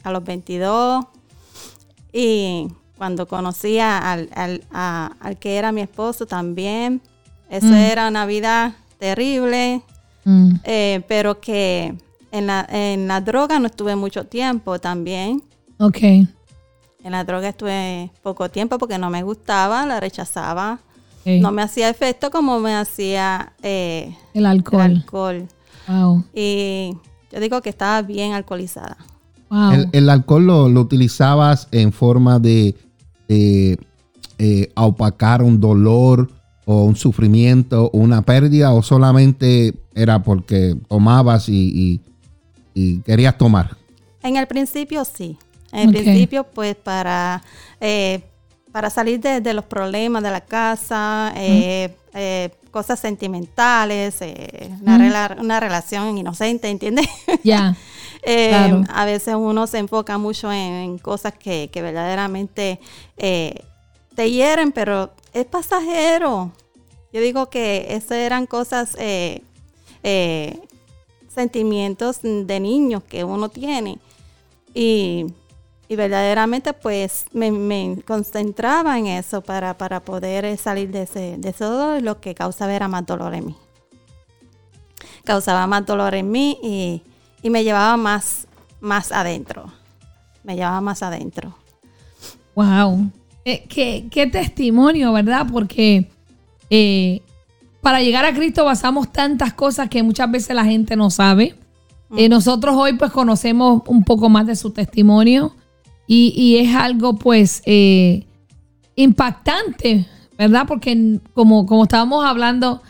a 0.06 0.12
los 0.12 0.24
22. 0.24 1.06
Y 2.14 2.68
cuando 2.98 3.28
conocí 3.28 3.80
al, 3.80 4.30
al- 4.34 4.64
a- 4.72 5.12
al 5.20 5.38
que 5.38 5.58
era 5.58 5.72
mi 5.72 5.82
esposo 5.82 6.26
también, 6.26 7.02
eso 7.50 7.68
Mm. 7.68 7.74
era 7.74 8.08
una 8.08 8.26
vida 8.26 8.76
terrible, 9.00 9.82
Mm, 10.24 10.56
eh, 10.64 11.04
pero 11.08 11.40
que 11.40 11.94
en 12.32 12.48
la, 12.48 12.66
en 12.70 13.08
la 13.08 13.22
droga 13.22 13.60
no 13.60 13.68
estuve 13.68 13.96
mucho 13.96 14.26
tiempo 14.26 14.80
también. 14.80 15.44
ok. 15.80 15.98
En 17.04 17.12
la 17.12 17.24
droga 17.24 17.50
estuve 17.50 18.10
poco 18.24 18.50
tiempo 18.50 18.80
porque 18.80 18.98
no 18.98 19.12
me 19.12 19.22
gustaba, 19.22 19.86
la 19.86 20.00
rechazaba. 20.00 20.80
No 21.24 21.52
me 21.52 21.62
hacía 21.64 21.90
efecto 21.90 22.30
como 22.32 22.60
me 22.60 22.74
hacía 22.76 23.54
eh, 23.62 24.16
el 24.34 24.40
el 24.42 24.46
alcohol. 24.48 24.82
alcohol. 24.82 25.48
Wow. 25.88 26.24
Y 26.34 26.96
yo 27.32 27.40
digo 27.40 27.62
que 27.62 27.70
estaba 27.70 28.02
bien 28.04 28.34
alcoholizada. 28.34 28.98
Wow. 29.56 29.72
El, 29.72 29.90
el 29.94 30.10
alcohol 30.10 30.46
lo, 30.46 30.70
lo 30.70 30.82
utilizabas 30.82 31.68
en 31.72 31.92
forma 31.94 32.40
de, 32.40 32.76
eh, 33.30 33.78
opacar 34.76 35.42
un 35.42 35.60
dolor 35.60 36.30
o 36.66 36.84
un 36.84 36.96
sufrimiento 36.96 37.86
o 37.94 37.98
una 37.98 38.22
pérdida 38.22 38.74
o 38.74 38.82
solamente 38.84 39.74
era 39.94 40.22
porque 40.24 40.76
tomabas 40.90 41.48
y, 41.48 41.54
y- 41.74 42.02
y 42.74 43.00
querías 43.02 43.38
tomar. 43.38 43.78
En 44.24 44.36
el 44.36 44.48
principio 44.48 45.06
sí. 45.06 45.38
En 45.72 45.90
el 45.90 45.96
principio, 46.04 46.44
pues 46.46 46.76
para, 46.76 47.42
eh, 47.80 48.22
para 48.72 48.90
salir 48.90 49.20
de, 49.22 49.40
de 49.42 49.54
los 49.54 49.64
problemas 49.66 50.24
de 50.24 50.32
la 50.32 50.42
casa, 50.42 51.32
eh, 51.38 51.96
eh, 52.14 52.50
cosas 52.72 53.00
sentimentales, 53.00 54.18
eh, 54.22 54.70
una, 54.82 54.98
rela- 54.98 55.40
una 55.40 55.60
relación 55.60 56.18
inocente, 56.18 56.70
¿entiendes? 56.70 57.08
Ya. 57.44 57.76
Claro. 58.26 58.84
A 58.90 59.06
veces 59.06 59.36
uno 59.36 59.68
se 59.68 59.78
enfoca 59.78 60.18
mucho 60.18 60.52
en, 60.52 60.98
cosas 60.98 61.34
que, 61.34 61.70
verdaderamente 61.74 62.80
eh, 63.18 63.64
te 64.16 64.32
hieren, 64.32 64.72
pero 64.72 65.12
es 65.34 65.46
pasajero. 65.46 66.52
Yo 67.14 67.22
digo 67.22 67.50
que 67.50 67.86
esas 67.90 68.18
eran 68.18 68.48
cosas, 68.48 68.96
eh, 69.00 69.42
eh, 70.02 70.60
sentimientos 71.34 72.20
de 72.24 72.60
niños 72.60 73.04
que 73.04 73.24
uno 73.24 73.50
tiene. 73.50 74.00
Y, 74.74 75.28
verdaderamente 75.88 76.74
pues 76.74 77.26
me, 77.32 78.02
concentraba 78.06 78.98
en 78.98 79.06
eso 79.06 79.42
para, 79.42 79.78
para 79.78 80.02
poder 80.02 80.58
salir 80.58 80.90
de 80.90 81.04
ese, 81.04 81.38
de 81.38 81.50
ese 81.50 81.64
dolor, 81.64 82.02
lo 82.02 82.20
que 82.20 82.34
causaba 82.36 82.74
era 82.74 82.88
más 82.88 83.06
dolor 83.06 83.36
en 83.36 83.46
mí. 83.46 83.56
Causaba 85.24 85.68
más 85.68 85.86
dolor 85.86 86.16
en 86.16 86.32
mí 86.32 86.60
y, 86.62 87.02
y 87.46 87.52
me 87.52 87.64
llevaba 87.64 87.96
más, 87.96 88.48
más 88.82 89.12
adentro. 89.12 89.72
Me 90.44 90.56
llevaba 90.56 90.82
más 90.82 91.04
adentro. 91.04 91.56
Wow. 92.56 93.12
Eh, 93.46 93.66
qué, 93.70 94.08
qué 94.10 94.26
testimonio, 94.26 95.14
¿verdad? 95.14 95.46
Porque 95.52 96.10
eh, 96.72 97.22
para 97.82 98.02
llegar 98.02 98.26
a 98.26 98.34
Cristo 98.34 98.66
basamos 98.66 99.12
tantas 99.12 99.54
cosas 99.54 99.90
que 99.90 100.02
muchas 100.02 100.32
veces 100.32 100.56
la 100.56 100.66
gente 100.66 100.96
no 100.96 101.12
sabe. 101.12 101.56
Eh, 102.18 102.30
nosotros 102.30 102.76
hoy 102.76 102.94
pues 102.94 103.12
conocemos 103.12 103.84
un 103.86 104.04
poco 104.04 104.28
más 104.28 104.48
de 104.48 104.56
su 104.56 104.72
testimonio 104.72 105.56
y, 106.08 106.34
y 106.36 106.58
es 106.58 106.76
algo 106.76 107.14
pues 107.14 107.62
eh, 107.68 108.26
impactante, 108.96 110.08
¿verdad? 110.36 110.66
Porque 110.68 111.20
como, 111.36 111.68
como 111.68 111.84
estábamos 111.84 112.26
hablando, 112.26 112.82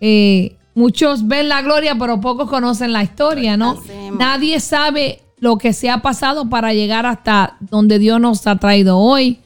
eh, 0.00 0.56
muchos 0.74 1.26
ven 1.26 1.48
la 1.48 1.62
gloria 1.62 1.96
pero 1.98 2.20
pocos 2.20 2.48
conocen 2.48 2.92
la 2.92 3.02
historia, 3.02 3.56
¿no? 3.56 3.80
Nadie 4.18 4.60
sabe 4.60 5.22
lo 5.38 5.56
que 5.58 5.72
se 5.72 5.88
ha 5.90 6.02
pasado 6.02 6.48
para 6.48 6.74
llegar 6.74 7.06
hasta 7.06 7.56
donde 7.60 7.98
Dios 7.98 8.20
nos 8.20 8.46
ha 8.46 8.56
traído 8.56 8.98
hoy. 8.98 9.40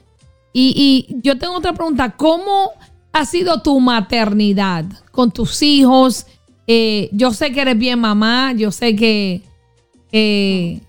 Y, 0.52 1.08
y 1.08 1.20
yo 1.22 1.38
tengo 1.38 1.54
otra 1.54 1.72
pregunta, 1.72 2.10
¿cómo 2.10 2.70
ha 3.12 3.24
sido 3.24 3.62
tu 3.62 3.78
maternidad 3.80 4.84
con 5.12 5.30
tus 5.30 5.62
hijos? 5.62 6.26
Eh, 6.66 7.08
yo 7.12 7.32
sé 7.32 7.52
que 7.52 7.60
eres 7.60 7.78
bien 7.78 7.98
mamá, 8.00 8.52
yo 8.52 8.70
sé 8.72 8.96
que 8.96 9.42
eh, 10.12 10.80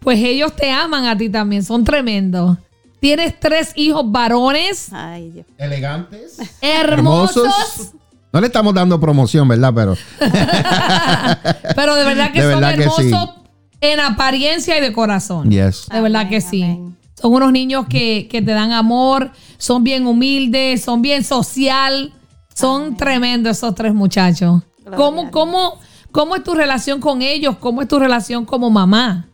pues 0.00 0.18
ellos 0.18 0.54
te 0.54 0.70
aman 0.70 1.04
a 1.06 1.16
ti 1.16 1.28
también, 1.28 1.62
son 1.64 1.84
tremendos. 1.84 2.58
Tienes 3.00 3.38
tres 3.38 3.72
hijos 3.76 4.10
varones 4.10 4.92
Ay, 4.92 5.30
Dios. 5.30 5.46
Elegantes. 5.56 6.38
hermosos, 6.60 7.92
No 8.32 8.40
le 8.40 8.46
estamos 8.48 8.74
dando 8.74 9.00
promoción, 9.00 9.48
¿verdad? 9.48 9.72
Pero 9.74 9.96
pero 11.74 11.94
de 11.94 12.04
verdad 12.04 12.32
que 12.32 12.42
De 12.42 12.52
son 12.52 12.60
verdad 12.60 12.76
que 12.76 12.90
sí. 12.90 13.08
hermosos 13.10 13.34
en 13.80 14.00
apariencia 14.00 14.76
y 14.76 14.80
de 14.80 14.92
corazón. 14.92 15.50
yes. 15.50 15.86
De 15.90 16.00
verdad 16.00 16.22
Amén, 16.22 16.30
que 16.30 16.40
sí. 16.40 16.62
amén. 16.62 16.96
Son 17.14 17.32
unos 17.32 17.50
niños 17.52 17.86
que, 17.88 18.28
que 18.30 18.42
te 18.42 18.52
dan 18.52 18.70
amor, 18.72 19.30
son 19.56 19.82
bien 19.82 20.06
humildes, 20.06 20.82
son 20.84 21.02
bien 21.02 21.24
social, 21.24 22.12
son 22.54 22.96
tremendos 22.96 23.56
esos 23.56 23.74
tres 23.74 23.92
muchachos. 23.94 24.62
Gloria 24.84 24.94
a 24.94 24.96
¿Cómo, 24.96 25.20
Dios. 25.22 25.32
cómo, 25.32 25.80
¿Cómo 26.12 26.36
es 26.36 26.44
tu 26.44 26.54
relación 26.54 27.00
con 27.00 27.22
ellos? 27.22 27.56
¿Cómo 27.58 27.82
es 27.82 27.88
tu 27.88 27.98
relación 27.98 28.44
como 28.44 28.70
mamá? 28.70 29.26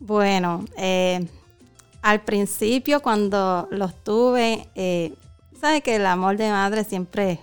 Bueno, 0.00 0.64
eh, 0.76 1.26
al 2.02 2.20
principio 2.22 3.00
cuando 3.02 3.68
los 3.70 3.94
tuve, 4.02 4.68
eh, 4.74 5.12
sabes 5.60 5.82
que 5.82 5.96
el 5.96 6.06
amor 6.06 6.36
de 6.36 6.50
madre 6.50 6.82
siempre, 6.84 7.38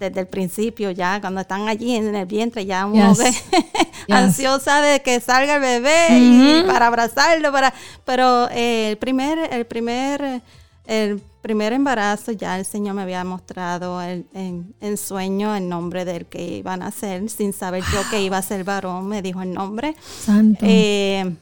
desde 0.00 0.20
el 0.20 0.26
principio 0.26 0.90
ya, 0.90 1.20
cuando 1.20 1.40
están 1.42 1.68
allí 1.68 1.94
en 1.94 2.12
el 2.14 2.26
vientre, 2.26 2.66
ya 2.66 2.86
uno 2.86 3.10
Yes. 3.14 3.18
ve 3.18 3.30
Yes. 4.08 4.16
ansiosa 4.16 4.80
de 4.80 5.00
que 5.02 5.20
salga 5.20 5.56
el 5.56 5.60
bebé 5.60 6.06
y 6.18 6.62
para 6.66 6.88
abrazarlo, 6.88 7.52
para, 7.52 7.72
pero 8.04 8.48
eh, 8.50 8.90
el 8.90 8.96
primer, 8.96 9.38
el 9.52 9.66
primer, 9.66 10.40
el 10.86 11.22
primer 11.42 11.72
embarazo 11.74 12.32
ya 12.32 12.58
el 12.58 12.64
Señor 12.64 12.94
me 12.94 13.02
había 13.02 13.22
mostrado 13.24 14.00
el- 14.02 14.26
en, 14.34 14.74
en 14.80 14.96
sueño 14.96 15.54
el 15.54 15.68
nombre 15.68 16.04
del 16.04 16.26
que 16.26 16.42
iba 16.58 16.72
a 16.72 16.76
nacer, 16.76 17.28
sin 17.30 17.52
saber 17.52 17.84
yo 17.92 18.00
que 18.10 18.20
iba 18.22 18.38
a 18.38 18.42
ser 18.42 18.64
varón, 18.64 19.06
me 19.06 19.22
dijo 19.22 19.40
el 19.42 19.52
nombre. 19.52 19.94
Santo. 20.24 20.64
Eh, 20.66 21.36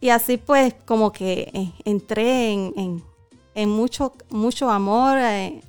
y 0.00 0.08
así 0.10 0.36
pues 0.36 0.74
como 0.84 1.10
que 1.12 1.50
eh, 1.54 1.72
entré 1.84 2.50
en, 2.52 2.72
en- 2.76 3.02
en 3.54 3.70
mucho, 3.70 4.12
mucho 4.30 4.68
amor. 4.68 5.16
eh, 5.20 5.62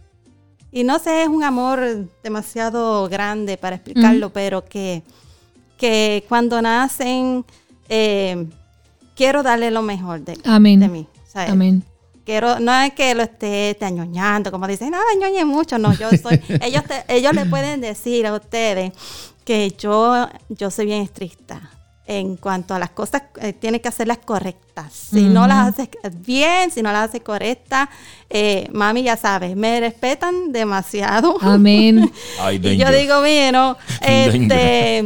y 0.76 0.84
no 0.84 1.00
sé, 1.00 1.24
es 1.24 1.30
un 1.30 1.42
amor 1.44 1.80
demasiado 2.22 3.08
grande 3.08 3.58
para 3.58 3.78
explicarlo, 3.78 4.30
pero 4.32 4.66
que, 4.66 5.04
que 5.78 6.26
cuando 6.28 6.62
nacen 6.62 7.46
eh, 7.88 8.46
quiero 9.16 9.42
darle 9.42 9.72
lo 9.72 9.82
mejor 9.82 10.20
de, 10.20 10.38
Amén. 10.44 10.82
de 10.82 10.90
mí. 10.90 11.08
¿sabes? 11.28 11.50
Amén. 11.52 11.82
Quiero, 12.26 12.60
no 12.60 12.74
es 12.82 12.92
que 12.94 13.16
lo 13.16 13.24
esté 13.24 13.76
te 13.80 13.86
añoñando, 13.86 14.52
como 14.52 14.68
dicen, 14.68 14.90
no, 14.92 14.98
añoñe 15.16 15.46
mucho, 15.46 15.78
no, 15.78 15.94
yo 15.94 16.10
soy, 16.22 16.42
ellos, 16.62 16.84
te- 16.84 17.06
ellos 17.08 17.34
le 17.34 17.46
pueden 17.46 17.80
decir 17.82 18.28
a 18.28 18.34
ustedes 18.34 18.92
que 19.46 19.72
yo, 19.78 20.28
yo 20.50 20.72
soy 20.72 20.88
bien 20.88 21.04
estricta 21.04 21.70
en 22.08 22.36
cuanto 22.38 22.74
a 22.76 22.80
las 22.80 22.92
cosas, 22.92 23.24
eh, 23.42 23.54
tiene 23.54 23.82
que 23.82 23.88
hacerlas 23.88 24.20
correctas. 24.20 24.94
Si 24.94 25.24
no 25.24 25.48
las 25.48 25.70
haces 25.70 25.90
bien, 26.26 26.70
si 26.70 26.82
no 26.84 26.92
las 26.92 27.10
haces 27.10 27.22
correctas, 27.22 27.90
eh, 28.30 28.70
mami 28.74 29.04
ya 29.04 29.18
sabes, 29.18 29.56
me 29.56 29.80
respetan 29.80 30.52
demasiado. 30.52 31.38
Amén. 31.42 32.12
Ay, 32.40 32.60
Y 32.64 32.78
yo 32.78 32.92
digo, 32.92 33.20
bueno, 33.20 33.78
Danger. 34.02 34.36
este, 34.36 34.98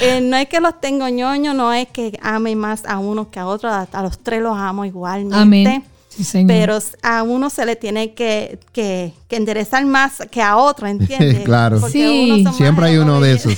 eh, 0.00 0.20
no 0.20 0.36
es 0.36 0.48
que 0.48 0.60
los 0.60 0.80
tengo 0.80 1.08
ñoños, 1.08 1.54
no 1.54 1.72
es 1.72 1.88
que 1.88 2.18
ame 2.22 2.54
más 2.54 2.84
a 2.84 2.98
uno 2.98 3.30
que 3.30 3.40
a 3.40 3.46
otro, 3.46 3.70
a, 3.70 3.88
a 3.90 4.02
los 4.02 4.18
tres 4.18 4.40
los 4.40 4.56
amo 4.56 4.84
igualmente. 4.84 5.36
Amén. 5.36 5.84
Sí. 6.22 6.44
Pero 6.46 6.78
a 7.02 7.22
uno 7.22 7.48
se 7.50 7.64
le 7.66 7.76
tiene 7.76 8.12
que, 8.14 8.58
que, 8.72 9.12
que 9.28 9.36
enderezar 9.36 9.84
más 9.86 10.18
que 10.30 10.42
a 10.42 10.56
otro, 10.56 10.86
¿entiendes? 10.88 11.44
Claro. 11.44 11.78
Porque 11.80 11.92
Sí. 11.92 12.44
Siempre 12.56 12.86
hay 12.86 12.96
uno 12.98 13.20
de 13.20 13.32
esos. 13.34 13.54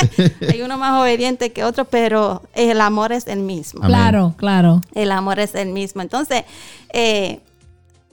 hay 0.48 0.62
uno 0.62 0.78
más 0.78 1.00
obediente 1.00 1.52
que 1.52 1.62
otro, 1.64 1.84
pero 1.84 2.42
el 2.54 2.80
amor 2.80 3.12
es 3.12 3.26
el 3.26 3.40
mismo. 3.40 3.80
Amén. 3.84 3.96
claro, 3.96 4.34
claro. 4.36 4.80
El 4.94 5.12
amor 5.12 5.38
es 5.40 5.54
el 5.54 5.68
mismo. 5.68 6.02
Entonces, 6.02 6.44
eh, 6.92 7.40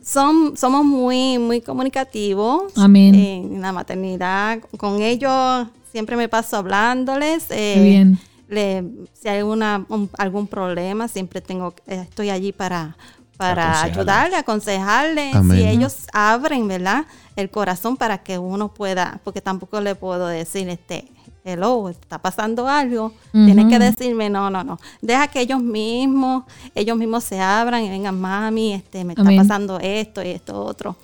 son, 0.04 0.56
somos 0.58 0.86
muy, 0.86 1.38
muy 1.38 1.62
comunicativos. 1.62 2.72
Amén. 2.78 3.16
En 3.16 3.62
la 3.62 3.72
maternidad, 3.72 4.60
con 4.78 5.02
ellos 5.02 5.68
siempre 5.92 6.16
me 6.16 6.30
paso 6.30 6.58
hablándoles. 6.58 7.46
eh, 7.50 7.74
Qué 7.76 7.82
bien. 7.82 8.20
le- 8.48 8.84
si 9.20 9.28
hay 9.28 9.42
una, 9.42 9.86
un- 9.90 10.10
algún 10.18 10.48
problema, 10.48 11.08
siempre 11.08 11.42
tengo, 11.42 11.74
eh, 11.88 12.02
estoy 12.08 12.30
allí 12.30 12.52
para, 12.54 12.96
para 13.38 13.64
Aconsejarles. 13.64 13.98
ayudarle, 13.98 14.36
aconsejarle. 14.36 15.32
Amén. 15.34 15.58
Si 15.58 15.68
ellos 15.68 15.96
abren, 16.12 16.68
¿verdad? 16.68 17.06
El 17.36 17.50
corazón 17.50 17.96
para 17.98 18.18
que 18.20 18.38
uno 18.38 18.74
pueda, 18.74 19.20
porque 19.24 19.42
tampoco 19.42 19.80
le 19.80 19.94
puedo 19.96 20.26
decir, 20.28 20.68
este, 20.70 21.08
hello, 21.46 21.88
está 21.90 22.18
pasando 22.20 22.68
algo. 22.68 23.14
Tienes 23.32 23.68
que 23.68 23.80
decirme, 23.80 24.30
no, 24.30 24.50
no, 24.50 24.64
no. 24.64 24.80
Deja 25.02 25.28
que 25.28 25.40
ellos 25.42 25.62
mismos, 25.62 26.44
ellos 26.76 26.98
mismos 26.98 27.24
se 27.24 27.40
abran 27.40 27.84
y 27.84 27.90
vengan, 27.90 28.20
mami, 28.20 28.74
este, 28.74 29.04
me 29.04 29.14
está 29.14 29.22
Amén. 29.22 29.38
pasando 29.38 29.80
esto 29.80 30.24
y 30.24 30.30
esto 30.30 30.60
otro. 30.64 30.96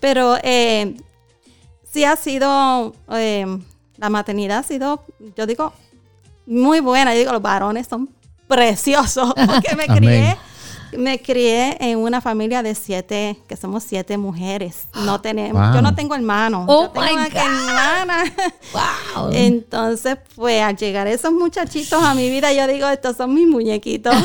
Pero 0.00 0.36
eh, 0.42 0.96
sí 1.90 2.04
ha 2.04 2.16
sido, 2.16 2.94
eh, 3.12 3.46
la 3.96 4.10
maternidad 4.10 4.58
ha 4.58 4.62
sido, 4.64 5.04
yo 5.36 5.46
digo, 5.46 5.72
muy 6.46 6.80
buena. 6.80 7.12
Yo 7.14 7.20
digo, 7.20 7.32
los 7.32 7.42
varones 7.42 7.86
son 7.86 8.10
preciosos 8.48 9.32
porque 9.46 9.74
me 9.76 9.84
Amén. 9.84 9.96
crié. 9.96 10.36
Me 10.96 11.20
crié 11.20 11.76
en 11.80 11.98
una 11.98 12.20
familia 12.20 12.62
de 12.62 12.74
siete, 12.74 13.38
que 13.48 13.56
somos 13.56 13.84
siete 13.84 14.16
mujeres. 14.18 14.86
No 15.04 15.20
tenemos, 15.22 15.60
Wow. 15.62 15.74
yo 15.74 15.82
no 15.82 15.94
tengo 15.94 16.14
hermanos. 16.14 16.64
Oh 16.68 16.84
yo 16.94 17.02
tengo 17.02 17.20
my 17.22 17.28
God. 17.28 17.36
hermana. 17.36 18.24
Wow. 19.16 19.30
Entonces, 19.32 20.18
pues 20.34 20.62
al 20.62 20.76
llegar 20.76 21.06
esos 21.06 21.32
muchachitos 21.32 22.02
a 22.02 22.14
mi 22.14 22.28
vida, 22.30 22.52
yo 22.52 22.66
digo, 22.66 22.88
estos 22.88 23.16
son 23.16 23.32
mis 23.34 23.46
muñequitos. 23.48 24.14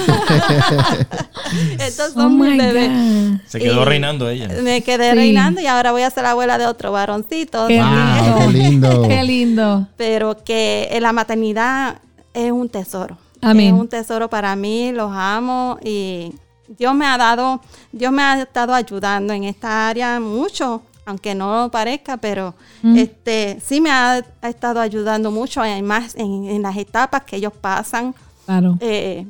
estos 1.80 2.14
son 2.14 2.26
Oh 2.26 2.30
mis 2.30 2.58
bebés. 2.58 2.90
God. 2.90 3.40
Se 3.48 3.60
quedó 3.60 3.82
Y 3.82 3.86
reinando 3.86 4.30
ella. 4.30 4.48
Me 4.62 4.82
quedé 4.82 5.12
Sí. 5.12 5.16
reinando 5.16 5.62
y 5.62 5.68
ahora 5.68 5.92
voy 5.92 6.02
a 6.04 6.10
ser 6.10 6.26
abuela 6.26 6.58
de 6.58 6.66
otro 6.68 6.92
varoncito. 6.92 7.68
Qué 7.68 7.80
Wow, 7.82 8.40
qué 8.40 8.48
lindo. 8.58 9.08
Qué 9.08 9.24
lindo. 9.24 9.88
Pero 9.98 10.44
que 10.44 10.90
eh, 10.92 11.02
la 11.02 11.12
maternidad 11.14 12.00
es 12.34 12.52
un 12.52 12.70
tesoro. 12.70 13.18
Amén. 13.42 13.74
Es 13.74 13.80
un 13.82 13.88
tesoro 13.88 14.30
para 14.30 14.56
mí, 14.56 14.92
los 14.92 15.12
amo 15.14 15.78
y 15.84 16.34
Dios 16.78 16.96
me 16.96 17.06
ha 17.06 17.18
dado, 17.18 17.62
Dios 17.92 18.12
me 18.12 18.22
ha 18.22 18.42
estado 18.42 18.74
ayudando 18.74 19.34
en 19.34 19.44
esta 19.44 19.90
área 19.90 20.20
mucho, 20.20 20.82
aunque 21.06 21.36
no 21.36 21.64
lo 21.64 21.72
parezca, 21.72 22.18
pero 22.18 22.54
este 22.96 23.60
sí 23.64 23.82
me 23.82 23.92
ha, 23.92 24.24
ha 24.42 24.50
estado 24.50 24.80
ayudando 24.80 25.32
mucho 25.32 25.64
en 25.66 25.86
más 25.86 26.16
en, 26.16 26.46
en 26.46 26.62
las 26.62 26.78
etapas 26.78 27.24
que 27.24 27.36
ellos 27.38 27.54
pasan. 27.60 28.16
Claro. 28.46 28.78
Eh, 28.80 29.26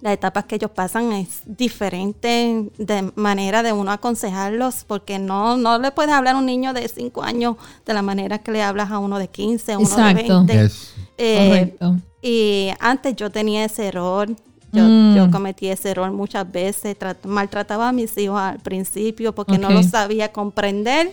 las 0.00 0.12
etapas 0.14 0.44
que 0.44 0.56
ellos 0.56 0.70
pasan 0.70 1.12
es 1.12 1.40
diferente 1.46 2.70
de 2.76 3.10
manera 3.14 3.62
de 3.62 3.72
uno 3.72 3.90
aconsejarlos, 3.90 4.84
porque 4.86 5.18
no, 5.18 5.56
no 5.56 5.78
le 5.78 5.90
puedes 5.92 6.12
hablar 6.12 6.34
a 6.34 6.38
un 6.38 6.46
niño 6.46 6.74
de 6.74 6.86
5 6.88 7.22
años 7.22 7.56
de 7.86 7.94
la 7.94 8.02
manera 8.02 8.38
que 8.38 8.52
le 8.52 8.62
hablas 8.62 8.90
a 8.90 8.98
uno 8.98 9.18
de 9.18 9.28
15, 9.28 9.72
a 9.72 9.78
uno 9.78 9.88
Exacto. 9.88 10.44
de 10.44 10.56
20. 10.56 10.62
Yes. 10.62 10.94
Eh, 11.16 11.48
Correcto. 11.48 11.96
y 12.20 12.68
antes 12.80 13.16
yo 13.16 13.30
tenía 13.30 13.64
ese 13.64 13.86
error. 13.86 14.28
Yo, 14.74 14.82
Mm. 14.84 15.14
yo 15.16 15.30
cometí 15.30 15.68
ese 15.68 15.90
error 15.90 16.10
muchas 16.10 16.50
veces. 16.50 16.96
trat- 16.98 17.24
maltrataba 17.24 17.88
a 17.88 17.92
mis 17.92 18.16
hijos 18.18 18.38
al 18.40 18.58
principio 18.60 19.34
porque 19.34 19.58
no 19.58 19.70
lo 19.70 19.82
sabía 19.82 20.32
comprender. 20.32 21.12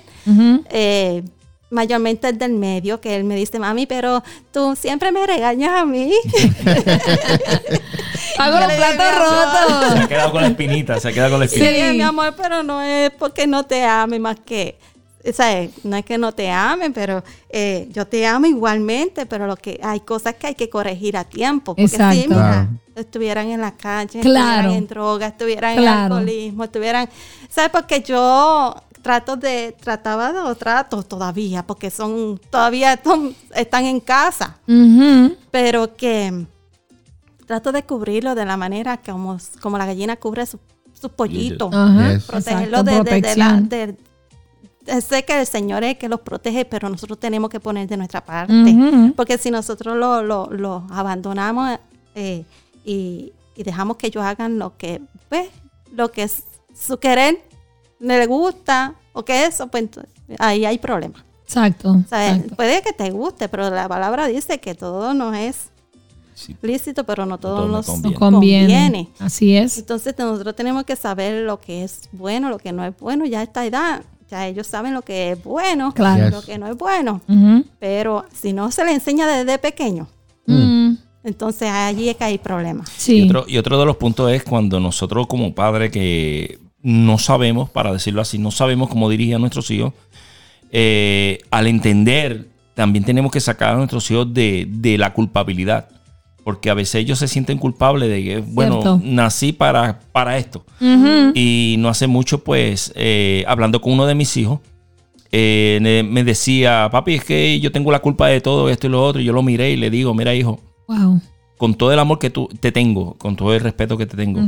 Eh, 0.70 1.24
mayormente 1.70 2.28
el 2.28 2.38
del 2.38 2.52
medio, 2.54 3.00
que 3.00 3.16
él 3.16 3.24
me 3.24 3.36
dice, 3.36 3.58
mami, 3.60 3.86
pero 3.86 4.22
tú 4.52 4.76
siempre 4.76 5.12
me 5.14 5.26
regañas 5.26 5.72
a 5.82 5.86
mí. 5.86 6.12
Hago 8.38 8.60
los 8.60 8.74
platos 8.74 8.98
digo, 8.98 9.30
Se 9.30 9.86
rotos. 9.86 10.00
ha 10.04 10.08
quedado 10.08 10.32
con 10.32 10.42
la 10.42 10.48
espinita, 10.50 11.00
se 11.00 11.10
ha 11.10 11.14
quedado 11.14 11.32
con 11.32 11.40
la 11.40 11.48
Sí, 11.48 11.62
espinita. 11.62 11.94
mi 11.94 12.02
amor, 12.02 12.34
pero 12.36 12.64
no 12.64 12.82
es 12.82 13.12
porque 13.12 13.48
no 13.48 13.66
te 13.66 13.84
ame 13.86 14.20
más 14.20 14.38
que, 14.40 14.78
¿sabes? 15.34 15.72
No 15.84 15.96
es 15.98 16.06
que 16.06 16.18
no 16.18 16.32
te 16.34 16.50
ame, 16.50 16.92
pero 16.92 17.24
eh, 17.50 17.88
yo 17.92 18.06
te 18.08 18.26
amo 18.26 18.48
igualmente, 18.48 19.26
pero 19.26 19.48
lo 19.48 19.56
que 19.56 19.80
hay 19.84 20.00
cosas 20.02 20.36
que 20.36 20.48
hay 20.48 20.56
que 20.56 20.70
corregir 20.70 21.18
a 21.18 21.24
tiempo. 21.24 21.76
Porque 21.76 21.84
Exacto. 21.84 22.22
si, 22.22 22.28
mira. 22.28 22.70
Estuvieran 23.02 23.50
en 23.50 23.62
la 23.62 23.72
calle, 23.72 24.22
Claro. 24.22 24.50
estuvieran 24.50 24.72
en 24.72 24.88
droga, 24.88 25.28
estuvieran 25.28 25.72
en 25.74 25.78
Claro. 25.80 26.16
alcoholismo, 26.16 26.64
estuvieran, 26.64 27.10
¿sabes? 27.50 27.70
Porque 27.72 28.02
yo 28.02 28.76
trato 29.02 29.36
de, 29.36 29.76
trataba 29.82 30.32
de, 30.32 30.40
o 30.40 30.56
trato 30.56 31.02
todavía, 31.04 31.66
porque 31.66 31.90
son, 31.90 32.40
todavía 32.50 33.00
son- 33.04 33.36
están 33.56 33.86
en 33.86 34.00
casa 34.00 34.58
pero 35.50 35.96
que 35.96 36.46
trato 37.48 37.72
de 37.72 37.84
cubrirlo 37.84 38.36
de 38.36 38.46
la 38.46 38.56
manera 38.58 38.98
como, 38.98 39.38
como 39.62 39.78
la 39.78 39.86
gallina 39.86 40.16
cubre 40.18 40.46
su- 40.46 40.60
sus 40.94 41.12
pollitos. 41.12 41.74
Ajá. 41.74 42.14
Yes. 42.14 42.24
Protegerlo 42.26 42.84
de, 42.84 43.04
de- 43.04 43.22
de 43.22 43.36
la... 43.36 43.60
de- 43.60 43.98
sé 45.02 45.24
que 45.26 45.40
el 45.40 45.46
Señor 45.48 45.84
es 45.84 45.92
el 45.92 45.98
que 45.98 46.08
los 46.10 46.22
protege, 46.22 46.66
pero 46.66 46.90
nosotros 46.90 47.20
tenemos 47.20 47.50
que 47.50 47.60
poner 47.60 47.88
de 47.88 47.98
nuestra 47.98 48.24
parte. 48.24 48.76
Porque 49.16 49.38
si 49.38 49.50
nosotros 49.52 49.98
lo, 49.98 50.22
lo- 50.24 50.48
lo 50.52 50.86
abandonamos 50.92 51.78
eh, 52.16 52.44
y, 52.86 53.34
y 53.56 53.64
dejamos 53.64 53.98
que 53.98 54.08
ellos 54.08 54.24
hagan 54.24 54.60
lo 54.60 54.78
que, 54.78 55.02
pues, 55.30 55.50
lo 55.94 56.12
que 56.12 56.24
es 56.24 56.44
su 56.74 56.98
querer, 57.00 57.38
le 58.00 58.26
gusta, 58.26 58.96
o 59.14 59.24
que 59.26 59.46
eso, 59.46 59.68
pues 59.68 59.84
entonces, 59.84 60.12
ahí 60.40 60.66
hay 60.66 60.78
problemas. 60.78 61.24
Exacto. 61.44 61.92
O 61.92 62.08
sea, 62.08 62.34
exacto. 62.34 62.56
puede 62.56 62.82
que 62.82 62.94
te 62.94 63.10
guste, 63.12 63.50
pero 63.50 63.70
la 63.70 63.88
palabra 63.90 64.28
dice 64.28 64.60
que 64.60 64.74
todo 64.76 65.14
no 65.14 65.34
es 65.34 65.68
Sí. 66.34 66.56
lícito, 66.62 67.04
pero 67.04 67.26
no 67.26 67.38
todo 67.38 67.58
todo 67.58 67.68
nos 67.68 67.86
conviene. 67.86 68.14
No 68.14 68.20
conviene. 68.20 68.62
conviene. 68.74 69.10
Así 69.20 69.56
es. 69.56 69.78
Entonces 69.78 70.16
nosotros 70.18 70.56
tenemos 70.56 70.86
que 70.86 70.96
saber 70.96 71.44
lo 71.44 71.60
que 71.60 71.84
es 71.84 72.10
bueno, 72.14 72.50
lo 72.50 72.58
que 72.58 72.72
no 72.72 72.84
es 72.86 72.98
bueno. 72.98 73.26
Ya 73.26 73.42
a 73.42 73.44
esta 73.44 73.64
edad, 73.66 74.02
ya 74.30 74.48
ellos 74.48 74.66
saben 74.66 74.94
lo 74.96 75.02
que 75.04 75.34
es 75.34 75.44
bueno, 75.44 75.94
Claro. 75.94 76.30
lo 76.30 76.42
que 76.42 76.58
no 76.58 76.68
es 76.68 76.78
bueno. 76.78 77.22
Pero 77.80 78.26
si 78.34 78.54
no 78.54 78.72
se 78.72 78.84
le 78.86 78.94
enseña 78.94 79.28
desde 79.28 79.60
pequeño, 79.60 80.08
Mm, 80.48 80.94
entonces 81.24 81.70
allí 81.70 82.10
es 82.10 82.16
que 82.18 82.24
hay 82.24 82.38
problemas. 82.38 82.90
Sí. 82.96 83.20
Y, 83.20 83.26
otro, 83.26 83.46
y 83.48 83.58
otro 83.58 83.80
de 83.80 83.86
los 83.86 83.98
puntos 83.98 84.32
es 84.32 84.44
cuando 84.44 84.80
nosotros 84.80 85.28
como 85.28 85.54
padres 85.54 85.92
que 85.92 86.60
no 86.82 87.18
sabemos, 87.18 87.70
para 87.70 87.94
decirlo 87.94 88.22
así, 88.22 88.38
no 88.38 88.52
sabemos 88.52 88.90
cómo 88.90 89.10
dirigir 89.10 89.36
a 89.36 89.40
nuestros 89.40 89.70
hijos, 89.72 89.94
eh, 90.72 91.40
al 91.52 91.68
entender, 91.68 92.48
también 92.74 93.06
tenemos 93.06 93.32
que 93.32 93.40
sacar 93.40 93.74
a 93.74 93.78
nuestros 93.78 94.10
hijos 94.10 94.34
de, 94.34 94.68
de 94.70 94.98
la 94.98 95.14
culpabilidad. 95.14 95.90
Porque 96.44 96.72
a 96.72 96.74
veces 96.74 96.96
ellos 96.96 97.20
se 97.20 97.28
sienten 97.28 97.60
culpables 97.60 98.10
de 98.10 98.24
que, 98.24 98.38
bueno, 98.40 98.82
Cierto. 98.82 99.00
nací 99.04 99.52
para, 99.52 100.00
para 100.12 100.40
esto. 100.40 100.66
Y 101.36 101.76
no 101.78 101.88
hace 101.88 102.08
mucho, 102.08 102.44
pues, 102.44 102.92
eh, 102.96 103.44
hablando 103.48 103.80
con 103.80 103.94
uno 103.94 104.08
de 104.08 104.16
mis 104.16 104.36
hijos, 104.38 104.60
eh, 105.32 106.04
me 106.10 106.24
decía, 106.24 106.90
papi, 106.92 107.14
es 107.14 107.24
que 107.24 107.60
yo 107.60 107.72
tengo 107.72 107.92
la 107.92 108.00
culpa 108.00 108.28
de 108.28 108.42
todo 108.42 108.72
esto 108.72 108.88
y 108.88 108.90
lo 108.90 109.04
otro. 109.04 109.22
Y 109.22 109.26
yo 109.26 109.34
lo 109.34 109.44
miré 109.44 109.70
y 109.70 109.76
le 109.78 109.92
digo, 109.92 110.16
mira, 110.16 110.34
hijo, 110.34 110.60
Wow. 110.96 111.22
con 111.58 111.76
todo 111.76 111.92
el 111.94 112.00
amor 112.00 112.18
que 112.20 112.30
tú 112.30 112.50
te 112.60 112.72
tengo, 112.72 113.14
con 113.16 113.36
todo 113.36 113.54
el 113.54 113.60
respeto 113.62 113.98
que 113.98 114.06
te 114.06 114.18
tengo, 114.18 114.42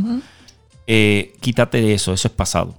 eh, 0.87 1.33
quítate 1.39 1.81
de 1.81 1.93
eso, 1.93 2.13
eso 2.13 2.27
es 2.27 2.33
pasado. 2.33 2.75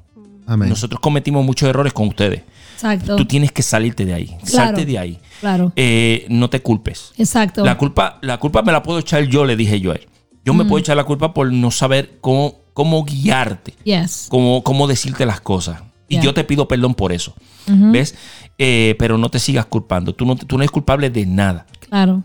Amén. 0.47 0.69
Nosotros 0.69 1.01
cometimos 1.01 1.45
muchos 1.45 1.69
errores 1.69 1.93
con 1.93 2.09
ustedes. 2.09 2.43
Exacto. 2.75 3.17
Tú 3.17 3.25
tienes 3.25 3.51
que 3.53 3.62
salirte 3.62 4.05
de 4.05 4.12
ahí, 4.12 4.27
Claro. 4.27 4.47
salte 4.67 4.85
de 4.85 4.99
ahí. 4.99 5.19
Claro. 5.41 5.73
Eh, 5.77 6.27
no 6.29 6.51
te 6.51 6.61
culpes. 6.61 7.12
Exacto. 7.17 7.65
La 7.65 7.79
culpa, 7.79 8.19
la 8.21 8.39
culpa 8.39 8.61
me 8.62 8.73
la 8.73 8.83
puedo 8.83 8.99
echar 8.99 9.23
yo, 9.25 9.45
le 9.45 9.57
dije 9.57 9.81
yo 9.81 9.93
a 9.93 9.95
él. 9.95 10.07
Yo 10.45 10.53
me 10.53 10.65
puedo 10.67 10.81
echar 10.81 10.97
la 10.97 11.05
culpa 11.05 11.33
por 11.33 11.51
no 11.51 11.71
saber 11.71 12.19
cómo, 12.21 12.57
cómo 12.75 13.05
guiarte, 13.05 13.73
Yes. 13.85 14.27
cómo, 14.29 14.62
cómo 14.62 14.87
decirte 14.87 15.25
las 15.25 15.41
cosas. 15.41 15.83
Y 16.09 16.21
yo 16.21 16.35
te 16.35 16.45
pido 16.45 16.69
perdón 16.69 16.95
por 16.95 17.12
eso. 17.12 17.35
¿Ves? 17.67 18.15
Eh, 18.59 18.95
pero 18.99 19.17
no 19.17 19.31
te 19.31 19.39
sigas 19.39 19.65
culpando. 19.65 20.15
Tú 20.15 20.27
no, 20.27 20.37
tú 20.37 20.57
no 20.59 20.62
eres 20.62 20.71
culpable 20.71 21.09
de 21.09 21.25
nada. 21.25 21.67
Claro. 21.89 22.23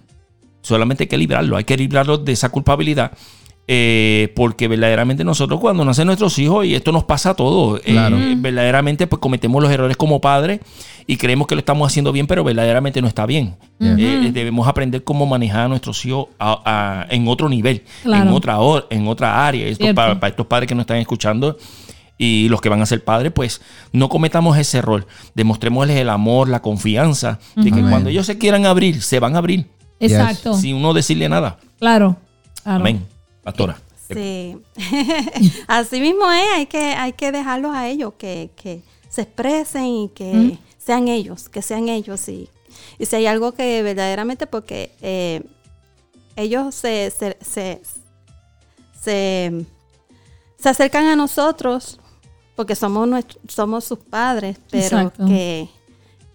Solamente 0.62 1.04
hay 1.04 1.08
que 1.08 1.18
librarlo, 1.18 1.58
hay 1.58 1.64
que 1.64 1.78
librarlo 1.78 2.18
de 2.18 2.32
esa 2.32 2.50
culpabilidad. 2.50 3.12
eh, 3.72 4.34
porque 4.36 4.68
verdaderamente 4.68 5.24
nosotros 5.24 5.60
cuando 5.60 5.86
nacen 5.86 6.08
nuestros 6.08 6.40
hijos, 6.40 6.66
y 6.66 6.74
esto 6.74 6.92
nos 6.92 7.04
pasa 7.04 7.30
a 7.30 7.34
todos, 7.36 7.80
eh, 7.86 7.92
Claro. 7.92 8.18
verdaderamente 8.38 9.06
pues 9.06 9.20
cometemos 9.20 9.62
los 9.62 9.72
errores 9.72 9.96
como 9.96 10.20
padres 10.20 10.60
y 11.06 11.18
creemos 11.18 11.46
que 11.46 11.54
lo 11.54 11.60
estamos 11.60 11.86
haciendo 11.88 12.12
bien, 12.12 12.26
pero 12.26 12.44
verdaderamente 12.44 13.00
no 13.00 13.08
está 13.08 13.28
bien. 13.28 13.58
Eh, 13.80 14.32
debemos 14.34 14.68
aprender 14.68 15.04
cómo 15.04 15.28
manejar 15.28 15.66
a 15.66 15.68
nuestros 15.68 16.04
hijos 16.04 16.30
a- 16.40 16.64
a- 16.66 17.14
en 17.14 17.28
otro 17.28 17.48
nivel, 17.48 17.84
en, 18.06 18.30
otra, 18.30 18.58
en 18.90 19.08
otra 19.08 19.46
área. 19.46 19.68
Esto 19.68 19.86
para, 19.94 20.20
para 20.20 20.32
estos 20.32 20.48
padres 20.48 20.68
que 20.68 20.74
nos 20.74 20.82
están 20.84 20.98
escuchando 20.98 21.56
y 22.18 22.50
los 22.50 22.62
que 22.62 22.70
van 22.70 22.82
a 22.82 22.88
ser 22.88 23.04
padres, 23.04 23.32
pues 23.34 23.62
no 23.94 24.10
cometamos 24.10 24.58
ese 24.58 24.80
error. 24.80 25.06
Demostrémosles 25.36 25.96
el 25.98 26.10
amor, 26.10 26.50
la 26.50 26.64
confianza, 26.64 27.38
de 27.56 27.66
que 27.66 27.78
Amén. 27.82 27.92
cuando 27.92 28.10
ellos 28.10 28.26
se 28.26 28.40
quieran 28.40 28.66
abrir, 28.66 29.04
se 29.04 29.20
van 29.20 29.36
a 29.36 29.38
abrir 29.38 29.68
Exacto. 30.00 30.54
sin 30.56 30.76
uno 30.76 30.94
decirle 30.94 31.28
nada. 31.30 31.58
Claro. 31.80 32.18
Claro. 32.64 32.80
Amén. 32.80 33.06
Pastora. 33.44 33.78
Sí. 34.12 34.58
Así 35.68 36.00
mismo 36.02 36.30
es, 36.32 36.44
hay 36.56 36.66
que, 36.66 36.80
hay 36.94 37.14
que 37.14 37.32
dejarlos 37.32 37.76
a 37.76 37.88
ellos 37.88 38.14
que, 38.18 38.50
que 38.56 38.82
se 39.10 39.22
expresen 39.22 39.86
y 39.86 40.10
que 40.10 40.58
sean 40.78 41.08
ellos, 41.08 41.48
que 41.50 41.62
sean 41.62 41.90
ellos. 41.90 42.28
Y, 42.28 42.50
y 42.98 43.06
si 43.06 43.16
hay 43.18 43.28
algo 43.28 43.52
que 43.54 43.84
verdaderamente, 43.84 44.48
porque 44.48 44.92
eh, 45.02 45.44
ellos 46.36 46.74
se, 46.76 47.12
se, 47.12 47.38
se, 47.42 47.82
se, 49.00 49.66
se 50.58 50.70
acercan 50.70 51.06
a 51.06 51.16
nosotros 51.16 52.00
porque 52.56 52.76
somos, 52.76 53.08
nuestro- 53.08 53.40
somos 53.48 53.86
sus 53.86 54.00
padres, 54.00 54.58
pero 54.70 54.84
Exacto. 54.84 55.26
que 55.26 55.70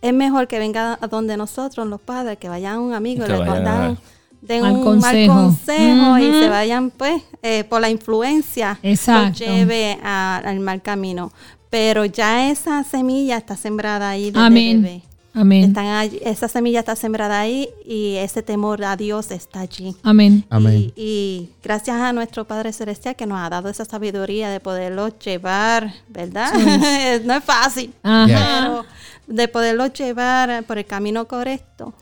es 0.08 0.14
mejor 0.14 0.46
que 0.48 0.58
vengan 0.58 0.98
a 1.00 1.06
donde 1.06 1.36
nosotros, 1.36 1.86
los 1.86 2.00
padres, 2.00 2.38
que 2.38 2.48
vayan 2.48 2.74
a 2.74 2.80
un 2.80 2.92
amigo, 2.94 3.24
Que 3.24 3.32
les 3.32 3.46
dan, 3.46 3.98
den 4.42 4.60
Mal 4.62 4.72
un 4.72 4.84
mal 4.84 4.84
consejo. 5.00 5.34
consejo 5.34 6.18
y 6.18 6.30
se 6.42 6.48
vayan, 6.48 6.90
pues, 6.90 7.22
eh, 7.42 7.64
por 7.64 7.80
la 7.80 7.88
influencia, 7.90 8.78
Exacto. 8.82 9.28
los 9.30 9.38
lleve 9.38 9.98
a- 10.02 10.36
al 10.44 10.60
mal 10.60 10.82
camino. 10.82 11.32
Pero 11.70 12.04
ya 12.04 12.50
esa 12.50 12.84
semilla 12.84 13.36
está 13.38 13.56
sembrada 13.56 14.10
ahí 14.10 14.30
desde 14.30 14.46
Amén. 14.46 14.82
bebé. 14.82 15.02
Amén. 15.36 15.64
Están 15.64 15.86
allí- 15.86 16.20
esa 16.22 16.46
semilla 16.46 16.78
está 16.78 16.94
sembrada 16.94 17.40
ahí 17.40 17.68
y 17.84 18.14
ese 18.18 18.40
temor 18.44 18.84
a 18.84 18.96
Dios 18.96 19.32
está 19.32 19.60
allí. 19.60 19.96
Amén. 20.04 20.44
Amén. 20.48 20.92
Y, 20.94 21.02
y 21.02 21.50
gracias 21.60 21.96
a 22.00 22.12
nuestro 22.12 22.44
Padre 22.44 22.72
Celestial 22.72 23.16
que 23.16 23.26
nos 23.26 23.40
ha 23.40 23.48
dado 23.50 23.68
esa 23.68 23.84
sabiduría 23.84 24.48
de 24.50 24.60
poderlo 24.60 25.08
llevar, 25.18 25.92
¿verdad? 26.08 26.52
no 27.24 27.34
es 27.34 27.42
fácil, 27.44 27.92
Ajá. 28.04 28.26
pero 28.28 28.84
de 29.26 29.48
poderlo 29.48 29.86
llevar 29.86 30.64
por 30.64 30.78
el 30.78 30.86
camino 30.86 31.26
correcto. 31.26 31.94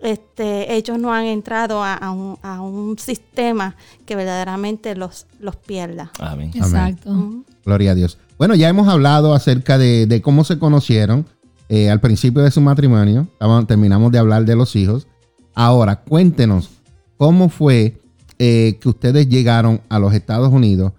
Este, 0.00 0.74
ellos 0.76 0.98
no 0.98 1.12
han 1.12 1.24
entrado 1.24 1.82
a, 1.82 1.94
a 1.94 2.10
un, 2.10 2.38
a 2.42 2.60
un 2.60 2.98
sistema 2.98 3.76
que 4.04 4.14
verdaderamente 4.14 4.94
los, 4.94 5.26
los 5.40 5.56
pierda. 5.56 6.10
Amén. 6.18 6.50
Exacto. 6.54 7.42
Gloria 7.64 7.92
a 7.92 7.94
Dios. 7.94 8.18
Bueno, 8.38 8.54
ya 8.54 8.68
hemos 8.68 8.88
hablado 8.88 9.32
acerca 9.32 9.78
de, 9.78 10.06
de 10.06 10.20
cómo 10.20 10.44
se 10.44 10.58
conocieron 10.58 11.26
eh, 11.70 11.88
al 11.90 12.00
principio 12.00 12.42
de 12.42 12.50
su 12.50 12.60
matrimonio. 12.60 13.26
Terminamos 13.66 14.12
de 14.12 14.18
hablar 14.18 14.44
de 14.44 14.54
los 14.54 14.76
hijos. 14.76 15.06
Ahora, 15.54 16.02
cuéntenos 16.02 16.68
cómo 17.16 17.48
fue 17.48 17.98
eh, 18.38 18.78
que 18.80 18.88
ustedes 18.90 19.28
llegaron 19.30 19.80
a 19.88 19.98
los 19.98 20.12
Estados 20.12 20.52
Unidos 20.52 20.92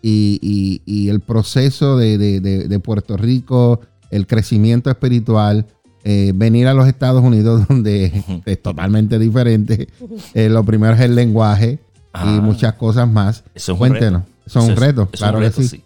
y, 0.00 0.38
y- 0.40 0.82
y 0.86 1.08
el 1.08 1.18
proceso 1.20 1.96
de, 1.96 2.18
de- 2.18 2.38
de- 2.40 2.68
de 2.68 2.78
Puerto 2.78 3.16
Rico, 3.16 3.80
el 4.14 4.26
crecimiento 4.26 4.90
espiritual, 4.90 5.66
eh, 6.04 6.32
venir 6.34 6.66
a 6.68 6.74
los 6.74 6.86
Estados 6.86 7.22
Unidos 7.22 7.66
donde 7.68 8.22
es 8.44 8.62
totalmente 8.62 9.18
diferente. 9.18 9.88
Eh, 10.34 10.48
lo 10.48 10.64
primero 10.64 10.94
es 10.94 11.00
el 11.00 11.14
lenguaje 11.14 11.78
Ah. 12.16 12.32
y 12.36 12.40
muchas 12.40 12.74
cosas 12.74 13.08
más. 13.08 13.42
Eso 13.54 13.72
es 13.72 13.74
un 13.74 13.78
Cuéntenos. 13.78 14.22
reto. 14.22 14.32
Eso 14.46 14.58
es 14.60 14.68
un 14.68 14.76
reto, 14.76 15.02
eso 15.02 15.10
es 15.14 15.18
claro 15.18 15.38
un 15.38 15.42
que 15.42 15.48
reto, 15.48 15.62
sí. 15.62 15.68
sí. 15.68 15.82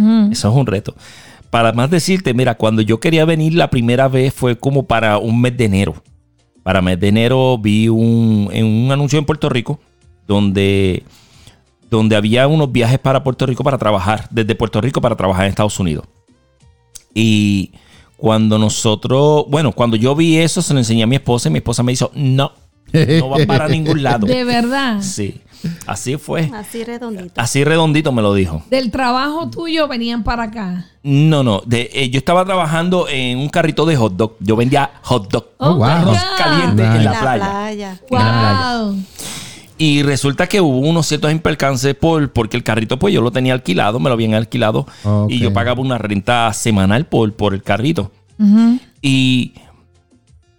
Ujú. 0.00 0.32
Eso 0.32 0.48
es 0.50 0.56
un 0.56 0.66
reto. 0.66 0.94
Para 1.50 1.72
más 1.72 1.90
decirte, 1.90 2.32
mira, 2.32 2.54
cuando 2.56 2.80
yo 2.80 3.00
quería 3.00 3.26
venir 3.26 3.52
la 3.54 3.68
primera 3.68 4.08
vez 4.08 4.32
fue 4.32 4.56
como 4.58 4.84
para 4.86 5.18
un 5.18 5.38
mes 5.42 5.56
de 5.58 5.66
enero. 5.66 5.94
Para 6.62 6.80
mes 6.80 6.98
de 6.98 7.08
enero 7.08 7.58
vi 7.58 7.88
un, 7.88 8.48
en 8.50 8.64
un 8.64 8.92
anuncio 8.92 9.18
en 9.18 9.26
Puerto 9.26 9.50
Rico 9.50 9.78
donde, 10.26 11.02
donde 11.90 12.16
había 12.16 12.46
unos 12.46 12.72
viajes 12.72 12.98
para 12.98 13.22
Puerto 13.22 13.44
Rico 13.44 13.62
para 13.62 13.76
trabajar, 13.76 14.26
desde 14.30 14.54
Puerto 14.54 14.80
Rico 14.80 15.00
para 15.02 15.16
trabajar 15.16 15.44
en 15.44 15.50
Estados 15.50 15.78
Unidos. 15.78 16.06
Y 17.14 17.72
cuando 18.16 18.58
nosotros, 18.58 19.44
bueno, 19.48 19.72
cuando 19.72 19.96
yo 19.96 20.14
vi 20.14 20.38
eso, 20.38 20.62
se 20.62 20.72
lo 20.74 20.80
enseñé 20.80 21.02
a 21.02 21.06
mi 21.06 21.16
esposa 21.16 21.48
y 21.48 21.52
mi 21.52 21.58
esposa 21.58 21.82
me 21.82 21.92
dijo, 21.92 22.10
no, 22.14 22.52
no 22.92 23.28
va 23.30 23.38
para 23.46 23.68
ningún 23.68 24.02
lado. 24.02 24.26
De 24.26 24.44
verdad. 24.44 25.00
Sí, 25.02 25.40
así 25.86 26.16
fue. 26.16 26.50
Así 26.54 26.84
redondito. 26.84 27.32
Así 27.40 27.64
redondito 27.64 28.12
me 28.12 28.22
lo 28.22 28.34
dijo. 28.34 28.62
Del 28.70 28.90
trabajo 28.90 29.50
tuyo 29.50 29.88
venían 29.88 30.22
para 30.24 30.44
acá. 30.44 30.86
No, 31.02 31.42
no. 31.42 31.62
de- 31.64 31.90
eh, 31.92 32.10
yo 32.10 32.18
estaba 32.18 32.44
trabajando 32.44 33.08
en 33.08 33.38
un 33.38 33.48
carrito 33.48 33.86
de 33.86 33.96
hot 33.96 34.14
dog. 34.16 34.36
Yo 34.40 34.56
vendía 34.56 34.90
hot 35.02 35.30
dog. 35.30 35.46
Oh, 35.58 35.74
wow. 35.76 35.86
my 35.86 35.92
Arroz 35.92 36.12
God. 36.18 36.36
caliente 36.38 36.82
Nice. 36.82 36.96
en 36.98 37.04
la 37.04 37.12
La 37.12 37.20
playa. 37.20 37.44
playa. 37.48 38.00
En 38.10 38.16
la 38.18 38.78
Wow. 38.82 38.96
Y 39.78 40.02
resulta 40.02 40.48
que 40.48 40.60
hubo 40.60 40.78
unos 40.78 41.06
ciertos 41.06 41.30
impercances 41.30 41.94
por, 41.94 42.32
porque 42.32 42.56
el 42.56 42.64
carrito, 42.64 42.98
pues 42.98 43.14
yo 43.14 43.20
lo 43.22 43.30
tenía 43.30 43.52
alquilado, 43.54 44.00
me 44.00 44.08
lo 44.10 44.14
habían 44.14 44.34
alquilado. 44.34 44.86
Y 45.28 45.38
yo 45.38 45.52
pagaba 45.52 45.80
una 45.80 45.98
renta 45.98 46.52
semanal 46.52 47.06
por, 47.06 47.32
por 47.34 47.54
el 47.54 47.62
carrito. 47.62 48.10
Y, 49.00 49.54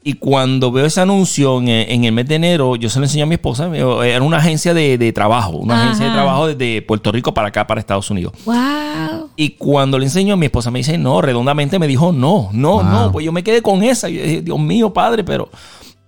y 0.04 0.14
cuando 0.14 0.72
veo 0.72 0.86
ese 0.86 1.02
anuncio 1.02 1.60
en, 1.60 1.68
en 1.68 2.04
el 2.06 2.14
mes 2.14 2.28
de 2.28 2.36
enero, 2.36 2.78
yo 2.78 2.90
se 2.90 3.00
lo 3.00 3.06
enseñé 3.06 3.24
a 3.24 3.26
mi 3.26 3.36
esposa. 3.36 3.70
Era 3.76 4.24
una 4.24 4.38
agencia 4.38 4.74
de, 4.74 4.98
de 4.98 5.12
trabajo, 5.12 5.58
una 5.58 5.74
Ajá. 5.76 5.84
agencia 5.84 6.06
de 6.08 6.12
trabajo 6.14 6.48
desde 6.48 6.82
Puerto 6.82 7.12
Rico 7.12 7.34
para 7.34 7.50
acá, 7.50 7.68
para 7.68 7.82
Estados 7.82 8.10
Unidos. 8.10 8.32
Wow. 8.46 9.30
Y 9.36 9.50
cuando 9.52 10.00
le 10.00 10.06
enseño 10.06 10.36
a 10.36 10.38
mi 10.38 10.46
esposa, 10.46 10.72
me 10.72 10.80
dice, 10.80 10.98
no, 10.98 11.22
redondamente 11.22 11.78
me 11.78 11.88
dijo, 11.88 12.14
no, 12.14 12.50
no, 12.54 12.76
Wow. 12.76 12.84
no. 12.84 13.12
Pues 13.12 13.26
yo 13.26 13.34
me 13.34 13.44
quedé 13.44 13.62
con 13.62 13.84
esa. 13.84 14.10
Y 14.10 14.16
yo 14.18 14.24
dije, 14.24 14.42
Dios 14.42 14.60
mío, 14.60 14.94
padre, 14.94 15.26
pero 15.26 15.50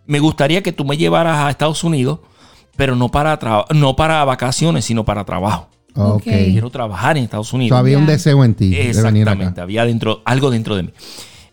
me 0.05 0.19
gustaría 0.19 0.63
que 0.63 0.71
tú 0.71 0.85
me 0.85 0.95
llevaras 0.97 1.37
a 1.39 1.49
Estados 1.49 1.83
Unidos, 1.83 2.19
pero 2.81 2.95
no 2.95 3.09
para, 3.09 3.37
no 3.75 3.95
para 3.95 4.25
vacaciones, 4.25 4.85
sino 4.85 5.05
para 5.05 5.23
trabajo. 5.23 5.69
Ok. 5.93 6.15
Ok. 6.15 6.23
Quiero 6.23 6.71
trabajar 6.71 7.15
en 7.15 7.25
Estados 7.25 7.53
Unidos. 7.53 7.77
había 7.77 7.99
un 7.99 8.07
deseo 8.07 8.43
en 8.43 8.55
ti 8.55 8.69
de 8.71 8.77
venir 8.77 8.89
Exactamente, 8.89 9.43
acá. 9.43 9.61
había 9.61 9.85
dentro, 9.85 10.23
algo 10.25 10.49
dentro 10.49 10.75
de 10.75 10.81
mí. 10.83 10.89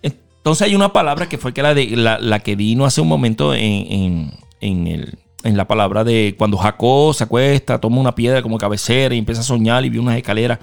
Entonces 0.03 0.67
hay 0.67 0.75
una 0.75 0.91
palabra 0.91 1.29
que 1.29 1.37
fue 1.37 1.53
que 1.53 1.61
la, 1.63 1.75
de, 1.75 1.85
la, 1.97 2.19
la 2.19 2.39
que 2.41 2.57
vino 2.57 2.87
hace 2.87 3.03
un 3.03 3.09
momento 3.09 3.53
en, 3.53 3.61
en- 3.63 4.33
en 4.63 4.87
el- 4.87 5.19
en 5.45 5.57
la 5.59 5.67
palabra 5.69 6.03
de 6.03 6.35
cuando 6.39 6.57
Jacob 6.57 7.13
se 7.15 7.25
acuesta, 7.25 7.79
toma 7.79 8.01
una 8.01 8.15
piedra 8.15 8.41
como 8.41 8.57
cabecera 8.57 9.15
y 9.15 9.19
empieza 9.19 9.43
a 9.43 9.45
soñar 9.45 9.85
y 9.85 9.91
vio 9.91 10.01
unas 10.01 10.17
escaleras. 10.17 10.59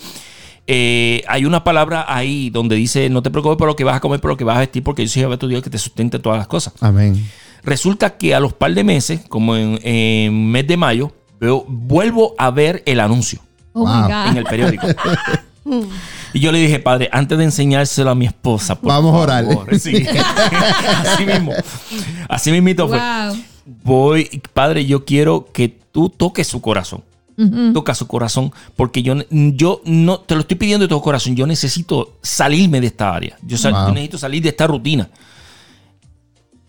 Eh, 0.66 1.22
hay 1.28 1.46
una 1.46 1.64
palabra 1.64 2.06
ahí 2.08 2.50
donde 2.50 2.76
dice, 2.76 3.08
no 3.12 3.22
te 3.22 3.30
preocupes 3.30 3.58
por 3.58 3.68
lo 3.68 3.76
que 3.76 3.84
vas 3.84 3.98
a 3.98 4.00
comer, 4.00 4.20
por 4.20 4.32
lo 4.32 4.38
que 4.38 4.44
vas 4.44 4.58
a 4.58 4.62
vestir, 4.62 4.82
porque 4.84 5.04
yo 5.06 5.10
soy 5.10 5.22
Jehová 5.22 5.38
tu 5.38 5.48
Dios 5.48 5.62
que 5.62 5.70
te 5.70 5.78
sustente 5.78 6.18
todas 6.18 6.40
las 6.40 6.48
cosas. 6.48 6.74
Amén. 6.82 7.24
Resulta 7.66 8.18
que 8.18 8.36
a 8.36 8.40
los 8.40 8.54
par 8.54 8.74
de 8.74 8.84
meses, 8.84 9.22
como 9.28 9.56
en, 9.56 9.80
en 9.84 10.52
mes 10.52 10.68
de 10.68 10.78
mayo, 10.78 11.12
veo, 11.40 11.66
vuelvo 11.68 12.34
a 12.38 12.52
ver 12.52 12.84
el 12.86 13.00
anuncio 13.00 13.40
Oh 13.74 13.82
Wow. 13.82 14.10
en 14.30 14.38
el 14.38 14.44
periódico. 14.46 14.88
y 16.34 16.40
yo 16.40 16.52
le 16.52 16.60
dije, 16.60 16.80
padre, 16.80 17.10
antes 17.12 17.38
de 17.38 17.44
enseñárselo 17.44 18.10
a 18.12 18.16
mi 18.16 18.26
esposa, 18.26 18.76
por 18.76 18.90
Vamos 18.90 19.14
a 19.16 19.18
orar. 19.18 19.46
favor". 19.46 19.80
Sí. 19.80 20.06
Así 21.06 21.26
mismo. 21.26 21.52
Así 22.30 22.52
mismito 22.52 22.88
fue. 22.88 22.98
Wow. 23.00 23.38
Voy, 23.84 24.42
padre, 24.54 24.86
yo 24.86 25.06
quiero 25.06 25.48
que 25.52 25.70
tú 25.92 26.10
toques 26.10 26.48
su 26.48 26.62
corazón. 26.62 27.04
Toca 27.74 27.94
su 27.96 28.08
corazón, 28.08 28.54
porque 28.78 29.04
yo, 29.04 29.16
yo 29.30 29.82
no 29.84 30.22
te 30.22 30.36
lo 30.36 30.42
estoy 30.42 30.56
pidiendo 30.56 30.86
de 30.86 30.88
todo 30.88 31.02
corazón. 31.02 31.36
Yo 31.36 31.46
necesito 31.46 32.14
salirme 32.22 32.80
de 32.80 32.88
esta 32.88 33.14
área. 33.14 33.36
Yo, 33.42 33.58
sal- 33.58 33.74
Wow. 33.74 33.88
yo 33.88 33.94
necesito 33.94 34.18
salir 34.18 34.42
de 34.42 34.50
esta 34.50 34.68
rutina. 34.68 35.10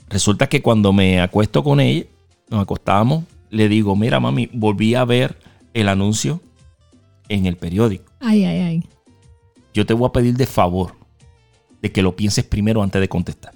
Resulta 0.08 0.48
que 0.48 0.62
cuando 0.62 0.92
me 0.92 1.20
acuesto 1.20 1.62
con 1.64 1.80
ella, 1.80 2.04
nos 2.48 2.62
acostamos, 2.62 3.24
le 3.50 3.68
digo, 3.68 3.96
mira, 3.96 4.20
mami, 4.20 4.48
volví 4.52 4.94
a 4.94 5.04
ver 5.04 5.36
el 5.74 5.88
anuncio 5.88 6.40
en 7.28 7.46
el 7.46 7.56
periódico. 7.56 8.12
Ay, 8.20 8.44
ay, 8.44 8.60
ay. 8.60 8.84
Yo 9.74 9.84
te 9.84 9.94
voy 9.94 10.08
a 10.08 10.12
pedir 10.12 10.36
de 10.36 10.46
favor 10.46 10.94
de 11.82 11.92
que 11.92 12.02
lo 12.02 12.14
pienses 12.16 12.44
primero 12.44 12.82
antes 12.82 13.00
de 13.00 13.08
contestar. 13.08 13.52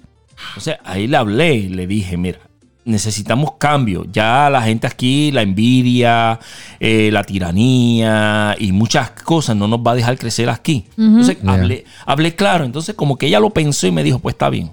Entonces 0.49 0.75
ahí 0.83 1.07
le 1.07 1.17
hablé 1.17 1.55
y 1.55 1.69
le 1.69 1.87
dije, 1.87 2.17
mira, 2.17 2.39
necesitamos 2.83 3.53
cambio. 3.57 4.05
Ya 4.11 4.49
la 4.49 4.61
gente 4.61 4.87
aquí, 4.87 5.31
la 5.31 5.41
envidia, 5.41 6.39
eh, 6.79 7.09
la 7.11 7.23
tiranía 7.23 8.55
y 8.59 8.71
muchas 8.71 9.11
cosas 9.11 9.55
no 9.55 9.67
nos 9.67 9.79
va 9.79 9.91
a 9.91 9.95
dejar 9.95 10.17
crecer 10.17 10.49
aquí. 10.49 10.85
Entonces 10.97 11.37
Yeah. 11.41 11.53
hablé, 11.53 11.85
hablé 12.05 12.35
claro. 12.35 12.65
Entonces 12.65 12.95
como 12.95 13.17
que 13.17 13.27
ella 13.27 13.39
lo 13.39 13.51
pensó 13.51 13.87
y 13.87 13.91
me 13.91 14.03
dijo, 14.03 14.19
pues 14.19 14.33
está 14.33 14.49
bien. 14.49 14.71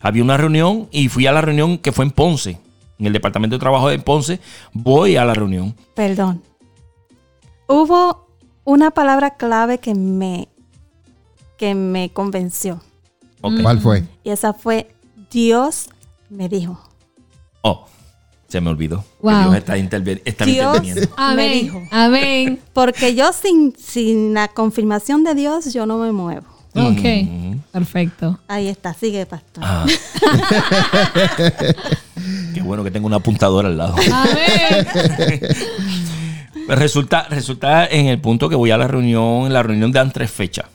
Había 0.00 0.22
una 0.22 0.36
reunión 0.36 0.88
y 0.90 1.08
fui 1.08 1.26
a 1.26 1.32
la 1.32 1.40
reunión 1.42 1.78
que 1.78 1.92
fue 1.92 2.04
en 2.04 2.10
Ponce, 2.10 2.58
en 2.98 3.06
el 3.06 3.12
departamento 3.12 3.56
de 3.56 3.60
trabajo 3.60 3.88
de 3.88 3.98
Ponce. 3.98 4.40
Voy 4.72 5.16
a 5.16 5.24
la 5.24 5.34
reunión. 5.34 5.74
Perdón. 5.94 6.42
Hubo 7.66 8.26
una 8.64 8.90
palabra 8.90 9.36
clave 9.36 9.78
que 9.78 9.94
me, 9.94 10.48
que 11.56 11.74
me 11.74 12.10
convenció. 12.12 12.80
¿Cuál 13.40 13.80
fue? 13.80 14.04
Y 14.24 14.30
esa 14.30 14.52
fue 14.52 14.94
Dios 15.30 15.88
me 16.28 16.48
dijo. 16.48 16.78
Oh, 17.62 17.86
se 18.48 18.60
me 18.60 18.70
olvidó. 18.70 19.04
que. 19.20 19.42
Dios 19.44 19.56
está, 19.56 19.76
intervi- 19.78 20.22
está 20.24 20.44
Dios 20.44 20.76
interviniendo. 20.76 21.14
me 21.16 21.22
Amén. 21.22 21.52
dijo. 21.52 21.82
Amén. 21.90 22.60
Porque 22.72 23.14
yo 23.14 23.32
sin, 23.32 23.74
sin 23.76 24.34
la 24.34 24.48
confirmación 24.48 25.24
de 25.24 25.34
Dios, 25.34 25.72
yo 25.72 25.86
no 25.86 25.98
me 25.98 26.12
muevo. 26.12 26.46
Ok. 26.74 27.02
Perfecto. 27.72 28.38
Ahí 28.48 28.68
está, 28.68 28.94
sigue, 28.94 29.26
pastor. 29.26 29.64
Ah. 29.66 29.86
Qué 32.54 32.62
bueno 32.62 32.84
que 32.84 32.90
tengo 32.90 33.06
una 33.06 33.16
apuntadora 33.16 33.68
al 33.68 33.78
lado. 33.78 33.96
Amén. 34.12 34.86
Resulta, 36.68 37.26
resulta 37.28 37.86
en 37.86 38.06
el 38.06 38.20
punto 38.20 38.48
que 38.48 38.54
voy 38.54 38.70
a 38.70 38.78
la 38.78 38.86
reunión, 38.86 39.46
en 39.46 39.52
la 39.52 39.62
reunión 39.62 39.90
dan 39.90 40.12
tres 40.12 40.30
fechas. 40.30 40.66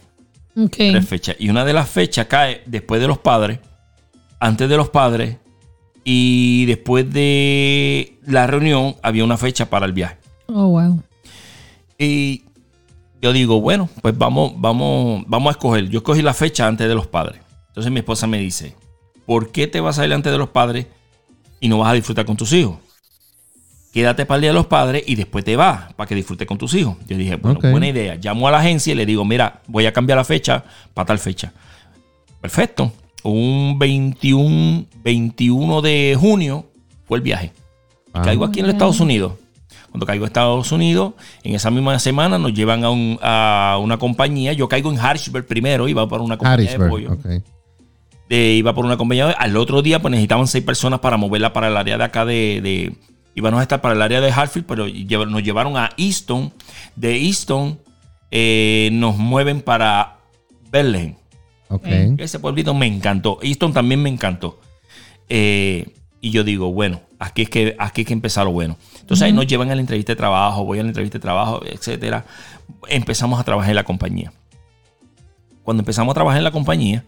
Ok. 0.58 0.76
Tres 0.76 1.08
fechas. 1.08 1.38
Y 1.40 1.50
una 1.50 1.64
de 1.64 1.72
las 1.72 1.90
fechas 1.90 2.28
cae 2.28 2.64
después 2.66 3.00
de 3.00 3.08
los 3.08 3.20
padres, 3.20 3.60
antes 4.40 4.68
de 4.68 4.76
los 4.76 4.90
padres, 4.90 5.38
y 6.04 6.66
después 6.66 7.10
de 7.12 8.18
la 8.26 8.46
reunión 8.46 8.98
había 9.02 9.24
una 9.24 9.38
fecha 9.38 9.70
para 9.70 9.86
el 9.86 9.94
viaje. 9.94 10.18
Oh, 10.48 10.68
wow. 10.68 11.02
Y 11.98 12.44
yo 13.26 13.34
digo, 13.34 13.60
bueno, 13.60 13.90
pues 14.04 14.16
vamos, 14.16 14.54
vamos, 14.58 15.24
vamos 15.26 15.48
a 15.48 15.52
escoger. 15.54 15.90
Yo 15.90 15.98
escogí 15.98 16.22
la 16.22 16.36
fecha 16.36 16.68
antes 16.68 16.88
de 16.88 16.94
los 16.94 17.08
padres. 17.08 17.42
Entonces 17.70 17.92
mi 17.92 17.98
esposa 17.98 18.28
me 18.28 18.38
dice, 18.38 18.76
¿por 19.26 19.52
qué 19.52 19.66
te 19.66 19.80
vas 19.80 19.98
a 19.98 20.06
ir 20.06 20.14
antes 20.14 20.32
de 20.32 20.38
los 20.38 20.50
padres 20.50 20.86
y 21.60 21.68
no 21.68 21.80
vas 21.80 21.90
a 21.90 21.94
disfrutar 21.94 22.24
con 22.24 22.38
tus 22.38 22.54
hijos? 22.54 22.78
Quédate 23.92 24.28
para 24.28 24.36
el 24.36 24.42
día 24.42 24.52
de 24.52 24.54
los 24.54 24.68
padres 24.68 25.02
y 25.08 25.16
después 25.16 25.44
te 25.44 25.56
vas 25.56 25.92
para 25.94 26.08
que 26.08 26.14
disfrutes 26.14 26.48
con 26.48 26.60
tus 26.60 26.76
hijos. 26.76 26.98
Yo 27.08 27.18
dije, 27.18 27.38
bueno, 27.38 27.60
buena 27.60 27.88
idea. 27.88 28.14
Llamo 28.14 28.48
a 28.48 28.52
la 28.52 28.60
agencia 28.60 28.94
y 28.94 28.96
le 28.96 29.08
digo, 29.08 29.26
mira, 29.26 29.64
voy 29.66 29.88
a 29.88 29.92
cambiar 29.92 30.18
la 30.18 30.24
fecha 30.24 30.64
para 30.94 31.08
tal 31.08 31.18
fecha. 31.18 31.52
Perfecto. 32.40 32.94
Un 33.24 33.80
21, 33.80 34.86
21 35.04 35.82
de 35.82 36.16
junio 36.20 36.68
fue 37.08 37.18
el 37.18 37.24
viaje. 37.24 37.52
Ah. 38.14 38.22
caigo 38.22 38.46
aquí 38.46 38.60
en 38.60 38.68
los 38.68 38.76
Estados 38.76 39.00
Unidos. 39.00 39.34
Cuando 39.96 40.08
caigo 40.08 40.26
en 40.26 40.28
Estados 40.28 40.74
Unidos, 40.74 41.14
en 41.44 41.56
esa 41.56 41.72
misma 41.72 41.98
semana 42.00 42.38
nos 42.38 42.54
llevan 42.54 42.84
a, 42.84 42.90
un- 42.92 43.18
a 43.22 43.78
una 43.82 43.98
compañía. 43.98 44.52
Yo 44.52 44.68
caigo 44.68 44.92
en 44.92 45.00
Harrisburg 45.00 45.46
primero, 45.48 45.88
iba 45.88 46.06
por 46.06 46.20
una 46.20 46.38
compañía 46.38 46.58
de 46.58 46.76
Harrisburg. 46.84 46.90
pollo. 47.08 47.30
De- 48.28 48.56
iba 48.56 48.76
por 48.76 48.84
una 48.86 48.98
compañía. 48.98 49.30
Al 49.32 49.56
otro 49.56 49.82
día, 49.82 50.02
pues 50.02 50.12
necesitaban 50.12 50.48
seis 50.48 50.66
personas 50.66 51.00
para 51.00 51.16
moverla 51.16 51.54
para 51.54 51.70
el 51.70 51.78
área 51.78 51.98
de 51.98 52.04
acá 52.04 52.26
de. 52.26 52.60
de 52.62 52.94
íbamos 53.36 53.58
a 53.62 53.64
estar 53.64 53.80
para 53.80 53.96
el 53.96 54.02
área 54.02 54.20
de 54.20 54.32
Hartfield, 54.34 54.66
pero 54.68 54.86
nos 55.28 55.44
llevaron 55.44 55.78
a 55.78 55.92
Easton. 55.96 56.52
De 56.98 57.16
Easton 57.22 57.80
eh, 58.32 58.90
nos 58.92 59.16
mueven 59.16 59.62
para 59.62 60.18
Bethlehem. 60.72 61.16
Ok. 61.70 61.86
Ese 62.18 62.40
pueblito 62.40 62.74
me 62.74 62.86
encantó. 62.88 63.40
Easton 63.42 63.72
también 63.72 64.02
me 64.04 64.10
encantó. 64.10 64.60
Eh, 65.30 65.88
y 66.20 66.32
yo 66.32 66.44
digo, 66.44 66.74
bueno, 66.74 67.00
aquí 67.18 67.44
es 67.44 67.50
que 67.50 67.76
aquí 67.80 68.02
es 68.02 68.08
que 68.08 68.14
empezar 68.14 68.44
lo 68.46 68.52
bueno. 68.52 68.76
Entonces 69.06 69.28
ahí 69.28 69.34
nos 69.34 69.46
llevan 69.46 69.70
a 69.70 69.76
la 69.76 69.82
entrevista 69.82 70.14
de 70.14 70.16
trabajo, 70.16 70.66
voy 70.66 70.80
a 70.80 70.82
la 70.82 70.88
entrevista 70.88 71.20
de 71.20 71.22
trabajo, 71.22 71.62
etcétera. 71.64 72.26
Empezamos 72.88 73.40
a 73.40 73.44
trabajar 73.44 73.70
en 73.70 73.76
la 73.76 73.84
compañía. 73.84 74.34
Cuando 75.62 75.82
empezamos 75.82 76.12
a 76.12 76.16
trabajar 76.16 76.40
en 76.40 76.44
la 76.44 76.50
compañía, 76.50 77.04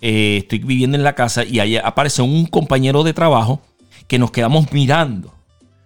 eh, 0.00 0.38
estoy 0.38 0.58
viviendo 0.58 0.96
en 0.96 1.04
la 1.04 1.14
casa 1.14 1.44
y 1.44 1.60
ahí 1.60 1.76
aparece 1.76 2.22
un 2.22 2.46
compañero 2.46 3.04
de 3.04 3.12
trabajo 3.12 3.62
que 4.08 4.18
nos 4.18 4.32
quedamos 4.32 4.72
mirando. 4.72 5.32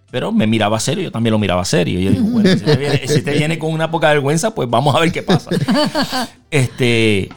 Pero 0.09 0.31
me 0.31 0.47
miraba 0.47 0.79
serio, 0.79 1.03
yo 1.03 1.11
también 1.11 1.33
lo 1.33 1.37
miraba 1.37 1.63
serio. 1.65 1.99
Y 1.99 2.05
yo 2.05 2.09
digo, 2.09 2.25
bueno, 2.29 2.49
si 2.49 2.61
te, 2.61 2.75
viene, 2.75 3.07
si 3.07 3.21
te 3.21 3.33
viene 3.33 3.59
con 3.59 3.71
una 3.71 3.91
poca 3.91 4.09
vergüenza, 4.09 4.55
pues 4.55 4.67
vamos 4.67 4.95
a 4.95 4.99
ver 5.01 5.11
qué 5.11 5.21
pasa. 5.21 5.51
Este, 6.49 7.29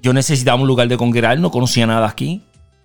yo 0.00 0.12
necesitaba 0.12 0.60
un 0.62 0.68
lugar 0.68 0.86
de 0.86 0.96
congregar, 0.96 1.40
no 1.40 1.50
conocía 1.50 1.88
nada 1.88 2.06
aquí. 2.06 2.42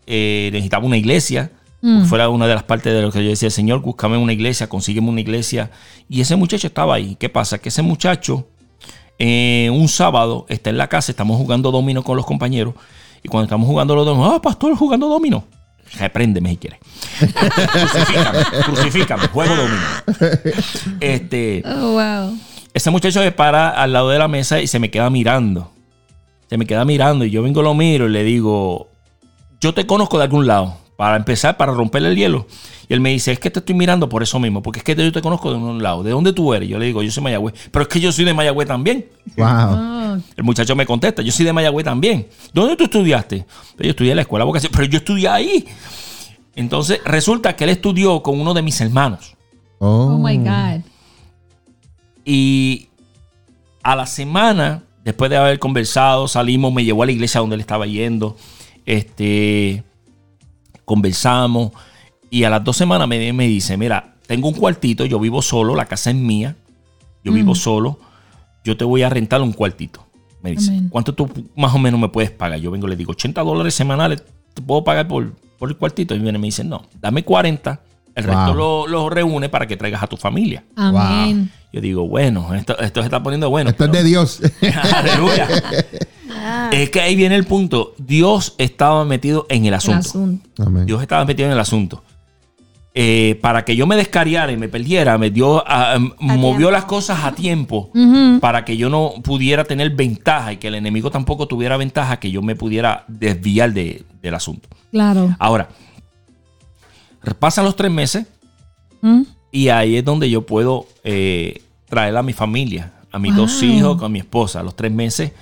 Eh, 0.08 0.50
necesitaba 0.52 0.84
una 0.84 0.98
iglesia. 0.98 1.52
Mm. 1.82 2.06
Fuera 2.06 2.30
una 2.30 2.48
de 2.48 2.54
las 2.54 2.64
partes 2.64 2.94
de 2.94 3.02
lo 3.02 3.12
que 3.12 3.24
yo 3.24 3.30
decía, 3.30 3.50
Señor, 3.50 3.82
búscame 3.82 4.18
una 4.18 4.34
iglesia, 4.34 4.70
consígueme 4.70 5.10
una 5.10 5.22
iglesia. 5.22 5.72
Y 6.08 6.22
ese 6.22 6.36
muchacho 6.36 6.68
estaba 6.68 6.96
ahí. 6.96 7.16
¿Qué 7.20 7.28
pasa? 7.30 7.58
Que 7.58 7.70
ese 7.70 7.82
muchacho, 7.82 8.48
eh, 9.18 9.70
un 9.74 9.88
sábado, 9.88 10.46
está 10.50 10.70
en 10.70 10.78
la 10.78 10.88
casa, 10.88 11.12
estamos 11.12 11.38
jugando 11.38 11.72
domino 11.72 12.04
con 12.04 12.16
los 12.18 12.26
compañeros. 12.26 12.76
Y 13.24 13.30
cuando 13.30 13.46
estamos 13.46 13.68
jugando 13.68 13.96
los 13.96 14.06
domino, 14.06 14.32
ah, 14.32 14.42
pastor, 14.42 14.76
jugando 14.76 15.08
domino. 15.08 15.44
Repréndeme 15.98 16.52
si 16.52 16.58
quieres. 16.58 16.80
crucifícame, 17.20 18.40
crucifícame, 18.66 19.28
juego 19.28 19.56
domino. 19.56 19.82
Este, 21.00 21.64
Oh, 21.66 21.92
wow. 21.94 22.38
ese 22.74 22.90
muchacho 22.92 23.22
se 23.22 23.32
para 23.32 23.70
al 23.70 23.92
lado 23.92 24.10
de 24.10 24.20
la 24.20 24.28
mesa 24.28 24.62
y 24.62 24.68
se 24.68 24.80
me 24.80 24.90
queda 24.90 25.10
mirando. 25.10 25.72
Se 26.50 26.58
me 26.58 26.66
queda 26.66 26.86
mirando 26.86 27.26
y 27.26 27.30
yo 27.32 27.44
vengo, 27.44 27.62
lo 27.62 27.74
miro 27.74 28.08
y 28.08 28.10
le 28.10 28.24
digo, 28.24 28.90
yo 29.60 29.74
te 29.74 29.86
conozco 29.86 30.18
de 30.18 30.26
algún 30.26 30.48
lado. 30.48 30.78
Para 31.02 31.16
empezar, 31.16 31.58
para 31.58 31.72
romperle 31.74 32.10
el 32.10 32.16
hielo. 32.16 32.46
Y 32.88 32.94
él 32.94 33.00
me 33.00 33.10
dice, 33.10 33.32
es 33.32 33.40
que 33.40 33.50
te 33.50 33.58
estoy 33.58 33.74
mirando 33.74 34.08
por 34.08 34.22
eso 34.22 34.40
mismo, 34.40 34.62
porque 34.62 34.78
es 34.78 34.84
que 34.84 34.96
yo 34.96 35.12
te 35.12 35.20
conozco 35.20 35.50
de 35.50 35.58
un 35.58 35.82
lado. 35.82 36.04
¿De 36.04 36.12
dónde 36.12 36.32
tú 36.32 36.54
eres? 36.54 36.70
Yo 36.70 36.78
le 36.78 36.86
digo, 36.86 37.02
yo 37.02 37.10
soy 37.10 37.24
Mayagüez. 37.24 37.56
Pero 37.72 37.82
es 37.82 37.88
que 37.90 38.00
yo 38.00 38.12
soy 38.12 38.24
de 38.24 38.36
Mayagüez 38.36 38.68
también. 38.68 39.08
Wow. 39.36 39.48
Oh, 39.48 40.18
El 40.38 40.44
muchacho 40.44 40.76
me 40.76 40.86
contesta, 40.86 41.24
yo 41.24 41.32
soy 41.32 41.44
de 41.44 41.54
Mayagüez 41.54 41.86
también. 41.86 42.28
¿Dónde 42.54 42.76
tú 42.76 42.84
estudiaste? 42.84 43.48
Pero 43.76 43.88
yo 43.88 43.90
estudié 43.90 44.12
en 44.12 44.18
la 44.18 44.22
escuela 44.22 44.46
vocación, 44.46 44.72
pero 44.76 44.86
yo 44.86 45.00
estudié 45.00 45.28
ahí. 45.28 45.66
Entonces 46.56 47.02
resulta 47.04 47.56
que 47.56 47.64
él 47.64 47.72
estudió 47.72 48.22
con 48.22 48.40
uno 48.40 48.54
de 48.54 48.62
mis 48.62 48.80
hermanos. 48.80 49.36
oh 49.80 50.20
my 50.20 50.38
Mm. 50.38 50.44
God. 50.44 50.82
Y 52.26 52.90
a 53.82 53.96
la 53.96 54.06
semana, 54.06 54.84
después 55.04 55.32
de 55.32 55.38
haber 55.38 55.58
conversado, 55.58 56.28
salimos, 56.28 56.72
me 56.72 56.84
llevó 56.84 57.02
a 57.02 57.08
la 57.08 57.12
iglesia 57.12 57.40
donde 57.42 57.56
él 57.56 57.62
estaba 57.62 57.88
yendo. 57.88 58.38
Este, 58.86 59.84
conversamos. 60.92 61.72
Y 62.30 62.44
a 62.44 62.50
las 62.50 62.62
dos 62.64 62.76
semanas 62.76 63.08
me, 63.08 63.32
me 63.34 63.48
dice, 63.48 63.78
mira, 63.78 64.16
tengo 64.28 64.50
un 64.50 64.54
cuartito, 64.54 65.06
yo 65.06 65.20
vivo 65.20 65.42
solo, 65.42 65.74
la 65.76 65.86
casa 65.86 66.10
es 66.10 66.16
mía. 66.18 66.56
Yo 67.24 67.32
vivo 67.32 67.56
solo. 67.56 67.98
Yo 68.66 68.76
te 68.76 68.84
voy 68.84 69.02
a 69.04 69.10
rentar 69.10 69.42
un 69.42 69.54
cuartito. 69.54 70.06
Me 70.44 70.52
dice, 70.52 70.72
Amén. 70.72 70.90
¿cuánto 70.90 71.14
tú 71.14 71.30
más 71.56 71.74
o 71.74 71.80
menos 71.80 72.00
me 72.00 72.10
puedes 72.10 72.32
pagar? 72.32 72.60
Yo 72.60 72.72
vengo 72.72 72.88
y 72.88 72.90
le 72.90 72.96
digo, 72.98 73.12
80 73.12 73.42
dólares 73.44 73.74
semanales, 73.74 74.24
¿te 74.54 74.62
puedo 74.62 74.84
pagar 74.84 75.08
por, 75.08 75.32
por 75.58 75.70
el 75.70 75.78
cuartito? 75.78 76.14
Y 76.16 76.20
viene 76.20 76.38
y 76.38 76.42
me 76.42 76.48
dice, 76.48 76.64
no, 76.64 76.82
dame 77.00 77.24
40. 77.24 77.80
El 78.16 78.26
Wow. 78.26 78.36
resto 78.36 78.54
lo, 78.54 78.88
lo 78.88 79.10
reúne 79.10 79.48
para 79.50 79.66
que 79.68 79.78
traigas 79.78 80.04
a 80.04 80.08
tu 80.08 80.18
familia. 80.18 80.64
Amén. 80.76 81.50
Yo 81.74 81.80
digo, 81.82 82.08
bueno, 82.08 82.54
esto, 82.54 82.78
esto 82.80 83.02
se 83.02 83.06
está 83.08 83.24
poniendo 83.24 83.50
bueno. 83.50 83.70
Esto 83.70 83.86
es 83.86 83.92
de 83.92 84.04
Dios. 84.04 84.42
Aleluya. 84.94 85.48
Es 86.72 86.90
que 86.90 87.00
ahí 87.02 87.16
viene 87.16 87.36
el 87.36 87.46
punto. 87.46 87.94
Dios 87.98 88.56
estaba 88.58 89.06
metido 89.06 89.46
en 89.50 89.64
el 89.64 89.68
El 89.70 89.74
asunto. 89.76 90.40
Amén. 90.60 90.86
Dios 90.86 91.02
estaba 91.02 91.24
metido 91.26 91.48
en 91.48 91.54
el 91.54 91.60
asunto. 91.60 92.04
Eh, 92.94 93.40
para 93.42 93.64
que 93.64 93.78
yo 93.78 93.88
me 93.88 93.96
descariara 93.96 94.52
y 94.52 94.58
me 94.58 94.68
perdiera, 94.68 95.18
me 95.18 95.30
dio, 95.30 95.64
ah, 95.66 95.98
movió 96.20 96.58
tiempo. 96.58 96.72
las 96.72 96.84
cosas 96.84 97.24
a 97.24 97.32
tiempo 97.34 97.90
para 98.42 98.66
que 98.66 98.76
yo 98.76 98.90
no 98.90 99.14
pudiera 99.24 99.64
tener 99.64 99.92
ventaja 99.92 100.52
y 100.52 100.58
que 100.58 100.68
el 100.68 100.76
enemigo 100.76 101.10
tampoco 101.10 101.48
tuviera 101.48 101.78
ventaja, 101.78 102.20
que 102.20 102.32
yo 102.32 102.42
me 102.42 102.58
pudiera 102.58 103.06
desviar 103.08 103.72
de- 103.72 104.04
del 104.22 104.34
asunto. 104.36 104.68
Claro. 104.92 105.34
Ahora, 105.40 105.70
pasan 107.40 107.66
los 107.66 107.76
tres 107.76 107.92
meses, 107.92 108.26
Mm. 109.04 109.22
Y 109.52 109.70
ahí 109.70 109.98
es 109.98 110.06
donde 110.06 110.30
yo 110.30 110.46
puedo 110.46 110.88
eh, 111.04 111.62
traer 111.88 112.16
a 112.16 112.24
mi 112.24 112.34
familia, 112.34 112.94
a 113.12 113.20
mis 113.20 113.36
dos 113.36 113.62
hijos, 113.64 114.02
a 114.02 114.10
mi 114.10 114.20
esposa. 114.20 114.62
A 114.62 114.64
los 114.64 114.76
tres 114.76 114.92
meses 114.92 115.34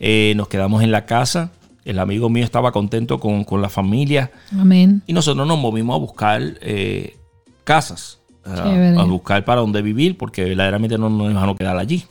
eh, 0.00 0.34
nos 0.36 0.48
quedamos 0.48 0.82
en 0.82 0.90
la 0.90 1.06
casa. 1.06 1.52
El 1.84 1.98
amigo 1.98 2.28
mío 2.28 2.44
estaba 2.44 2.72
contento 2.72 3.20
con, 3.20 3.44
con 3.44 3.62
la 3.62 3.68
familia. 3.68 4.32
Amén. 4.52 5.02
Y 5.06 5.12
nosotros 5.12 5.46
nos 5.46 5.58
movimos 5.58 5.94
a 5.94 5.98
buscar 5.98 6.42
eh, 6.60 7.16
casas, 7.62 8.18
a, 8.44 9.00
a 9.00 9.04
buscar 9.04 9.44
para 9.44 9.60
dónde 9.60 9.82
vivir, 9.82 10.16
porque 10.16 10.44
verdaderamente 10.44 10.98
no 10.98 11.10
nos 11.10 11.28
dejaron 11.28 11.56
quedar 11.56 11.76
allí. 11.76 12.04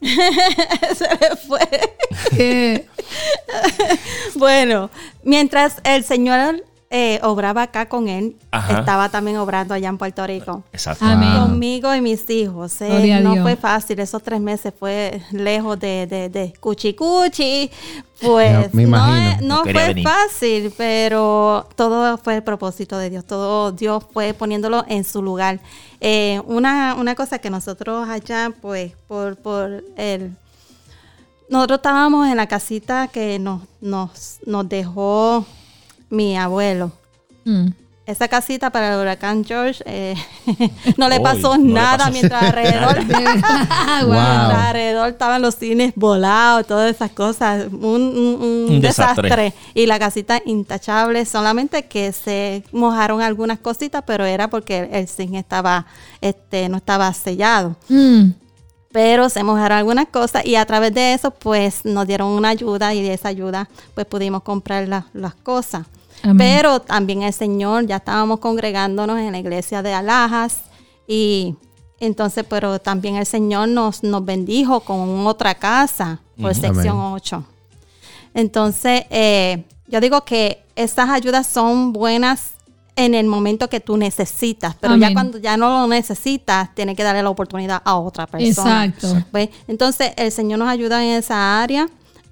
Se 0.00 1.08
le 1.20 1.36
fue. 1.36 2.84
Bueno, 4.36 4.90
mientras 5.22 5.80
el 5.84 6.04
Señor 6.04 6.64
eh, 6.90 7.20
obraba 7.22 7.62
acá 7.64 7.86
con 7.88 8.08
él, 8.08 8.36
Ajá. 8.50 8.80
estaba 8.80 9.08
también 9.10 9.36
obrando 9.36 9.74
allá 9.74 9.88
en 9.90 9.98
Puerto 9.98 10.26
Rico. 10.26 10.62
Exacto. 10.72 11.04
Amén. 11.04 11.38
Conmigo 11.38 11.94
y 11.94 12.00
mis 12.00 12.28
hijos. 12.30 12.80
eh, 12.80 13.20
no 13.22 13.32
Dios. 13.32 13.42
fue 13.42 13.56
fácil, 13.56 13.98
esos 14.00 14.22
tres 14.22 14.40
meses 14.40 14.72
fue 14.78 15.20
lejos 15.32 15.78
de, 15.78 16.06
de, 16.06 16.28
de 16.30 16.52
cuchi 16.58 16.94
cuchi. 16.94 17.70
Pues 18.20 18.74
Me 18.74 18.84
no, 18.84 19.40
no 19.42 19.62
fue 19.62 19.72
venir. 19.72 20.02
fácil, 20.08 20.72
pero 20.76 21.68
todo 21.76 22.18
fue 22.18 22.36
el 22.36 22.42
propósito 22.42 22.98
de 22.98 23.10
Dios. 23.10 23.24
Todo 23.24 23.70
Dios 23.70 24.04
fue 24.12 24.34
poniéndolo 24.34 24.84
en 24.88 25.04
su 25.04 25.22
lugar. 25.22 25.60
Eh, 26.00 26.40
una, 26.46 26.94
una 26.98 27.14
cosa 27.14 27.38
que 27.38 27.48
nosotros 27.50 28.08
allá, 28.08 28.50
pues, 28.60 28.92
por, 29.06 29.36
por 29.36 29.84
el 29.96 30.32
nosotros 31.50 31.78
estábamos 31.78 32.28
en 32.28 32.36
la 32.36 32.46
casita 32.46 33.08
que 33.08 33.38
nos, 33.38 33.62
nos, 33.80 34.38
nos 34.44 34.68
dejó 34.68 35.46
mi 36.10 36.36
abuelo. 36.36 36.92
mm. 37.44 37.68
Esa 38.06 38.26
casita 38.26 38.70
para 38.70 38.94
el 38.94 39.00
huracán 39.02 39.44
George 39.44 39.82
eh, 39.84 40.14
no 40.96 41.10
le 41.10 41.20
pasó 41.20 41.58
no 41.58 41.64
le 41.66 41.72
nada 41.74 41.98
pasó 41.98 42.10
mientras 42.12 42.42
alrededor, 42.42 42.96
Wow. 43.04 44.12
mientras 44.12 44.54
alrededor 44.68 45.08
estaban 45.10 45.42
los 45.42 45.56
cines 45.56 45.92
volados, 45.94 46.66
todas 46.66 46.90
esas 46.94 47.10
cosas. 47.10 47.66
Un, 47.70 47.82
un- 47.82 48.38
un 48.40 48.66
Un 48.70 48.80
desastre. 48.80 49.24
desastre. 49.28 49.54
Y 49.74 49.84
la 49.84 49.98
casita 49.98 50.40
intachable, 50.46 51.26
solamente 51.26 51.84
que 51.84 52.12
se 52.12 52.64
mojaron 52.72 53.20
algunas 53.20 53.58
cositas, 53.58 54.02
pero 54.06 54.24
era 54.24 54.48
porque 54.48 54.88
el 54.90 55.06
zinc 55.06 55.34
estaba, 55.34 55.84
este, 56.22 56.70
no 56.70 56.78
estaba 56.78 57.12
sellado 57.12 57.76
Mm. 57.90 58.30
pero 58.90 59.28
se 59.28 59.42
mojaron 59.42 59.76
algunas 59.76 60.08
cosas 60.08 60.46
y 60.46 60.56
a 60.56 60.64
través 60.64 60.94
de 60.94 61.12
eso 61.12 61.30
pues 61.30 61.84
nos 61.84 62.06
dieron 62.06 62.28
una 62.30 62.48
ayuda 62.48 62.94
y 62.94 63.02
de 63.02 63.12
esa 63.12 63.28
ayuda 63.28 63.68
pues 63.94 64.06
pudimos 64.06 64.42
comprar 64.44 64.88
la- 64.88 65.04
las 65.12 65.34
cosas. 65.34 65.84
Amén. 66.22 66.36
Pero 66.38 66.80
también 66.80 67.22
el 67.22 67.32
Señor, 67.32 67.86
ya 67.86 67.96
estábamos 67.96 68.40
congregándonos 68.40 69.18
en 69.18 69.32
la 69.32 69.38
iglesia 69.38 69.82
de 69.82 69.94
Alhajas 69.94 70.60
y 71.06 71.56
entonces, 72.00 72.44
pero 72.48 72.78
también 72.78 73.16
el 73.16 73.26
Señor 73.26 73.68
nos, 73.68 74.02
nos 74.02 74.24
bendijo 74.24 74.80
con 74.80 75.26
otra 75.26 75.54
casa 75.54 76.20
por 76.40 76.54
sección 76.54 76.96
Amén. 76.98 77.12
8. 77.14 77.44
Entonces, 78.34 79.04
eh, 79.10 79.64
yo 79.88 80.00
digo 80.00 80.24
que 80.24 80.62
estas 80.76 81.10
ayudas 81.10 81.46
son 81.46 81.92
buenas 81.92 82.52
en 82.94 83.14
el 83.14 83.26
momento 83.26 83.68
que 83.68 83.80
tú 83.80 83.96
necesitas, 83.96 84.74
pero 84.80 84.96
ya 84.96 85.12
cuando 85.12 85.38
ya 85.38 85.56
no 85.56 85.70
lo 85.70 85.86
necesitas, 85.86 86.74
tienes 86.74 86.96
que 86.96 87.04
darle 87.04 87.22
la 87.22 87.30
oportunidad 87.30 87.80
a 87.84 87.96
otra 87.96 88.26
persona. 88.26 88.86
Exacto. 88.86 89.24
¿Ves? 89.32 89.50
Entonces, 89.68 90.12
el 90.16 90.32
Señor 90.32 90.58
nos 90.58 90.68
ayuda 90.68 91.04
en 91.04 91.10
esa 91.12 91.62
área. 91.62 91.88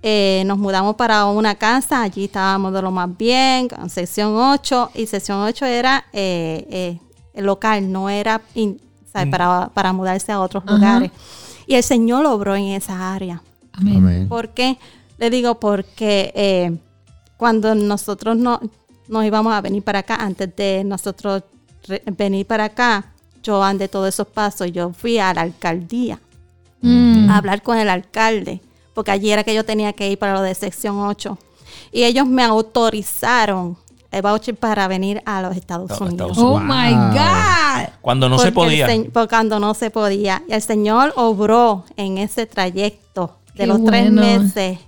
Eh, 0.09 0.45
nos 0.47 0.57
mudamos 0.57 0.95
para 0.95 1.25
una 1.27 1.57
casa, 1.57 2.03
allí 2.03 2.27
estábamos 2.27 2.73
de 2.73 2.81
lo 2.81 2.93
más 2.93 3.09
bien, 3.17 3.67
con 3.67 3.91
sección 3.91 4.37
8, 4.37 4.93
y 4.95 5.07
sección 5.07 5.39
8 5.41 5.67
era 5.67 6.05
eh, 6.13 7.01
eh, 7.35 7.43
local, 7.43 7.91
no 7.91 8.09
era 8.09 8.41
in- 8.55 8.81
¿sabes? 9.13 9.29
para, 9.33 9.69
para 9.75 9.93
mudarse 9.93 10.31
a 10.31 10.39
otros 10.41 10.63
Ajá. 10.65 10.75
lugares. 10.77 11.11
Y 11.67 11.75
el 11.75 11.83
Señor 11.83 12.25
obró 12.27 12.55
en 12.55 12.67
esa 12.67 13.13
área. 13.15 13.43
Amén. 13.73 13.97
Amén. 13.97 14.29
¿Por 14.29 14.51
qué? 14.51 14.79
Le 15.19 15.29
digo 15.29 15.59
porque 15.59 16.33
eh, 16.37 16.79
cuando 17.37 17.75
nosotros 17.75 18.37
no, 18.37 18.61
nos 19.09 19.25
íbamos 19.25 19.53
a 19.55 19.61
venir 19.61 19.83
para 19.83 19.99
acá, 19.99 20.15
antes 20.21 20.55
de 20.55 20.85
nosotros 20.85 21.43
re- 21.89 22.05
venir 22.17 22.47
para 22.47 22.67
acá, 22.67 23.13
yo 23.43 23.61
andé 23.61 23.89
todos 23.89 24.09
esos 24.11 24.29
pasos, 24.29 24.71
yo 24.71 24.93
fui 24.93 25.19
a 25.19 25.35
la 25.35 25.41
alcaldía 25.41 26.21
Mm. 26.83 27.29
a 27.31 27.39
hablar 27.39 27.63
con 27.63 27.77
el 27.79 27.89
alcalde, 27.89 28.61
porque 28.97 29.13
allí 29.13 29.31
era 29.31 29.45
que 29.45 29.55
yo 29.55 29.65
tenía 29.65 29.93
que 29.93 30.11
ir 30.11 30.19
para 30.19 30.33
lo 30.33 30.41
de 30.43 30.55
sección 30.55 30.99
8. 30.99 31.39
Y 31.93 32.03
ellos 32.05 32.27
me 32.27 32.43
autorizaron 32.43 33.77
el 34.11 34.23
voucher 34.23 34.57
para 34.57 34.89
venir 34.89 35.23
a 35.27 35.43
los 35.43 35.55
Estados 35.57 35.91
Unidos. 36.01 36.31
Estados 36.33 36.39
Oh 36.39 36.53
Wow. 36.53 36.61
my 36.61 36.93
God. 37.13 37.89
Cuando 38.01 38.29
no 38.29 38.39
se 38.39 38.51
Porque 38.53 38.75
el 38.83 38.87
podía. 38.87 39.13
por 39.13 39.29
cuando 39.29 39.61
no 39.61 39.75
se 39.75 39.91
podía. 39.91 40.43
Y 40.49 40.53
el 40.55 40.63
Señor 40.63 41.13
obró 41.17 41.85
en 41.97 42.17
ese 42.19 42.47
trayecto 42.47 43.37
de 43.49 43.53
Qué 43.55 43.67
los 43.67 43.85
tres 43.85 44.11
meses. 44.11 44.79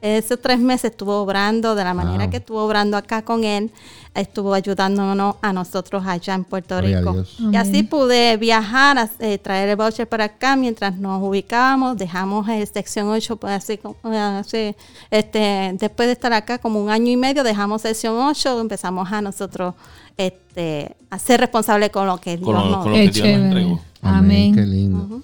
Esos 0.00 0.38
tres 0.40 0.58
meses 0.58 0.90
estuvo 0.90 1.16
obrando 1.22 1.74
de 1.74 1.84
la 1.84 1.94
manera 1.94 2.24
Wow. 2.24 2.30
que 2.30 2.36
estuvo 2.38 2.62
obrando 2.64 2.96
acá 2.96 3.22
con 3.22 3.44
él. 3.44 3.70
Estuvo 4.14 4.54
ayudándonos 4.54 5.34
a 5.42 5.52
nosotros 5.52 6.04
allá 6.06 6.34
en 6.34 6.44
Puerto 6.44 6.80
Rico. 6.80 7.24
Y 7.52 7.56
así 7.56 7.82
pude 7.82 8.36
viajar, 8.36 8.96
a- 8.98 9.10
eh, 9.18 9.38
traer 9.38 9.68
el 9.70 9.76
voucher 9.76 10.08
para 10.08 10.24
acá 10.26 10.54
mientras 10.54 10.96
nos 10.96 11.20
ubicábamos. 11.20 11.96
Dejamos 11.98 12.48
el 12.48 12.64
sección 12.68 13.08
8, 13.08 13.36
pues 13.36 13.52
así, 13.52 13.76
como- 13.78 13.96
así, 14.04 14.74
este, 15.10 15.74
después 15.80 16.06
de 16.06 16.12
estar 16.12 16.32
acá 16.32 16.58
como 16.58 16.80
un 16.80 16.90
año 16.90 17.10
y 17.10 17.16
medio, 17.16 17.42
dejamos 17.42 17.82
sección 17.82 18.14
8, 18.16 18.60
empezamos 18.60 19.10
a 19.10 19.20
nosotros 19.20 19.74
este, 20.16 20.94
a 21.10 21.18
ser 21.18 21.40
responsables 21.40 21.90
con 21.90 22.06
lo 22.06 22.18
que 22.18 22.36
Dios 22.36 22.44
Con 22.46 22.54
lo- 22.54 22.64
nos 22.70 22.82
con 22.84 22.92
lo 22.92 22.96
que 22.96 23.08
Dios 23.10 23.26
nos 23.26 23.36
entregó. 23.36 23.80
Amén. 24.02 24.54
Qué 24.54 24.60
lindo. 24.62 25.22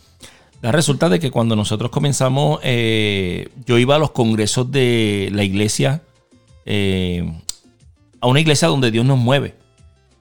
La 0.63 0.73
resulta 0.73 1.09
de 1.09 1.21
que 1.21 1.31
cuando 1.31 1.55
nosotros 1.55 1.93
comenzamos, 1.93 2.59
eh, 2.65 3.49
yo 3.67 3.79
iba 3.79 3.95
a 3.95 3.99
los 4.01 4.11
congresos 4.11 4.71
de 4.73 5.31
la 5.33 5.45
iglesia, 5.45 6.03
eh, 6.67 7.41
a 8.21 8.27
una 8.27 8.41
iglesia 8.41 8.69
donde 8.69 8.91
Dios 8.91 9.05
nos 9.05 9.19
mueve. 9.19 9.55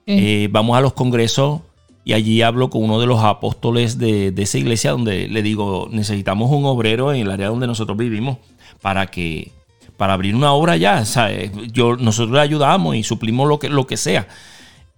Eh, 0.06 0.44
Eh, 0.44 0.48
vamos 0.50 0.76
a 0.76 0.80
los 0.80 0.92
congresos 0.92 1.60
y 2.04 2.14
allí 2.14 2.42
hablo 2.42 2.70
con 2.70 2.82
uno 2.82 2.98
de 2.98 3.06
los 3.06 3.22
apóstoles 3.22 3.98
de, 3.98 4.32
de 4.32 4.42
esa 4.42 4.58
iglesia 4.58 4.92
donde 4.92 5.28
le 5.28 5.42
digo, 5.42 5.88
necesitamos 5.90 6.50
un 6.50 6.64
obrero 6.64 7.12
en 7.12 7.20
el 7.20 7.30
área 7.30 7.48
donde 7.48 7.66
nosotros 7.66 7.96
vivimos 7.96 8.38
para 8.80 9.06
que 9.06 9.52
para 9.96 10.14
abrir 10.14 10.34
una 10.34 10.52
obra 10.52 10.78
ya. 10.78 11.04
¿sabes? 11.04 11.52
Yo, 11.72 11.96
nosotros 11.96 12.34
le 12.34 12.40
ayudamos 12.40 12.96
y 12.96 13.02
suplimos 13.02 13.46
lo 13.46 13.58
que, 13.58 13.68
lo 13.68 13.86
que 13.86 13.98
sea. 13.98 14.26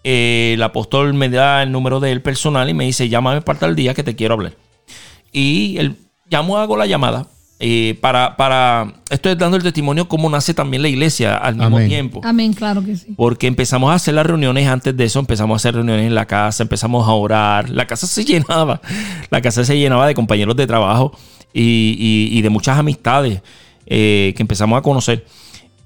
Eh, 0.05 0.53
el 0.55 0.63
apóstol 0.63 1.13
me 1.13 1.29
da 1.29 1.65
el 1.65 1.73
número 1.73 1.99
de 1.99 2.13
él 2.13 2.23
personal 2.23 2.71
y 2.71 2.75
me 2.75 2.85
dice, 2.85 3.09
llámame 3.09 3.43
para 3.43 3.59
tal 3.59 3.75
día 3.75 3.95
que 3.95 4.05
te 4.05 4.15
quiero 4.15 4.35
hablar. 4.35 4.55
Y 5.33 5.77
él, 5.79 5.97
llamo, 6.31 6.57
hago 6.57 6.77
la 6.77 6.87
llamada. 6.87 7.27
Eh, 7.65 7.97
para, 8.01 8.37
para, 8.37 8.93
estoy 9.09 9.37
dando 9.37 9.57
el 9.57 9.63
testimonio 9.63 10.09
cómo 10.09 10.29
nace 10.29 10.53
también 10.53 10.83
la 10.83 10.89
iglesia 10.89 11.37
al 11.37 11.55
mismo 11.55 11.77
Amén. 11.77 11.89
tiempo. 11.89 12.21
Amén, 12.25 12.53
claro 12.55 12.83
que 12.85 12.97
sí. 12.97 13.15
Porque 13.17 13.47
empezamos 13.47 13.93
a 13.93 13.95
hacer 13.95 14.15
las 14.15 14.27
reuniones 14.27 14.67
antes 14.67 14.97
de 14.97 15.05
eso, 15.05 15.21
empezamos 15.21 15.55
a 15.55 15.57
hacer 15.57 15.77
reuniones 15.77 16.07
en 16.07 16.15
la 16.17 16.27
casa, 16.27 16.65
empezamos 16.65 17.07
a 17.07 17.13
orar, 17.13 17.71
la 17.71 17.87
casa 17.87 18.09
se 18.09 18.25
llenaba, 18.27 18.81
la 19.31 19.41
casa 19.41 19.65
se 19.65 19.79
llenaba 19.79 20.09
de 20.09 20.15
compañeros 20.15 20.57
de 20.57 20.67
trabajo 20.67 21.13
y, 21.55 21.95
y- 22.33 22.37
y 22.37 22.43
de 22.43 22.51
muchas 22.51 22.77
amistades 22.79 23.43
eh, 23.87 24.33
que 24.37 24.43
empezamos 24.43 24.77
a 24.77 24.83
conocer. 24.83 25.25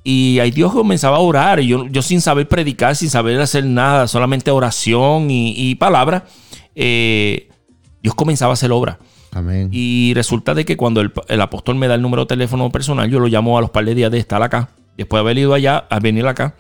Y 0.03 0.39
ahí 0.39 0.53
Dios 0.53 0.73
comenzaba 0.73 1.17
a 1.19 1.21
orar, 1.21 1.61
y 1.61 1.67
yo, 1.67 1.87
yo 1.89 2.01
sin 2.01 2.21
saber 2.23 2.49
predicar, 2.49 2.97
sin 2.97 3.11
saber 3.11 3.39
hacer 3.41 3.67
nada, 3.67 4.09
solamente 4.09 4.51
oración 4.51 5.31
y, 5.31 5.53
y 5.57 5.75
palabra, 5.75 6.25
eh, 6.75 7.49
Dios 8.03 8.15
comenzaba 8.15 8.53
a 8.53 8.55
hacer 8.55 8.71
obra. 8.73 8.99
Amén. 9.37 9.69
Y 9.71 10.13
resulta 10.15 10.55
de 10.55 10.65
que 10.65 10.77
cuando 10.77 11.01
el, 11.01 11.13
el 11.29 11.41
apóstol 11.41 11.77
me 11.77 11.89
da 11.89 11.95
el 11.95 12.03
número 12.03 12.23
de 12.23 12.29
teléfono 12.29 12.71
personal, 12.71 13.11
yo 13.11 13.21
lo 13.21 13.27
llamo 13.27 13.59
a 13.59 13.61
los 13.61 13.71
par 13.71 13.85
de 13.85 13.95
días 13.95 14.11
de 14.11 14.19
estar 14.19 14.43
acá. 14.43 14.71
Después 14.97 15.19
de 15.19 15.21
haber 15.21 15.37
ido 15.39 15.53
allá, 15.53 15.87
a 15.91 16.01
venir 16.01 16.27
acá, 16.27 16.55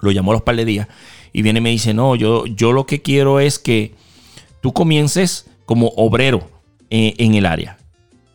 lo 0.00 0.10
llamo 0.12 0.30
a 0.30 0.34
los 0.34 0.42
par 0.42 0.54
de 0.56 0.64
días. 0.64 0.86
Y 1.32 1.42
viene 1.42 1.58
y 1.58 1.62
me 1.62 1.70
dice, 1.70 1.92
no, 1.92 2.14
yo, 2.14 2.46
yo 2.46 2.72
lo 2.72 2.86
que 2.86 3.02
quiero 3.02 3.40
es 3.40 3.58
que 3.58 3.94
tú 4.60 4.72
comiences 4.72 5.50
como 5.66 5.88
obrero 5.96 6.48
en, 6.90 7.14
en 7.18 7.34
el 7.34 7.46
área. 7.46 7.78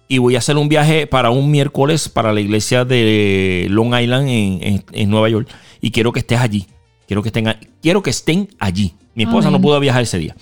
Y 0.09 0.17
voy 0.17 0.35
a 0.35 0.39
hacer 0.39 0.57
un 0.57 0.67
viaje 0.67 1.07
para 1.07 1.29
un 1.29 1.49
miércoles 1.51 2.09
para 2.09 2.33
la 2.33 2.41
iglesia 2.41 2.83
de 2.83 3.67
Long 3.69 3.93
Island 3.97 4.27
en, 4.27 4.59
en- 4.61 4.83
en 4.91 5.09
Nueva 5.09 5.29
York. 5.29 5.47
Y 5.79 5.91
quiero 5.91 6.11
que 6.11 6.19
estés 6.19 6.39
allí. 6.39 6.67
Quiero 7.07 7.21
que 7.23 7.29
estén, 7.29 7.45
quiero 7.81 8.03
que 8.03 8.09
estén 8.09 8.49
allí. 8.59 8.93
Mi 9.15 9.23
esposa 9.23 9.47
Amén. 9.47 9.61
no 9.61 9.65
pudo 9.65 9.79
viajar 9.79 10.01
ese 10.01 10.17
día. 10.17 10.35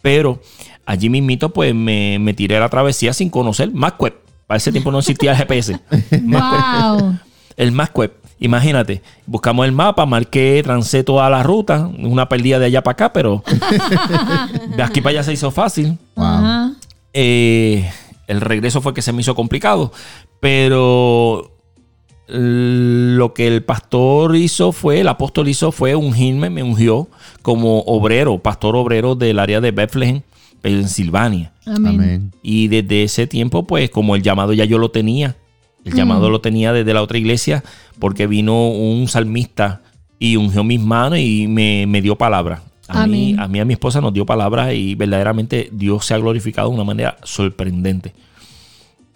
Pero 0.00 0.40
allí 0.90 1.08
mismito, 1.08 1.50
pues 1.50 1.74
me, 1.74 2.18
me 2.18 2.34
tiré 2.34 2.56
a 2.56 2.60
la 2.60 2.68
travesía 2.68 3.12
sin 3.12 3.30
conocer 3.30 3.70
MapQuest. 3.72 4.16
Para 4.46 4.58
ese 4.58 4.72
tiempo 4.72 4.90
no 4.90 4.98
existía 4.98 5.32
el 5.32 5.36
GPS. 5.36 5.78
Wow. 6.22 7.18
El 7.56 7.72
MapQuest. 7.72 8.14
Imagínate, 8.42 9.02
buscamos 9.26 9.66
el 9.66 9.72
mapa, 9.72 10.06
marqué, 10.06 10.62
trancé 10.64 11.04
toda 11.04 11.28
la 11.28 11.42
ruta, 11.42 11.90
una 11.98 12.26
pérdida 12.26 12.58
de 12.58 12.64
allá 12.64 12.82
para 12.82 12.92
acá, 12.92 13.12
pero 13.12 13.44
de 14.76 14.82
aquí 14.82 15.02
para 15.02 15.10
allá 15.10 15.22
se 15.24 15.34
hizo 15.34 15.50
fácil. 15.50 15.98
Wow. 16.16 16.74
Eh, 17.12 17.86
el 18.28 18.40
regreso 18.40 18.80
fue 18.80 18.94
que 18.94 19.02
se 19.02 19.12
me 19.12 19.20
hizo 19.20 19.34
complicado, 19.34 19.92
pero 20.40 21.52
lo 22.28 23.34
que 23.34 23.46
el 23.46 23.62
pastor 23.62 24.36
hizo 24.36 24.72
fue, 24.72 25.00
el 25.00 25.08
apóstol 25.08 25.48
hizo 25.48 25.70
fue 25.70 25.94
ungirme, 25.94 26.48
me 26.48 26.62
ungió 26.62 27.08
como 27.42 27.80
obrero, 27.80 28.38
pastor 28.38 28.74
obrero 28.74 29.16
del 29.16 29.38
área 29.38 29.60
de 29.60 29.70
Bethlehem, 29.70 30.22
Pensilvania. 30.60 31.52
Amén. 31.66 31.94
Amén. 31.94 32.32
Y 32.42 32.68
desde 32.68 33.02
ese 33.02 33.26
tiempo, 33.26 33.66
pues 33.66 33.90
como 33.90 34.16
el 34.16 34.22
llamado 34.22 34.52
ya 34.52 34.64
yo 34.64 34.78
lo 34.78 34.90
tenía, 34.90 35.36
el 35.84 35.94
llamado 35.94 36.28
lo 36.30 36.40
tenía 36.40 36.72
desde 36.72 36.92
la 36.92 37.02
otra 37.02 37.18
iglesia, 37.18 37.64
porque 37.98 38.26
vino 38.26 38.68
un 38.68 39.08
salmista 39.08 39.82
y 40.18 40.36
ungió 40.36 40.62
mis 40.62 40.80
manos 40.80 41.18
y 41.18 41.46
me, 41.48 41.86
me 41.86 42.02
dio 42.02 42.16
palabra. 42.16 42.62
A 42.88 43.06
mí, 43.06 43.36
a 43.38 43.46
mí, 43.46 43.58
y 43.58 43.60
a 43.60 43.64
mi 43.64 43.74
esposa 43.74 44.00
nos 44.00 44.12
dio 44.12 44.26
palabras 44.26 44.74
y 44.74 44.96
verdaderamente 44.96 45.70
Dios 45.72 46.04
se 46.04 46.14
ha 46.14 46.18
glorificado 46.18 46.68
de 46.68 46.74
una 46.74 46.84
manera 46.84 47.16
sorprendente. 47.22 48.12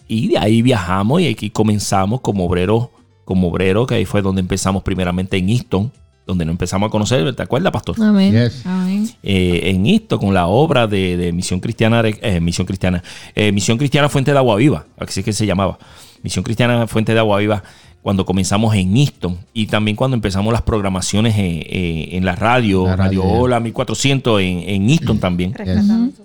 Y 0.06 0.28
de 0.28 0.38
ahí 0.38 0.62
viajamos 0.62 1.20
y 1.22 1.28
aquí 1.28 1.50
comenzamos 1.50 2.20
como 2.20 2.44
obrero, 2.44 2.92
como 3.24 3.48
obrero, 3.48 3.86
que 3.86 3.96
ahí 3.96 4.04
fue 4.04 4.22
donde 4.22 4.40
empezamos 4.40 4.82
primeramente 4.82 5.36
en 5.36 5.48
Easton, 5.48 5.92
donde 6.26 6.44
nos 6.44 6.52
empezamos 6.52 6.86
a 6.88 6.90
conocer, 6.90 7.34
¿te 7.34 7.42
acuerdas, 7.42 7.72
pastor? 7.72 7.96
Amén. 8.02 8.32
Yes. 8.32 8.64
Amén. 8.66 9.08
eh, 9.22 9.60
en 9.64 9.86
esto 9.86 10.18
con 10.18 10.32
la 10.32 10.46
obra 10.46 10.86
de, 10.86 11.16
de 11.16 11.32
Misión 11.32 11.60
Cristiana, 11.60 12.02
eh, 12.04 12.40
Misión 12.40 12.66
Cristiana, 12.66 13.02
eh, 13.34 13.52
Misión 13.52 13.76
Cristiana 13.78 14.08
Fuente 14.08 14.32
de 14.32 14.38
Agua 14.38 14.56
Viva, 14.56 14.86
así 14.98 15.20
es 15.20 15.24
que 15.26 15.32
se 15.32 15.44
llamaba, 15.46 15.78
Misión 16.22 16.42
Cristiana 16.42 16.86
Fuente 16.86 17.12
de 17.12 17.18
Agua 17.18 17.38
Viva, 17.38 17.62
cuando 18.00 18.26
comenzamos 18.26 18.74
en 18.74 18.96
Easton 18.96 19.38
y 19.54 19.66
también 19.66 19.96
cuando 19.96 20.14
empezamos 20.14 20.52
las 20.52 20.60
programaciones 20.62 21.36
eh, 21.38 21.66
eh, 21.68 22.08
en 22.12 22.24
la 22.24 22.34
radio, 22.36 22.86
La 22.86 22.96
radio. 22.96 23.24
Hola 23.24 23.60
1400 23.60 24.40
en, 24.42 24.46
en 24.68 24.90
Easton 24.90 25.18
también, 25.18 25.52
su- 25.54 26.23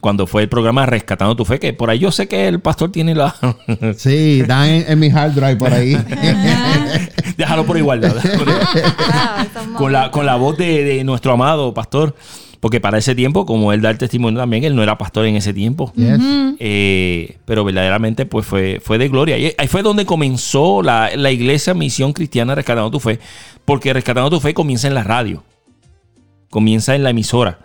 cuando 0.00 0.26
fue 0.26 0.42
el 0.42 0.48
programa 0.48 0.86
Rescatando 0.86 1.34
tu 1.36 1.44
Fe, 1.44 1.58
que 1.58 1.72
por 1.72 1.90
ahí 1.90 1.98
yo 1.98 2.12
sé 2.12 2.28
que 2.28 2.48
el 2.48 2.60
pastor 2.60 2.92
tiene 2.92 3.14
la... 3.14 3.34
Sí, 3.96 4.42
dan 4.42 4.68
en, 4.68 4.84
en 4.92 4.98
mi 4.98 5.10
hard 5.10 5.32
drive 5.32 5.56
por 5.56 5.72
ahí. 5.72 5.96
Déjalo 7.36 7.64
por 7.64 7.76
igualdad. 7.78 8.14
Con 9.76 9.92
la, 9.92 10.10
con 10.10 10.26
la 10.26 10.36
voz 10.36 10.56
de, 10.56 10.84
de 10.84 11.04
nuestro 11.04 11.32
amado 11.32 11.74
pastor. 11.74 12.14
Porque 12.60 12.80
para 12.80 12.98
ese 12.98 13.14
tiempo, 13.14 13.46
como 13.46 13.72
él 13.72 13.80
da 13.80 13.90
el 13.90 13.98
testimonio 13.98 14.40
también, 14.40 14.64
él 14.64 14.74
no 14.74 14.82
era 14.82 14.98
pastor 14.98 15.26
en 15.26 15.36
ese 15.36 15.54
tiempo. 15.54 15.92
Yes. 15.94 16.18
Eh, 16.58 17.36
pero 17.44 17.64
verdaderamente 17.64 18.26
pues 18.26 18.46
fue, 18.46 18.80
fue 18.82 18.98
de 18.98 19.08
gloria. 19.08 19.38
Y 19.38 19.54
ahí 19.56 19.68
fue 19.68 19.82
donde 19.82 20.04
comenzó 20.04 20.82
la, 20.82 21.10
la 21.14 21.30
iglesia 21.30 21.74
Misión 21.74 22.12
Cristiana 22.12 22.56
Rescatando 22.56 22.90
tu 22.90 22.98
Fe. 22.98 23.20
Porque 23.64 23.92
Rescatando 23.92 24.30
tu 24.30 24.40
Fe 24.40 24.54
comienza 24.54 24.88
en 24.88 24.94
la 24.94 25.04
radio. 25.04 25.44
Comienza 26.50 26.96
en 26.96 27.04
la 27.04 27.10
emisora. 27.10 27.60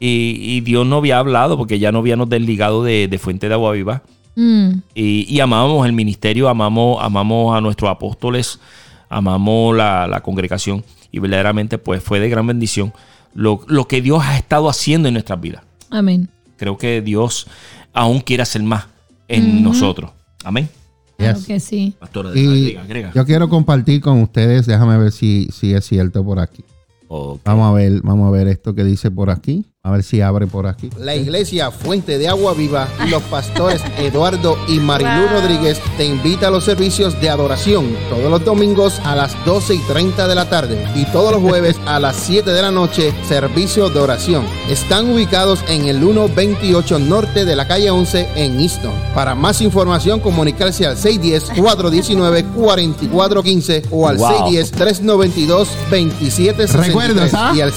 Y, 0.00 0.36
y 0.40 0.60
Dios 0.60 0.86
no 0.86 0.96
había 0.96 1.18
hablado 1.18 1.56
porque 1.56 1.78
ya 1.78 1.90
no 1.92 1.98
habíamos 1.98 2.28
desligado 2.28 2.84
de, 2.84 3.08
de 3.08 3.18
Fuente 3.18 3.48
de 3.48 3.54
Agua 3.54 3.72
Viva. 3.72 4.02
Mm. 4.36 4.70
Y, 4.94 5.26
y 5.34 5.40
amamos 5.40 5.84
el 5.86 5.92
ministerio, 5.92 6.48
amamos, 6.48 6.98
amamos 7.02 7.56
a 7.56 7.60
nuestros 7.60 7.90
apóstoles, 7.90 8.60
amamos 9.08 9.76
la, 9.76 10.06
la 10.06 10.20
congregación 10.20 10.84
y 11.10 11.18
verdaderamente 11.18 11.78
pues 11.78 12.02
fue 12.02 12.20
de 12.20 12.28
gran 12.28 12.46
bendición 12.46 12.92
lo, 13.34 13.60
lo 13.66 13.88
que 13.88 14.00
Dios 14.02 14.22
ha 14.24 14.36
estado 14.36 14.68
haciendo 14.68 15.08
en 15.08 15.14
nuestras 15.14 15.40
vidas. 15.40 15.62
Amén. 15.90 16.28
Creo 16.56 16.76
que 16.78 17.02
Dios 17.02 17.46
aún 17.92 18.20
quiere 18.20 18.42
hacer 18.42 18.62
más 18.62 18.86
en 19.26 19.62
nosotros. 19.62 20.10
Amén. 20.44 20.68
Claro 21.16 21.36
Yes. 21.38 21.46
que 21.46 21.58
sí. 21.58 21.94
Pastora, 21.98 22.30
Y 22.34 22.46
agrega, 22.46 22.82
agrega. 22.82 23.12
yo 23.14 23.26
quiero 23.26 23.48
compartir 23.48 24.00
con 24.00 24.22
ustedes, 24.22 24.66
déjame 24.66 24.96
ver 24.98 25.10
si, 25.10 25.48
si 25.52 25.72
es 25.74 25.84
cierto 25.84 26.24
por 26.24 26.38
aquí. 26.38 26.62
Vamos 27.08 27.70
a 27.70 27.72
ver, 27.72 28.02
vamos 28.02 28.28
a 28.28 28.30
ver 28.30 28.46
esto 28.48 28.74
que 28.74 28.84
dice 28.84 29.10
por 29.10 29.30
aquí. 29.30 29.64
A 29.84 29.92
ver 29.92 30.02
si 30.02 30.20
abre 30.20 30.48
por 30.48 30.66
aquí. 30.66 30.90
La 30.98 31.14
iglesia 31.14 31.70
Fuente 31.70 32.18
de 32.18 32.26
Agua 32.28 32.52
Viva 32.52 32.88
y 33.06 33.10
los 33.10 33.22
pastores 33.24 33.80
Eduardo 33.98 34.56
y 34.66 34.80
Marilú 34.80 35.08
Wow. 35.28 35.40
Rodríguez 35.40 35.80
te 35.96 36.04
invita 36.04 36.48
a 36.48 36.50
los 36.50 36.64
servicios 36.64 37.18
de 37.20 37.30
adoración 37.30 37.96
todos 38.10 38.28
los 38.28 38.44
domingos 38.44 38.98
a 39.04 39.14
las 39.14 39.32
12 39.44 39.76
y 39.76 39.78
30 39.78 40.26
de 40.26 40.34
la 40.34 40.50
tarde 40.50 40.84
y 40.96 41.04
todos 41.06 41.30
los 41.32 41.40
jueves 41.42 41.76
a 41.86 42.00
las 42.00 42.16
7 42.16 42.50
de 42.50 42.60
la 42.60 42.72
noche 42.72 43.14
servicio 43.28 43.88
de 43.88 44.00
oración. 44.00 44.44
Están 44.68 45.08
ubicados 45.10 45.60
en 45.68 45.86
el 45.86 46.00
128 46.00 46.98
norte 46.98 47.44
de 47.44 47.54
la 47.56 47.66
calle 47.68 47.90
11 47.90 48.30
en 48.34 48.58
Easton. 48.60 48.92
Para 49.14 49.34
más 49.36 49.60
información 49.60 50.18
comunicarse 50.20 50.86
al 50.86 50.96
610-419-4415 50.96 53.84
o 53.92 54.08
al 54.08 54.16
Wow. 54.18 54.50
610-392-2763 54.50 56.68
Recuerdos, 56.72 57.30
¿ah? 57.34 57.52
y 57.54 57.60
al 57.60 57.72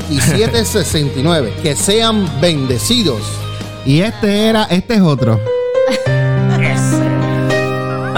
610-392-2769. 0.00 1.54
Que 1.62 1.76
sean 1.76 2.28
bendecidos. 2.40 3.22
Y 3.84 4.00
este 4.00 4.46
era, 4.48 4.64
este 4.64 4.94
es 4.94 5.00
otro. 5.00 5.40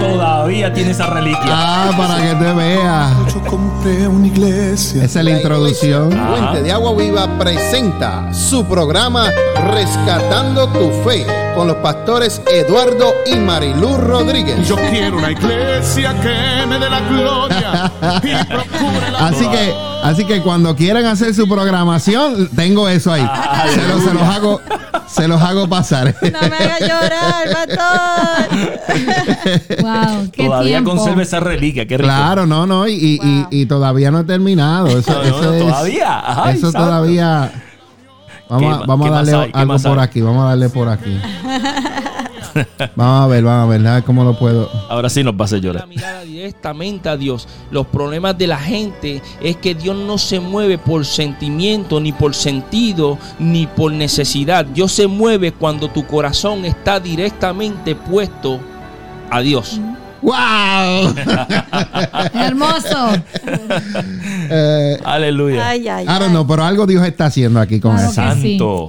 Todavía 0.01 0.73
tiene 0.73 0.90
esa 0.90 1.06
reliquia. 1.06 1.43
Ah, 1.48 1.90
para 1.97 2.16
que 2.23 2.35
te 2.35 2.52
veas. 2.52 3.35
Yo 3.35 3.40
compré 3.43 4.06
una 4.09 4.27
iglesia. 4.27 5.05
Esa 5.05 5.18
es 5.20 5.24
la 5.24 5.31
introducción. 5.32 6.10
Fuente 6.10 6.62
de 6.62 6.73
Agua 6.73 6.94
Viva 6.94 7.39
presenta 7.39 8.32
su 8.32 8.64
programa 8.66 9.31
Rescatando 9.73 10.68
tu 10.68 10.90
Fe 11.05 11.27
con 11.55 11.68
los 11.68 11.77
pastores 11.77 12.43
Eduardo 12.52 13.14
y 13.27 13.36
Marilú 13.36 13.97
Rodríguez. 13.97 14.68
Yo 14.68 14.77
quiero 14.77 15.16
una 15.16 15.31
iglesia 15.31 16.14
que 16.20 16.66
me 16.66 16.78
dé 16.78 16.90
la 16.90 17.01
gloria 17.01 17.93
y 18.23 18.44
procure 18.44 19.10
la 19.10 19.27
Así 19.27 19.48
que, 19.48 19.74
así 20.05 20.24
que 20.27 20.43
cuando 20.43 20.77
quieran 20.77 21.06
hacer 21.06 21.35
su 21.35 21.48
programación, 21.48 22.51
tengo 22.55 22.89
eso 22.89 23.10
ahí. 23.12 23.27
Se, 23.74 23.89
los, 23.89 24.02
se 24.05 24.12
los 24.12 24.23
hago, 24.23 24.60
se 25.09 25.28
los 25.28 25.40
hago 25.40 25.66
pasar. 25.66 26.14
No 26.20 26.40
me 26.48 26.56
hagas 26.56 26.81
llorar, 26.81 27.66
pastor. 27.66 28.77
Wow. 29.86 30.30
Qué 30.32 30.44
Todavía 30.46 30.68
tiempo. 30.78 30.90
conserva 30.96 31.22
esa 31.22 31.40
reliquia. 31.40 31.86
Qué 31.86 31.96
rico. 31.98 32.08
Claro, 32.08 32.46
no, 32.46 32.66
no, 32.66 32.86
y, 32.88 32.92
y- 32.94 33.18
Wow. 33.18 33.48
y- 33.50 33.60
y 33.62 33.66
todavía 33.66 34.10
no 34.10 34.20
he 34.20 34.24
terminado. 34.24 34.88
Eso, 34.88 35.12
No, 35.12 35.18
no, 35.18 35.22
eso 35.24 35.52
es- 35.54 35.62
todavía. 35.62 36.44
Ay, 36.44 36.56
eso 36.56 36.70
santo. 36.70 36.86
todavía. 36.86 37.62
Vamos, 38.48 38.76
¿Qué 38.78 38.82
a, 38.84 38.86
vamos 38.86 39.06
qué 39.06 39.12
a 39.12 39.16
darle 39.16 39.50
algo 39.52 39.78
por 39.78 39.98
aquí, 39.98 40.20
vamos 40.20 40.44
a 40.44 40.48
darle 40.50 40.68
por 40.68 40.88
aquí. 40.88 41.18
vamos 42.96 43.24
a 43.24 43.26
ver, 43.26 43.44
vamos 43.44 43.64
a 43.74 43.78
ver, 43.78 43.86
a 43.88 43.94
ver 43.96 44.04
cómo 44.04 44.24
lo 44.24 44.38
puedo. 44.38 44.70
Ahora 44.88 45.08
sí 45.08 45.22
nos 45.24 45.34
va 45.34 45.40
a 45.40 45.44
hacer 45.44 45.60
llorar. 45.60 45.82
la 45.82 45.86
mirada 45.86 46.22
directamente 46.22 47.08
a 47.08 47.16
Dios. 47.16 47.48
Los 47.70 47.86
problemas 47.88 48.38
de 48.38 48.46
la 48.46 48.58
gente 48.58 49.20
es 49.42 49.56
que 49.56 49.74
Dios 49.74 49.96
no 49.96 50.16
se 50.16 50.40
mueve 50.40 50.78
por 50.78 51.04
sentimiento, 51.04 52.00
ni 52.00 52.12
por 52.12 52.34
sentido, 52.34 53.18
ni 53.38 53.66
por 53.66 53.92
necesidad. 53.92 54.64
Dios 54.64 54.92
se 54.92 55.06
mueve 55.06 55.52
cuando 55.52 55.88
tu 55.88 56.06
corazón 56.06 56.64
está 56.64 57.00
directamente 57.00 57.94
puesto 57.96 58.60
a 59.30 59.40
Dios. 59.40 59.80
¡Wow! 60.22 61.14
Hermoso. 62.34 63.12
Eh, 64.50 64.98
Aleluya. 65.04 65.68
Ay, 65.68 65.86
ay, 65.88 66.04
I 66.04 66.06
don't 66.06 66.22
ay. 66.22 66.28
know, 66.30 66.46
pero 66.46 66.64
algo 66.64 66.86
Dios 66.86 67.06
está 67.06 67.26
haciendo 67.26 67.60
aquí 67.60 67.80
con 67.80 67.94
Claro 67.96 68.10
eso. 68.10 68.22
que 68.22 68.40
sí. 68.40 68.58
Santo. 68.58 68.88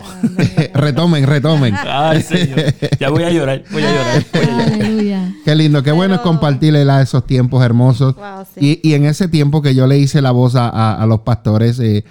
retomen, 0.73 1.27
retomen. 1.27 1.75
Ay, 1.75 2.21
Señor. 2.21 2.73
Ya 2.99 3.09
voy 3.09 3.23
a 3.23 3.29
llorar. 3.29 3.63
Voy 3.71 3.83
a 3.83 3.91
llorar. 3.91 4.23
Voy 4.33 4.41
a 4.41 4.45
llorar. 4.45 4.73
Aleluya. 4.73 5.33
Qué 5.45 5.55
lindo, 5.55 5.83
qué 5.83 5.91
bueno 5.91 6.15
es 6.15 6.21
Pero- 6.21 6.29
compartirle 6.31 6.85
la- 6.85 7.01
esos 7.01 7.25
tiempos 7.27 7.63
hermosos. 7.63 8.15
Wow, 8.15 8.45
sí. 8.57 8.79
Y, 8.83 8.89
y 8.89 8.93
en 8.93 9.05
ese 9.05 9.27
tiempo 9.27 9.61
que 9.61 9.75
yo 9.75 9.85
le 9.85 9.97
hice 9.97 10.21
la 10.21 10.31
voz 10.31 10.55
a, 10.55 10.69
a- 10.69 10.95
a 11.01 11.05
los 11.05 11.19
pastores, 11.21 11.79
eh, 11.79 12.03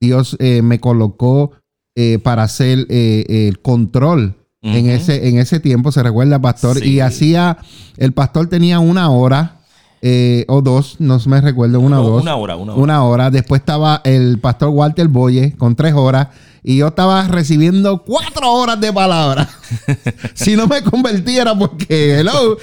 Dios 0.00 0.36
eh, 0.38 0.62
me 0.62 0.78
colocó 0.80 1.52
eh, 1.96 2.18
para 2.22 2.44
hacer 2.44 2.86
eh, 2.88 3.48
el 3.48 3.60
control. 3.60 4.36
En 4.62 4.90
ese, 4.90 5.28
en 5.28 5.38
ese 5.38 5.58
tiempo, 5.58 5.90
se 5.90 6.02
recuerda, 6.02 6.38
pastor, 6.38 6.78
Sí. 6.78 6.90
y 6.96 7.00
hacía, 7.00 7.56
el 7.96 8.12
pastor 8.12 8.46
tenía 8.48 8.78
una 8.78 9.08
hora 9.10 9.56
eh, 10.02 10.44
o 10.48 10.60
dos, 10.62 10.96
no 10.98 11.18
me 11.26 11.40
recuerdo, 11.40 11.78
una 11.80 11.96
No, 11.96 12.02
o 12.02 12.10
dos. 12.10 12.22
una 12.22 12.36
hora, 12.36 12.56
una 12.56 12.72
hora. 12.72 12.82
Una 12.82 13.04
hora. 13.04 13.30
Después 13.30 13.60
estaba 13.60 14.00
el 14.04 14.38
pastor 14.38 14.70
Walter 14.70 15.08
Boye 15.08 15.54
con 15.56 15.76
tres 15.76 15.94
horas. 15.94 16.28
Y 16.62 16.76
yo 16.76 16.88
estaba 16.88 17.26
recibiendo 17.28 18.02
cuatro 18.04 18.50
horas 18.52 18.78
de 18.80 18.92
palabra. 18.92 19.48
si 20.34 20.56
no 20.56 20.66
me 20.66 20.82
convertiera, 20.82 21.58
porque, 21.58 22.20
hello. 22.20 22.58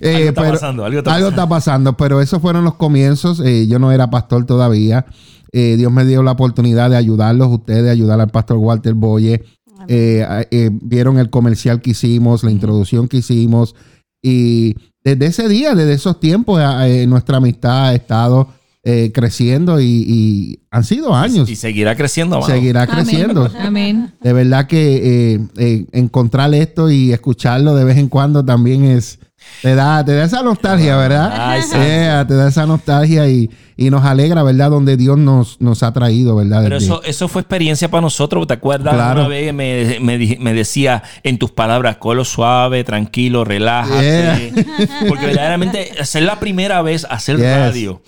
Eh, 0.00 0.14
Algo 0.16 0.28
está 0.30 0.50
pasando, 0.52 0.84
algo 0.84 0.98
está 0.98 1.10
pasando. 1.12 1.48
pasando. 1.48 1.96
Pero 1.96 2.20
esos 2.20 2.40
fueron 2.40 2.64
los 2.64 2.74
comienzos. 2.74 3.40
Eh, 3.44 3.66
yo 3.68 3.78
no 3.78 3.92
era 3.92 4.08
pastor 4.10 4.46
todavía. 4.46 5.06
Eh, 5.52 5.74
Dios 5.76 5.90
me 5.92 6.04
dio 6.04 6.22
la 6.22 6.30
oportunidad 6.32 6.90
de 6.90 6.96
ayudarlos, 6.96 7.48
ustedes, 7.50 7.90
ayudar 7.90 8.20
al 8.20 8.28
pastor 8.30 8.56
Walter 8.58 8.94
Boye. 8.94 9.44
Eh, 9.88 10.46
eh, 10.50 10.70
vieron 10.72 11.18
el 11.18 11.30
comercial 11.30 11.80
que 11.80 11.90
hicimos, 11.90 12.44
la 12.44 12.50
introducción 12.50 13.08
que 13.08 13.18
hicimos. 13.18 13.74
Y 14.22 14.74
desde 15.02 15.26
ese 15.26 15.48
día, 15.48 15.74
desde 15.74 15.94
esos 15.94 16.20
tiempos, 16.20 16.60
eh, 16.62 17.06
nuestra 17.06 17.38
amistad 17.38 17.88
ha 17.88 17.94
estado 17.94 18.48
eh, 18.82 19.12
creciendo 19.12 19.78
y, 19.78 19.84
y 19.84 20.60
han 20.70 20.84
sido 20.84 21.14
años. 21.14 21.50
Y 21.50 21.56
seguirá 21.56 21.94
creciendo, 21.94 22.36
amado. 22.36 22.50
Seguirá 22.50 22.86
creciendo. 22.86 23.50
Amén. 23.58 24.14
De 24.22 24.32
verdad 24.32 24.66
que 24.66 25.34
eh, 25.34 25.40
eh, 25.58 25.86
encontrar 25.92 26.54
esto 26.54 26.90
y 26.90 27.12
escucharlo 27.12 27.74
de 27.74 27.84
vez 27.84 27.98
en 27.98 28.08
cuando 28.08 28.42
también 28.42 28.84
es, 28.84 29.18
Te 29.62 29.74
da, 29.74 30.04
te 30.04 30.14
da 30.14 30.24
esa 30.24 30.42
nostalgia, 30.42 30.96
¿verdad? 30.96 31.32
Ay, 31.36 31.62
sí. 31.62 31.76
Yeah, 31.76 32.26
te 32.26 32.34
da 32.34 32.48
esa 32.48 32.64
nostalgia 32.66 33.28
y, 33.28 33.50
y 33.76 33.90
nos 33.90 34.04
alegra, 34.04 34.42
¿verdad? 34.42 34.70
Donde 34.70 34.96
Dios 34.96 35.18
nos, 35.18 35.60
nos 35.60 35.82
ha 35.82 35.92
traído, 35.92 36.36
¿verdad? 36.36 36.62
Pero 36.62 36.76
eso, 36.78 37.02
eso 37.04 37.28
fue 37.28 37.42
experiencia 37.42 37.90
para 37.90 38.00
nosotros, 38.00 38.46
¿te 38.46 38.54
acuerdas? 38.54 38.94
Claro. 38.94 39.20
Una 39.20 39.28
vez 39.28 39.52
me, 39.52 39.98
me, 40.00 40.36
me 40.40 40.54
decía 40.54 41.02
en 41.22 41.38
tus 41.38 41.50
palabras, 41.50 41.96
colo 41.98 42.24
suave, 42.24 42.84
tranquilo, 42.84 43.44
relájate. 43.44 44.52
Yeah. 44.54 44.86
Porque 45.08 45.26
verdaderamente 45.26 45.92
hacer 46.00 46.22
la 46.22 46.40
primera 46.40 46.80
vez, 46.82 47.06
hacer 47.10 47.36
Yes. 47.36 47.46
radio, 47.46 48.02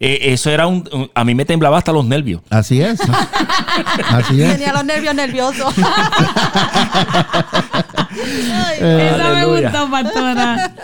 eh, 0.00 0.32
eso 0.32 0.50
era 0.50 0.66
un, 0.66 0.88
un- 0.92 1.10
A 1.14 1.22
mí 1.24 1.34
me 1.34 1.44
temblaba 1.44 1.78
hasta 1.78 1.92
los 1.92 2.04
nervios. 2.04 2.40
Así 2.50 2.80
es. 2.80 2.98
Así 4.10 4.42
es. 4.42 4.52
Tenía 4.54 4.72
los 4.72 4.84
nervios 4.84 5.14
nerviosos. 5.14 5.72
Eh, 8.80 9.10
Esa 9.14 9.34
me 9.34 9.46
gustó, 9.46 9.90
pastora. 9.90 10.74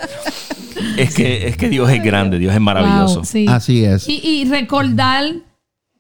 Es 0.97 1.15
que, 1.15 1.49
es 1.49 1.57
que 1.57 1.69
Dios 1.69 1.91
es 1.91 2.03
grande, 2.03 2.39
Dios 2.39 2.55
es 2.55 2.61
maravilloso. 2.61 3.16
Wow, 3.16 3.24
sí. 3.24 3.47
Así 3.49 3.85
es. 3.85 4.09
Y, 4.09 4.20
y 4.24 4.45
recordar 4.47 5.24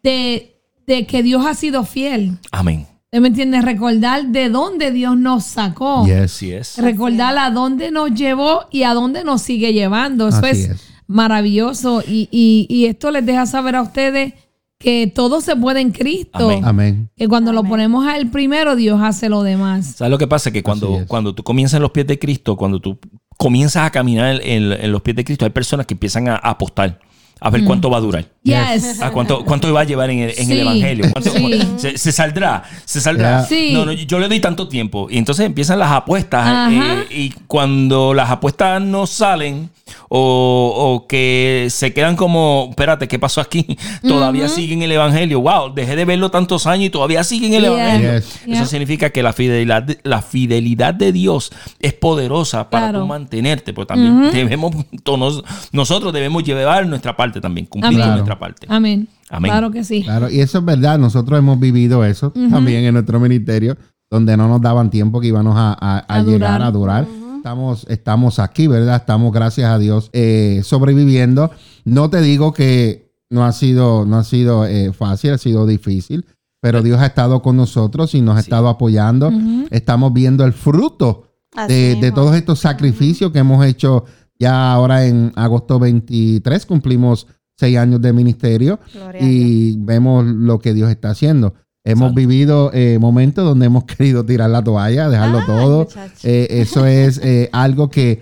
de, 0.02 0.56
de 0.86 1.06
que 1.06 1.22
Dios 1.22 1.44
ha 1.46 1.54
sido 1.54 1.84
fiel. 1.84 2.38
Amén. 2.52 2.86
¿Usted 3.06 3.20
me 3.20 3.28
entiende? 3.28 3.60
Recordar 3.60 4.26
de 4.26 4.48
dónde 4.48 4.92
Dios 4.92 5.16
nos 5.18 5.44
sacó. 5.44 6.06
Yes. 6.06 6.20
Así 6.34 6.52
es. 6.52 6.78
Recordar 6.78 7.36
a 7.38 7.50
dónde 7.50 7.90
nos 7.90 8.12
llevó 8.14 8.66
y 8.70 8.84
a 8.84 8.94
dónde 8.94 9.24
nos 9.24 9.42
sigue 9.42 9.72
llevando. 9.72 10.28
Eso 10.28 10.38
Así 10.38 10.48
es, 10.62 10.68
es. 10.70 10.80
maravilloso. 11.08 12.02
Y, 12.06 12.28
y- 12.30 12.66
y 12.68 12.86
esto 12.86 13.10
les 13.10 13.26
deja 13.26 13.46
saber 13.46 13.74
a 13.76 13.82
ustedes 13.82 14.34
que 14.80 15.06
todo 15.14 15.42
se 15.42 15.54
puede 15.56 15.80
en 15.82 15.92
Cristo. 15.92 16.46
Amén. 16.46 16.64
Amén. 16.64 17.10
Que 17.14 17.28
cuando 17.28 17.52
lo 17.52 17.62
ponemos 17.64 18.06
a 18.06 18.16
Él 18.16 18.30
primero, 18.30 18.76
Dios 18.76 18.98
hace 19.02 19.28
lo 19.28 19.42
demás. 19.42 19.94
¿Sabes 19.96 20.10
lo 20.10 20.16
que 20.16 20.26
pasa? 20.26 20.50
Que 20.50 20.62
cuando, 20.62 21.04
cuando 21.06 21.34
tú 21.34 21.42
comienzas 21.44 21.76
en 21.76 21.82
los 21.82 21.90
pies 21.90 22.06
de 22.06 22.18
Cristo, 22.18 22.56
cuando 22.56 22.80
tú 22.80 22.98
comienzas 23.36 23.84
a 23.86 23.90
caminar 23.90 24.40
en, 24.42 24.72
en 24.72 24.90
los 24.90 25.02
pies 25.02 25.16
de 25.16 25.24
Cristo, 25.24 25.44
hay 25.44 25.50
personas 25.50 25.84
que 25.84 25.92
empiezan 25.92 26.28
a 26.28 26.36
apostar 26.36 26.98
a 27.42 27.48
ver 27.48 27.64
cuánto 27.64 27.88
va 27.90 27.96
a 27.98 28.00
durar. 28.00 28.26
Yes. 28.42 29.00
Ah, 29.00 29.10
¿cuánto, 29.12 29.44
¿Cuánto 29.46 29.72
va 29.72 29.80
a 29.80 29.84
llevar 29.84 30.10
en 30.10 30.18
el, 30.20 30.30
en 30.30 30.50
el 30.50 30.56
Sí, 30.56 30.60
evangelio? 30.60 31.06
¿Cuánto- 31.12 31.30
sí. 31.30 31.60
se, 31.78 31.96
se 31.98 32.12
saldrá? 32.12 32.64
¿Se 32.84 33.00
saldrá? 33.00 33.38
Yeah. 33.40 33.48
Sí. 33.48 33.70
No, 33.72 33.86
no, 33.86 33.92
yo 33.92 34.18
le 34.18 34.28
doy 34.28 34.40
tanto 34.40 34.68
tiempo. 34.68 35.08
Y 35.10 35.16
entonces 35.16 35.46
empiezan 35.46 35.78
las 35.78 35.90
apuestas. 35.90 36.70
Eh, 36.70 37.06
y 37.10 37.30
cuando 37.46 38.12
las 38.12 38.30
apuestas 38.30 38.80
no 38.82 39.06
salen 39.06 39.70
o, 40.12 40.72
o 40.76 41.06
que 41.06 41.68
se 41.70 41.92
quedan 41.94 42.16
como, 42.16 42.66
espérate, 42.70 43.06
¿qué 43.06 43.18
pasó 43.20 43.40
aquí? 43.40 43.78
Todavía 44.02 44.48
siguen 44.48 44.82
el 44.82 44.90
evangelio. 44.90 45.40
Wow, 45.40 45.72
dejé 45.72 45.94
de 45.94 46.04
verlo 46.04 46.32
tantos 46.32 46.66
años 46.66 46.86
y 46.86 46.90
todavía 46.90 47.22
siguen 47.22 47.54
el 47.54 47.62
Yeah. 47.62 47.72
evangelio. 47.72 48.12
Yes. 48.14 48.26
Eso 48.42 48.46
Yeah. 48.46 48.66
significa 48.66 49.10
que 49.10 49.22
la 49.22 49.32
fidelidad, 49.32 49.84
de- 49.84 50.00
la 50.02 50.20
fidelidad 50.20 50.94
de 50.94 51.12
Dios 51.12 51.52
es 51.78 51.92
poderosa 51.94 52.68
para 52.70 52.86
Claro. 52.88 53.00
tú 53.02 53.06
mantenerte. 53.06 53.72
Pero 53.72 53.86
también 53.86 54.32
debemos, 54.32 54.74
todos- 55.04 55.44
nosotros 55.70 56.12
debemos 56.12 56.42
llevar 56.42 56.84
nuestra 56.86 57.16
parte 57.16 57.40
también, 57.40 57.66
cumplir 57.66 58.00
con 58.00 58.10
nuestra 58.10 58.36
parte. 58.38 58.66
Amén. 58.68 59.06
Amén. 59.28 59.52
Claro 59.52 59.70
que 59.70 59.84
sí. 59.84 60.02
Claro, 60.02 60.28
y 60.28 60.40
eso 60.40 60.58
es 60.58 60.64
verdad. 60.64 60.98
Nosotros 60.98 61.38
hemos 61.38 61.60
vivido 61.60 62.04
eso 62.04 62.32
también 62.50 62.84
en 62.84 62.94
nuestro 62.94 63.20
ministerio, 63.20 63.76
donde 64.10 64.36
no 64.36 64.48
nos 64.48 64.60
daban 64.60 64.90
tiempo 64.90 65.20
que 65.20 65.28
íbamos 65.28 65.54
a, 65.56 65.70
a- 65.80 65.98
a 65.98 66.16
A 66.16 66.22
llegar 66.24 66.58
durar. 66.58 66.62
a 66.62 66.70
durar. 66.72 67.06
Estamos, 67.40 67.86
estamos 67.88 68.38
aquí, 68.38 68.66
¿verdad? 68.66 68.96
Estamos, 68.96 69.32
gracias 69.32 69.70
a 69.70 69.78
Dios, 69.78 70.10
eh, 70.12 70.60
sobreviviendo. 70.62 71.50
No 71.86 72.10
te 72.10 72.20
digo 72.20 72.52
que 72.52 73.14
no 73.30 73.46
ha 73.46 73.52
sido, 73.52 74.04
no 74.04 74.18
ha 74.18 74.24
sido 74.24 74.66
eh, 74.66 74.92
fácil, 74.92 75.30
ha 75.30 75.38
sido 75.38 75.66
difícil, 75.66 76.26
pero 76.60 76.82
Dios 76.82 77.00
ha 77.00 77.06
estado 77.06 77.40
con 77.40 77.56
nosotros 77.56 78.14
y 78.14 78.20
nos 78.20 78.36
ha 78.36 78.40
estado 78.40 78.68
apoyando. 78.68 79.32
Estamos 79.70 80.12
viendo 80.12 80.44
el 80.44 80.52
fruto 80.52 81.28
de, 81.66 82.12
todos 82.14 82.36
estos 82.36 82.58
sacrificios 82.58 83.32
que 83.32 83.38
hemos 83.38 83.64
hecho 83.64 84.04
ya 84.38 84.70
ahora 84.70 85.06
en 85.06 85.32
agosto 85.34 85.78
23, 85.78 86.66
cumplimos 86.66 87.26
seis 87.56 87.78
años 87.78 88.02
de 88.02 88.12
ministerio 88.12 88.80
Gloria 88.92 89.20
y 89.22 89.76
vemos 89.78 90.26
lo 90.26 90.58
que 90.58 90.74
Dios 90.74 90.90
está 90.90 91.08
haciendo. 91.08 91.54
Hemos 91.84 92.10
Salud. 92.10 92.14
vivido 92.16 92.70
eh, 92.74 92.98
momentos 93.00 93.44
donde 93.44 93.66
hemos 93.66 93.84
querido 93.98 94.24
tirar 94.24 94.50
la 94.50 94.62
toalla, 94.62 95.08
dejarlo 95.08 95.38
Ay, 95.38 95.46
todo. 95.46 95.88
Eh, 96.22 96.46
eso 96.50 96.86
es 96.86 97.18
eh, 97.18 97.48
algo 97.52 97.88
que 97.88 98.20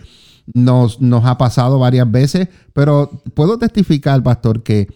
nos, 0.54 1.00
nos 1.00 1.24
ha 1.24 1.36
pasado 1.38 1.78
varias 1.78 2.10
veces, 2.10 2.48
pero 2.72 3.10
puedo 3.34 3.58
testificar, 3.58 4.22
pastor, 4.22 4.62
que 4.62 4.88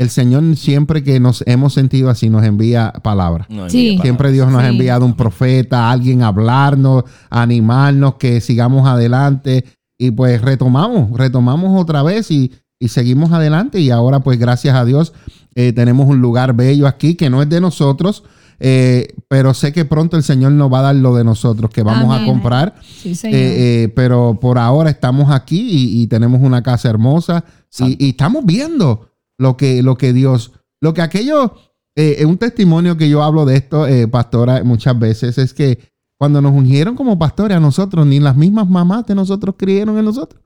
el 0.00 0.08
Señor 0.08 0.56
siempre 0.56 1.02
que 1.04 1.20
nos 1.20 1.44
hemos 1.46 1.74
sentido 1.74 2.08
así 2.08 2.30
nos 2.30 2.42
envía 2.44 2.90
palabras. 3.02 3.46
No 3.50 3.68
Sí. 3.68 3.98
Siempre 4.00 4.32
Dios 4.32 4.50
nos 4.50 4.62
ha 4.62 4.68
enviado 4.68 5.04
un 5.04 5.14
profeta, 5.14 5.90
alguien 5.90 6.22
a 6.22 6.28
hablarnos, 6.28 7.04
a 7.28 7.42
animarnos, 7.42 8.14
que 8.14 8.40
sigamos 8.40 8.88
adelante. 8.88 9.64
Y 9.98 10.12
pues 10.12 10.40
retomamos, 10.40 11.10
retomamos 11.18 11.78
otra 11.78 12.02
vez 12.02 12.30
y, 12.30 12.50
y 12.80 12.88
seguimos 12.88 13.30
adelante. 13.30 13.78
Y 13.78 13.90
ahora 13.90 14.20
pues 14.20 14.38
gracias 14.38 14.74
a 14.74 14.84
Dios 14.84 15.12
eh, 15.54 15.72
tenemos 15.72 16.08
un 16.08 16.20
lugar 16.20 16.54
bello 16.54 16.88
aquí 16.88 17.14
que 17.14 17.30
no 17.30 17.42
es 17.42 17.48
de 17.48 17.60
nosotros, 17.60 18.24
eh, 18.58 19.14
pero 19.28 19.54
sé 19.54 19.72
que 19.72 19.84
pronto 19.84 20.16
el 20.16 20.24
Señor 20.24 20.52
nos 20.52 20.72
va 20.72 20.80
a 20.80 20.82
dar 20.82 20.96
lo 20.96 21.14
de 21.14 21.22
nosotros 21.22 21.70
que 21.70 21.84
vamos 21.84 22.18
a 22.18 22.24
comprar. 22.24 22.74
Sí, 22.82 23.14
Señor. 23.14 23.38
Eh, 23.38 23.84
eh, 23.84 23.88
pero 23.94 24.38
por 24.40 24.58
ahora 24.58 24.90
estamos 24.90 25.30
aquí 25.30 25.60
y, 25.60 26.02
y 26.02 26.06
tenemos 26.08 26.40
una 26.42 26.62
casa 26.62 26.90
hermosa 26.90 27.44
y, 27.78 28.04
y 28.04 28.10
estamos 28.10 28.44
viendo 28.44 29.10
lo 29.38 29.56
que, 29.56 29.82
lo 29.82 29.96
que 29.96 30.12
Dios, 30.12 30.52
lo 30.80 30.92
que 30.92 31.02
aquello, 31.02 31.54
eh, 31.96 32.24
un 32.26 32.36
testimonio 32.36 32.96
que 32.96 33.08
yo 33.08 33.22
hablo 33.22 33.46
de 33.46 33.56
esto, 33.56 33.86
eh, 33.86 34.06
pastora, 34.06 34.62
muchas 34.64 34.98
veces 34.98 35.38
es 35.38 35.54
que 35.54 35.78
cuando 36.18 36.42
nos 36.42 36.52
ungieron 36.52 36.94
como 36.94 37.18
pastores 37.18 37.56
a 37.56 37.60
nosotros, 37.60 38.06
ni 38.06 38.20
las 38.20 38.36
mismas 38.36 38.68
mamás 38.68 39.06
de 39.06 39.14
nosotros 39.14 39.54
creyeron 39.58 39.98
en 39.98 40.04
nosotros, 40.04 40.42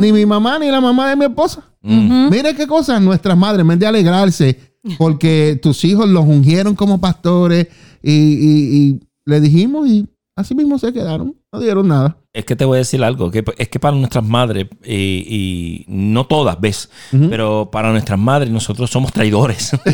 Ni 0.00 0.12
mi 0.12 0.26
mamá 0.26 0.58
ni 0.58 0.70
la 0.70 0.80
mamá 0.80 1.08
de 1.08 1.16
mi 1.16 1.24
esposa. 1.24 1.62
Mire 2.30 2.54
qué 2.54 2.66
cosas 2.66 3.00
nuestras 3.00 3.36
madres, 3.36 3.62
en 3.62 3.68
vez 3.68 3.78
de 3.78 3.86
alegrarse 3.86 4.58
porque 4.98 5.58
tus 5.62 5.84
hijos 5.84 6.08
los 6.08 6.24
ungieron 6.24 6.74
como 6.74 7.00
pastores 7.00 7.68
y, 8.02 8.12
y- 8.12 8.76
y 8.76 9.00
le 9.24 9.40
dijimos 9.40 9.88
y 9.88 10.06
así 10.36 10.54
mismo 10.54 10.78
se 10.78 10.92
quedaron, 10.92 11.34
no 11.52 11.60
dieron 11.60 11.88
nada. 11.88 12.16
Es 12.32 12.44
que 12.46 12.56
te 12.56 12.64
voy 12.64 12.76
a 12.76 12.78
decir 12.78 13.02
algo, 13.04 13.30
que 13.30 13.44
es 13.58 13.68
que 13.68 13.78
para 13.78 13.94
nuestras 13.96 14.24
madres, 14.24 14.66
y 14.84 15.84
no 15.88 16.24
todas, 16.26 16.58
¿ves? 16.60 16.88
Pero 17.10 17.68
para 17.70 17.90
nuestras 17.92 18.18
madres 18.18 18.50
nosotros 18.50 18.90
somos 18.90 19.12
traidores. 19.12 19.72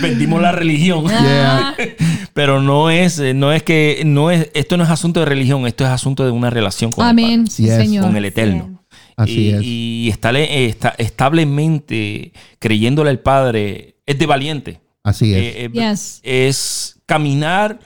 Vendimos 0.00 0.40
la 0.42 0.52
religión. 0.52 1.06
Yeah. 1.08 1.74
Pero 2.34 2.60
no 2.62 2.90
es, 2.90 3.18
eh, 3.18 3.34
no 3.34 3.52
es 3.52 3.62
que, 3.62 4.02
no 4.04 4.30
es, 4.30 4.50
esto 4.54 4.76
no 4.76 4.84
es 4.84 4.90
asunto 4.90 5.20
de 5.20 5.26
religión, 5.26 5.66
esto 5.66 5.84
es 5.84 5.90
asunto 5.90 6.24
de 6.24 6.30
una 6.30 6.50
relación 6.50 6.92
con, 6.92 7.04
el. 7.04 7.16
Padre, 7.16 7.44
Sí, 7.50 7.66
con 8.06 8.16
el 8.16 8.24
Eterno. 8.26 8.84
Así 9.16 9.40
y, 9.40 9.48
es. 9.50 9.62
y 9.64 10.08
estale- 10.12 10.44
eh, 10.44 10.66
esta- 10.66 10.94
establemente 10.98 12.32
creyéndole 12.58 13.10
al 13.10 13.20
Padre 13.20 13.96
es 14.06 14.18
de 14.18 14.26
valiente. 14.26 14.80
Así 15.08 15.32
es. 15.34 15.38
Eh, 15.40 15.64
eh, 15.64 15.70
Yes. 15.72 16.20
es 16.22 17.00
caminar 17.06 17.78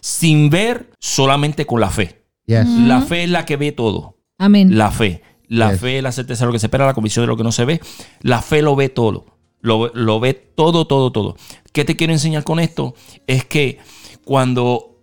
sin 0.00 0.50
ver 0.50 0.90
solamente 0.98 1.66
con 1.66 1.80
la 1.80 1.90
fe. 1.90 2.24
Yes. 2.46 2.66
La 2.66 3.02
fe 3.02 3.24
es 3.24 3.30
la 3.30 3.44
que 3.44 3.56
ve 3.56 3.72
todo. 3.72 4.16
Amén. 4.38 4.76
La 4.76 4.90
fe. 4.90 5.22
La 5.46 5.72
Yes. 5.72 5.80
fe 5.80 5.96
es 5.98 6.02
la 6.02 6.12
certeza 6.12 6.44
de 6.44 6.46
lo 6.46 6.52
que 6.52 6.58
se 6.58 6.66
espera, 6.66 6.86
la 6.86 6.94
convicción 6.94 7.22
de 7.24 7.26
lo 7.28 7.36
que 7.36 7.42
no 7.44 7.52
se 7.52 7.64
ve. 7.64 7.80
La 8.20 8.40
fe 8.42 8.62
lo 8.62 8.74
ve 8.76 8.88
todo. 8.88 9.26
Lo, 9.60 9.92
lo 9.94 10.20
ve 10.20 10.32
todo, 10.34 10.86
todo, 10.86 11.12
todo. 11.12 11.36
¿Qué 11.72 11.84
te 11.84 11.96
quiero 11.96 12.12
enseñar 12.12 12.44
con 12.44 12.58
esto? 12.60 12.94
Es 13.26 13.44
que 13.44 13.78
cuando, 14.24 15.02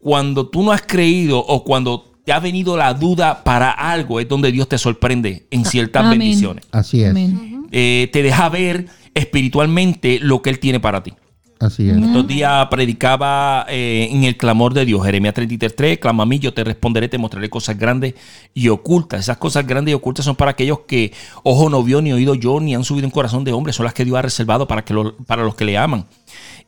cuando 0.00 0.48
tú 0.48 0.62
no 0.62 0.72
has 0.72 0.82
creído 0.82 1.38
o 1.38 1.64
cuando 1.64 2.12
te 2.24 2.32
ha 2.32 2.40
venido 2.40 2.76
la 2.76 2.92
duda 2.92 3.42
para 3.44 3.70
algo, 3.70 4.20
es 4.20 4.28
donde 4.28 4.52
Dios 4.52 4.68
te 4.68 4.76
sorprende 4.78 5.46
en 5.50 5.64
ciertas 5.64 6.04
Amén. 6.04 6.18
bendiciones. 6.18 6.64
Así 6.72 7.02
es. 7.02 7.10
Amén. 7.10 7.66
Eh, 7.72 8.10
te 8.12 8.22
deja 8.22 8.48
ver 8.48 8.86
espiritualmente 9.16 10.18
lo 10.20 10.42
que 10.42 10.50
Él 10.50 10.58
tiene 10.58 10.80
para 10.80 11.02
ti. 11.02 11.12
Así 11.58 11.88
es. 11.88 11.96
Estos 11.96 12.26
días 12.26 12.66
predicaba 12.70 13.64
eh, 13.70 14.08
en 14.10 14.24
el 14.24 14.36
clamor 14.36 14.74
de 14.74 14.84
Dios, 14.84 15.02
Jeremías 15.06 15.34
33.3, 15.34 15.98
clama 15.98 16.24
a 16.24 16.26
mí, 16.26 16.38
yo 16.38 16.52
te 16.52 16.62
responderé, 16.62 17.08
te 17.08 17.16
mostraré 17.16 17.48
cosas 17.48 17.78
grandes 17.78 18.12
y 18.52 18.68
ocultas. 18.68 19.20
Esas 19.20 19.38
cosas 19.38 19.66
grandes 19.66 19.92
y 19.92 19.94
ocultas 19.94 20.26
son 20.26 20.36
para 20.36 20.50
aquellos 20.50 20.80
que 20.86 21.12
ojo 21.44 21.70
no 21.70 21.82
vio, 21.82 22.02
ni 22.02 22.12
oído 22.12 22.34
yo, 22.34 22.60
ni 22.60 22.74
han 22.74 22.84
subido 22.84 23.06
en 23.06 23.10
corazón 23.10 23.42
de 23.44 23.52
hombre, 23.54 23.72
son 23.72 23.84
las 23.84 23.94
que 23.94 24.04
Dios 24.04 24.18
ha 24.18 24.22
reservado 24.22 24.68
para, 24.68 24.84
que 24.84 24.92
lo- 24.92 25.16
para 25.16 25.44
los 25.44 25.54
que 25.54 25.64
le 25.64 25.78
aman. 25.78 26.04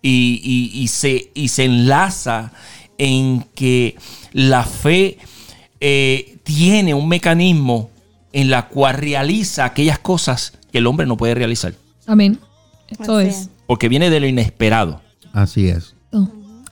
Y, 0.01 0.41
y- 0.43 0.81
y 0.83 0.89
se, 0.89 1.33
y 1.35 1.49
se 1.49 1.65
enlaza 1.67 2.53
en 2.97 3.45
que 3.55 3.95
la 4.33 4.65
fe 4.65 5.19
eh, 5.81 6.39
tiene 6.45 6.95
un 6.95 7.09
mecanismo 7.09 7.91
en 8.33 8.49
la 8.49 8.69
cual 8.69 8.95
realiza 8.97 9.67
aquellas 9.67 9.99
cosas 9.99 10.55
que 10.73 10.79
el 10.79 10.87
hombre 10.87 11.07
no 11.07 11.17
puede 11.19 11.35
realizar, 11.35 11.75
Amén. 12.09 12.39
Esto 12.89 13.19
Así 13.19 13.29
es. 13.29 13.51
porque 13.67 13.89
viene 13.89 14.11
de 14.11 14.19
lo 14.19 14.27
inesperado. 14.27 15.01
Así 15.33 15.69
es. 15.69 15.95
Oh. 16.11 16.27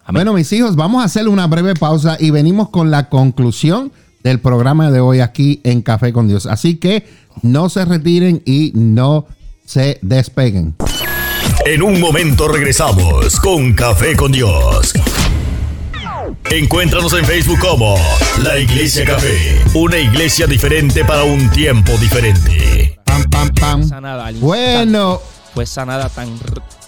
Amén. 0.04 0.20
Bueno, 0.20 0.32
mis 0.32 0.50
hijos, 0.52 0.74
vamos 0.74 1.02
a 1.02 1.04
hacer 1.04 1.28
una 1.28 1.46
breve 1.46 1.74
pausa 1.74 2.16
y 2.18 2.30
venimos 2.30 2.70
con 2.70 2.90
la 2.90 3.08
conclusión 3.08 3.92
del 4.24 4.40
programa 4.40 4.90
de 4.90 4.98
hoy 5.00 5.20
aquí 5.20 5.60
en 5.62 5.82
Café 5.82 6.12
con 6.12 6.26
Dios. 6.26 6.46
Así 6.46 6.76
que 6.76 7.06
no 7.42 7.68
se 7.68 7.84
retiren 7.84 8.42
y 8.46 8.72
no 8.74 9.26
se 9.64 9.98
despeguen. 10.02 10.74
En 11.66 11.82
un 11.82 12.00
momento 12.00 12.48
regresamos 12.48 13.38
con 13.40 13.74
Café 13.74 14.16
con 14.16 14.32
Dios. 14.32 14.94
Encuéntranos 16.50 17.12
en 17.12 17.24
Facebook 17.24 17.58
como 17.58 17.96
La 18.42 18.58
Iglesia 18.58 19.04
Café, 19.04 19.60
una 19.74 19.98
iglesia 19.98 20.46
diferente 20.46 21.04
para 21.04 21.24
un 21.24 21.50
tiempo 21.50 21.92
diferente. 22.00 22.95
Pam, 23.16 23.30
pam, 23.30 23.48
pam. 23.54 23.88
Sanada 23.88 24.26
al 24.26 24.36
instante. 24.36 24.46
Bueno, 24.46 25.20
Fue 25.54 25.64
sanada 25.64 26.10
tan, 26.10 26.28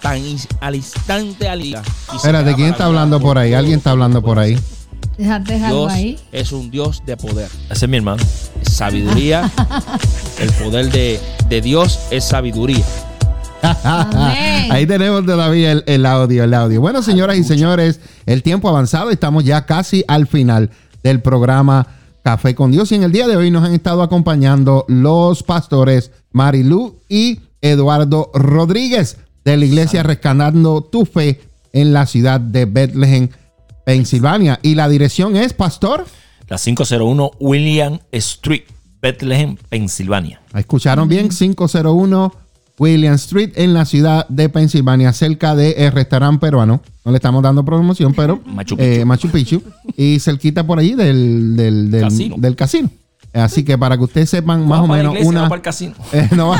tan 0.02 0.20
al 0.60 0.74
instante 0.74 1.48
al 1.48 1.62
espérate, 2.14 2.54
¿quién 2.54 2.68
está 2.68 2.84
hablando 2.84 3.18
por 3.18 3.38
ahí? 3.38 3.54
¿Alguien 3.54 3.78
está 3.78 3.92
hablando 3.92 4.20
por 4.20 4.38
ahí? 4.38 4.58
Déjate 5.16 5.58
Dios 5.58 5.90
ahí. 5.90 6.18
es 6.30 6.52
un 6.52 6.70
Dios 6.70 7.02
de 7.06 7.16
poder. 7.16 7.48
Ese 7.70 7.86
es 7.86 7.90
mi 7.90 7.96
hermano. 7.96 8.22
Sabiduría. 8.60 9.50
el 10.38 10.52
poder 10.52 10.92
de, 10.92 11.18
de 11.48 11.60
Dios 11.62 11.98
es 12.10 12.24
sabiduría. 12.24 12.84
Ahí 14.70 14.86
tenemos 14.86 15.24
todavía 15.24 15.72
el, 15.72 15.82
el 15.86 16.04
audio, 16.04 16.44
el 16.44 16.52
audio. 16.52 16.80
Bueno, 16.82 17.02
señoras 17.02 17.38
y 17.38 17.44
señores, 17.44 18.00
el 18.26 18.42
tiempo 18.42 18.68
ha 18.68 18.72
avanzado, 18.72 19.10
estamos 19.10 19.44
ya 19.44 19.64
casi 19.64 20.04
al 20.08 20.26
final 20.26 20.70
del 21.02 21.22
programa 21.22 21.86
Café 22.28 22.54
con 22.54 22.70
Dios 22.70 22.92
y 22.92 22.94
en 22.94 23.04
el 23.04 23.10
día 23.10 23.26
de 23.26 23.36
hoy 23.36 23.50
nos 23.50 23.64
han 23.64 23.72
estado 23.72 24.02
acompañando 24.02 24.84
los 24.86 25.42
pastores 25.42 26.10
Marilú 26.30 27.00
y 27.08 27.40
Eduardo 27.62 28.30
Rodríguez 28.34 29.16
de 29.46 29.56
la 29.56 29.64
iglesia 29.64 30.02
Rescatando 30.02 30.82
tu 30.82 31.06
Fe 31.06 31.40
en 31.72 31.94
la 31.94 32.04
ciudad 32.04 32.38
de 32.38 32.66
Bethlehem, 32.66 33.30
Pensilvania. 33.86 34.60
Y 34.62 34.74
la 34.74 34.90
dirección 34.90 35.36
es, 35.36 35.54
pastor. 35.54 36.04
La 36.48 36.58
501 36.58 37.30
William 37.40 37.98
Street, 38.12 38.64
Bethlehem, 39.00 39.56
Pensilvania. 39.70 40.42
Escucharon 40.52 41.08
bien, 41.08 41.30
501 41.30 42.34
William 42.78 43.14
Street 43.14 43.50
en 43.56 43.74
la 43.74 43.84
ciudad 43.84 44.26
de 44.28 44.48
Pensilvania, 44.48 45.12
cerca 45.12 45.54
del 45.56 45.92
restaurante 45.92 46.40
peruano. 46.40 46.80
No 47.04 47.10
le 47.12 47.16
estamos 47.16 47.42
dando 47.42 47.64
promoción, 47.64 48.12
pero 48.14 48.40
Machu 48.46 48.76
Picchu. 48.76 48.90
eh, 49.00 49.04
Machu 49.04 49.28
Picchu. 49.30 49.62
Y 49.96 50.18
cerquita 50.20 50.66
por 50.66 50.78
allí 50.78 50.94
del, 50.94 51.56
del, 51.56 51.90
del- 51.90 52.02
Casino. 52.02 52.34
del 52.38 52.54
casino. 52.56 52.90
Así 53.38 53.64
que 53.64 53.76
para 53.78 53.96
que 53.96 54.04
ustedes 54.04 54.30
sepan 54.30 54.66
más 54.66 54.80
o 54.80 54.86
menos 54.86 55.12
iglesia, 55.12 55.28
una... 55.28 55.40
vamos 55.42 55.48
para 55.50 55.58
el 55.58 55.62
casino. 55.62 55.94
Eh, 56.12 56.28
no, 56.34 56.54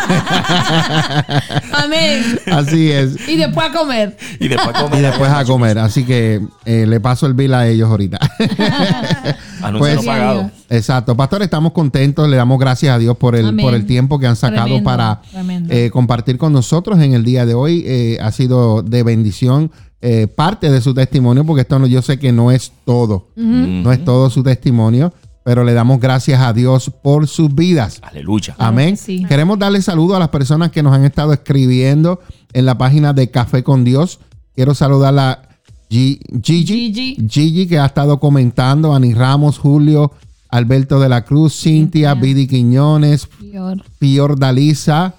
Amén. 1.72 2.38
así 2.52 2.90
es. 2.90 3.28
Y 3.28 3.36
después 3.36 3.68
a 3.68 3.72
comer. 3.72 4.16
Y 4.40 4.48
después 4.48 4.76
Y 4.78 4.82
comer. 4.82 5.02
después 5.02 5.30
a 5.30 5.44
comer. 5.44 5.78
Así 5.78 6.04
que 6.04 6.40
eh, 6.64 6.86
le 6.86 7.00
paso 7.00 7.26
el 7.26 7.34
bill 7.34 7.54
a 7.54 7.66
ellos 7.66 7.88
ahorita. 7.90 8.18
Anuncio 9.62 9.78
Pues- 9.78 9.96
no 9.96 10.02
pagado. 10.02 10.50
Exacto. 10.70 11.16
Pastor, 11.16 11.42
estamos 11.42 11.72
contentos. 11.72 12.28
Le 12.28 12.36
damos 12.36 12.58
gracias 12.58 12.94
a 12.94 12.98
Dios 12.98 13.16
por 13.16 13.34
el, 13.36 13.46
Amén. 13.48 13.64
por 13.64 13.74
el 13.74 13.86
tiempo 13.86 14.18
que 14.18 14.26
han 14.26 14.36
sacado 14.36 14.64
Tremendo, 14.66 14.84
para 14.84 15.20
tremendo. 15.30 15.72
eh, 15.74 15.90
compartir 15.90 16.36
con 16.38 16.52
nosotros 16.52 16.98
en 17.00 17.14
el 17.14 17.24
día 17.24 17.46
de 17.46 17.54
hoy. 17.54 17.84
Eh, 17.86 18.18
ha 18.20 18.30
sido 18.32 18.82
de 18.82 19.02
bendición 19.02 19.70
eh, 20.00 20.26
parte 20.28 20.70
de 20.70 20.80
su 20.80 20.94
testimonio, 20.94 21.44
porque 21.44 21.62
esto 21.62 21.78
no, 21.78 21.86
yo 21.86 22.02
sé 22.02 22.18
que 22.18 22.32
no 22.32 22.50
es 22.52 22.72
todo. 22.84 23.28
No 23.36 23.90
es 23.92 24.04
todo 24.04 24.30
su 24.30 24.42
testimonio, 24.42 25.12
pero 25.48 25.64
le 25.64 25.72
damos 25.72 25.98
gracias 25.98 26.42
a 26.42 26.52
Dios 26.52 26.92
por 27.02 27.26
sus 27.26 27.54
vidas. 27.54 28.00
Aleluya. 28.02 28.54
Amén. 28.58 28.98
sí. 28.98 29.24
Queremos 29.26 29.58
darle 29.58 29.80
saludo 29.80 30.14
a 30.14 30.18
las 30.18 30.28
personas 30.28 30.70
que 30.70 30.82
nos 30.82 30.92
han 30.92 31.06
estado 31.06 31.32
escribiendo 31.32 32.20
en 32.52 32.66
la 32.66 32.76
página 32.76 33.14
de 33.14 33.30
Café 33.30 33.62
con 33.62 33.82
Dios. 33.82 34.20
Quiero 34.54 34.74
saludar 34.74 35.18
a 35.18 35.48
Gi- 35.88 36.20
Gigi, 36.42 36.92
Gigi. 36.92 37.28
Gigi, 37.30 37.66
que 37.66 37.78
ha 37.78 37.86
estado 37.86 38.20
comentando, 38.20 38.94
Ani 38.94 39.14
Ramos, 39.14 39.56
Julio, 39.58 40.12
Alberto 40.50 41.00
de 41.00 41.08
la 41.08 41.24
Cruz, 41.24 41.58
Cintia, 41.58 42.12
Vidi 42.12 42.46
Quiñones. 42.46 43.26
Pior 43.98 44.38
Daliza, 44.38 45.14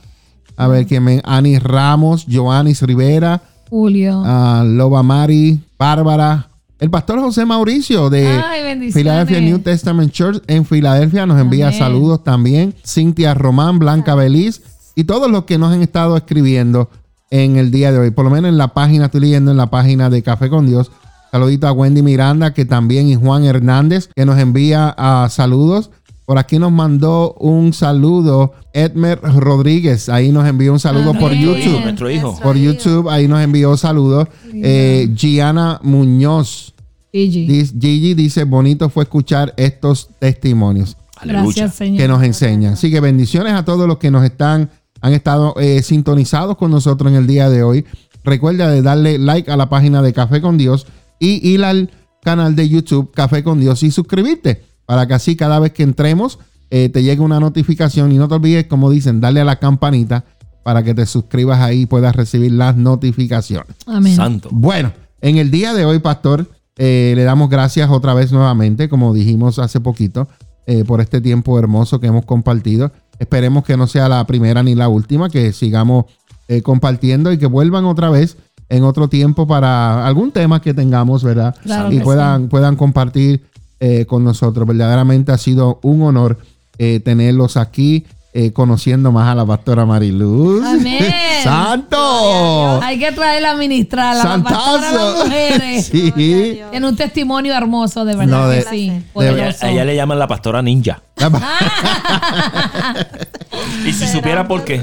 a 0.58 0.68
ver 0.68 0.86
quién 0.86 1.06
me, 1.06 1.22
Ani 1.26 1.58
Ramos, 1.58 2.28
Joanis 2.32 2.84
Rivera, 2.84 3.42
Julio. 3.68 4.24
Loba 4.64 5.02
Mari, 5.02 5.60
Bárbara, 5.80 6.49
el 6.80 6.90
pastor 6.90 7.20
José 7.20 7.46
Mauricio 7.46 8.10
de 8.10 8.28
Ay. 8.28 8.92
Philadelphia 8.92 9.42
New 9.42 9.60
Testament 9.60 10.12
Church 10.12 10.42
en 10.48 10.66
Filadelfia 10.66 11.26
nos 11.26 11.40
envía 11.40 11.68
Amén. 11.68 11.80
saludos 11.80 12.24
también. 12.24 12.74
Cintia 12.86 13.34
Román, 13.34 13.80
Blanca 13.80 14.16
Beliz 14.16 14.62
y 14.96 15.04
todos 15.04 15.30
los 15.30 15.44
que 15.44 15.58
nos 15.58 15.74
han 15.74 15.82
estado 15.82 16.16
escribiendo 16.18 16.90
en 17.32 17.58
el 17.58 17.72
día 17.72 17.92
de 17.92 18.00
hoy. 18.00 18.12
Por 18.12 18.26
lo 18.26 18.32
menos 18.32 18.50
en 18.50 18.58
la 18.58 18.74
página, 18.74 19.06
estoy 19.06 19.22
leyendo 19.22 19.52
en 19.52 19.58
la 19.58 19.70
página 19.70 20.10
de 20.10 20.24
Café 20.24 20.50
con 20.50 20.66
Dios. 20.66 20.92
Saludito 21.32 21.68
a 21.68 21.72
Wendy 21.72 22.02
Miranda, 22.02 22.54
que 22.54 22.66
también, 22.66 23.08
y 23.08 23.16
Juan 23.16 23.46
Hernández, 23.46 24.10
que 24.16 24.26
nos 24.26 24.40
envía 24.40 24.94
ah, 24.98 25.28
saludos. 25.30 25.92
Por 26.30 26.38
aquí 26.38 26.60
nos 26.60 26.72
mandó 26.72 27.34
un 27.40 27.74
saludo 27.74 28.54
Edmer 28.72 29.20
Rodríguez. 29.20 30.10
Ahí 30.10 30.32
nos 30.32 30.48
envió 30.48 30.72
un 30.72 30.80
saludo 30.80 31.14
por 31.16 31.32
Amén. 31.32 31.44
Nuestro 31.44 31.58
hijo, 31.58 31.72
YouTube. 31.72 31.84
nuestro 31.84 32.12
hijo. 32.12 32.40
Por 32.40 32.56
YouTube, 32.56 33.10
ahí 33.10 33.28
nos 33.28 33.42
envió 33.42 33.76
saludos. 33.78 34.28
Eh, 34.54 35.10
Gianna 35.16 35.80
Muñoz. 35.82 36.76
Gigi. 37.12 38.14
Dice, 38.14 38.44
bonito 38.44 38.92
fue 38.92 39.06
escuchar 39.06 39.56
estos 39.58 40.12
testimonios. 40.20 40.98
Gracias, 41.24 41.74
Señor. 41.74 41.98
que 41.98 42.08
nos 42.08 42.22
enseñan. 42.22 42.74
Así 42.74 42.92
que 42.92 43.00
bendiciones 43.00 43.54
a 43.54 43.66
todos 43.66 43.88
los 43.88 43.98
que 43.98 44.12
nos 44.12 44.24
están, 44.24 44.70
han 45.02 45.14
estado 45.14 45.56
eh, 45.60 45.82
sintonizados 45.82 46.58
con 46.58 46.70
nosotros 46.70 47.12
en 47.12 47.18
el 47.18 47.26
día 47.26 47.50
de 47.50 47.64
hoy. 47.64 47.86
Recuerda 48.24 48.70
de 48.70 48.84
darle 48.84 49.18
like 49.18 49.50
a 49.50 49.58
la 49.58 49.68
página 49.68 50.04
de 50.04 50.14
Café 50.14 50.42
con 50.42 50.60
Dios 50.60 50.86
y 51.18 51.50
ir 51.50 51.64
al 51.64 51.90
canal 52.22 52.56
de 52.56 52.70
YouTube 52.70 53.12
Café 53.16 53.44
con 53.44 53.60
Dios 53.60 53.82
y 53.82 53.90
suscribirte 53.90 54.69
para 54.90 55.06
que 55.06 55.14
así 55.14 55.36
cada 55.36 55.60
vez 55.60 55.72
que 55.72 55.84
entremos 55.84 56.40
eh, 56.72 56.90
te 56.90 57.04
llegue 57.04 57.22
una 57.22 57.40
notificación 57.40 58.12
y 58.12 58.18
no 58.18 58.28
te 58.28 58.34
olvides, 58.34 58.66
como 58.66 58.90
dicen, 58.90 59.22
darle 59.22 59.40
a 59.40 59.46
la 59.46 59.58
campanita 59.58 60.26
para 60.64 60.82
que 60.82 60.96
te 60.96 61.06
suscribas 61.06 61.60
ahí 61.60 61.82
y 61.82 61.86
puedas 61.86 62.16
recibir 62.16 62.54
las 62.54 62.76
notificaciones. 62.76 63.76
Amén. 63.86 64.16
Santo. 64.16 64.50
Bueno, 64.52 64.92
en 65.22 65.38
el 65.38 65.52
día 65.52 65.76
de 65.76 65.86
hoy, 65.86 66.00
pastor, 66.00 66.50
eh, 66.76 67.14
le 67.16 67.22
damos 67.22 67.52
gracias 67.52 67.88
otra 67.92 68.16
vez 68.16 68.32
nuevamente, 68.32 68.90
como 68.90 69.14
dijimos 69.14 69.60
hace 69.60 69.80
poquito, 69.80 70.28
eh, 70.66 70.84
por 70.84 71.02
este 71.02 71.22
tiempo 71.22 71.60
hermoso 71.60 72.00
que 72.00 72.08
hemos 72.08 72.26
compartido. 72.26 72.92
Esperemos 73.20 73.66
que 73.66 73.78
no 73.78 73.86
sea 73.86 74.10
la 74.10 74.26
primera 74.26 74.64
ni 74.64 74.74
la 74.74 74.88
última, 74.88 75.30
que 75.30 75.54
sigamos 75.54 76.06
eh, 76.48 76.64
compartiendo 76.64 77.32
y 77.32 77.38
que 77.38 77.46
vuelvan 77.46 77.86
otra 77.86 78.10
vez 78.10 78.38
en 78.70 78.84
otro 78.84 79.08
tiempo 79.08 79.46
para 79.46 80.08
algún 80.08 80.32
tema 80.32 80.64
que 80.64 80.74
tengamos, 80.74 81.24
¿verdad? 81.24 81.56
Claro 81.62 81.92
y 81.92 82.00
puedan, 82.00 82.50
puedan 82.50 82.76
compartir 82.76 83.44
eh, 83.80 84.06
con 84.06 84.24
nosotros. 84.24 84.68
Verdaderamente 84.68 85.32
ha 85.32 85.38
sido 85.38 85.80
un 85.84 86.02
honor 86.04 86.38
eh, 86.78 87.00
tenerlos 87.00 87.58
aquí, 87.58 88.06
eh, 88.34 88.52
conociendo 88.54 89.12
más 89.12 89.28
a 89.30 89.36
la 89.36 89.46
pastora 89.46 89.86
Mariluz. 89.86 90.64
Amén. 90.66 91.04
¡Santo! 91.44 92.80
Hay 92.84 93.00
que 93.00 93.12
traerla 93.12 93.52
a 93.52 93.56
ministrar 93.56 94.16
a 94.18 94.38
la 94.38 94.44
pastora 94.44 94.92
de 94.92 95.24
mujeres. 95.24 95.86
Sí. 95.88 96.12
Tiene 96.14 96.88
un 96.88 96.96
testimonio 96.96 97.54
hermoso, 97.56 98.06
de 98.06 98.16
verdad. 98.16 98.42
No, 98.44 98.48
de- 98.50 98.64
que 98.64 98.70
sí. 98.70 98.90
de- 99.16 99.28
A 99.30 99.32
ella, 99.32 99.56
a 99.62 99.72
ella 99.72 99.86
le 99.86 99.96
llaman 99.96 100.20
la 100.20 100.28
pastora 100.28 100.62
ninja. 100.62 101.02
Y 103.86 103.94
si 103.94 104.08
supiera 104.08 104.48
por 104.48 104.64
qué. 104.66 104.82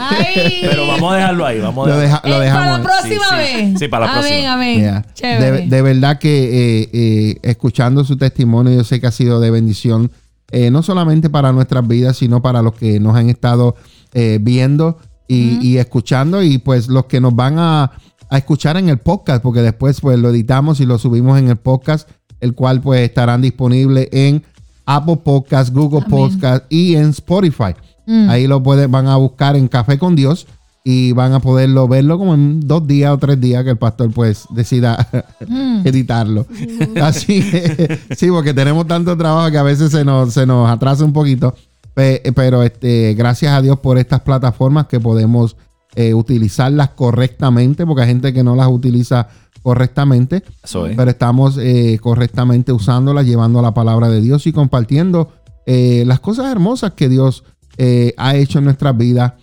Ay. 0.00 0.60
Pero 0.62 0.86
vamos 0.86 1.12
a 1.12 1.16
dejarlo 1.16 1.46
ahí. 1.46 1.60
Vamos 1.60 1.86
a 1.86 1.90
Lo, 1.90 1.98
dejarlo. 1.98 2.38
deja- 2.38 2.38
lo 2.38 2.40
dejamos. 2.40 2.64
para 2.66 2.78
la 2.78 2.82
próxima 2.84 3.24
Sí, 3.28 3.36
vez. 3.36 3.78
Sí, 3.78 3.88
para 3.88 4.06
la 4.06 4.12
amén, 4.12 4.24
próxima. 4.24 4.52
Amén, 4.54 5.04
Yeah. 5.20 5.40
De, 5.40 5.66
de 5.66 5.82
verdad 5.82 6.18
que 6.18 6.82
eh, 6.82 6.90
eh, 6.92 7.36
escuchando 7.42 8.04
su 8.04 8.16
testimonio, 8.16 8.72
yo 8.74 8.84
sé 8.84 9.00
que 9.00 9.06
ha 9.06 9.12
sido 9.12 9.40
de 9.40 9.50
bendición, 9.50 10.10
eh, 10.50 10.70
no 10.70 10.82
solamente 10.82 11.28
para 11.30 11.52
nuestras 11.52 11.86
vidas, 11.86 12.16
sino 12.18 12.40
para 12.42 12.62
los 12.62 12.74
que 12.74 13.00
nos 13.00 13.16
han 13.16 13.28
estado 13.30 13.74
eh, 14.14 14.38
viendo 14.40 14.98
y, 15.28 15.58
y 15.66 15.78
escuchando, 15.78 16.42
y 16.42 16.58
pues 16.58 16.88
los 16.88 17.06
que 17.06 17.20
nos 17.20 17.34
van 17.34 17.58
a, 17.58 17.90
a 18.30 18.38
escuchar 18.38 18.76
en 18.76 18.88
el 18.88 18.98
podcast, 18.98 19.42
porque 19.42 19.60
después 19.62 20.00
pues 20.00 20.18
lo 20.18 20.30
editamos 20.30 20.78
y 20.80 20.86
lo 20.86 20.98
subimos 20.98 21.38
en 21.38 21.48
el 21.48 21.56
podcast, 21.56 22.08
el 22.40 22.54
cual 22.54 22.80
pues 22.80 23.00
estarán 23.00 23.42
disponibles 23.42 24.08
en 24.12 24.44
Apple 24.84 25.16
Podcast, 25.16 25.74
Google 25.74 26.04
Amén. 26.06 26.10
Podcast 26.10 26.64
y 26.68 26.94
en 26.94 27.08
Spotify. 27.10 27.74
Mm. 28.06 28.30
Ahí 28.30 28.46
lo 28.46 28.62
pueden, 28.62 28.90
van 28.90 29.06
a 29.08 29.16
buscar 29.16 29.56
en 29.56 29.68
Café 29.68 29.98
con 29.98 30.14
Dios 30.16 30.46
y 30.84 31.10
van 31.12 31.32
a 31.32 31.40
poderlo 31.40 31.88
verlo 31.88 32.16
como 32.18 32.34
en 32.34 32.60
dos 32.60 32.86
días 32.86 33.12
o 33.12 33.18
tres 33.18 33.40
días 33.40 33.64
que 33.64 33.70
el 33.70 33.76
pastor 33.76 34.12
pues 34.12 34.44
decida 34.50 35.08
Mm. 35.48 35.86
editarlo. 35.86 36.46
Así 37.02 37.40
que, 37.50 37.98
sí, 38.16 38.28
porque 38.30 38.54
tenemos 38.54 38.86
tanto 38.86 39.16
trabajo 39.16 39.50
que 39.50 39.58
a 39.58 39.62
veces 39.64 39.90
se 39.90 40.04
nos, 40.04 40.32
se 40.32 40.46
nos 40.46 40.70
atrasa 40.70 41.04
un 41.04 41.12
poquito. 41.12 41.54
Pe- 41.94 42.22
Pero 42.34 42.62
este, 42.62 43.14
gracias 43.14 43.52
a 43.52 43.62
Dios 43.62 43.78
por 43.80 43.98
estas 43.98 44.20
plataformas 44.20 44.86
que 44.86 45.00
podemos 45.00 45.56
eh, 45.94 46.14
utilizarlas 46.14 46.90
correctamente, 46.90 47.84
porque 47.86 48.02
hay 48.02 48.08
gente 48.08 48.32
que 48.32 48.44
no 48.44 48.54
las 48.54 48.68
utiliza 48.68 49.28
correctamente, 49.62 50.44
pero 50.96 51.10
estamos 51.10 51.58
eh, 51.58 51.98
correctamente 52.00 52.70
usándolas, 52.72 53.26
llevando 53.26 53.60
la 53.62 53.74
palabra 53.74 54.08
de 54.08 54.20
Dios 54.20 54.46
y 54.46 54.52
compartiendo 54.52 55.32
eh, 55.66 56.04
las 56.06 56.20
cosas 56.20 56.52
hermosas 56.52 56.92
que 56.92 57.08
Dios 57.08 57.42
eh, 57.78 58.14
ha 58.16 58.36
hecho 58.36 58.58
en 58.58 58.64
nuestras 58.64 58.96
vidas, 58.96 59.34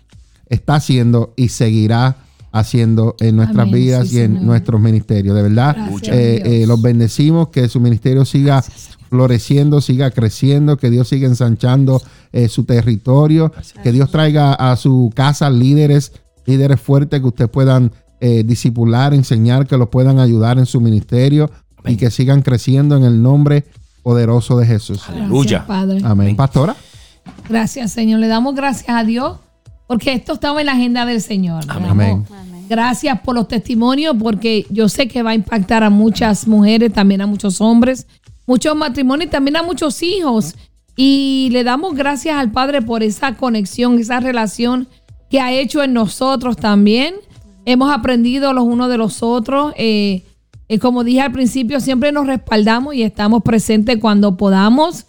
está 0.47 0.75
haciendo 0.75 1.33
y 1.35 1.49
seguirá 1.49 2.17
haciendo 2.51 3.15
en 3.19 3.35
nuestras 3.35 3.67
Amén, 3.67 3.73
vidas 3.81 4.09
sí, 4.09 4.17
y 4.17 4.19
en 4.19 4.33
Señor. 4.33 4.43
nuestros 4.43 4.79
ministerios. 4.81 5.35
De 5.35 5.41
verdad, 5.41 5.75
Gracias, 5.75 6.15
eh, 6.15 6.61
eh, 6.61 6.67
los 6.67 6.81
bendecimos, 6.81 7.49
que 7.49 7.67
su 7.67 7.79
ministerio 7.79 8.25
siga 8.25 8.63
floreciendo, 9.09 9.81
siga 9.81 10.11
creciendo, 10.11 10.77
que 10.77 10.89
Dios 10.89 11.07
siga 11.07 11.27
ensanchando 11.27 12.01
eh, 12.31 12.47
su 12.49 12.63
territorio, 12.63 13.51
que 13.83 13.91
Dios 13.91 14.09
traiga 14.11 14.53
a 14.53 14.75
su 14.75 15.11
casa 15.15 15.49
líderes, 15.49 16.13
líderes 16.45 16.79
fuertes 16.81 17.19
que 17.21 17.27
ustedes 17.27 17.49
puedan 17.51 17.91
eh, 18.19 18.43
disipular, 18.43 19.13
enseñar, 19.13 19.67
que 19.67 19.77
los 19.77 19.89
puedan 19.89 20.19
ayudar 20.19 20.57
en 20.57 20.65
su 20.65 20.79
ministerio. 20.81 21.49
y 21.85 21.97
que 21.97 22.09
sigan 22.11 22.41
creciendo 22.43 22.95
en 22.95 23.03
el 23.03 23.21
nombre 23.21 23.65
poderoso 24.03 24.57
de 24.57 24.65
Jesús. 24.65 25.01
Aleluya. 25.09 25.65
Gracias, 25.65 25.67
Padre. 25.67 26.01
Amén. 26.03 26.35
Pastora. 26.37 26.75
Gracias, 27.49 27.91
Señor. 27.91 28.19
Le 28.19 28.27
damos 28.27 28.55
gracias 28.55 28.89
a 28.89 29.03
Dios 29.03 29.37
porque 29.87 30.13
esto 30.13 30.33
estaba 30.33 30.59
en 30.61 30.67
la 30.67 30.73
agenda 30.73 31.05
del 31.05 31.21
Señor. 31.21 31.63
Amén. 31.67 32.25
Gracias 32.69 33.19
por 33.21 33.35
los 33.35 33.47
testimonios 33.47 34.15
porque 34.17 34.65
yo 34.69 34.89
sé 34.89 35.07
que 35.07 35.21
va 35.21 35.31
a 35.31 35.35
impactar 35.35 35.83
a 35.83 35.89
muchas 35.89 36.47
mujeres, 36.47 36.93
también 36.93 37.21
a 37.21 37.27
muchos 37.27 37.61
hombres, 37.61 38.07
muchos 38.47 38.75
matrimonios 38.75 39.27
y 39.27 39.31
también 39.31 39.57
a 39.57 39.63
muchos 39.63 40.01
hijos. 40.01 40.55
Y 40.95 41.49
le 41.51 41.63
damos 41.63 41.95
gracias 41.95 42.37
al 42.37 42.51
Padre 42.51 42.81
por 42.81 43.03
esa 43.03 43.35
conexión, 43.35 43.99
esa 43.99 44.19
relación 44.19 44.87
que 45.29 45.41
ha 45.41 45.51
hecho 45.51 45.83
en 45.83 45.93
nosotros 45.93 46.55
también. 46.55 47.15
Hemos 47.65 47.93
aprendido 47.93 48.53
los 48.53 48.63
unos 48.63 48.89
de 48.89 48.97
los 48.97 49.23
otros. 49.23 49.73
eh, 49.77 50.23
eh, 50.69 50.79
como 50.79 51.03
dije 51.03 51.21
al 51.21 51.31
principio, 51.31 51.79
siempre 51.79 52.11
nos 52.11 52.25
respaldamos 52.25 52.95
y 52.95 53.03
estamos 53.03 53.43
presentes 53.43 53.97
cuando 53.99 54.37
podamos. 54.37 55.05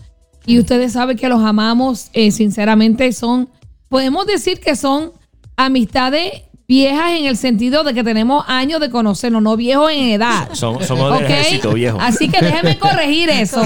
Y 0.46 0.58
ustedes 0.58 0.92
saben 0.92 1.16
que 1.16 1.28
los 1.28 1.42
amamos, 1.42 2.08
eh, 2.12 2.30
sinceramente, 2.30 3.12
son, 3.12 3.48
podemos 3.88 4.26
decir 4.26 4.60
que 4.60 4.76
son 4.76 5.12
amistades 5.56 6.42
viejas 6.66 7.12
en 7.12 7.26
el 7.26 7.36
sentido 7.36 7.84
de 7.84 7.94
que 7.94 8.02
tenemos 8.02 8.44
años 8.48 8.80
de 8.80 8.90
conocernos, 8.90 9.42
no 9.42 9.56
viejos 9.56 9.90
en 9.92 10.10
edad. 10.10 10.48
Somos, 10.52 10.86
somos 10.86 11.12
del 11.12 11.24
¿Ok? 11.24 11.30
ejército 11.30 11.72
viejo. 11.72 11.98
Así 12.00 12.28
que 12.28 12.44
déjenme 12.44 12.78
corregir 12.80 13.30
eso. 13.30 13.62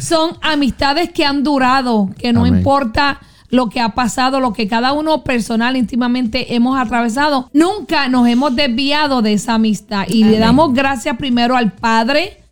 Son 0.00 0.36
amistades 0.42 1.10
que 1.10 1.24
han 1.24 1.42
durado, 1.42 2.10
que 2.18 2.32
no 2.32 2.40
Amén. 2.40 2.58
importa 2.58 3.20
lo 3.48 3.68
que 3.68 3.80
ha 3.80 3.90
pasado, 3.90 4.40
lo 4.40 4.52
que 4.52 4.68
cada 4.68 4.92
uno 4.92 5.22
personal, 5.22 5.76
íntimamente 5.76 6.54
hemos 6.54 6.78
atravesado, 6.78 7.48
nunca 7.52 8.08
nos 8.08 8.28
hemos 8.28 8.54
desviado 8.56 9.22
de 9.22 9.34
esa 9.34 9.54
amistad. 9.54 10.06
Y 10.08 10.24
le 10.24 10.38
damos 10.38 10.74
gracias 10.74 11.16
primero 11.16 11.56
al 11.56 11.72
Padre 11.72 12.42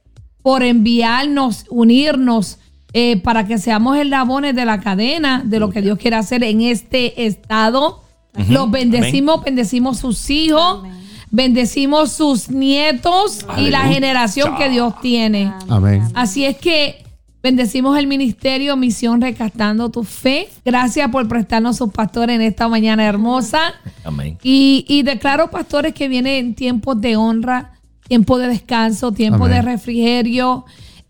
por 0.42 0.62
enviarnos, 0.62 1.64
unirnos, 1.70 2.58
eh, 2.96 3.16
para 3.16 3.44
que 3.44 3.58
seamos 3.58 3.96
eslabones 3.98 4.54
de 4.54 4.64
la 4.64 4.78
cadena 4.78 5.42
de 5.44 5.58
lo 5.58 5.68
que 5.68 5.82
Dios 5.82 5.98
quiere 5.98 6.14
hacer 6.14 6.44
en 6.44 6.60
este 6.60 7.26
estado. 7.26 8.04
Los 8.48 8.70
bendecimos, 8.70 9.42
bendecimos 9.42 9.98
sus 9.98 10.30
hijos, 10.30 10.84
bendecimos 11.28 12.12
sus 12.12 12.50
nietos 12.50 13.44
y 13.58 13.70
la 13.70 13.88
generación 13.88 14.56
que 14.56 14.68
Dios 14.68 14.94
tiene. 15.00 15.52
Amén. 15.68 16.02
Así 16.14 16.44
es 16.44 16.56
que 16.56 17.04
bendecimos 17.42 17.98
el 17.98 18.06
ministerio 18.06 18.76
Misión 18.76 19.20
Rescatando 19.20 19.88
tu 19.88 20.04
Fe. 20.04 20.48
Gracias 20.64 21.10
por 21.10 21.26
prestarnos 21.26 21.76
sus 21.76 21.90
pastores 21.92 22.36
en 22.36 22.42
esta 22.42 22.68
mañana 22.68 23.04
hermosa. 23.04 23.74
Amén. 24.04 24.38
Y, 24.44 24.84
y 24.88 25.02
declaro, 25.02 25.50
pastores, 25.50 25.94
que 25.94 26.06
vienen 26.06 26.54
tiempos 26.54 27.00
de 27.00 27.16
honra, 27.16 27.72
tiempo 28.06 28.38
de 28.38 28.46
descanso, 28.46 29.10
tiempo 29.10 29.46
Amén. 29.46 29.56
de 29.56 29.62
refrigerio. 29.62 30.64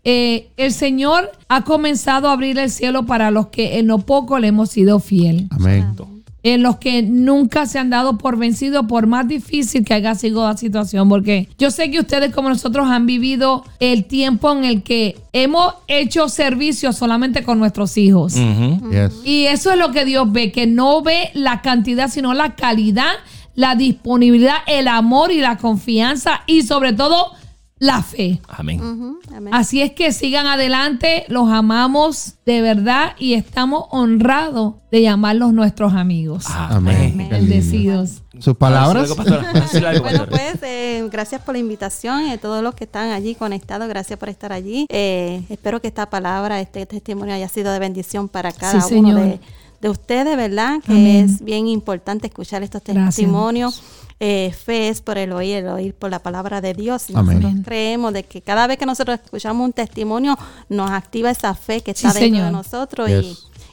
Eh, 0.07 0.49
el 0.55 0.71
Señor 0.71 1.31
ha 1.49 1.63
comenzado 1.63 2.29
a 2.29 2.33
abrir 2.33 2.59
el 2.59 2.69
cielo 2.69 3.07
para 3.07 3.31
los 3.31 3.47
que 3.47 3.79
en 3.79 3.87
lo 3.87 3.97
poco 3.97 4.37
le 4.37 4.47
hemos 4.47 4.69
sido 4.69 4.99
fiel. 4.99 5.47
Amén. 5.49 5.95
En 6.43 6.61
los 6.61 6.75
que 6.75 7.01
nunca 7.01 7.65
se 7.65 7.79
han 7.79 7.89
dado 7.89 8.19
por 8.19 8.37
vencido, 8.37 8.85
por 8.85 9.07
más 9.07 9.27
difícil 9.27 9.83
que 9.83 9.95
haya 9.95 10.13
sido 10.13 10.47
la 10.47 10.55
situación. 10.55 11.09
Porque 11.09 11.49
yo 11.57 11.71
sé 11.71 11.89
que 11.89 11.99
ustedes, 11.99 12.31
como 12.35 12.49
nosotros, 12.49 12.87
han 12.87 13.07
vivido 13.07 13.65
el 13.79 14.05
tiempo 14.05 14.51
en 14.51 14.63
el 14.63 14.83
que 14.83 15.17
hemos 15.33 15.73
hecho 15.87 16.29
servicio 16.29 16.93
solamente 16.93 17.43
con 17.43 17.57
nuestros 17.57 17.97
hijos. 17.97 18.35
Y 19.23 19.45
eso 19.45 19.71
es 19.71 19.79
lo 19.79 19.91
que 19.91 20.05
Dios 20.05 20.31
ve, 20.31 20.51
que 20.51 20.67
no 20.67 21.01
ve 21.01 21.31
la 21.33 21.63
cantidad, 21.63 22.09
sino 22.09 22.35
la 22.35 22.53
calidad, 22.53 23.13
la 23.55 23.73
disponibilidad, 23.73 24.57
el 24.67 24.87
amor 24.87 25.31
y 25.31 25.39
la 25.39 25.57
confianza 25.57 26.41
y 26.45 26.61
sobre 26.61 26.93
todo 26.93 27.31
la 27.77 28.01
fe. 28.01 28.39
Amén. 28.47 28.81
Así 29.51 29.81
es 29.81 29.91
que 29.91 30.11
sigan 30.13 30.47
adelante, 30.47 31.25
los 31.27 31.49
amamos 31.49 32.35
de 32.45 32.61
verdad 32.61 33.13
y 33.19 33.33
estamos 33.33 33.85
honrados 33.91 34.75
de 34.91 35.01
llamarlos 35.01 35.51
nuestros 35.53 35.93
amigos. 35.93 36.45
Amén. 36.49 37.27
Bendecidos. 37.29 38.21
Sus 38.39 38.55
palabras. 38.55 39.13
Bueno, 39.15 40.25
pues 40.29 40.61
eh, 40.61 41.07
gracias 41.11 41.41
por 41.41 41.53
la 41.55 41.59
invitación 41.59 42.27
y 42.27 42.31
a 42.31 42.37
todos 42.37 42.63
los 42.63 42.75
que 42.75 42.85
están 42.85 43.11
allí 43.11 43.35
conectados, 43.35 43.87
gracias 43.87 44.17
por 44.17 44.29
estar 44.29 44.53
allí. 44.53 44.85
Eh, 44.89 45.43
espero 45.49 45.81
que 45.81 45.87
esta 45.87 46.09
palabra, 46.09 46.61
este 46.61 46.85
testimonio 46.85 47.35
haya 47.35 47.49
sido 47.49 47.71
de 47.73 47.79
bendición 47.79 48.29
para 48.29 48.51
cada 48.51 48.81
Sí, 48.81 48.95
uno 48.95 49.15
de, 49.15 49.39
de 49.81 49.89
ustedes, 49.89 50.37
¿verdad? 50.37 50.79
Que 50.85 50.93
Amén. 50.93 51.25
es 51.25 51.41
bien 51.41 51.67
importante 51.67 52.27
escuchar 52.27 52.63
estos 52.63 52.81
Gracias, 52.83 53.15
testimonios. 53.15 53.83
Eh, 54.19 54.53
fe 54.53 54.87
es 54.89 55.01
por 55.01 55.17
el 55.17 55.31
oír, 55.33 55.57
el 55.57 55.67
oír 55.67 55.93
por 55.93 56.09
la 56.09 56.19
palabra 56.19 56.61
de 56.61 56.73
Dios. 56.73 57.09
Y 57.09 57.15
Amén. 57.15 57.39
Nosotros 57.41 57.65
creemos 57.65 58.13
de 58.13 58.23
que 58.23 58.41
cada 58.41 58.65
vez 58.65 58.77
que 58.77 58.85
nosotros 58.85 59.19
escuchamos 59.23 59.65
un 59.65 59.73
testimonio, 59.73 60.37
nos 60.69 60.89
activa 60.91 61.29
esa 61.31 61.53
fe 61.53 61.81
que 61.81 61.91
está 61.91 62.11
Sí, 62.11 62.19
dentro 62.19 62.37
Señor. 62.37 62.45
de 62.45 62.51
nosotros 62.51 63.09
Yes. 63.09 63.25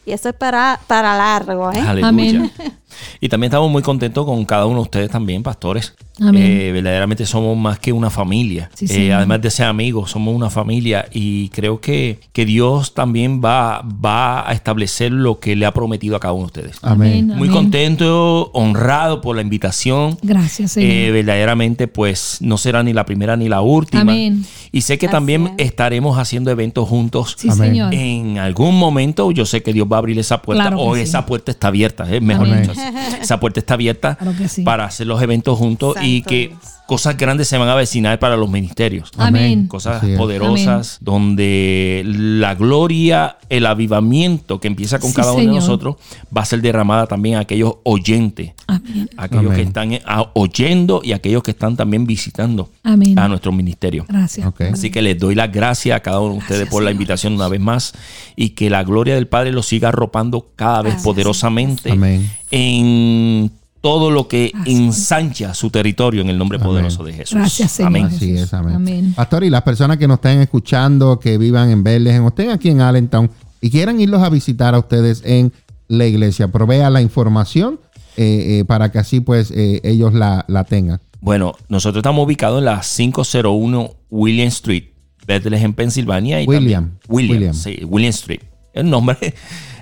y, 0.07 0.11
y 0.11 0.13
eso 0.13 0.29
es 0.31 0.35
para, 0.35 0.81
para 0.89 1.17
largo, 1.17 1.71
¿eh? 1.73 1.81
Amén. 2.03 2.51
Y 3.21 3.29
también 3.29 3.49
estamos 3.51 3.71
muy 3.71 3.83
contentos 3.83 4.25
con 4.25 4.45
cada 4.45 4.67
uno 4.67 4.77
de 4.77 4.83
ustedes 4.83 5.11
también, 5.11 5.43
pastores. 5.43 5.95
Amén. 6.21 6.43
Eh, 6.43 6.73
verdaderamente 6.73 7.25
somos 7.25 7.57
más 7.57 7.79
que 7.79 7.93
una 7.93 8.11
familia. 8.11 8.71
Sí, 8.75 8.85
Eh, 8.85 8.89
señor. 8.89 9.13
además 9.19 9.41
de 9.41 9.51
ser 9.51 9.67
amigos, 9.67 10.11
somos 10.11 10.35
una 10.37 10.51
familia 10.51 11.07
y 11.11 11.49
creo 11.49 11.81
que, 11.81 12.21
que 12.33 12.45
Dios 12.45 12.93
también 12.95 13.41
va, 13.43 13.83
va 13.83 14.49
a 14.49 14.53
establecer 14.53 15.11
lo 15.11 15.41
que 15.41 15.57
le 15.57 15.65
ha 15.67 15.73
prometido 15.73 16.15
a 16.17 16.21
cada 16.21 16.35
uno 16.35 16.43
de 16.43 16.47
ustedes. 16.61 16.77
Amén. 16.83 17.29
Muy 17.35 17.49
contento, 17.49 18.51
honrado 18.53 19.21
por 19.21 19.37
la 19.37 19.43
invitación. 19.43 20.19
Gracias, 20.23 20.73
Señor. 20.73 20.91
Eh, 20.91 21.11
verdaderamente, 21.13 21.89
pues 21.89 22.39
no 22.41 22.59
será 22.59 22.83
ni 22.83 22.93
la 22.93 23.05
primera 23.07 23.37
ni 23.37 23.49
la 23.49 23.63
última. 23.63 24.03
Amén. 24.03 24.45
Y 24.71 24.83
sé 24.83 24.99
que 24.99 25.07
Así 25.07 25.13
también 25.13 25.55
es. 25.59 25.67
estaremos 25.67 26.19
haciendo 26.19 26.51
eventos 26.51 26.89
juntos. 26.89 27.35
sí, 27.39 27.49
Amén. 27.51 27.71
Señor. 27.71 27.95
En 27.95 28.39
algún 28.39 28.79
momento 28.79 29.31
yo 29.33 29.47
sé 29.47 29.63
que 29.63 29.73
Dios 29.73 29.87
va 29.91 29.97
a 29.97 29.99
abrir 29.99 30.19
esa 30.19 30.43
puerta 30.43 30.63
Claro 30.69 30.81
o 30.81 30.95
sí. 30.95 31.01
esa 31.03 31.25
puerta 31.27 31.51
está 31.51 31.69
abierta, 31.69 32.07
eh, 32.15 32.21
mejor 32.21 32.47
Amén. 32.47 32.63
dicho. 32.63 32.73
Esa 33.21 33.39
puerta 33.41 33.61
está 33.61 33.75
abierta 33.75 34.17
Claro 34.17 34.37
que 34.37 34.49
sí. 34.49 34.63
para 34.63 34.85
hacer 34.85 35.07
los 35.07 35.23
eventos 35.23 35.59
juntos 35.59 35.97
y 36.03 36.23
que 36.23 36.49
Dios. 36.49 36.61
Cosas 36.87 37.17
grandes 37.17 37.49
se 37.49 37.57
van 37.57 37.69
a 37.69 37.75
vecinar 37.75 38.19
para 38.19 38.37
los 38.37 38.51
ministerios. 38.51 39.11
Amén. 39.17 39.67
Cosas 39.67 40.05
poderosas 40.17 40.99
donde 41.01 42.03
la 42.05 42.55
gloria, 42.55 43.39
el 43.49 43.67
avivamiento 43.67 44.61
que 44.61 44.69
empieza 44.69 44.99
con 44.99 45.11
Sí, 45.11 45.17
cada 45.17 45.33
uno 45.33 45.41
de 45.41 45.47
nosotros 45.47 45.97
va 46.37 46.43
a 46.43 46.45
ser 46.45 46.61
derramada 46.61 47.07
también 47.07 47.37
a 47.37 47.41
aquellos 47.41 47.75
oyentes, 47.85 48.53
Amén. 48.67 49.09
aquellos 49.17 49.47
Amén. 49.53 49.57
que 49.57 49.63
están 49.63 49.99
oyendo 50.35 51.01
y 51.05 51.13
aquellos 51.13 51.43
que 51.43 51.53
están 51.53 51.77
también 51.77 52.07
visitando 52.07 52.71
Amén. 52.83 53.19
a 53.19 53.29
nuestro 53.29 53.53
ministerio. 53.53 54.05
Gracias. 54.09 54.53
Así 54.73 54.91
que 54.91 55.03
les 55.03 55.19
doy 55.19 55.35
las 55.35 55.51
gracias 55.53 55.97
a 55.97 56.01
cada 56.01 56.21
uno 56.21 56.33
de 56.35 56.39
ustedes 56.41 56.69
por 56.69 56.83
la 56.83 56.91
invitación 56.91 57.35
una 57.35 57.49
vez 57.49 57.61
más 57.61 57.95
y 58.37 58.51
que 58.51 58.69
la 58.71 58.83
gloria 58.85 59.15
del 59.15 59.29
Padre 59.29 59.53
los 59.53 59.67
siga 59.67 59.89
arropando 59.89 60.49
cada 60.57 60.83
vez 60.83 60.93
Gracias. 60.95 61.05
poderosamente 61.05 61.93
Amén. 61.93 62.31
en 62.51 63.51
todo 63.83 64.11
lo 64.11 64.29
que 64.29 64.53
ensancha 64.65 65.53
su 65.53 65.69
territorio 65.69 66.23
en 66.23 66.31
el 66.31 66.39
nombre 66.39 66.57
Amén. 66.57 66.67
poderoso 66.69 67.05
de 67.05 67.13
Jesús. 67.13 67.35
Gracias, 67.37 67.73
Señor. 67.73 67.89
Amén. 67.89 68.05
Así 68.07 68.31
es, 68.37 68.55
amén. 68.55 68.77
Amén. 68.77 69.13
Pastor, 69.15 69.45
y 69.45 69.51
las 69.51 69.63
personas 69.63 69.99
que 69.99 70.09
nos 70.09 70.15
estén 70.17 70.41
escuchando, 70.41 71.19
que 71.21 71.37
vivan 71.37 71.69
en 71.71 71.83
Bethlehem 71.83 72.25
o 72.25 72.29
estén 72.29 72.51
aquí 72.51 72.71
en 72.71 72.81
Allentown 72.81 73.31
y 73.61 73.71
quieran 73.71 74.01
irlos 74.01 74.23
a 74.23 74.31
visitar 74.31 74.75
a 74.75 74.79
ustedes 74.79 75.23
en 75.27 75.53
la 75.89 76.07
iglesia, 76.07 76.49
provea 76.49 76.89
la 76.91 77.03
información 77.03 77.79
eh, 78.17 78.61
eh, 78.61 78.65
para 78.65 78.91
que 78.93 78.99
así 78.99 79.21
pues 79.21 79.51
eh, 79.51 79.81
ellos 79.85 80.15
la, 80.15 80.45
la 80.49 80.65
tengan. 80.65 81.01
Bueno, 81.21 81.55
nosotros 81.69 82.01
estamos 82.01 82.25
ubicados 82.25 82.61
en 82.61 82.65
la 82.67 82.81
501 82.83 83.91
William 84.11 84.49
Street, 84.49 84.85
Bethlehem, 85.27 85.73
Pensilvania. 85.73 86.41
Y 86.43 86.47
William. 86.47 86.85
también- 86.91 87.01
William, 87.09 87.37
William. 87.37 87.55
sí, 87.55 87.85
William 87.85 88.11
Street. 88.11 88.41
El 88.75 88.89
nombre. 88.91 89.17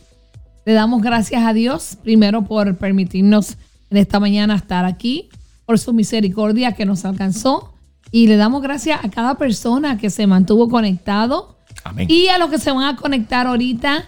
Le 0.65 0.73
damos 0.73 1.01
gracias 1.03 1.45
a 1.45 1.53
Dios, 1.53 1.97
primero 2.03 2.43
por 2.43 2.77
permitirnos 2.77 3.57
en 3.91 3.99
esta 3.99 4.19
mañana 4.21 4.57
estar 4.57 4.85
aquí, 4.85 5.29
por 5.65 5.79
su 5.79 5.93
misericordia 5.93 6.73
que 6.73 6.85
nos 6.85 7.05
alcanzó. 7.05 7.73
Y 8.11 8.27
le 8.29 8.37
damos 8.37 8.63
gracias 8.63 9.05
a 9.05 9.11
cada 9.11 9.37
persona 9.37 9.99
que 9.99 10.11
se 10.11 10.27
mantuvo 10.27 10.69
conectado 10.69 11.57
Amén. 11.85 12.09
Y 12.11 12.29
a 12.29 12.39
los 12.39 12.51
que 12.51 12.59
se 12.59 12.73
van 12.73 12.85
a 12.85 12.97
conectar 12.97 13.47
ahorita, 13.47 14.05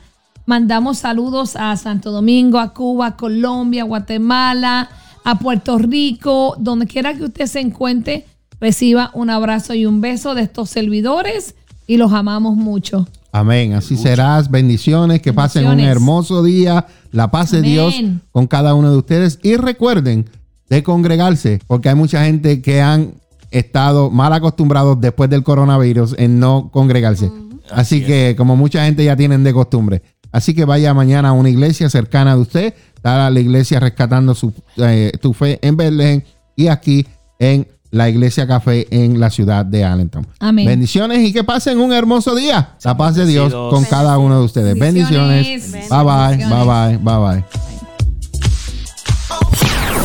mandamos 0.47 0.99
saludos 0.99 1.57
a 1.57 1.77
Santo 1.77 2.11
Domingo, 2.11 2.59
a 2.59 2.73
Cuba, 2.73 3.09
a 3.09 3.17
Colombia, 3.17 3.83
a 3.83 3.87
Guatemala, 3.87 4.89
a 5.25 5.39
Puerto 5.39 5.79
Rico, 5.79 6.57
donde 6.59 6.87
quiera 6.87 7.15
que 7.15 7.25
usted 7.25 7.47
se 7.47 7.61
encuentre, 7.61 8.27
reciba 8.61 9.11
un 9.15 9.31
abrazo 9.31 9.75
y 9.75 9.87
un 9.87 10.01
beso 10.01 10.35
de 10.35 10.43
estos 10.43 10.71
servidores 10.71 11.55
y 11.87 11.97
los 11.97 12.13
amamos 12.13 12.57
mucho. 12.57 13.07
Amén. 13.33 13.75
Así 13.75 13.97
serás. 13.97 14.51
Bendiciones. 14.51 15.21
Que 15.21 15.33
pasen 15.33 15.67
un 15.67 15.81
hermoso 15.81 16.43
día. 16.43 16.87
La 17.13 17.31
paz 17.31 17.51
de. 17.51 17.63
Dios 17.63 17.95
con 18.31 18.47
cada 18.47 18.75
uno 18.75 18.91
de 18.91 18.97
ustedes. 18.97 19.39
Y 19.43 19.57
recuerden 19.57 20.29
de 20.69 20.83
congregarse, 20.83 21.61
porque 21.67 21.89
hay 21.89 21.95
mucha 21.95 22.25
gente 22.25 22.63
que 22.63 22.81
han 22.81 23.15
estado 23.51 24.11
mal 24.11 24.33
acostumbrados 24.33 25.01
después 25.01 25.31
del 25.31 25.43
coronavirus 25.43 26.15
en 26.19 26.39
no 26.39 26.71
congregarse. 26.71 27.27
Así, 27.27 27.69
Así 27.71 28.05
que, 28.05 28.35
como 28.37 28.57
mucha 28.57 28.85
gente 28.85 29.05
ya 29.05 29.17
tienen 29.17 29.45
de 29.45 29.53
costumbre. 29.53 30.03
Así 30.33 30.55
que 30.55 30.65
vaya 30.65 30.93
mañana 30.95 31.31
a 31.31 31.33
una 31.33 31.49
iglesia 31.49 31.89
cercana 31.89 32.35
de 32.35 32.43
usted. 32.43 32.75
Está 32.95 33.31
la 33.31 33.41
iglesia 33.41 33.81
rescatando 33.81 34.35
su, 34.35 34.53
eh, 34.77 35.13
tu 35.21 35.33
fe 35.33 35.59
en 35.63 35.77
Belén 35.77 36.25
y 36.57 36.67
aquí 36.69 37.07
en 37.39 37.67
la 37.91 38.09
iglesia 38.09 38.47
café 38.47 38.87
en 38.91 39.19
la 39.19 39.31
ciudad 39.31 39.65
de 39.65 39.85
Allentown. 39.85 40.27
Amén. 40.41 40.67
Bendiciones 40.67 41.21
y 41.21 41.33
que 41.33 41.45
pasen 41.45 41.81
un 41.81 41.93
hermoso 41.93 42.35
día. 42.35 42.77
La 42.83 42.97
paz 42.97 43.15
de 43.15 43.25
Dios 43.25 43.53
con 43.53 43.85
cada 43.85 44.19
uno 44.19 44.39
de 44.39 44.45
ustedes. 44.45 44.79
Bendiciones. 44.79 45.47
Bendiciones. 45.47 45.89
Bye 45.89 46.05
bye, 46.05 46.47
bye 46.47 46.65
bye, 46.65 46.99
bye 46.99 47.43
bye. 47.43 47.78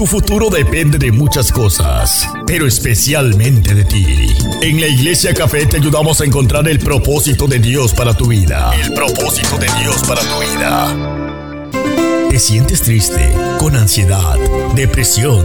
Tu 0.00 0.06
futuro 0.06 0.48
depende 0.48 0.96
de 0.96 1.12
muchas 1.12 1.52
cosas, 1.52 2.26
pero 2.46 2.66
especialmente 2.66 3.74
de 3.74 3.84
ti. 3.84 4.06
En 4.62 4.80
la 4.80 4.86
Iglesia 4.86 5.34
Café 5.34 5.66
te 5.66 5.76
ayudamos 5.76 6.22
a 6.22 6.24
encontrar 6.24 6.66
el 6.68 6.78
propósito 6.78 7.46
de 7.46 7.58
Dios 7.58 7.92
para 7.92 8.14
tu 8.14 8.28
vida. 8.28 8.70
El 8.82 8.94
propósito 8.94 9.58
de 9.58 9.66
Dios 9.82 10.02
para 10.08 10.22
tu 10.22 10.40
vida. 10.40 12.30
¿Te 12.30 12.38
sientes 12.38 12.80
triste, 12.80 13.30
con 13.58 13.76
ansiedad, 13.76 14.38
depresión, 14.74 15.44